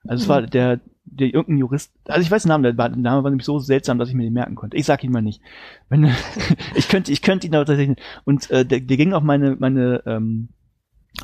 [0.06, 3.24] Also es war der, der irgendein Jurist, also ich weiß den Namen, der, der Name
[3.24, 4.78] war nämlich so seltsam, dass ich mir den merken konnte.
[4.78, 5.42] Ich sag ihn mal nicht.
[5.90, 6.06] Wenn,
[6.76, 7.98] ich könnte, ich könnte ihn aber tatsächlich.
[8.26, 10.50] Und äh, der, der ging auf meine, meine ähm,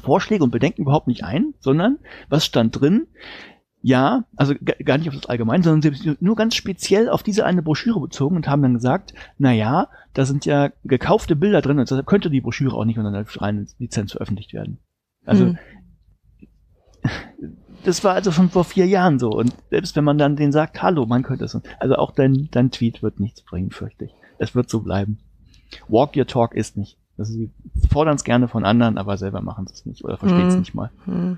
[0.02, 2.00] Vorschläge und Bedenken überhaupt nicht ein, sondern
[2.30, 3.08] was stand drin?
[3.82, 7.10] Ja, also ga- gar nicht auf das Allgemein, sondern sie haben sich nur ganz speziell
[7.10, 11.36] auf diese eine Broschüre bezogen und haben dann gesagt, na ja, da sind ja gekaufte
[11.36, 14.80] Bilder drin und deshalb könnte die Broschüre auch nicht unter einer freien Lizenz veröffentlicht werden.
[15.26, 15.58] Also Hm.
[17.84, 19.30] Das war also schon vor vier Jahren so.
[19.30, 21.58] Und selbst wenn man dann den sagt, hallo, man könnte es.
[21.80, 24.12] Also auch dein, dein Tweet wird nichts bringen, fürchte ich.
[24.40, 25.20] Es wird so bleiben.
[25.88, 26.98] Walk your talk ist nicht.
[27.18, 27.52] Ist, sie
[27.92, 30.60] fordern es gerne von anderen, aber selber machen sie es nicht oder verstehen es Mhm.
[30.60, 30.92] nicht mal.
[31.06, 31.38] Hm.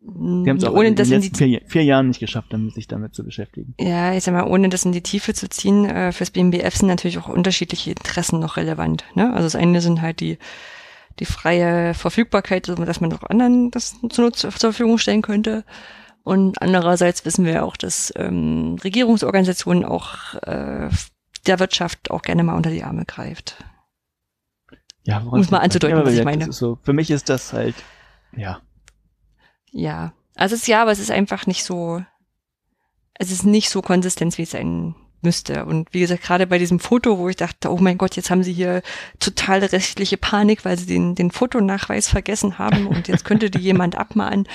[0.00, 2.72] Die haben es auch Ohne in das den letzten vier, vier Jahren nicht geschafft, damit,
[2.74, 3.74] sich damit zu beschäftigen.
[3.78, 6.88] Ja, ich sag mal, ohne das in die Tiefe zu ziehen, äh, fürs BMBF sind
[6.88, 9.04] natürlich auch unterschiedliche Interessen noch relevant.
[9.14, 9.32] Ne?
[9.32, 10.38] Also das eine sind halt die,
[11.20, 15.64] die freie Verfügbarkeit, dass man auch anderen das zur, Verfügung stellen könnte.
[16.22, 20.90] Und andererseits wissen wir auch, dass ähm, Regierungsorganisationen auch äh,
[21.46, 23.64] der Wirtschaft auch gerne mal unter die Arme greift.
[25.04, 26.52] Ja, Um es mal anzudeuten, was ich meine.
[26.52, 27.74] So, für mich ist das halt,
[28.36, 28.60] ja.
[29.70, 32.02] Ja, also es ist ja, aber es ist einfach nicht so,
[33.14, 35.64] es ist nicht so konsistent, wie es sein müsste.
[35.64, 38.42] Und wie gesagt, gerade bei diesem Foto, wo ich dachte, oh mein Gott, jetzt haben
[38.42, 38.82] sie hier
[39.18, 43.96] totale rechtliche Panik, weil sie den, den Fotonachweis vergessen haben und jetzt könnte die jemand
[43.96, 44.48] abmahnen.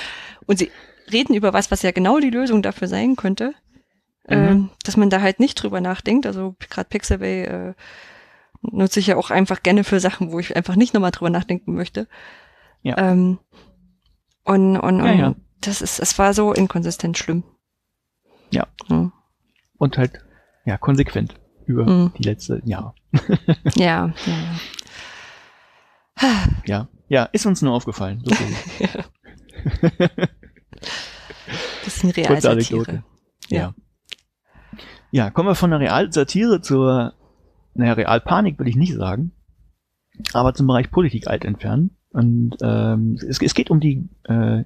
[0.45, 0.71] Und sie
[1.11, 3.53] reden über was, was ja genau die Lösung dafür sein könnte,
[4.29, 4.33] Mhm.
[4.35, 6.25] ähm, dass man da halt nicht drüber nachdenkt.
[6.25, 7.73] Also gerade Pixabay äh,
[8.61, 11.73] nutze ich ja auch einfach gerne für Sachen, wo ich einfach nicht nochmal drüber nachdenken
[11.75, 12.07] möchte.
[12.83, 12.97] Ja.
[12.97, 13.39] Ähm,
[14.45, 15.35] und und, und Ja, ja.
[15.59, 17.43] das ist, es war so inkonsistent schlimm.
[18.49, 18.65] Ja.
[18.87, 19.11] Ja,
[19.77, 20.21] Und halt,
[20.65, 21.35] ja, konsequent
[21.65, 22.11] über Mhm.
[22.17, 22.93] die letzten Jahre.
[23.75, 24.33] ja, ja.
[26.21, 26.43] ja.
[26.65, 26.87] Ja.
[27.09, 28.23] Ja, ist uns nur aufgefallen.
[28.25, 29.03] So viel.
[31.83, 33.03] Bisschen Kurze Realsatire.
[33.49, 33.59] Ja.
[33.59, 33.73] Ja.
[35.11, 37.13] Ja, kommen wir von der Realsatire zur,
[37.75, 39.31] naja, Realpanik will ich nicht sagen,
[40.33, 41.97] aber zum Bereich Politik alt entfernen.
[42.09, 44.63] Und ähm, es, es geht um die, äh,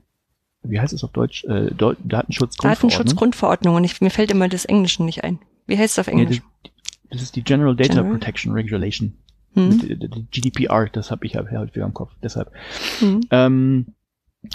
[0.63, 2.61] wie heißt es auf Deutsch, äh, Datenschutzgrundverordnung.
[2.61, 5.39] Datenschutzgrundverordnung und ich, mir fällt immer das Englische nicht ein.
[5.67, 6.41] Wie heißt es auf Ja, Englisch?
[6.63, 6.71] das,
[7.11, 8.11] Das ist die General Data General?
[8.13, 9.13] Protection Regulation.
[9.53, 9.69] Hm.
[9.69, 12.51] Mit, äh, die GDPR, das habe ich halt häufiger im Kopf, deshalb.
[12.99, 13.21] Hm.
[13.31, 13.85] Ähm,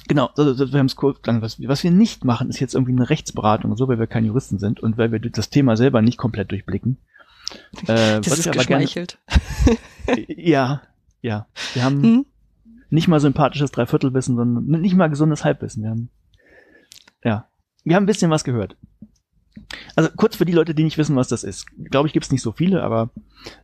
[0.08, 2.92] genau, also, wir haben es kurz gesagt, was, was wir nicht machen, ist jetzt irgendwie
[2.92, 6.18] eine Rechtsberatung, so weil wir keine Juristen sind und weil wir das Thema selber nicht
[6.18, 6.98] komplett durchblicken.
[7.82, 9.18] Äh, Das was ist ich aber gerne, geschmeichelt.
[10.28, 10.80] ja,
[11.20, 12.26] ja, wir haben Hm.
[12.88, 15.82] nicht mal sympathisches Dreiviertelwissen, sondern nicht mal gesundes Halbwissen.
[15.82, 16.08] Wir haben,
[17.22, 17.46] ja,
[17.84, 18.76] wir haben ein bisschen was gehört.
[19.96, 21.66] Also kurz für die Leute, die nicht wissen, was das ist.
[21.90, 23.10] Glaube ich, gibt es nicht so viele, aber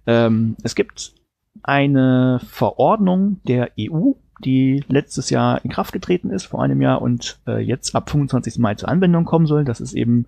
[0.07, 1.15] ähm, es gibt
[1.63, 4.13] eine Verordnung der EU,
[4.45, 8.59] die letztes Jahr in Kraft getreten ist, vor einem Jahr und äh, jetzt ab 25.
[8.59, 9.65] Mai zur Anwendung kommen soll.
[9.65, 10.27] Das ist eben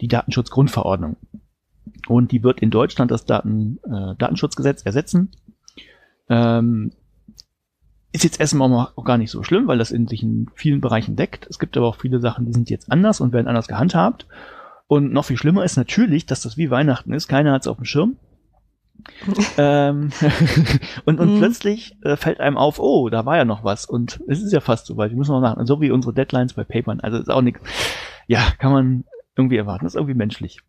[0.00, 1.16] die Datenschutzgrundverordnung.
[2.08, 5.30] Und die wird in Deutschland das Daten, äh, Datenschutzgesetz ersetzen.
[6.28, 6.92] Ähm,
[8.12, 11.16] ist jetzt erstmal auch gar nicht so schlimm, weil das in sich in vielen Bereichen
[11.16, 11.46] deckt.
[11.48, 14.26] Es gibt aber auch viele Sachen, die sind jetzt anders und werden anders gehandhabt.
[14.86, 17.28] Und noch viel schlimmer ist natürlich, dass das wie Weihnachten ist.
[17.28, 18.16] Keiner hat es auf dem Schirm.
[19.58, 20.10] ähm,
[21.04, 21.38] und und Mhm.
[21.38, 23.86] plötzlich äh, fällt einem auf, oh, da war ja noch was.
[23.86, 25.10] Und es ist ja fast so weit.
[25.10, 25.56] Wir müssen noch nach.
[25.66, 27.00] So wie unsere Deadlines bei Papern.
[27.00, 27.60] Also ist auch nichts.
[28.26, 29.04] Ja, kann man
[29.36, 29.84] irgendwie erwarten.
[29.84, 30.60] Das ist irgendwie menschlich.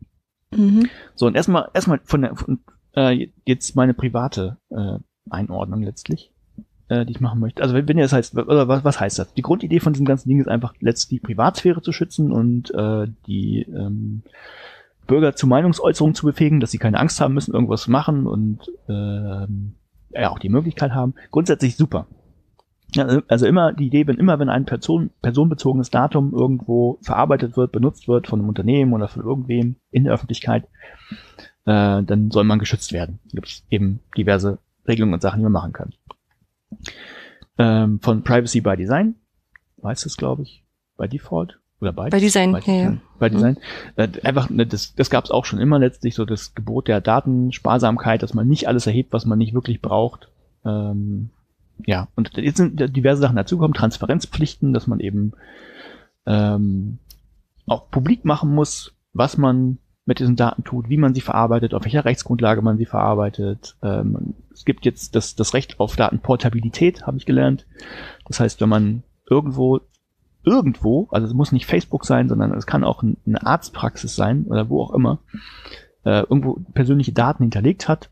[0.54, 0.88] Mhm.
[1.14, 2.60] So, und erstmal, erstmal von der, von,
[2.94, 4.98] äh, jetzt meine private äh,
[5.30, 6.32] Einordnung letztlich,
[6.88, 7.62] äh, die ich machen möchte.
[7.62, 9.32] Also wenn, wenn ihr das heißt, oder was, was heißt das?
[9.34, 13.06] Die Grundidee von diesem ganzen Ding ist einfach letztlich die Privatsphäre zu schützen und äh,
[13.26, 14.22] die ähm,
[15.06, 18.70] Bürger zu Meinungsäußerungen zu befähigen, dass sie keine Angst haben müssen, irgendwas zu machen und
[18.88, 19.74] ähm,
[20.10, 21.14] ja auch die Möglichkeit haben.
[21.30, 22.06] Grundsätzlich super.
[22.94, 27.72] Ja, also immer die Idee, wenn immer wenn ein Person, personenbezogenes Datum irgendwo verarbeitet wird,
[27.72, 30.64] benutzt wird von einem Unternehmen oder von irgendwem in der Öffentlichkeit,
[31.64, 33.18] äh, dann soll man geschützt werden.
[33.24, 35.92] Da gibt es eben diverse Regelungen und Sachen, die man machen kann.
[37.58, 39.14] Ähm, von Privacy by Design,
[39.78, 40.64] weiß das glaube ich,
[40.96, 42.96] by Default oder by, By Design, ja, ja.
[43.18, 43.58] By Design.
[43.96, 47.00] Äh, einfach, ne, das, das gab es auch schon immer letztlich, so das Gebot der
[47.00, 50.28] Datensparsamkeit, dass man nicht alles erhebt, was man nicht wirklich braucht.
[50.64, 51.30] Ähm,
[51.84, 55.32] ja, und jetzt sind diverse Sachen dazugekommen, Transparenzpflichten, dass man eben
[56.24, 56.98] ähm,
[57.66, 61.84] auch publik machen muss, was man mit diesen Daten tut, wie man sie verarbeitet, auf
[61.84, 63.76] welcher Rechtsgrundlage man sie verarbeitet.
[63.82, 67.66] Ähm, es gibt jetzt das, das Recht auf Datenportabilität, habe ich gelernt.
[68.26, 69.80] Das heißt, wenn man irgendwo,
[70.44, 74.44] irgendwo, also es muss nicht Facebook sein, sondern es kann auch ein- eine Arztpraxis sein
[74.44, 75.18] oder wo auch immer,
[76.04, 78.10] äh, irgendwo persönliche Daten hinterlegt hat,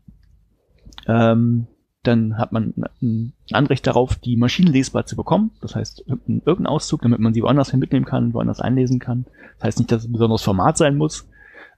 [1.07, 1.67] ähm,
[2.03, 5.51] dann hat man ein Anrecht darauf, die maschinenlesbar zu bekommen.
[5.61, 9.25] Das heißt, irgendein Auszug, damit man sie woanders hin mitnehmen kann, woanders einlesen kann.
[9.57, 11.27] Das heißt nicht, dass es ein besonderes Format sein muss.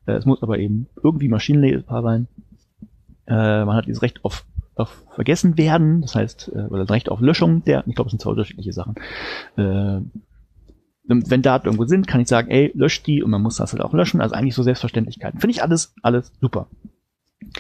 [0.08, 2.28] Äh, Es muss aber eben irgendwie maschinenlesbar sein.
[3.28, 7.10] Äh, man hat dieses Recht auf, auf Vergessen werden, das heißt, äh, oder das Recht
[7.10, 8.96] auf Löschung der, ich glaube, es sind zwei unterschiedliche Sachen.
[9.58, 10.02] Äh,
[11.10, 13.82] wenn Daten irgendwo sind, kann ich sagen, ey, löscht die und man muss das halt
[13.82, 14.20] auch löschen.
[14.20, 15.40] Also eigentlich so Selbstverständlichkeiten.
[15.40, 16.68] Finde ich alles, alles super.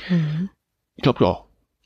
[0.09, 0.49] Mhm.
[0.95, 1.39] Ich glaube, ja,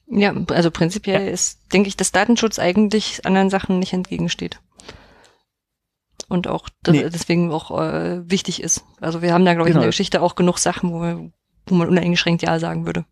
[0.07, 4.59] Ja, also prinzipiell ist, denke ich, dass Datenschutz eigentlich anderen Sachen nicht entgegensteht.
[6.31, 7.09] Und auch das, Nee.
[7.09, 8.85] deswegen auch äh, wichtig ist.
[9.01, 9.81] Also wir haben da, glaube ich, in Genau.
[9.83, 11.31] der Geschichte auch genug Sachen, wo, wir,
[11.67, 13.05] wo man uneingeschränkt Ja sagen würde.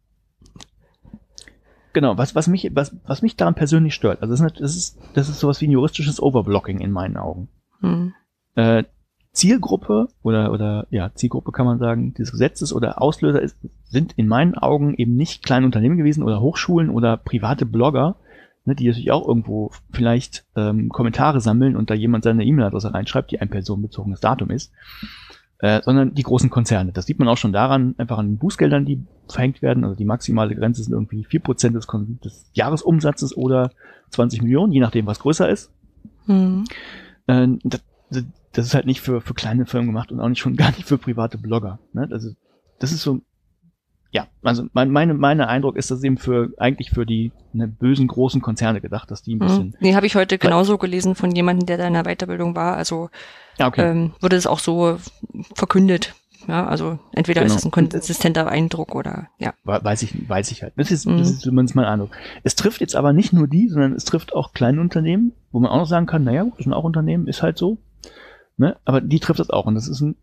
[1.93, 4.97] Genau, was, was, mich, was, was mich daran persönlich stört, also das ist, das ist,
[5.15, 7.49] das ist sowas wie ein juristisches Overblocking in meinen Augen.
[7.81, 8.13] Hm.
[8.55, 8.83] Äh,
[9.31, 14.27] Zielgruppe oder, oder ja, Zielgruppe kann man sagen, dieses Gesetzes oder Auslöser ist, sind in
[14.27, 18.15] meinen Augen eben nicht kleine Unternehmen gewesen oder Hochschulen oder private Blogger,
[18.69, 23.31] ne, die natürlich auch irgendwo vielleicht ähm, Kommentare sammeln und da jemand seine E-Mail-Adresse reinschreibt,
[23.31, 24.71] die ein personenbezogenes Datum ist,
[25.59, 26.91] äh, sondern die großen Konzerne.
[26.91, 29.83] Das sieht man auch schon daran, einfach an den Bußgeldern, die verhängt werden.
[29.83, 31.87] Also die maximale Grenze sind irgendwie 4% des,
[32.23, 33.71] des Jahresumsatzes oder
[34.11, 35.71] 20 Millionen, je nachdem, was größer ist.
[36.25, 36.65] Hm.
[37.27, 37.81] Äh, das,
[38.53, 40.87] das ist halt nicht für, für kleine Firmen gemacht und auch nicht schon gar nicht
[40.87, 41.79] für private Blogger.
[41.93, 42.07] Ne?
[42.11, 42.31] Also
[42.79, 43.21] das ist so,
[44.11, 48.07] ja, also mein, meine, meine Eindruck ist, dass eben für eigentlich für die ne, bösen
[48.07, 49.47] großen Konzerne gedacht, dass die ein Hm.
[49.47, 49.75] bisschen.
[49.79, 52.75] Nee, habe ich heute genauso gelesen von jemandem, der da in der Weiterbildung war.
[52.75, 53.09] Also
[53.59, 53.91] okay.
[53.91, 54.97] ähm, wurde es auch so
[55.55, 56.15] verkündet.
[56.47, 57.53] Ja, also entweder Genau.
[57.53, 59.53] ist es ein konsistenter Eindruck oder ja.
[59.65, 60.73] We- Weiß ich, weiß ich halt.
[60.77, 61.17] Das ist, Mhm.
[61.19, 62.11] das ist zumindest mein Eindruck.
[62.43, 65.69] Es trifft jetzt aber nicht nur die, sondern es trifft auch kleine Unternehmen, wo man
[65.69, 67.77] auch noch sagen kann, naja, das sind auch Unternehmen, ist halt so.
[68.57, 68.77] Ne?
[68.85, 69.65] Aber die trifft das auch.
[69.65, 70.15] Und das ist ein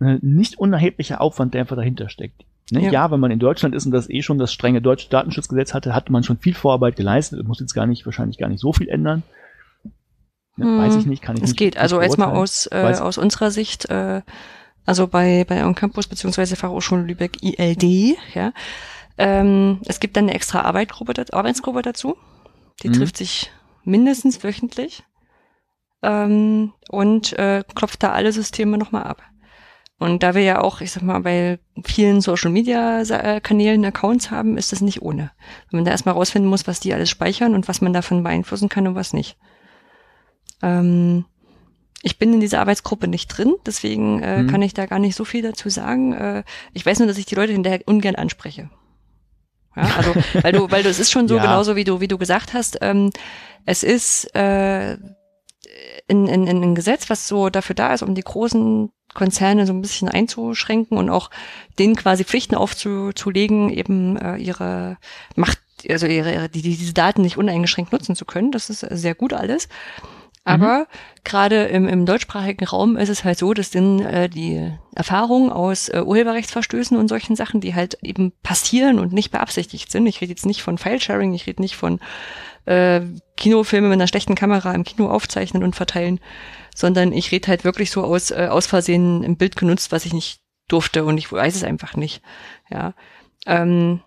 [0.00, 2.44] äh, nicht unerheblicher Aufwand, der einfach dahinter steckt.
[2.70, 2.82] Ne?
[2.84, 2.90] Ja.
[2.92, 3.10] Ja.
[3.10, 6.10] wenn man in Deutschland ist und das eh schon das strenge deutsche Datenschutzgesetz hatte, hatte
[6.12, 7.46] man schon viel Vorarbeit geleistet.
[7.46, 9.22] Muss jetzt gar nicht, wahrscheinlich gar nicht so viel ändern.
[10.56, 10.64] Ne?
[10.66, 10.78] Hm.
[10.78, 11.58] Weiß ich nicht, kann ich Es nicht.
[11.58, 11.74] geht.
[11.74, 12.42] nicht Also jetzt mal beurteilen.
[12.42, 14.22] aus, äh, Weiß- aus unserer Sicht, äh,
[14.86, 18.52] also bei, bei On Campus beziehungsweise Fachhochschule Lübeck ILD, ja.
[19.18, 22.16] Ähm, es gibt dann eine extra Arbeitsgruppe, Arbeitsgruppe dazu.
[22.82, 22.94] Die Mhm.
[22.94, 23.50] trifft sich
[23.84, 25.04] mindestens wöchentlich
[26.02, 29.22] ähm, und äh, klopft da alle Systeme nochmal ab.
[29.98, 34.30] Und da wir ja auch, ich sag mal, bei vielen Social Media äh, Kanälen Accounts
[34.30, 35.30] haben, ist das nicht ohne.
[35.70, 38.68] Wenn man da erstmal rausfinden muss, was die alles speichern und was man davon beeinflussen
[38.68, 39.36] kann und was nicht.
[40.62, 41.24] Ähm,
[42.02, 44.50] ich bin in dieser Arbeitsgruppe nicht drin, deswegen äh, mhm.
[44.50, 46.12] kann ich da gar nicht so viel dazu sagen.
[46.12, 48.68] Äh, ich weiß nur, dass ich die Leute hinterher ungern anspreche.
[49.76, 51.42] Ja, also, weil du, weil du, es ist schon so, ja.
[51.42, 53.10] genauso wie du, wie du gesagt hast, ähm,
[53.64, 54.94] es ist äh,
[56.06, 59.72] in, in, in ein Gesetz, was so dafür da ist, um die großen Konzerne so
[59.72, 61.30] ein bisschen einzuschränken und auch
[61.78, 64.98] denen quasi Pflichten aufzulegen, eben äh, ihre
[65.36, 65.58] Macht,
[65.88, 68.52] also ihre, ihre die, diese Daten nicht uneingeschränkt nutzen zu können.
[68.52, 69.68] Das ist sehr gut alles.
[70.44, 70.84] Aber mhm.
[71.24, 75.88] gerade im, im deutschsprachigen Raum ist es halt so, dass dann äh, die Erfahrungen aus
[75.88, 80.06] äh, Urheberrechtsverstößen und solchen Sachen, die halt eben passieren und nicht beabsichtigt sind.
[80.06, 81.98] Ich rede jetzt nicht von File-Sharing, ich rede nicht von
[82.66, 83.00] äh,
[83.38, 86.20] Kinofilme mit einer schlechten Kamera im Kino aufzeichnen und verteilen,
[86.74, 90.12] sondern ich rede halt wirklich so aus, äh, aus Versehen ein Bild genutzt, was ich
[90.12, 92.22] nicht durfte und ich weiß es einfach nicht.
[92.70, 92.94] Ja.
[93.46, 94.00] Ähm,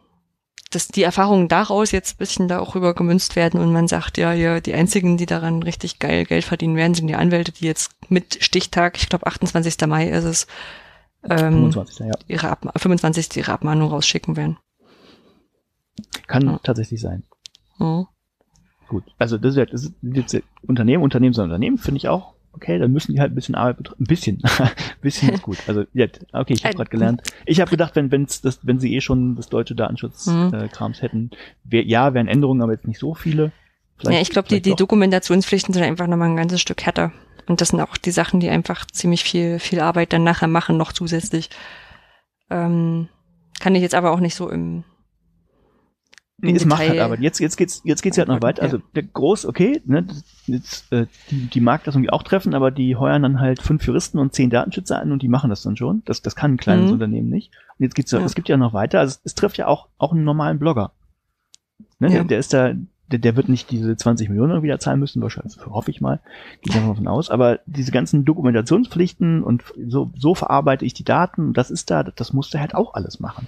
[0.72, 4.18] dass die Erfahrungen daraus jetzt ein bisschen da auch rüber gemünzt werden und man sagt,
[4.18, 7.66] ja, ja, die einzigen, die daran richtig geil Geld verdienen werden, sind die Anwälte, die
[7.66, 9.88] jetzt mit Stichtag, ich glaube 28.
[9.88, 10.48] Mai ist es,
[11.24, 12.00] ähm, 25.
[12.00, 12.12] Ja.
[12.28, 13.38] ihre Ab 25.
[13.38, 14.58] ihre Abmahnung rausschicken werden.
[16.28, 16.60] Kann ja.
[16.64, 17.24] tatsächlich sein.
[17.80, 18.08] Ja.
[18.90, 22.80] Gut, also das ist, das ist jetzt Unternehmen, Unternehmen sind Unternehmen, finde ich auch okay,
[22.80, 24.04] dann müssen die halt ein bisschen Arbeit betreiben.
[24.04, 24.42] Ein bisschen.
[24.44, 24.70] ein
[25.02, 25.58] bisschen ist gut.
[25.68, 27.22] Also, ja, okay, ich habe gerade gelernt.
[27.46, 30.94] Ich habe gedacht, wenn, wenn's das, wenn sie eh schon das deutsche Datenschutzkrams mhm.
[30.94, 31.32] äh, hätten,
[31.64, 33.52] wär, ja, wären Änderungen, aber jetzt nicht so viele.
[33.98, 37.12] Vielleicht, ja, ich glaube, die, die Dokumentationspflichten sind einfach nochmal ein ganzes Stück härter.
[37.48, 40.78] Und das sind auch die Sachen, die einfach ziemlich viel, viel Arbeit dann nachher machen,
[40.78, 41.50] noch zusätzlich.
[42.50, 43.08] Ähm,
[43.60, 44.84] kann ich jetzt aber auch nicht so im,
[46.40, 47.20] Nee, es macht halt aber.
[47.20, 48.62] Jetzt, jetzt geht's, jetzt geht's ja noch weiter.
[48.62, 50.06] Also der Groß, okay, ne,
[50.46, 53.84] jetzt, äh, die, die mag das irgendwie auch treffen, aber die heuern dann halt fünf
[53.88, 56.04] Juristen und zehn Datenschützer an und die machen das dann schon.
[56.06, 56.94] Das, das kann ein kleines mhm.
[56.94, 57.54] Unternehmen nicht.
[57.80, 59.00] Und jetzt geht's ja, es gibt ja noch weiter.
[59.00, 60.92] Also es, es trifft ja auch, auch einen normalen Blogger.
[61.98, 62.24] Ne, ja.
[62.24, 62.74] der, ist da,
[63.08, 66.20] der, der wird nicht diese 20 Millionen wieder zahlen müssen, wahrscheinlich, hoffe ich mal.
[66.62, 67.32] Gehe ich davon aus.
[67.32, 72.32] Aber diese ganzen Dokumentationspflichten und so, so verarbeite ich die Daten, das ist da, das
[72.32, 73.48] muss der halt auch alles machen.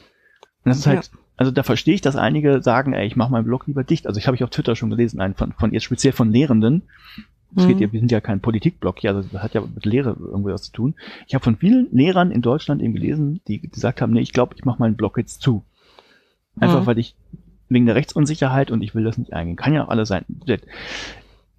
[0.63, 3.31] Und das ist halt, ja also da verstehe ich, dass einige sagen, ey, ich mache
[3.31, 4.07] meinen Blog lieber dicht.
[4.07, 6.81] Also ich habe ich auf Twitter schon gelesen, einen von, von jetzt speziell von Lehrenden.
[7.55, 7.81] Es geht mhm.
[7.81, 10.63] ja, wir sind ja kein Politikblog hier, also das hat ja mit Lehre irgendwie was
[10.63, 10.95] zu tun.
[11.27, 14.53] Ich habe von vielen Lehrern in Deutschland eben gelesen, die gesagt haben, nee, ich glaube,
[14.57, 15.63] ich mache meinen Blog jetzt zu.
[16.59, 16.87] Einfach mhm.
[16.87, 17.15] weil ich
[17.69, 19.55] wegen der Rechtsunsicherheit und ich will das nicht eingehen.
[19.55, 20.25] Kann ja auch alles sein.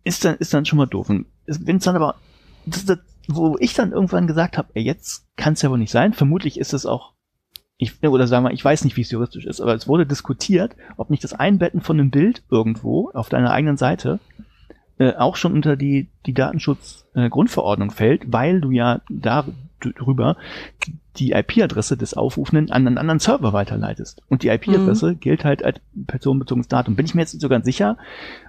[0.05, 1.09] Ist dann, ist dann schon mal doof.
[1.09, 2.17] Wenn es dann aber,
[2.67, 2.99] das, das,
[3.29, 6.13] wo ich dann irgendwann gesagt habe, ey, jetzt kann es ja wohl nicht sein.
[6.13, 7.15] Vermutlich ist es auch
[7.81, 10.77] ich, oder sagen wir, ich weiß nicht, wie es juristisch ist, aber es wurde diskutiert,
[10.99, 14.21] ob nicht das Einbetten von einem Bild irgendwo auf deiner eigenen Seite
[14.99, 20.37] äh, auch schon unter die, die Datenschutzgrundverordnung äh, fällt, weil du ja darüber
[21.17, 24.21] die IP-Adresse des Aufrufenden an einen anderen Server weiterleitest.
[24.29, 25.21] Und die IP-Adresse mhm.
[25.21, 26.97] gilt halt als personenbezogenes Datum.
[26.97, 27.97] Bin ich mir jetzt nicht so ganz sicher,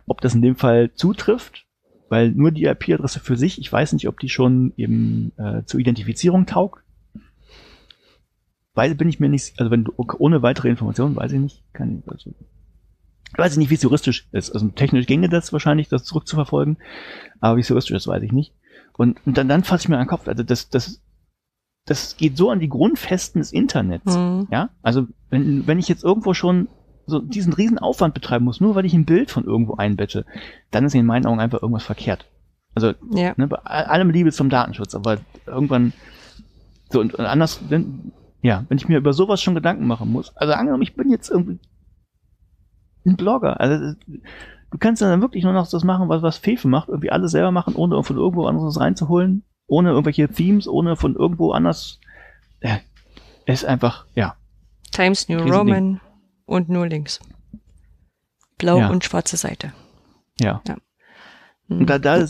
[0.08, 1.66] ob das in dem Fall zutrifft,
[2.10, 5.80] weil nur die IP-Adresse für sich, ich weiß nicht, ob die schon eben äh, zur
[5.80, 6.84] Identifizierung taugt
[8.74, 12.00] weil bin ich mir nicht, also wenn du ohne weitere Informationen, weiß ich nicht, kann
[12.00, 12.32] ich, also,
[13.38, 14.52] weiß ich nicht, wie es juristisch ist.
[14.52, 16.78] Also technisch ginge das wahrscheinlich, das zurückzuverfolgen,
[17.40, 18.54] aber wie es juristisch ist, weiß ich nicht.
[18.98, 21.02] Und, und dann, dann fasse ich mir an den Kopf, also das, das,
[21.86, 24.16] das geht so an die Grundfesten des Internets.
[24.16, 24.48] Mhm.
[24.52, 26.68] Ja, also wenn, wenn ich jetzt irgendwo schon
[27.08, 30.26] so diesen riesen Aufwand betreiben muss, nur weil ich ein Bild von irgendwo einbette,
[30.70, 32.26] dann ist in meinen Augen einfach irgendwas verkehrt.
[32.74, 33.34] Also ja.
[33.36, 35.94] ne, bei allem Liebe zum Datenschutz, aber irgendwann
[36.90, 37.60] so und, und anders,
[38.42, 40.36] ja, wenn ich mir über sowas schon Gedanken machen muss.
[40.36, 41.60] Also angenommen, ich bin jetzt irgendwie
[43.06, 43.60] ein Blogger.
[43.60, 43.96] Also
[44.72, 47.52] du kannst dann wirklich nur noch das machen, was, was Fefe macht, irgendwie alles selber
[47.52, 52.00] machen, ohne von irgendwo anderes reinzuholen, ohne irgendwelche Themes, ohne von irgendwo anders.
[52.62, 52.80] Ja,
[53.46, 54.36] ist einfach, ja.
[54.92, 56.02] Times New Roman
[56.46, 57.20] und nur links.
[58.58, 58.90] Blau ja.
[58.90, 59.74] und schwarze Seite.
[60.40, 60.62] Ja.
[60.68, 60.78] ja.
[61.70, 62.26] Und da, da hört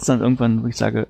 [0.00, 1.08] es dann irgendwann, wo ich sage,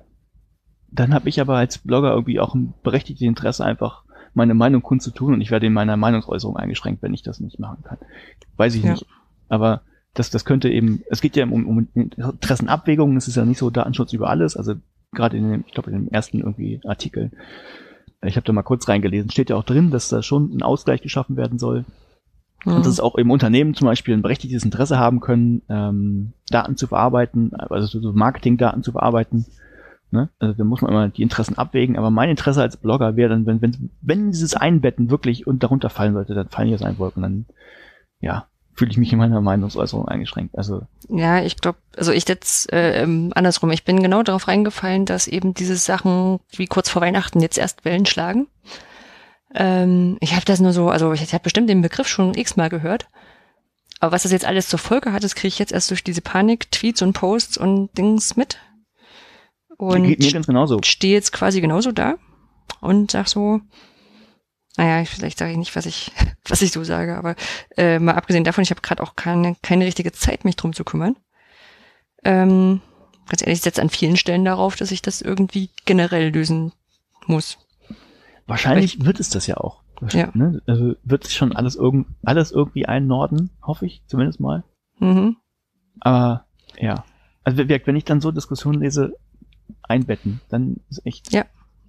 [0.89, 4.03] dann habe ich aber als Blogger irgendwie auch ein berechtigtes Interesse, einfach
[4.37, 7.83] meine Meinung kundzutun und ich werde in meiner Meinungsäußerung eingeschränkt, wenn ich das nicht machen
[7.83, 7.97] kann.
[8.55, 8.91] Weiß ich ja.
[8.91, 9.05] nicht.
[9.49, 9.81] Aber
[10.13, 13.69] das, das könnte eben, es geht ja um, um Interessenabwägungen, es ist ja nicht so
[13.69, 14.75] Datenschutz über alles, also
[15.11, 17.31] gerade in dem, ich glaube in dem ersten irgendwie Artikel,
[18.23, 21.01] ich habe da mal kurz reingelesen, steht ja auch drin, dass da schon ein Ausgleich
[21.01, 21.85] geschaffen werden soll.
[22.65, 22.73] Mhm.
[22.73, 26.87] Und dass auch im Unternehmen zum Beispiel ein berechtigtes Interesse haben können, ähm, Daten zu
[26.87, 29.45] verarbeiten, also so Marketingdaten zu verarbeiten,
[30.11, 30.29] Ne?
[30.39, 33.45] Also da muss man immer die Interessen abwägen, aber mein Interesse als Blogger wäre dann,
[33.45, 37.23] wenn, wenn, wenn dieses Einbetten wirklich und darunter fallen sollte, dann fallen hier sein Wolken,
[37.23, 37.45] dann
[38.19, 40.57] ja, fühle ich mich in meiner Meinungsäußerung eingeschränkt.
[40.57, 43.71] Also Ja, ich glaube, also ich jetzt äh, ähm, andersrum.
[43.71, 47.83] Ich bin genau darauf reingefallen, dass eben diese Sachen wie kurz vor Weihnachten jetzt erst
[47.85, 48.47] Wellen schlagen.
[49.53, 52.69] Ähm, ich habe das nur so, also ich, ich habe bestimmt den Begriff schon x-mal
[52.69, 53.07] gehört.
[53.99, 56.21] Aber was das jetzt alles zur Folge hat, das kriege ich jetzt erst durch diese
[56.21, 58.59] Panik-Tweets und Posts und Dings mit.
[59.77, 60.79] Und geht mir ganz genauso.
[60.83, 62.15] stehe jetzt quasi genauso da
[62.81, 63.61] und sag so,
[64.77, 66.11] naja, vielleicht sage ich nicht, was ich,
[66.47, 67.35] was ich so sage, aber
[67.77, 70.83] äh, mal abgesehen davon, ich habe gerade auch keine, keine richtige Zeit, mich drum zu
[70.83, 71.15] kümmern.
[72.23, 72.81] Ähm,
[73.27, 76.73] ganz ehrlich, ich setze an vielen Stellen darauf, dass ich das irgendwie generell lösen
[77.25, 77.57] muss.
[78.47, 79.83] Wahrscheinlich wird es das ja auch.
[80.11, 80.29] Ja.
[80.33, 80.61] Ne?
[80.67, 84.63] Also wird sich schon alles, irgend, alles irgendwie einnorden, hoffe ich zumindest mal.
[84.99, 85.37] Mhm.
[85.99, 86.45] Aber
[86.77, 87.03] ja.
[87.43, 89.13] Also wie gesagt, wenn ich dann so Diskussionen lese,
[89.87, 91.31] einbetten, dann ist echt.
[91.33, 91.45] Ja.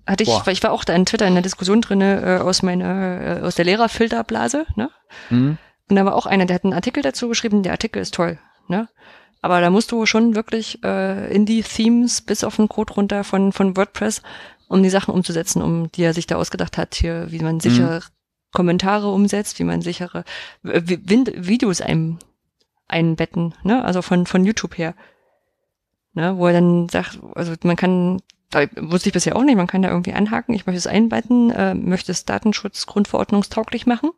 [0.07, 0.47] Hatte ich, Boah.
[0.47, 3.43] weil ich war auch da in Twitter in der Diskussion drinne äh, aus meiner, äh,
[3.43, 4.91] aus der Lehrerfilterblase, ne?
[5.29, 5.59] Hm,
[5.91, 8.39] Und da war auch einer, der hat einen Artikel dazu geschrieben, der Artikel ist toll,
[8.69, 8.89] ne?
[9.43, 13.23] Aber da musst du schon wirklich äh, in die Themes bis auf den Code runter
[13.23, 14.23] von, von WordPress,
[14.69, 18.03] um die Sachen umzusetzen, um die er sich da ausgedacht hat, hier, wie man sichere
[18.53, 20.25] Kommentare umsetzt, wie man sichere
[20.65, 22.19] äh, Videos ein,
[22.87, 23.85] einbetten, ne?
[23.85, 24.95] Also von, von YouTube her.
[26.19, 26.37] Ne?
[26.37, 28.21] Wo er dann sagt, also man kann,
[28.51, 31.51] da wusste ich bisher auch nicht, man kann da irgendwie anhaken, ich möchte es einbetten,
[31.53, 34.11] äh, möchte es datenschutzgrundverordnungstauglich machen.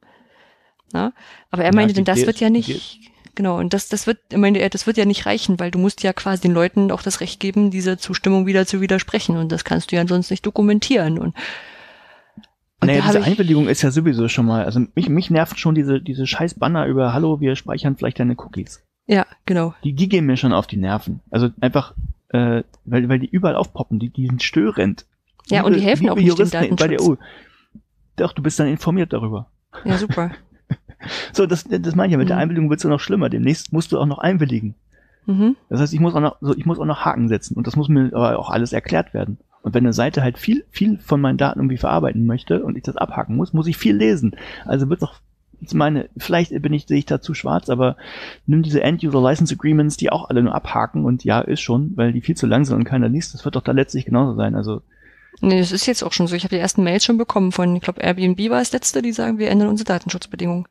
[0.95, 1.13] Ne?
[1.51, 3.01] Aber er meinte, denn das wird ja nicht,
[3.35, 5.79] genau, und das, das wird, er meinte er, das wird ja nicht reichen, weil du
[5.79, 9.53] musst ja quasi den Leuten auch das Recht geben, dieser Zustimmung wieder zu widersprechen und
[9.53, 11.35] das kannst du ja sonst nicht dokumentieren und,
[12.81, 15.75] und naja, diese ich- Einwilligung ist ja sowieso schon mal, also mich, mich nervt schon
[15.75, 18.83] diese, diese scheiß Banner über Hallo, wir speichern vielleicht deine Cookies.
[19.11, 21.20] Ja, genau, Die, die gehen mir schon auf die Nerven.
[21.31, 21.95] Also einfach,
[22.28, 25.05] äh, weil, weil die überall aufpoppen, die, die sind störend.
[25.49, 27.01] Ja, und die helfen auch nicht dem Juristen bei der.
[27.03, 27.16] EU.
[28.16, 29.51] Doch, du bist dann informiert darüber.
[29.85, 30.31] ja, super.
[31.32, 32.43] So, das, das meine ich ja, mit der Mhm.
[32.43, 33.31] Einwilligung wird's ja noch schlimmer.
[33.31, 34.74] Demnächst musst du auch noch einwilligen.
[35.24, 35.57] Mhm.
[35.70, 37.74] Das heißt, ich muss auch noch, so, ich muss auch noch Haken setzen und das
[37.74, 39.39] muss mir aber auch alles erklärt werden.
[39.62, 42.82] Und wenn eine Seite halt viel, viel von meinen Daten irgendwie verarbeiten möchte und ich
[42.82, 44.37] das abhaken muss, muss ich viel lesen.
[44.66, 45.20] Also wird doch,
[45.61, 47.97] ich meine, vielleicht bin ich, sehe ich da zu schwarz, aber
[48.47, 52.12] nimm diese End-User License Agreements, die auch alle nur abhaken und ja, ist schon, weil
[52.12, 54.55] die viel zu lang sind und keiner liest, das wird doch da letztlich genauso sein.
[54.55, 54.82] Also,
[55.43, 56.35] Nee, das ist jetzt auch schon so.
[56.37, 59.12] Ich habe die ersten Mails schon bekommen von, ich glaube, Airbnb war das letzte, die
[59.12, 60.66] sagen, wir ändern unsere Datenschutzbedingungen.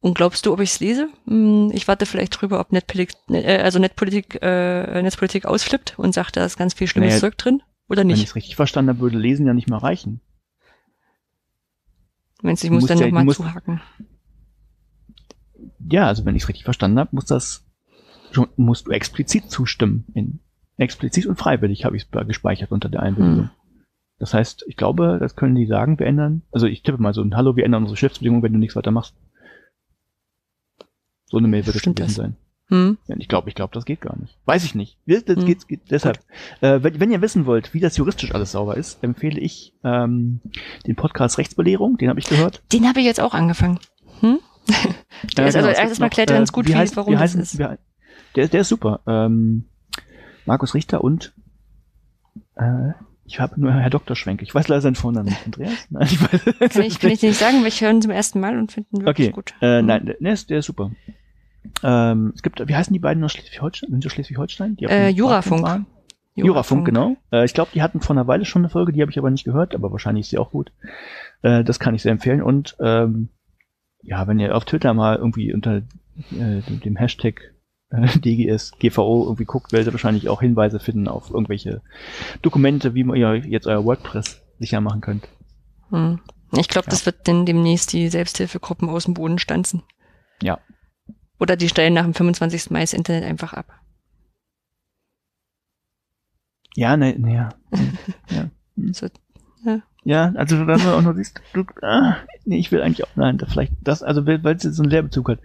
[0.00, 1.08] Und glaubst du, ob ich es lese?
[1.28, 6.36] Hm, Ich warte vielleicht drüber, ob Netpolitik, äh, also Netpolitik, äh, Netzpolitik ausflippt und sagt,
[6.36, 7.62] da ist ganz viel schlimmes Naja, Zeug drin.
[7.88, 8.28] Oder wenn ich nicht?
[8.30, 10.20] es richtig verstanden habe, würde Lesen ja nicht mehr reichen.
[12.42, 13.80] Meinst du, ich muss dann ja- nochmal zuhaken?
[15.88, 17.64] Ja, also wenn ich es richtig verstanden habe, muss das
[18.32, 20.04] schon, musst du explizit zustimmen.
[20.14, 20.40] In,
[20.76, 23.44] explizit und freiwillig habe ich es gespeichert unter der Einwilligung.
[23.44, 23.50] Hm.
[24.18, 26.42] Das heißt, ich glaube, das können die sagen, wir ändern.
[26.52, 28.90] Also ich tippe mal so ein Hallo, wir ändern unsere Geschäftsbedingungen, wenn du nichts weiter
[28.90, 29.14] machst.
[31.26, 32.36] So eine Mail wird es gewesen sein.
[32.72, 32.98] Hm?
[33.06, 34.36] Ja, ich glaube, ich glaube, das geht gar nicht.
[34.46, 34.96] Weiß ich nicht.
[35.06, 35.44] Das, das Hm.
[35.44, 36.18] geht, geht deshalb.
[36.62, 40.40] Äh, wenn, wenn ihr wissen wollt, wie das juristisch alles sauber ist, empfehle ich ähm,
[40.86, 42.62] den Podcast Rechtsbelehrung, den habe ich gehört.
[42.72, 43.78] Den habe ich jetzt auch angefangen.
[44.20, 44.38] Hm?
[45.36, 46.96] Der Äh, ist genau, also es gibt erstmal noch, klärt er ganz gut, wie heißt,
[46.96, 47.58] warum wie das heißen, ist.
[47.58, 47.66] Wie,
[48.36, 49.00] der, der ist super.
[49.06, 49.64] Ähm,
[50.46, 51.34] Markus Richter und
[52.56, 52.92] äh,
[53.24, 54.16] ich habe nur Herr Dr.
[54.16, 54.42] Schwenk.
[54.42, 55.44] Ich weiß leider seinen Vornamen nicht.
[55.44, 55.72] Andreas?
[55.90, 58.40] Nein, ich weiß Kann ich, kann ich nicht sagen, weil ich höre ihn zum ersten
[58.40, 59.54] Mal und finde ihn wirklich Okay, gut.
[59.60, 59.86] äh, Hm.
[59.86, 60.90] nein, der, der, ist, der ist super.
[61.82, 63.90] Ähm, es gibt, wie heißen die beiden aus Schleswig-Holstein?
[63.90, 64.76] Sind sie Schleswig-Holstein?
[64.78, 65.62] Äh, Jurafunk.
[65.62, 65.86] waren?
[66.34, 67.16] Jurafunk, genau.
[67.30, 69.30] Äh, ich glaube, die hatten vor einer Weile schon eine Folge, die habe ich aber
[69.30, 70.72] nicht gehört, aber wahrscheinlich ist sie auch gut.
[71.42, 72.42] Äh, das kann ich sehr empfehlen.
[72.42, 73.28] Und ähm,
[74.02, 75.82] ja, wenn ihr auf Twitter mal irgendwie unter äh,
[76.68, 77.52] dem, dem Hashtag
[77.90, 81.82] äh, DGSGVO irgendwie guckt, werdet ihr wahrscheinlich auch Hinweise finden auf irgendwelche
[82.40, 85.28] Dokumente, wie ihr jetzt euer WordPress sicher machen könnt.
[85.90, 86.20] Hm.
[86.56, 86.90] Ich glaube, Ja.
[86.90, 89.82] das wird dann demnächst die Selbsthilfegruppen aus dem Boden stanzen.
[90.42, 90.58] Ja.
[91.42, 92.70] Oder die stellen nach dem 25.
[92.70, 93.66] Mai das Internet einfach ab.
[96.76, 97.48] Ja, ne, ne, ja.
[98.30, 98.48] ja.
[98.92, 99.08] So,
[100.04, 103.40] Ja, also wenn man auch noch siehst, du, ah, nee, ich will eigentlich auch, nein,
[103.48, 105.40] vielleicht das, also weil es so einen Lehrbezug hat.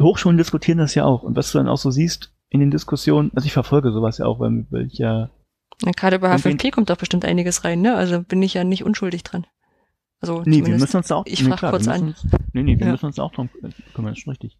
[0.00, 1.22] Hochschulen diskutieren das ja auch.
[1.22, 4.26] Und was du dann auch so siehst in den Diskussionen, also ich verfolge sowas ja
[4.26, 5.30] auch, weil, weil ich ja,
[5.84, 7.94] na, gerade über H5P kommt doch bestimmt einiges rein, ne?
[7.94, 9.46] Also bin ich ja nicht unschuldig dran.
[10.20, 12.08] Also nee, wir müssen uns da auch, ich nee, frag klar, kurz an.
[12.08, 12.92] Uns, nee, nee, wir Ja.
[12.92, 13.48] müssen uns auch drum
[13.94, 14.58] kümmern, das ist schon richtig.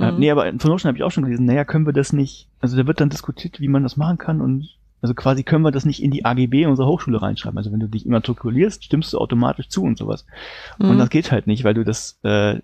[0.00, 0.18] Äh, Mhm.
[0.18, 2.76] nee, aber von Notion habe ich auch schon gelesen, naja, können wir das nicht, also
[2.76, 4.68] da wird dann diskutiert, wie man das machen kann und
[5.02, 7.56] also quasi können wir das nicht in die AGB unserer Hochschule reinschreiben.
[7.56, 10.26] Also wenn du dich immatrikulierst, stimmst du automatisch zu und sowas.
[10.78, 10.98] Und Mhm.
[10.98, 12.58] das geht halt nicht, weil du das äh,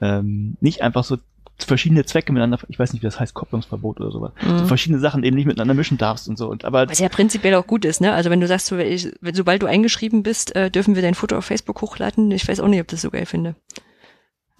[0.00, 1.18] ähm, nicht einfach so
[1.58, 4.32] verschiedene Zwecke miteinander, ich weiß nicht, wie das heißt, Kopplungsverbot oder sowas.
[4.40, 4.66] So Mhm.
[4.66, 6.48] verschiedene Sachen eben nicht miteinander mischen darfst und so.
[6.48, 8.12] Und aber Was ja prinzipiell auch gut ist, ne?
[8.12, 11.36] Also wenn du sagst, so, ich, sobald du eingeschrieben bist, äh, dürfen wir dein Foto
[11.36, 12.30] auf Facebook hochladen.
[12.30, 13.54] Ich weiß auch nicht, ob das so geil finde.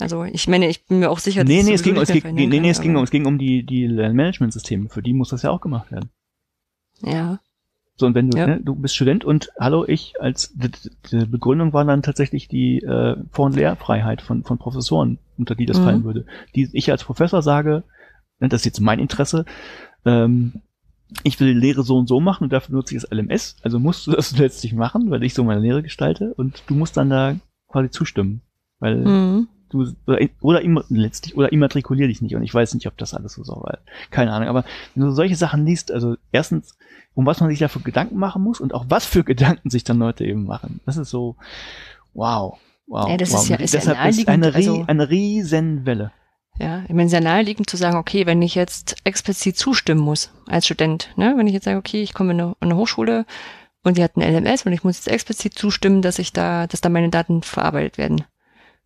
[0.02, 2.08] Also ich meine, ich bin mir auch sicher, dass Nee, es nee, es ging, es
[2.12, 4.88] ging, nee, nee, es ging um, es ging um die, die Lernmanagementsysteme.
[4.88, 6.10] Für die muss das ja auch gemacht werden.
[7.02, 7.40] Ja.
[7.96, 8.46] So, und wenn du, Ja.
[8.46, 10.70] ne, du bist Student und hallo, ich als die,
[11.10, 15.66] die Begründung war dann tatsächlich die äh, Vor- und Lehrfreiheit von, von Professoren, unter die
[15.66, 15.84] das Mhm.
[15.84, 16.26] fallen würde.
[16.54, 17.84] Die ich als Professor sage,
[18.40, 19.44] ne, das ist jetzt mein Interesse,
[20.04, 20.62] ähm,
[21.24, 24.06] ich will Lehre so und so machen und dafür nutze ich das LMS, also musst
[24.06, 27.36] du das letztlich machen, weil ich so meine Lehre gestalte und du musst dann da
[27.68, 28.40] quasi zustimmen.
[28.80, 29.48] Weil Mhm.
[29.72, 33.14] Du oder, oder immer letztlich oder immatrikulier dich nicht und ich weiß nicht, ob das
[33.14, 33.82] alles so sauber ist.
[34.10, 36.76] Keine Ahnung, aber wenn du solche Sachen liest, also erstens,
[37.14, 39.84] um was man sich da für Gedanken machen muss und auch was für Gedanken sich
[39.84, 40.80] dann Leute eben machen.
[40.86, 41.36] Das ist so
[42.14, 42.58] wow.
[42.86, 43.42] Wow, Ja, das wow.
[43.42, 46.12] ist ja- ist ja deshalb ist naheliegend, eine, also- eine riesen Welle.
[46.58, 50.66] Ja, ich meine, sehr naheliegend zu sagen, okay, wenn ich jetzt explizit zustimmen muss als
[50.66, 53.24] Student, ne, wenn ich jetzt sage, okay, ich komme in eine, in eine Hochschule
[53.84, 56.82] und die hat ein LMS und ich muss jetzt explizit zustimmen, dass ich da, dass
[56.82, 58.24] da meine Daten verarbeitet werden.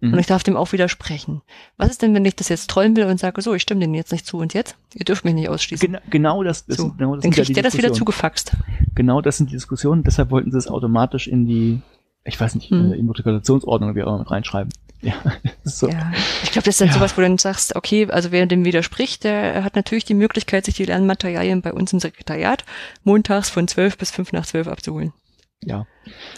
[0.01, 0.13] Mhm.
[0.13, 1.41] Und ich darf dem auch widersprechen.
[1.79, 3.95] Was ist denn, wenn ich das jetzt trollen will und sage, so, ich stimme denen
[3.95, 4.77] jetzt nicht zu und jetzt?
[4.95, 5.87] Ihr dürft mich nicht ausschließen.
[5.87, 8.53] Genau, genau das, das, so, genau das dann ja kriegt die der das wieder zugefaxt.
[8.95, 11.81] Genau das sind die Diskussionen, deshalb wollten sie es automatisch in die,
[12.25, 12.93] ich weiß nicht, Mhm.
[12.93, 14.73] äh, Immatrikulationsordnung wie auch immer mit reinschreiben.
[15.03, 15.13] Ja,
[15.63, 15.89] so.
[15.89, 16.11] Ja.
[16.43, 16.95] Ich glaube, das ist dann Ja.
[16.95, 20.65] sowas, wo du dann sagst, okay, also wer dem widerspricht, der hat natürlich die Möglichkeit,
[20.65, 22.65] sich die Lernmaterialien bei uns im Sekretariat
[23.05, 25.13] montags von 12 bis 5 nach 12 abzuholen.
[25.65, 25.79] Ja.
[25.79, 25.89] Machen,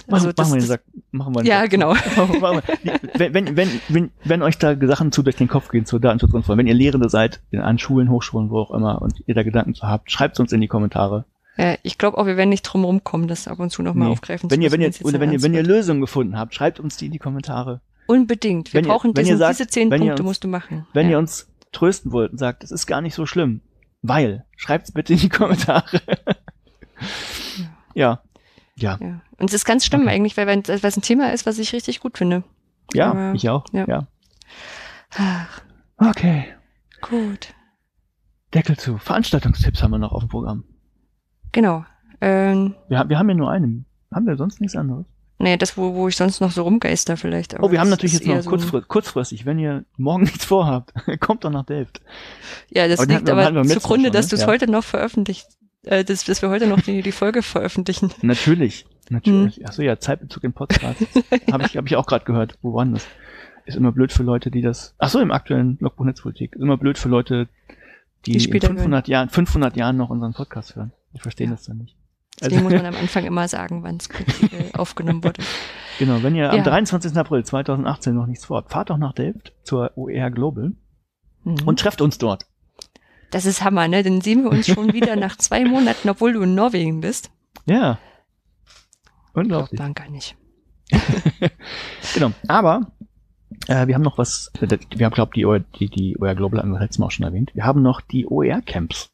[0.09, 1.70] Also machen wir den Sack, machen wir den Ja, Sack.
[1.70, 1.95] genau.
[3.15, 6.57] Wenn, wenn, wenn, wenn, wenn euch da Sachen zu durch den Kopf gehen zur Datenschutzkontrolle,
[6.59, 9.74] wenn ihr Lehrende seid, in, an Schulen, Hochschulen, wo auch immer, und ihr da Gedanken
[9.74, 11.24] zu habt, schreibt uns in die Kommentare.
[11.57, 14.12] Ja, ich glaube auch, wir werden nicht drum rumkommen, das ab und zu nochmal Nee.
[14.12, 15.62] aufgreifen Wenn zu ihr, wenn ihr, oder wenn ihr, wenn ihr.
[15.65, 17.81] Lösungen gefunden habt, schreibt uns die in die Kommentare.
[18.07, 18.73] Unbedingt.
[18.73, 20.86] Wir wenn brauchen ihr diesen, sagt- diese zehn Punkte uns- musst du machen.
[20.95, 21.12] Wenn ja.
[21.12, 23.61] ihr uns trösten wollt und sagt, es ist gar nicht so schlimm,
[24.01, 26.01] weil, schreibt's bitte in die Kommentare.
[27.95, 27.95] ja.
[27.95, 28.23] Ja.
[28.79, 28.99] Ja.
[29.39, 30.11] Und es ist ganz schlimm Okay.
[30.11, 32.43] eigentlich, weil weil es ein Thema ist, was ich richtig gut finde.
[32.95, 33.65] Ja, Aber- ich auch.
[33.73, 33.87] ja.
[33.87, 34.07] ja.
[35.97, 36.45] Okay.
[37.01, 37.55] gut.
[38.55, 38.99] Deckel zu.
[38.99, 40.65] Veranstaltungstipps haben wir noch auf dem Programm.
[41.53, 41.85] Genau.
[42.21, 43.87] Ähm, Wir, haben- wir haben ja nur einen.
[44.13, 45.07] Haben wir sonst nichts anderes?
[45.41, 47.55] nee, das, wo, wo ich sonst noch so rumgeister vielleicht.
[47.55, 50.93] aber Oh, wir haben natürlich jetzt noch so- kurzfristig, kurzfristig, wenn ihr morgen nichts vorhabt,
[51.21, 52.01] kommt doch nach Delft.
[52.71, 54.31] Ja, das Aber liegt aber zugrunde, schon, dass ne?
[54.31, 54.47] du es Ja.
[54.49, 55.47] heute noch veröffentlicht,
[55.89, 58.10] äh, dass, dass wir heute noch die, die Folge veröffentlichen.
[58.23, 58.82] Natürlich.
[59.09, 59.16] Hm.
[59.16, 59.66] Natürlich.
[59.66, 61.01] Achso, ja, Zeitbezug im Podcast.
[61.52, 62.59] Habe ich, hab ich auch gerade gehört.
[62.62, 63.06] Wo waren das?
[63.65, 64.94] Ist immer blöd für Leute, die das.
[64.98, 66.55] Achso, im aktuellen Logbuch Netzpolitik.
[66.55, 67.48] Ist immer blöd für Leute,
[68.27, 70.93] die, Die in später 500 Jahren, 500 Jahren noch unseren Podcast hören.
[71.15, 71.56] Die verstehen Ja.
[71.56, 71.97] das dann nicht.
[72.40, 74.09] Deswegen Also- muss man am Anfang immer sagen, wann es
[74.52, 75.43] äh, aufgenommen wurde.
[75.98, 76.62] Genau, wenn ihr am Ja.
[76.65, 77.16] 23.
[77.16, 80.73] April 2018 noch nichts vorhabt, fahrt doch nach Delft zur OER Global
[81.44, 81.56] Mhm.
[81.66, 82.47] und trefft uns dort.
[83.31, 84.03] Das ist Hammer, ne?
[84.03, 87.31] Dann sehen wir uns schon wieder nach zwei Monaten, obwohl du in Norwegen bist.
[87.67, 87.99] Ja.
[89.33, 89.81] Glaubt Unglaublich.
[89.81, 90.37] man gar nicht.
[92.15, 92.33] Genau.
[92.49, 92.93] Aber
[93.67, 96.61] äh, wir haben noch was, äh, wir haben, glaube die, OER die, die OER Global
[96.61, 97.55] haben wir letztes Mal auch schon erwähnt.
[97.55, 99.11] Wir haben noch die OER-Camps,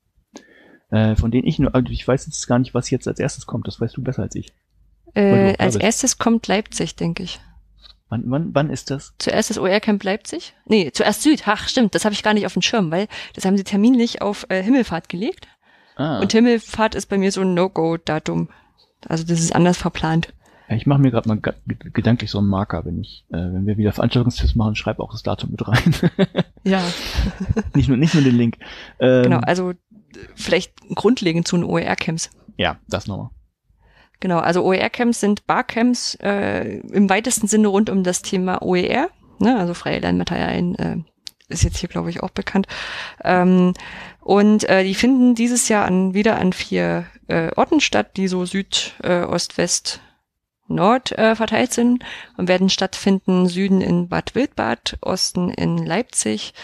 [0.91, 3.47] äh, von denen ich nur, also ich weiß jetzt gar nicht, was jetzt als erstes
[3.47, 3.67] kommt.
[3.67, 4.53] Das weißt du besser als ich.
[5.15, 7.41] Äh, als erstes kommt Leipzig, denke ich.
[8.09, 9.15] Wann, wann, wann ist das?
[9.19, 10.55] Zuerst das OR-Camp Leipzig?
[10.67, 11.43] Nee, zuerst Süd.
[11.47, 14.23] Ach, stimmt, das habe ich gar nicht auf dem Schirm, weil das haben sie terminlich
[14.23, 15.49] auf äh, Himmelfahrt gelegt.
[15.97, 18.49] Ah, Und Himmelfahrt ist bei mir so ein No-Go-Datum.
[19.09, 20.33] Also das ist anders verplant.
[20.69, 23.77] ja, ich mache mir gerade mal gedanklich so einen Marker, wenn ich, äh, wenn wir
[23.79, 25.95] wieder Veranstaltungstipps machen, schreibe auch das Datum mit rein.
[26.67, 26.83] Ja,
[27.75, 28.57] nicht nur, nicht nur den Link.
[28.99, 29.41] Ähm, genau.
[29.41, 29.75] Also äh,
[30.35, 32.31] vielleicht grundlegend zu den OER-Camps.
[32.57, 33.29] Ja, das nochmal.
[34.25, 39.59] Genau, also OER-Camps sind Barcamps äh, im weitesten Sinne rund um das Thema OER, ne,
[39.59, 40.97] also freie Lernmaterialien, äh,
[41.51, 42.67] ist jetzt hier, glaube ich, auch bekannt.
[43.23, 43.75] Ähm,
[44.21, 48.47] und äh, die finden dieses Jahr an, wieder an vier äh, Orten statt, die so
[48.47, 50.01] Süd, äh, Ost, West,
[50.69, 52.03] Nord äh, verteilt sind
[52.39, 56.55] und werden stattfinden Süden in Bad Wildbad, Osten in Leipzig,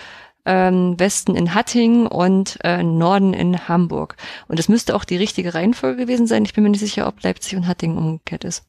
[0.45, 4.17] ähm, Westen in Hattingen und äh, Norden in Hamburg.
[4.49, 6.45] Und das müsste auch die richtige Reihenfolge gewesen sein.
[6.45, 8.65] Ich bin mir nicht sicher, ob Leipzig und Hattingen umgekehrt ist.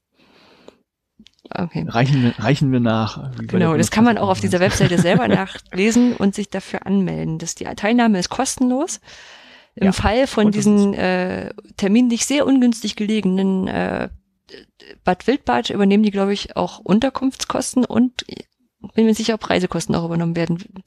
[1.53, 1.85] Okay.
[1.87, 3.31] Reichen wir, reichen wir nach.
[3.47, 4.59] Genau, das kann man auch auf dieser.
[4.59, 7.39] Webseite selber nachlesen und sich dafür anmelden.
[7.39, 9.01] Das, die Teilnahme ist kostenlos.
[9.75, 14.09] Im Ja, Fall von diesen äh, terminlich sehr ungünstig gelegenen äh,
[15.03, 18.25] Bad Wildbad übernehmen die, glaube ich, auch Unterkunftskosten und
[18.95, 20.83] bin mir sicher, ob Reisekosten auch übernommen werden.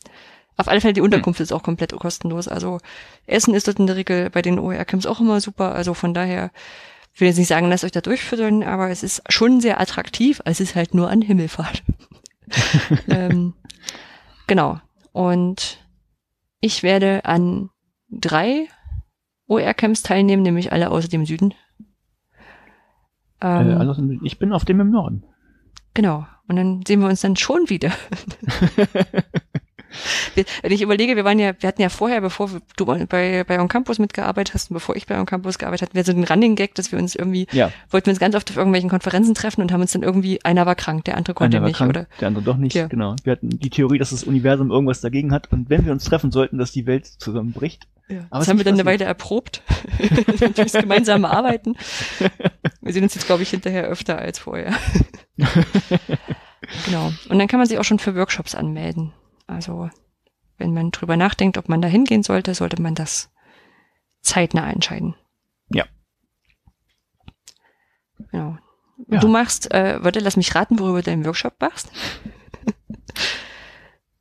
[0.56, 2.46] Auf alle Fälle, die Unterkunft ist auch komplett kostenlos.
[2.48, 2.78] Also
[3.26, 5.74] Essen ist dort in der Regel bei den OER-Camps auch immer super.
[5.74, 6.50] Also von daher,
[7.12, 10.40] ich will jetzt nicht sagen, lasst euch da durchfüttern, aber es ist schon sehr attraktiv.
[10.44, 11.82] Es ist halt nur an Himmelfahrt.
[13.08, 13.54] ähm,
[14.46, 14.80] genau.
[15.12, 15.84] Und
[16.60, 17.70] ich werde an
[18.10, 18.68] drei
[19.48, 21.52] OER-Camps teilnehmen, nämlich alle außer dem Süden.
[23.40, 25.24] Ähm, Äh, im- ich bin auf dem im Norden.
[25.94, 26.26] Genau.
[26.48, 27.90] Und dann sehen wir uns dann schon wieder.
[30.34, 33.68] wenn ich überlege, wir waren ja, wir hatten ja vorher, bevor du bei, bei On
[33.68, 36.56] Campus mitgearbeitet hast und bevor ich bei On Campus gearbeitet hatte, wir so einen Running
[36.56, 37.70] Gag, dass wir uns irgendwie, Ja.
[37.90, 40.66] wollten wir uns ganz oft auf irgendwelchen Konferenzen treffen und haben uns dann irgendwie, einer
[40.66, 42.06] war krank, der andere konnte Einer nicht, krank, oder?
[42.20, 42.74] der andere doch nicht.
[42.74, 42.86] Ja.
[42.86, 43.16] Genau.
[43.24, 46.30] Wir hatten die Theorie, dass das Universum irgendwas dagegen hat und wenn wir uns treffen
[46.30, 47.86] sollten, dass die Welt zusammenbricht.
[48.08, 48.26] Ja.
[48.28, 48.84] Aber das haben wir dann eine.
[48.84, 49.62] Weile erprobt.
[50.56, 51.74] Durchs gemeinsame Arbeiten.
[52.82, 54.74] Wir sehen uns jetzt, glaube ich, hinterher öfter als vorher.
[56.86, 57.12] genau.
[57.28, 59.12] Und dann kann man sich auch schon für Workshops anmelden.
[59.54, 59.90] Also,
[60.58, 63.32] wenn man drüber nachdenkt, ob man da hingehen sollte, sollte man das
[64.20, 65.14] zeitnah entscheiden.
[65.70, 65.84] Ja.
[68.30, 68.58] Genau.
[69.08, 69.20] Ja.
[69.20, 71.90] Du machst, äh, warte, lass mich raten, worüber du deinen Workshop machst.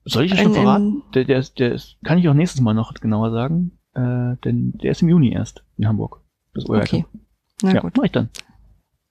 [0.05, 1.03] Soll ich das schon verraten?
[1.13, 4.91] Der, der, der ist, kann ich auch nächstes Mal noch genauer sagen, äh, denn der
[4.91, 6.21] ist im Juni erst in Hamburg.
[6.53, 6.83] Das OERK.
[6.83, 7.05] Okay.
[7.61, 7.95] Na ja, gut.
[7.95, 8.29] mach ich dann.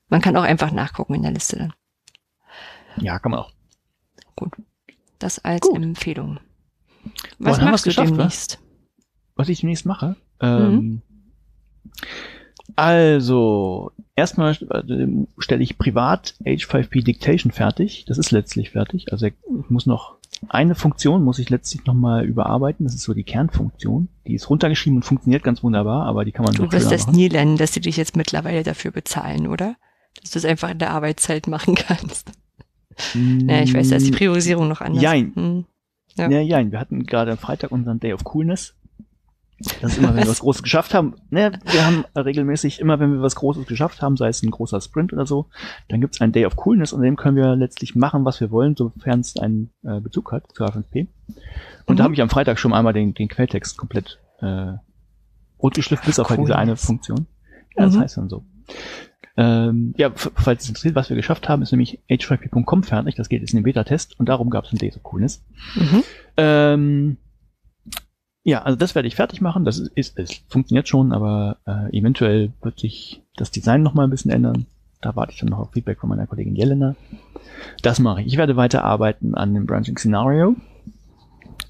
[0.09, 1.73] Man kann auch einfach nachgucken in der Liste dann.
[2.97, 3.53] Ja, kann man auch.
[5.23, 5.83] Das als Gut.
[5.83, 6.39] Empfehlung.
[7.39, 8.59] Boah, Was haben machst du geschafft, demnächst?
[9.37, 10.17] was ich demnächst mache.
[10.41, 11.03] Ähm,
[12.77, 18.05] Also, erstmal äh, stelle ich privat H5P Dictation fertig.
[18.07, 19.13] Das ist letztlich fertig.
[19.13, 19.35] Also ich
[19.69, 20.17] muss noch
[20.49, 22.85] eine Funktion muss ich letztlich nochmal überarbeiten.
[22.85, 24.09] Das ist so die Kernfunktion.
[24.27, 27.17] Die ist runtergeschrieben und funktioniert ganz wunderbar, aber die kann man Du wirst das machen.
[27.17, 29.77] nie lernen, dass sie dich jetzt mittlerweile dafür bezahlen, oder?
[30.21, 32.33] Dass du es einfach in der Arbeitszeit machen kannst.
[33.15, 35.03] Ja, ich weiß, da ist die Priorisierung noch anders.
[35.03, 35.33] Jein.
[35.35, 35.65] Hm.
[36.17, 36.29] Ja.
[36.31, 38.75] Ja, ja, wir hatten gerade am Freitag unseren Day of Coolness.
[39.81, 40.41] Das ist immer, wenn wir Was?
[40.41, 41.15] Großes geschafft haben.
[41.31, 44.81] Ne, wir haben regelmäßig, immer wenn wir was Großes geschafft haben, sei es ein großer
[44.81, 45.47] Sprint oder so,
[45.89, 48.75] dann gibt's einen Day of Coolness und dem können wir letztlich machen, was wir wollen,
[48.77, 51.07] sofern es einen äh, Bezug hat zu H5P.
[51.87, 52.05] Und da Mhm.
[52.05, 54.73] habe ich am Freitag schon einmal den, den Quelltext komplett äh,
[55.63, 56.75] rot geschliffen, bis auf halt diese eine.
[56.77, 57.27] Funktion.
[57.77, 58.01] Ja, das Mhm.
[58.01, 58.45] heißt dann so.
[59.37, 63.15] Ähm, ja, falls es interessiert, was wir geschafft haben, ist nämlich h5p.com fertig.
[63.15, 65.45] Das geht jetzt in den Beta-Test und darum gab es einen Day of Coolness.
[65.75, 66.05] Mhm.
[66.37, 67.17] Ähm,
[68.45, 69.65] ja, also das werde ich fertig machen.
[69.65, 74.05] Das ist, ist es funktioniert schon, aber äh, eventuell wird sich das Design noch mal
[74.05, 74.67] ein bisschen ändern.
[75.01, 76.95] Da warte ich dann noch auf Feedback von meiner Kollegin Jelena.
[77.83, 78.29] Das mache ich.
[78.29, 80.57] Ich werde weiterarbeiten an dem Branching Scenario,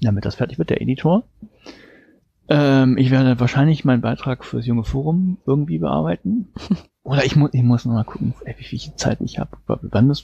[0.01, 1.23] damit das fertig wird, der Editor.
[2.55, 6.49] Ähm, ich werde wahrscheinlich meinen Beitrag fürs junge Forum irgendwie bearbeiten.
[7.03, 10.07] Oder ich muss, ich muss noch mal gucken, ey, wie viel Zeit ich habe, wann
[10.07, 10.23] das,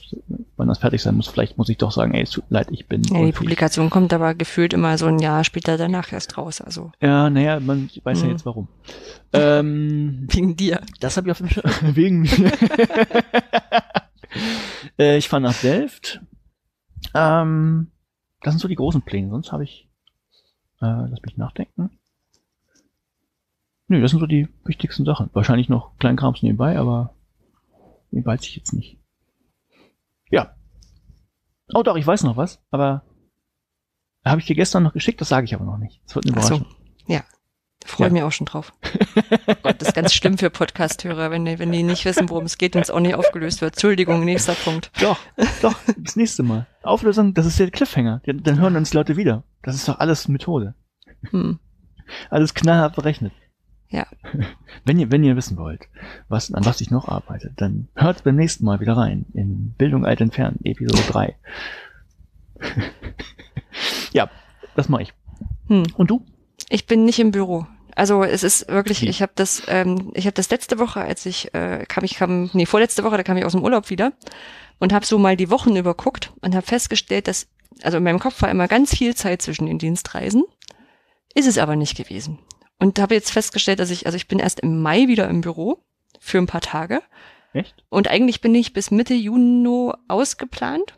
[0.56, 1.26] wann das fertig sein muss.
[1.28, 3.02] Vielleicht muss ich doch sagen, ey, es tut mir leid, ich bin.
[3.02, 3.32] Ja, die.
[3.32, 6.60] Publikation kommt aber gefühlt immer so ein Jahr später danach erst raus.
[6.60, 8.30] Also Ja, naja, man weiß ja Mhm.
[8.32, 8.68] jetzt warum.
[9.32, 10.80] Ähm, wegen dir.
[11.00, 11.64] das habe ich auf dem Schirm.
[11.96, 12.52] Wegen mir.
[14.98, 16.20] äh, ich fahre nach Delft.
[17.14, 17.88] Ähm,
[18.42, 19.30] das sind so die großen Pläne.
[19.30, 19.88] Sonst habe ich,
[20.80, 21.90] äh, lass mich nachdenken.
[23.90, 25.30] Nö, das sind so die wichtigsten Sachen.
[25.32, 27.12] Wahrscheinlich noch Kleinkrams nebenbei, aber
[28.12, 29.00] den weiß ich jetzt nicht.
[30.30, 30.54] Ja.
[31.74, 33.02] Oh doch, ich weiß noch was, aber
[34.24, 36.00] habe ich dir gestern noch geschickt, das sage ich aber noch nicht.
[36.06, 36.54] Das wird eine Ach so.
[36.54, 36.76] Überraschung.
[37.08, 37.24] Ja.
[37.84, 38.12] Freue Ja.
[38.12, 38.72] mich auch schon drauf.
[39.64, 42.58] Gott, das ist ganz schlimm für Podcast-Hörer, wenn die, wenn die nicht wissen, worum es
[42.58, 43.72] geht und es auch nicht aufgelöst wird.
[43.74, 44.92] Entschuldigung, nächster Punkt.
[45.00, 45.18] Doch,
[45.62, 46.68] doch, das nächste Mal.
[46.84, 48.22] Auflösung, das ist der Cliffhanger.
[48.24, 49.42] Dann, hören uns Leute wieder.
[49.62, 50.76] Das ist doch alles Methode.
[51.30, 51.58] Hm.
[52.28, 53.32] Alles knallhart berechnet.
[53.90, 54.06] Ja.
[54.84, 55.88] Wenn ihr, wenn ihr wissen wollt,
[56.28, 60.06] was, an was ich noch arbeite, dann hört beim nächsten Mal wieder rein in Bildung
[60.06, 61.36] alt entfernen, Episode 3.
[64.12, 64.30] ja,
[64.76, 65.12] das mache ich.
[65.66, 65.82] Hm.
[65.96, 66.24] Und du?
[66.68, 67.66] Ich bin nicht im Büro.
[67.96, 69.08] Also es ist wirklich, Wie?
[69.08, 72.48] ich habe das, ähm, ich habe das letzte Woche, als ich äh, kam, ich kam,
[72.52, 74.12] nee, vorletzte Woche, da kam ich aus dem Urlaub wieder
[74.78, 77.48] und habe so mal die Wochen überguckt und habe festgestellt, dass,
[77.82, 80.44] also in meinem Kopf war immer ganz viel Zeit zwischen den Dienstreisen,
[81.34, 82.38] ist es aber nicht gewesen.
[82.80, 85.84] Und habe jetzt festgestellt, dass ich, also ich bin erst im Mai wieder im Büro
[86.18, 87.02] für ein paar Tage
[87.52, 87.84] Echt?
[87.88, 90.94] und eigentlich bin ich bis Mitte Juni ausgeplant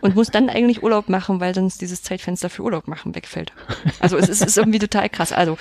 [0.00, 3.52] und muss dann eigentlich Urlaub machen, weil sonst dieses Zeitfenster für Urlaub machen wegfällt.
[4.00, 5.32] Also es ist, es ist irgendwie total krass.
[5.32, 5.56] Also,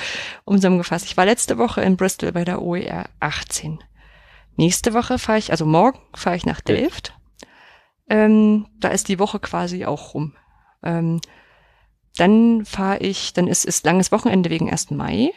[0.45, 3.80] um zusammengefasst, ich war letzte Woche in Bristol bei der OER 18.
[4.56, 7.14] Nächste Woche fahre ich, also morgen fahre ich nach Delft.
[8.09, 10.35] Ähm, da ist die Woche quasi auch rum.
[10.83, 11.22] Ähm,
[12.17, 14.92] dann fahre ich, dann ist, ist langes Wochenende wegen 1.
[14.92, 15.32] Mai.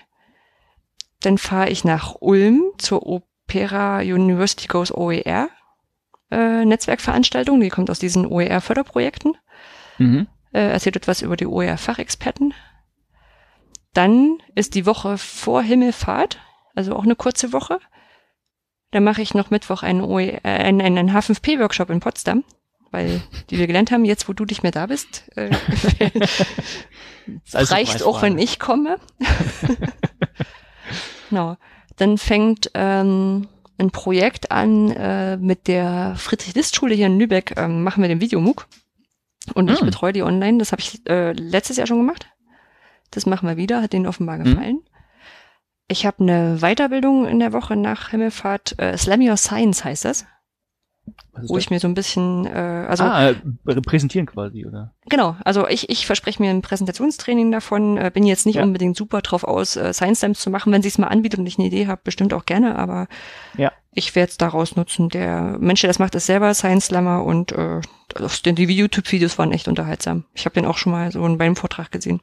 [1.21, 5.49] Dann fahre ich nach Ulm zur Opera University Goes OER
[6.31, 9.37] äh, Netzwerkveranstaltung, die kommt aus diesen OER-Förderprojekten,
[9.99, 10.27] Mhm.
[10.53, 12.53] äh, erzählt etwas über die OER-Fachexperten.
[13.95, 16.39] Dann ist die Woche vor Himmelfahrt,
[16.75, 17.79] also auch eine kurze Woche.
[18.91, 22.45] Da mache ich noch Mittwoch einen, OER, einen, einen H5P-Workshop in Potsdam,
[22.91, 25.51] weil, die wir gelernt haben, jetzt wo du nicht mehr da bist, äh,
[27.53, 28.99] eine reicht auch, wenn ich komme.
[31.31, 31.57] genau.
[31.97, 33.49] Dann fängt ähm,
[33.79, 37.55] ein Projekt an äh, mit der Friedrich-List-Schule hier in Lübeck.
[37.57, 38.67] Ähm, machen wir den Videomug.
[39.55, 39.87] Und ich Hm.
[39.87, 40.59] betreue die online.
[40.59, 42.27] Das habe ich äh, letztes Jahr schon gemacht.
[43.11, 44.77] Das machen wir wieder, hat denen offenbar gefallen.
[44.77, 44.83] Mhm.
[45.89, 48.79] Ich habe eine Weiterbildung in der Woche nach Himmelfahrt.
[48.79, 50.27] Äh, Slam Your Science heißt das.
[51.47, 54.95] Wo ich mir so ein bisschen, äh, also ah, äh, präsentieren quasi, oder?
[55.09, 58.63] Genau, also ich, ich verspreche mir ein Präsentationstraining davon, äh, bin jetzt nicht ja.
[58.63, 61.47] unbedingt super drauf aus, äh, Science Slams zu machen, wenn sie es mal anbietet und
[61.47, 63.07] ich eine Idee habe, bestimmt auch gerne, aber
[63.57, 63.71] ja.
[63.93, 65.11] ich werde es daraus nutzen.
[65.11, 67.81] Der Mensch, der das macht, ist selber Science Slammer und äh,
[68.45, 70.25] die YouTube-Videos waren echt unterhaltsam.
[70.33, 72.21] Ich habe den auch schon mal so in meinem Vortrag gesehen.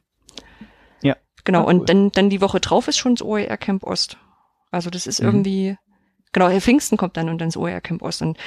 [1.44, 1.74] Genau, ah, cool.
[1.74, 4.18] und dann, dann die Woche drauf ist schon das OER Camp Ost.
[4.72, 5.28] Also das ist mhm.
[5.28, 5.78] irgendwie,
[6.34, 8.22] genau, Herr Pfingsten kommt dann und dann das OER Camp Ost.
[8.22, 8.38] Und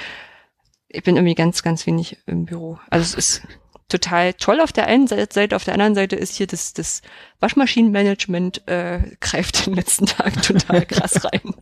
[0.89, 2.78] ich bin irgendwie ganz, ganz wenig im Büro.
[2.90, 3.42] Also es ist
[3.89, 7.02] total toll auf der einen Seite, auf der anderen Seite ist hier das, das
[7.40, 11.55] Waschmaschinenmanagement äh, greift den letzten Tagen total krass rein.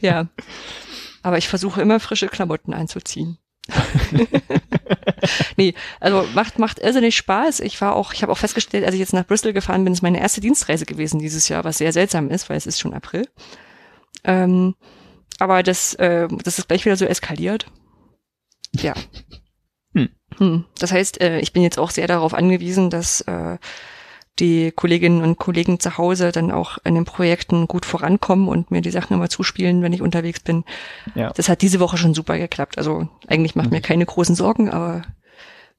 [0.00, 0.26] ja.
[1.22, 3.38] Aber ich versuche immer frische Klamotten einzuziehen.
[5.56, 7.60] nee, also macht, macht irrsinnig Spaß.
[7.60, 10.00] Ich war auch, ich habe auch festgestellt, als ich jetzt nach Bristol gefahren bin, ist
[10.00, 13.28] meine erste Dienstreise gewesen dieses Jahr, was sehr seltsam ist, weil es ist schon April.
[14.24, 14.74] Ähm,
[15.38, 17.66] aber das, äh, das ist gleich wieder so eskaliert.
[18.72, 18.94] Ja.
[19.94, 20.10] Hm.
[20.36, 20.64] Hm.
[20.78, 23.56] Das heißt, äh, ich bin jetzt auch sehr darauf angewiesen, dass äh,
[24.38, 28.82] die Kolleginnen und Kollegen zu Hause dann auch in den Projekten gut vorankommen und mir
[28.82, 30.64] die Sachen immer zuspielen, wenn ich unterwegs bin.
[31.14, 31.30] Ja.
[31.30, 32.78] Das hat diese Woche schon super geklappt.
[32.78, 33.76] Also eigentlich macht mhm.
[33.76, 35.02] mir keine großen Sorgen, aber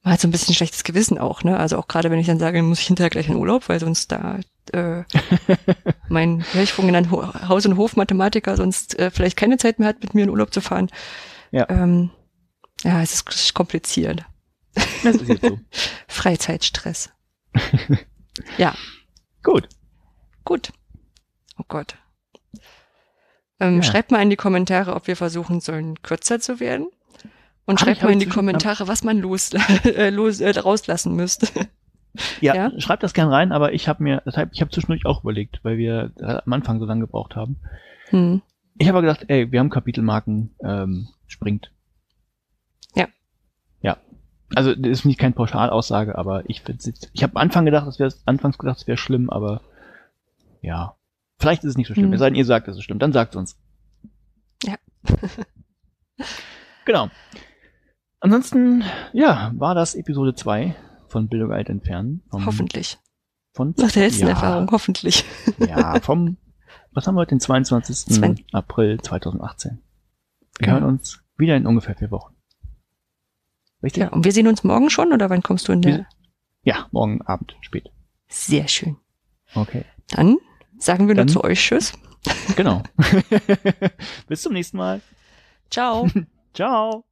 [0.02, 1.58] man hat so ein bisschen schlechtes Gewissen auch, ne?
[1.58, 4.10] Also auch gerade wenn ich dann sage, muss ich hinterher gleich in Urlaub, weil sonst
[4.10, 4.40] da
[4.72, 5.04] äh,
[6.08, 10.14] mein, ja, ich genannt Haus- und Hofmathematiker sonst äh, vielleicht keine Zeit mehr hat, mit
[10.14, 10.88] mir in Urlaub zu fahren.
[11.50, 12.10] Ja, ähm,
[12.82, 14.24] ja es ist kompliziert.
[14.74, 15.58] Das ist jetzt so.
[16.08, 17.10] Freizeitstress.
[18.56, 18.74] Ja.
[19.42, 19.68] Gut.
[20.44, 20.72] Gut.
[21.58, 21.96] Oh Gott.
[23.58, 23.82] Ähm, ja.
[23.82, 26.88] Schreibt mal in die Kommentare, ob wir versuchen sollen, kürzer zu werden.
[27.70, 29.52] Und schreibt mal in die Kommentare, was man los,
[29.84, 31.48] äh, los äh, rauslassen müsste.
[32.40, 35.22] Ja, ja, schreibt das gern rein, aber ich habe mir, deshalb, ich habe zwischendurch auch
[35.22, 36.10] überlegt, weil wir
[36.44, 37.60] am Anfang so lange gebraucht haben.
[38.08, 38.42] Hm.
[38.78, 41.70] Ich habe gedacht, ey, wir haben Kapitelmarken, ähm, springt.
[42.96, 43.06] Ja.
[43.80, 43.98] Ja,
[44.56, 48.12] also das ist nicht keine Pauschalaussage, aber ich finde ich habe Anfang gedacht, es wäre
[48.26, 49.60] anfangs gedacht, es wäre schlimm, aber
[50.62, 50.96] ja,
[51.38, 52.08] vielleicht ist es nicht so schlimm.
[52.08, 52.14] Mhm.
[52.14, 53.56] Es sei denn, ihr sagt, es ist schlimm, dann sagt es uns.
[54.64, 54.74] Ja.
[56.84, 57.08] genau.
[58.20, 60.76] Ansonsten, ja, war das Episode 2
[61.08, 62.22] von Bildung alt entfernen.
[62.30, 62.98] hoffentlich.
[63.52, 65.24] Von Nach der letzten ja, Erfahrung, hoffentlich.
[65.58, 66.36] ja, vom,
[66.92, 68.14] was haben wir heute, den 22.
[68.14, 68.44] Sven.
[68.52, 69.82] April 2018.
[70.58, 70.72] Wir genau.
[70.72, 72.34] hören uns wieder in ungefähr vier Wochen.
[73.82, 74.02] Richtig?
[74.02, 76.06] Ja, und wir sehen uns morgen schon oder wann kommst du in der?
[76.62, 77.90] Ja, morgen Abend, spät.
[78.28, 78.98] Sehr schön.
[79.54, 79.84] Okay.
[80.10, 80.36] Dann
[80.78, 81.94] sagen wir Dann, nur zu euch Tschüss.
[82.56, 82.82] Genau.
[84.28, 85.00] Bis zum nächsten Mal.
[85.70, 86.08] Ciao.
[86.54, 87.09] Ciao.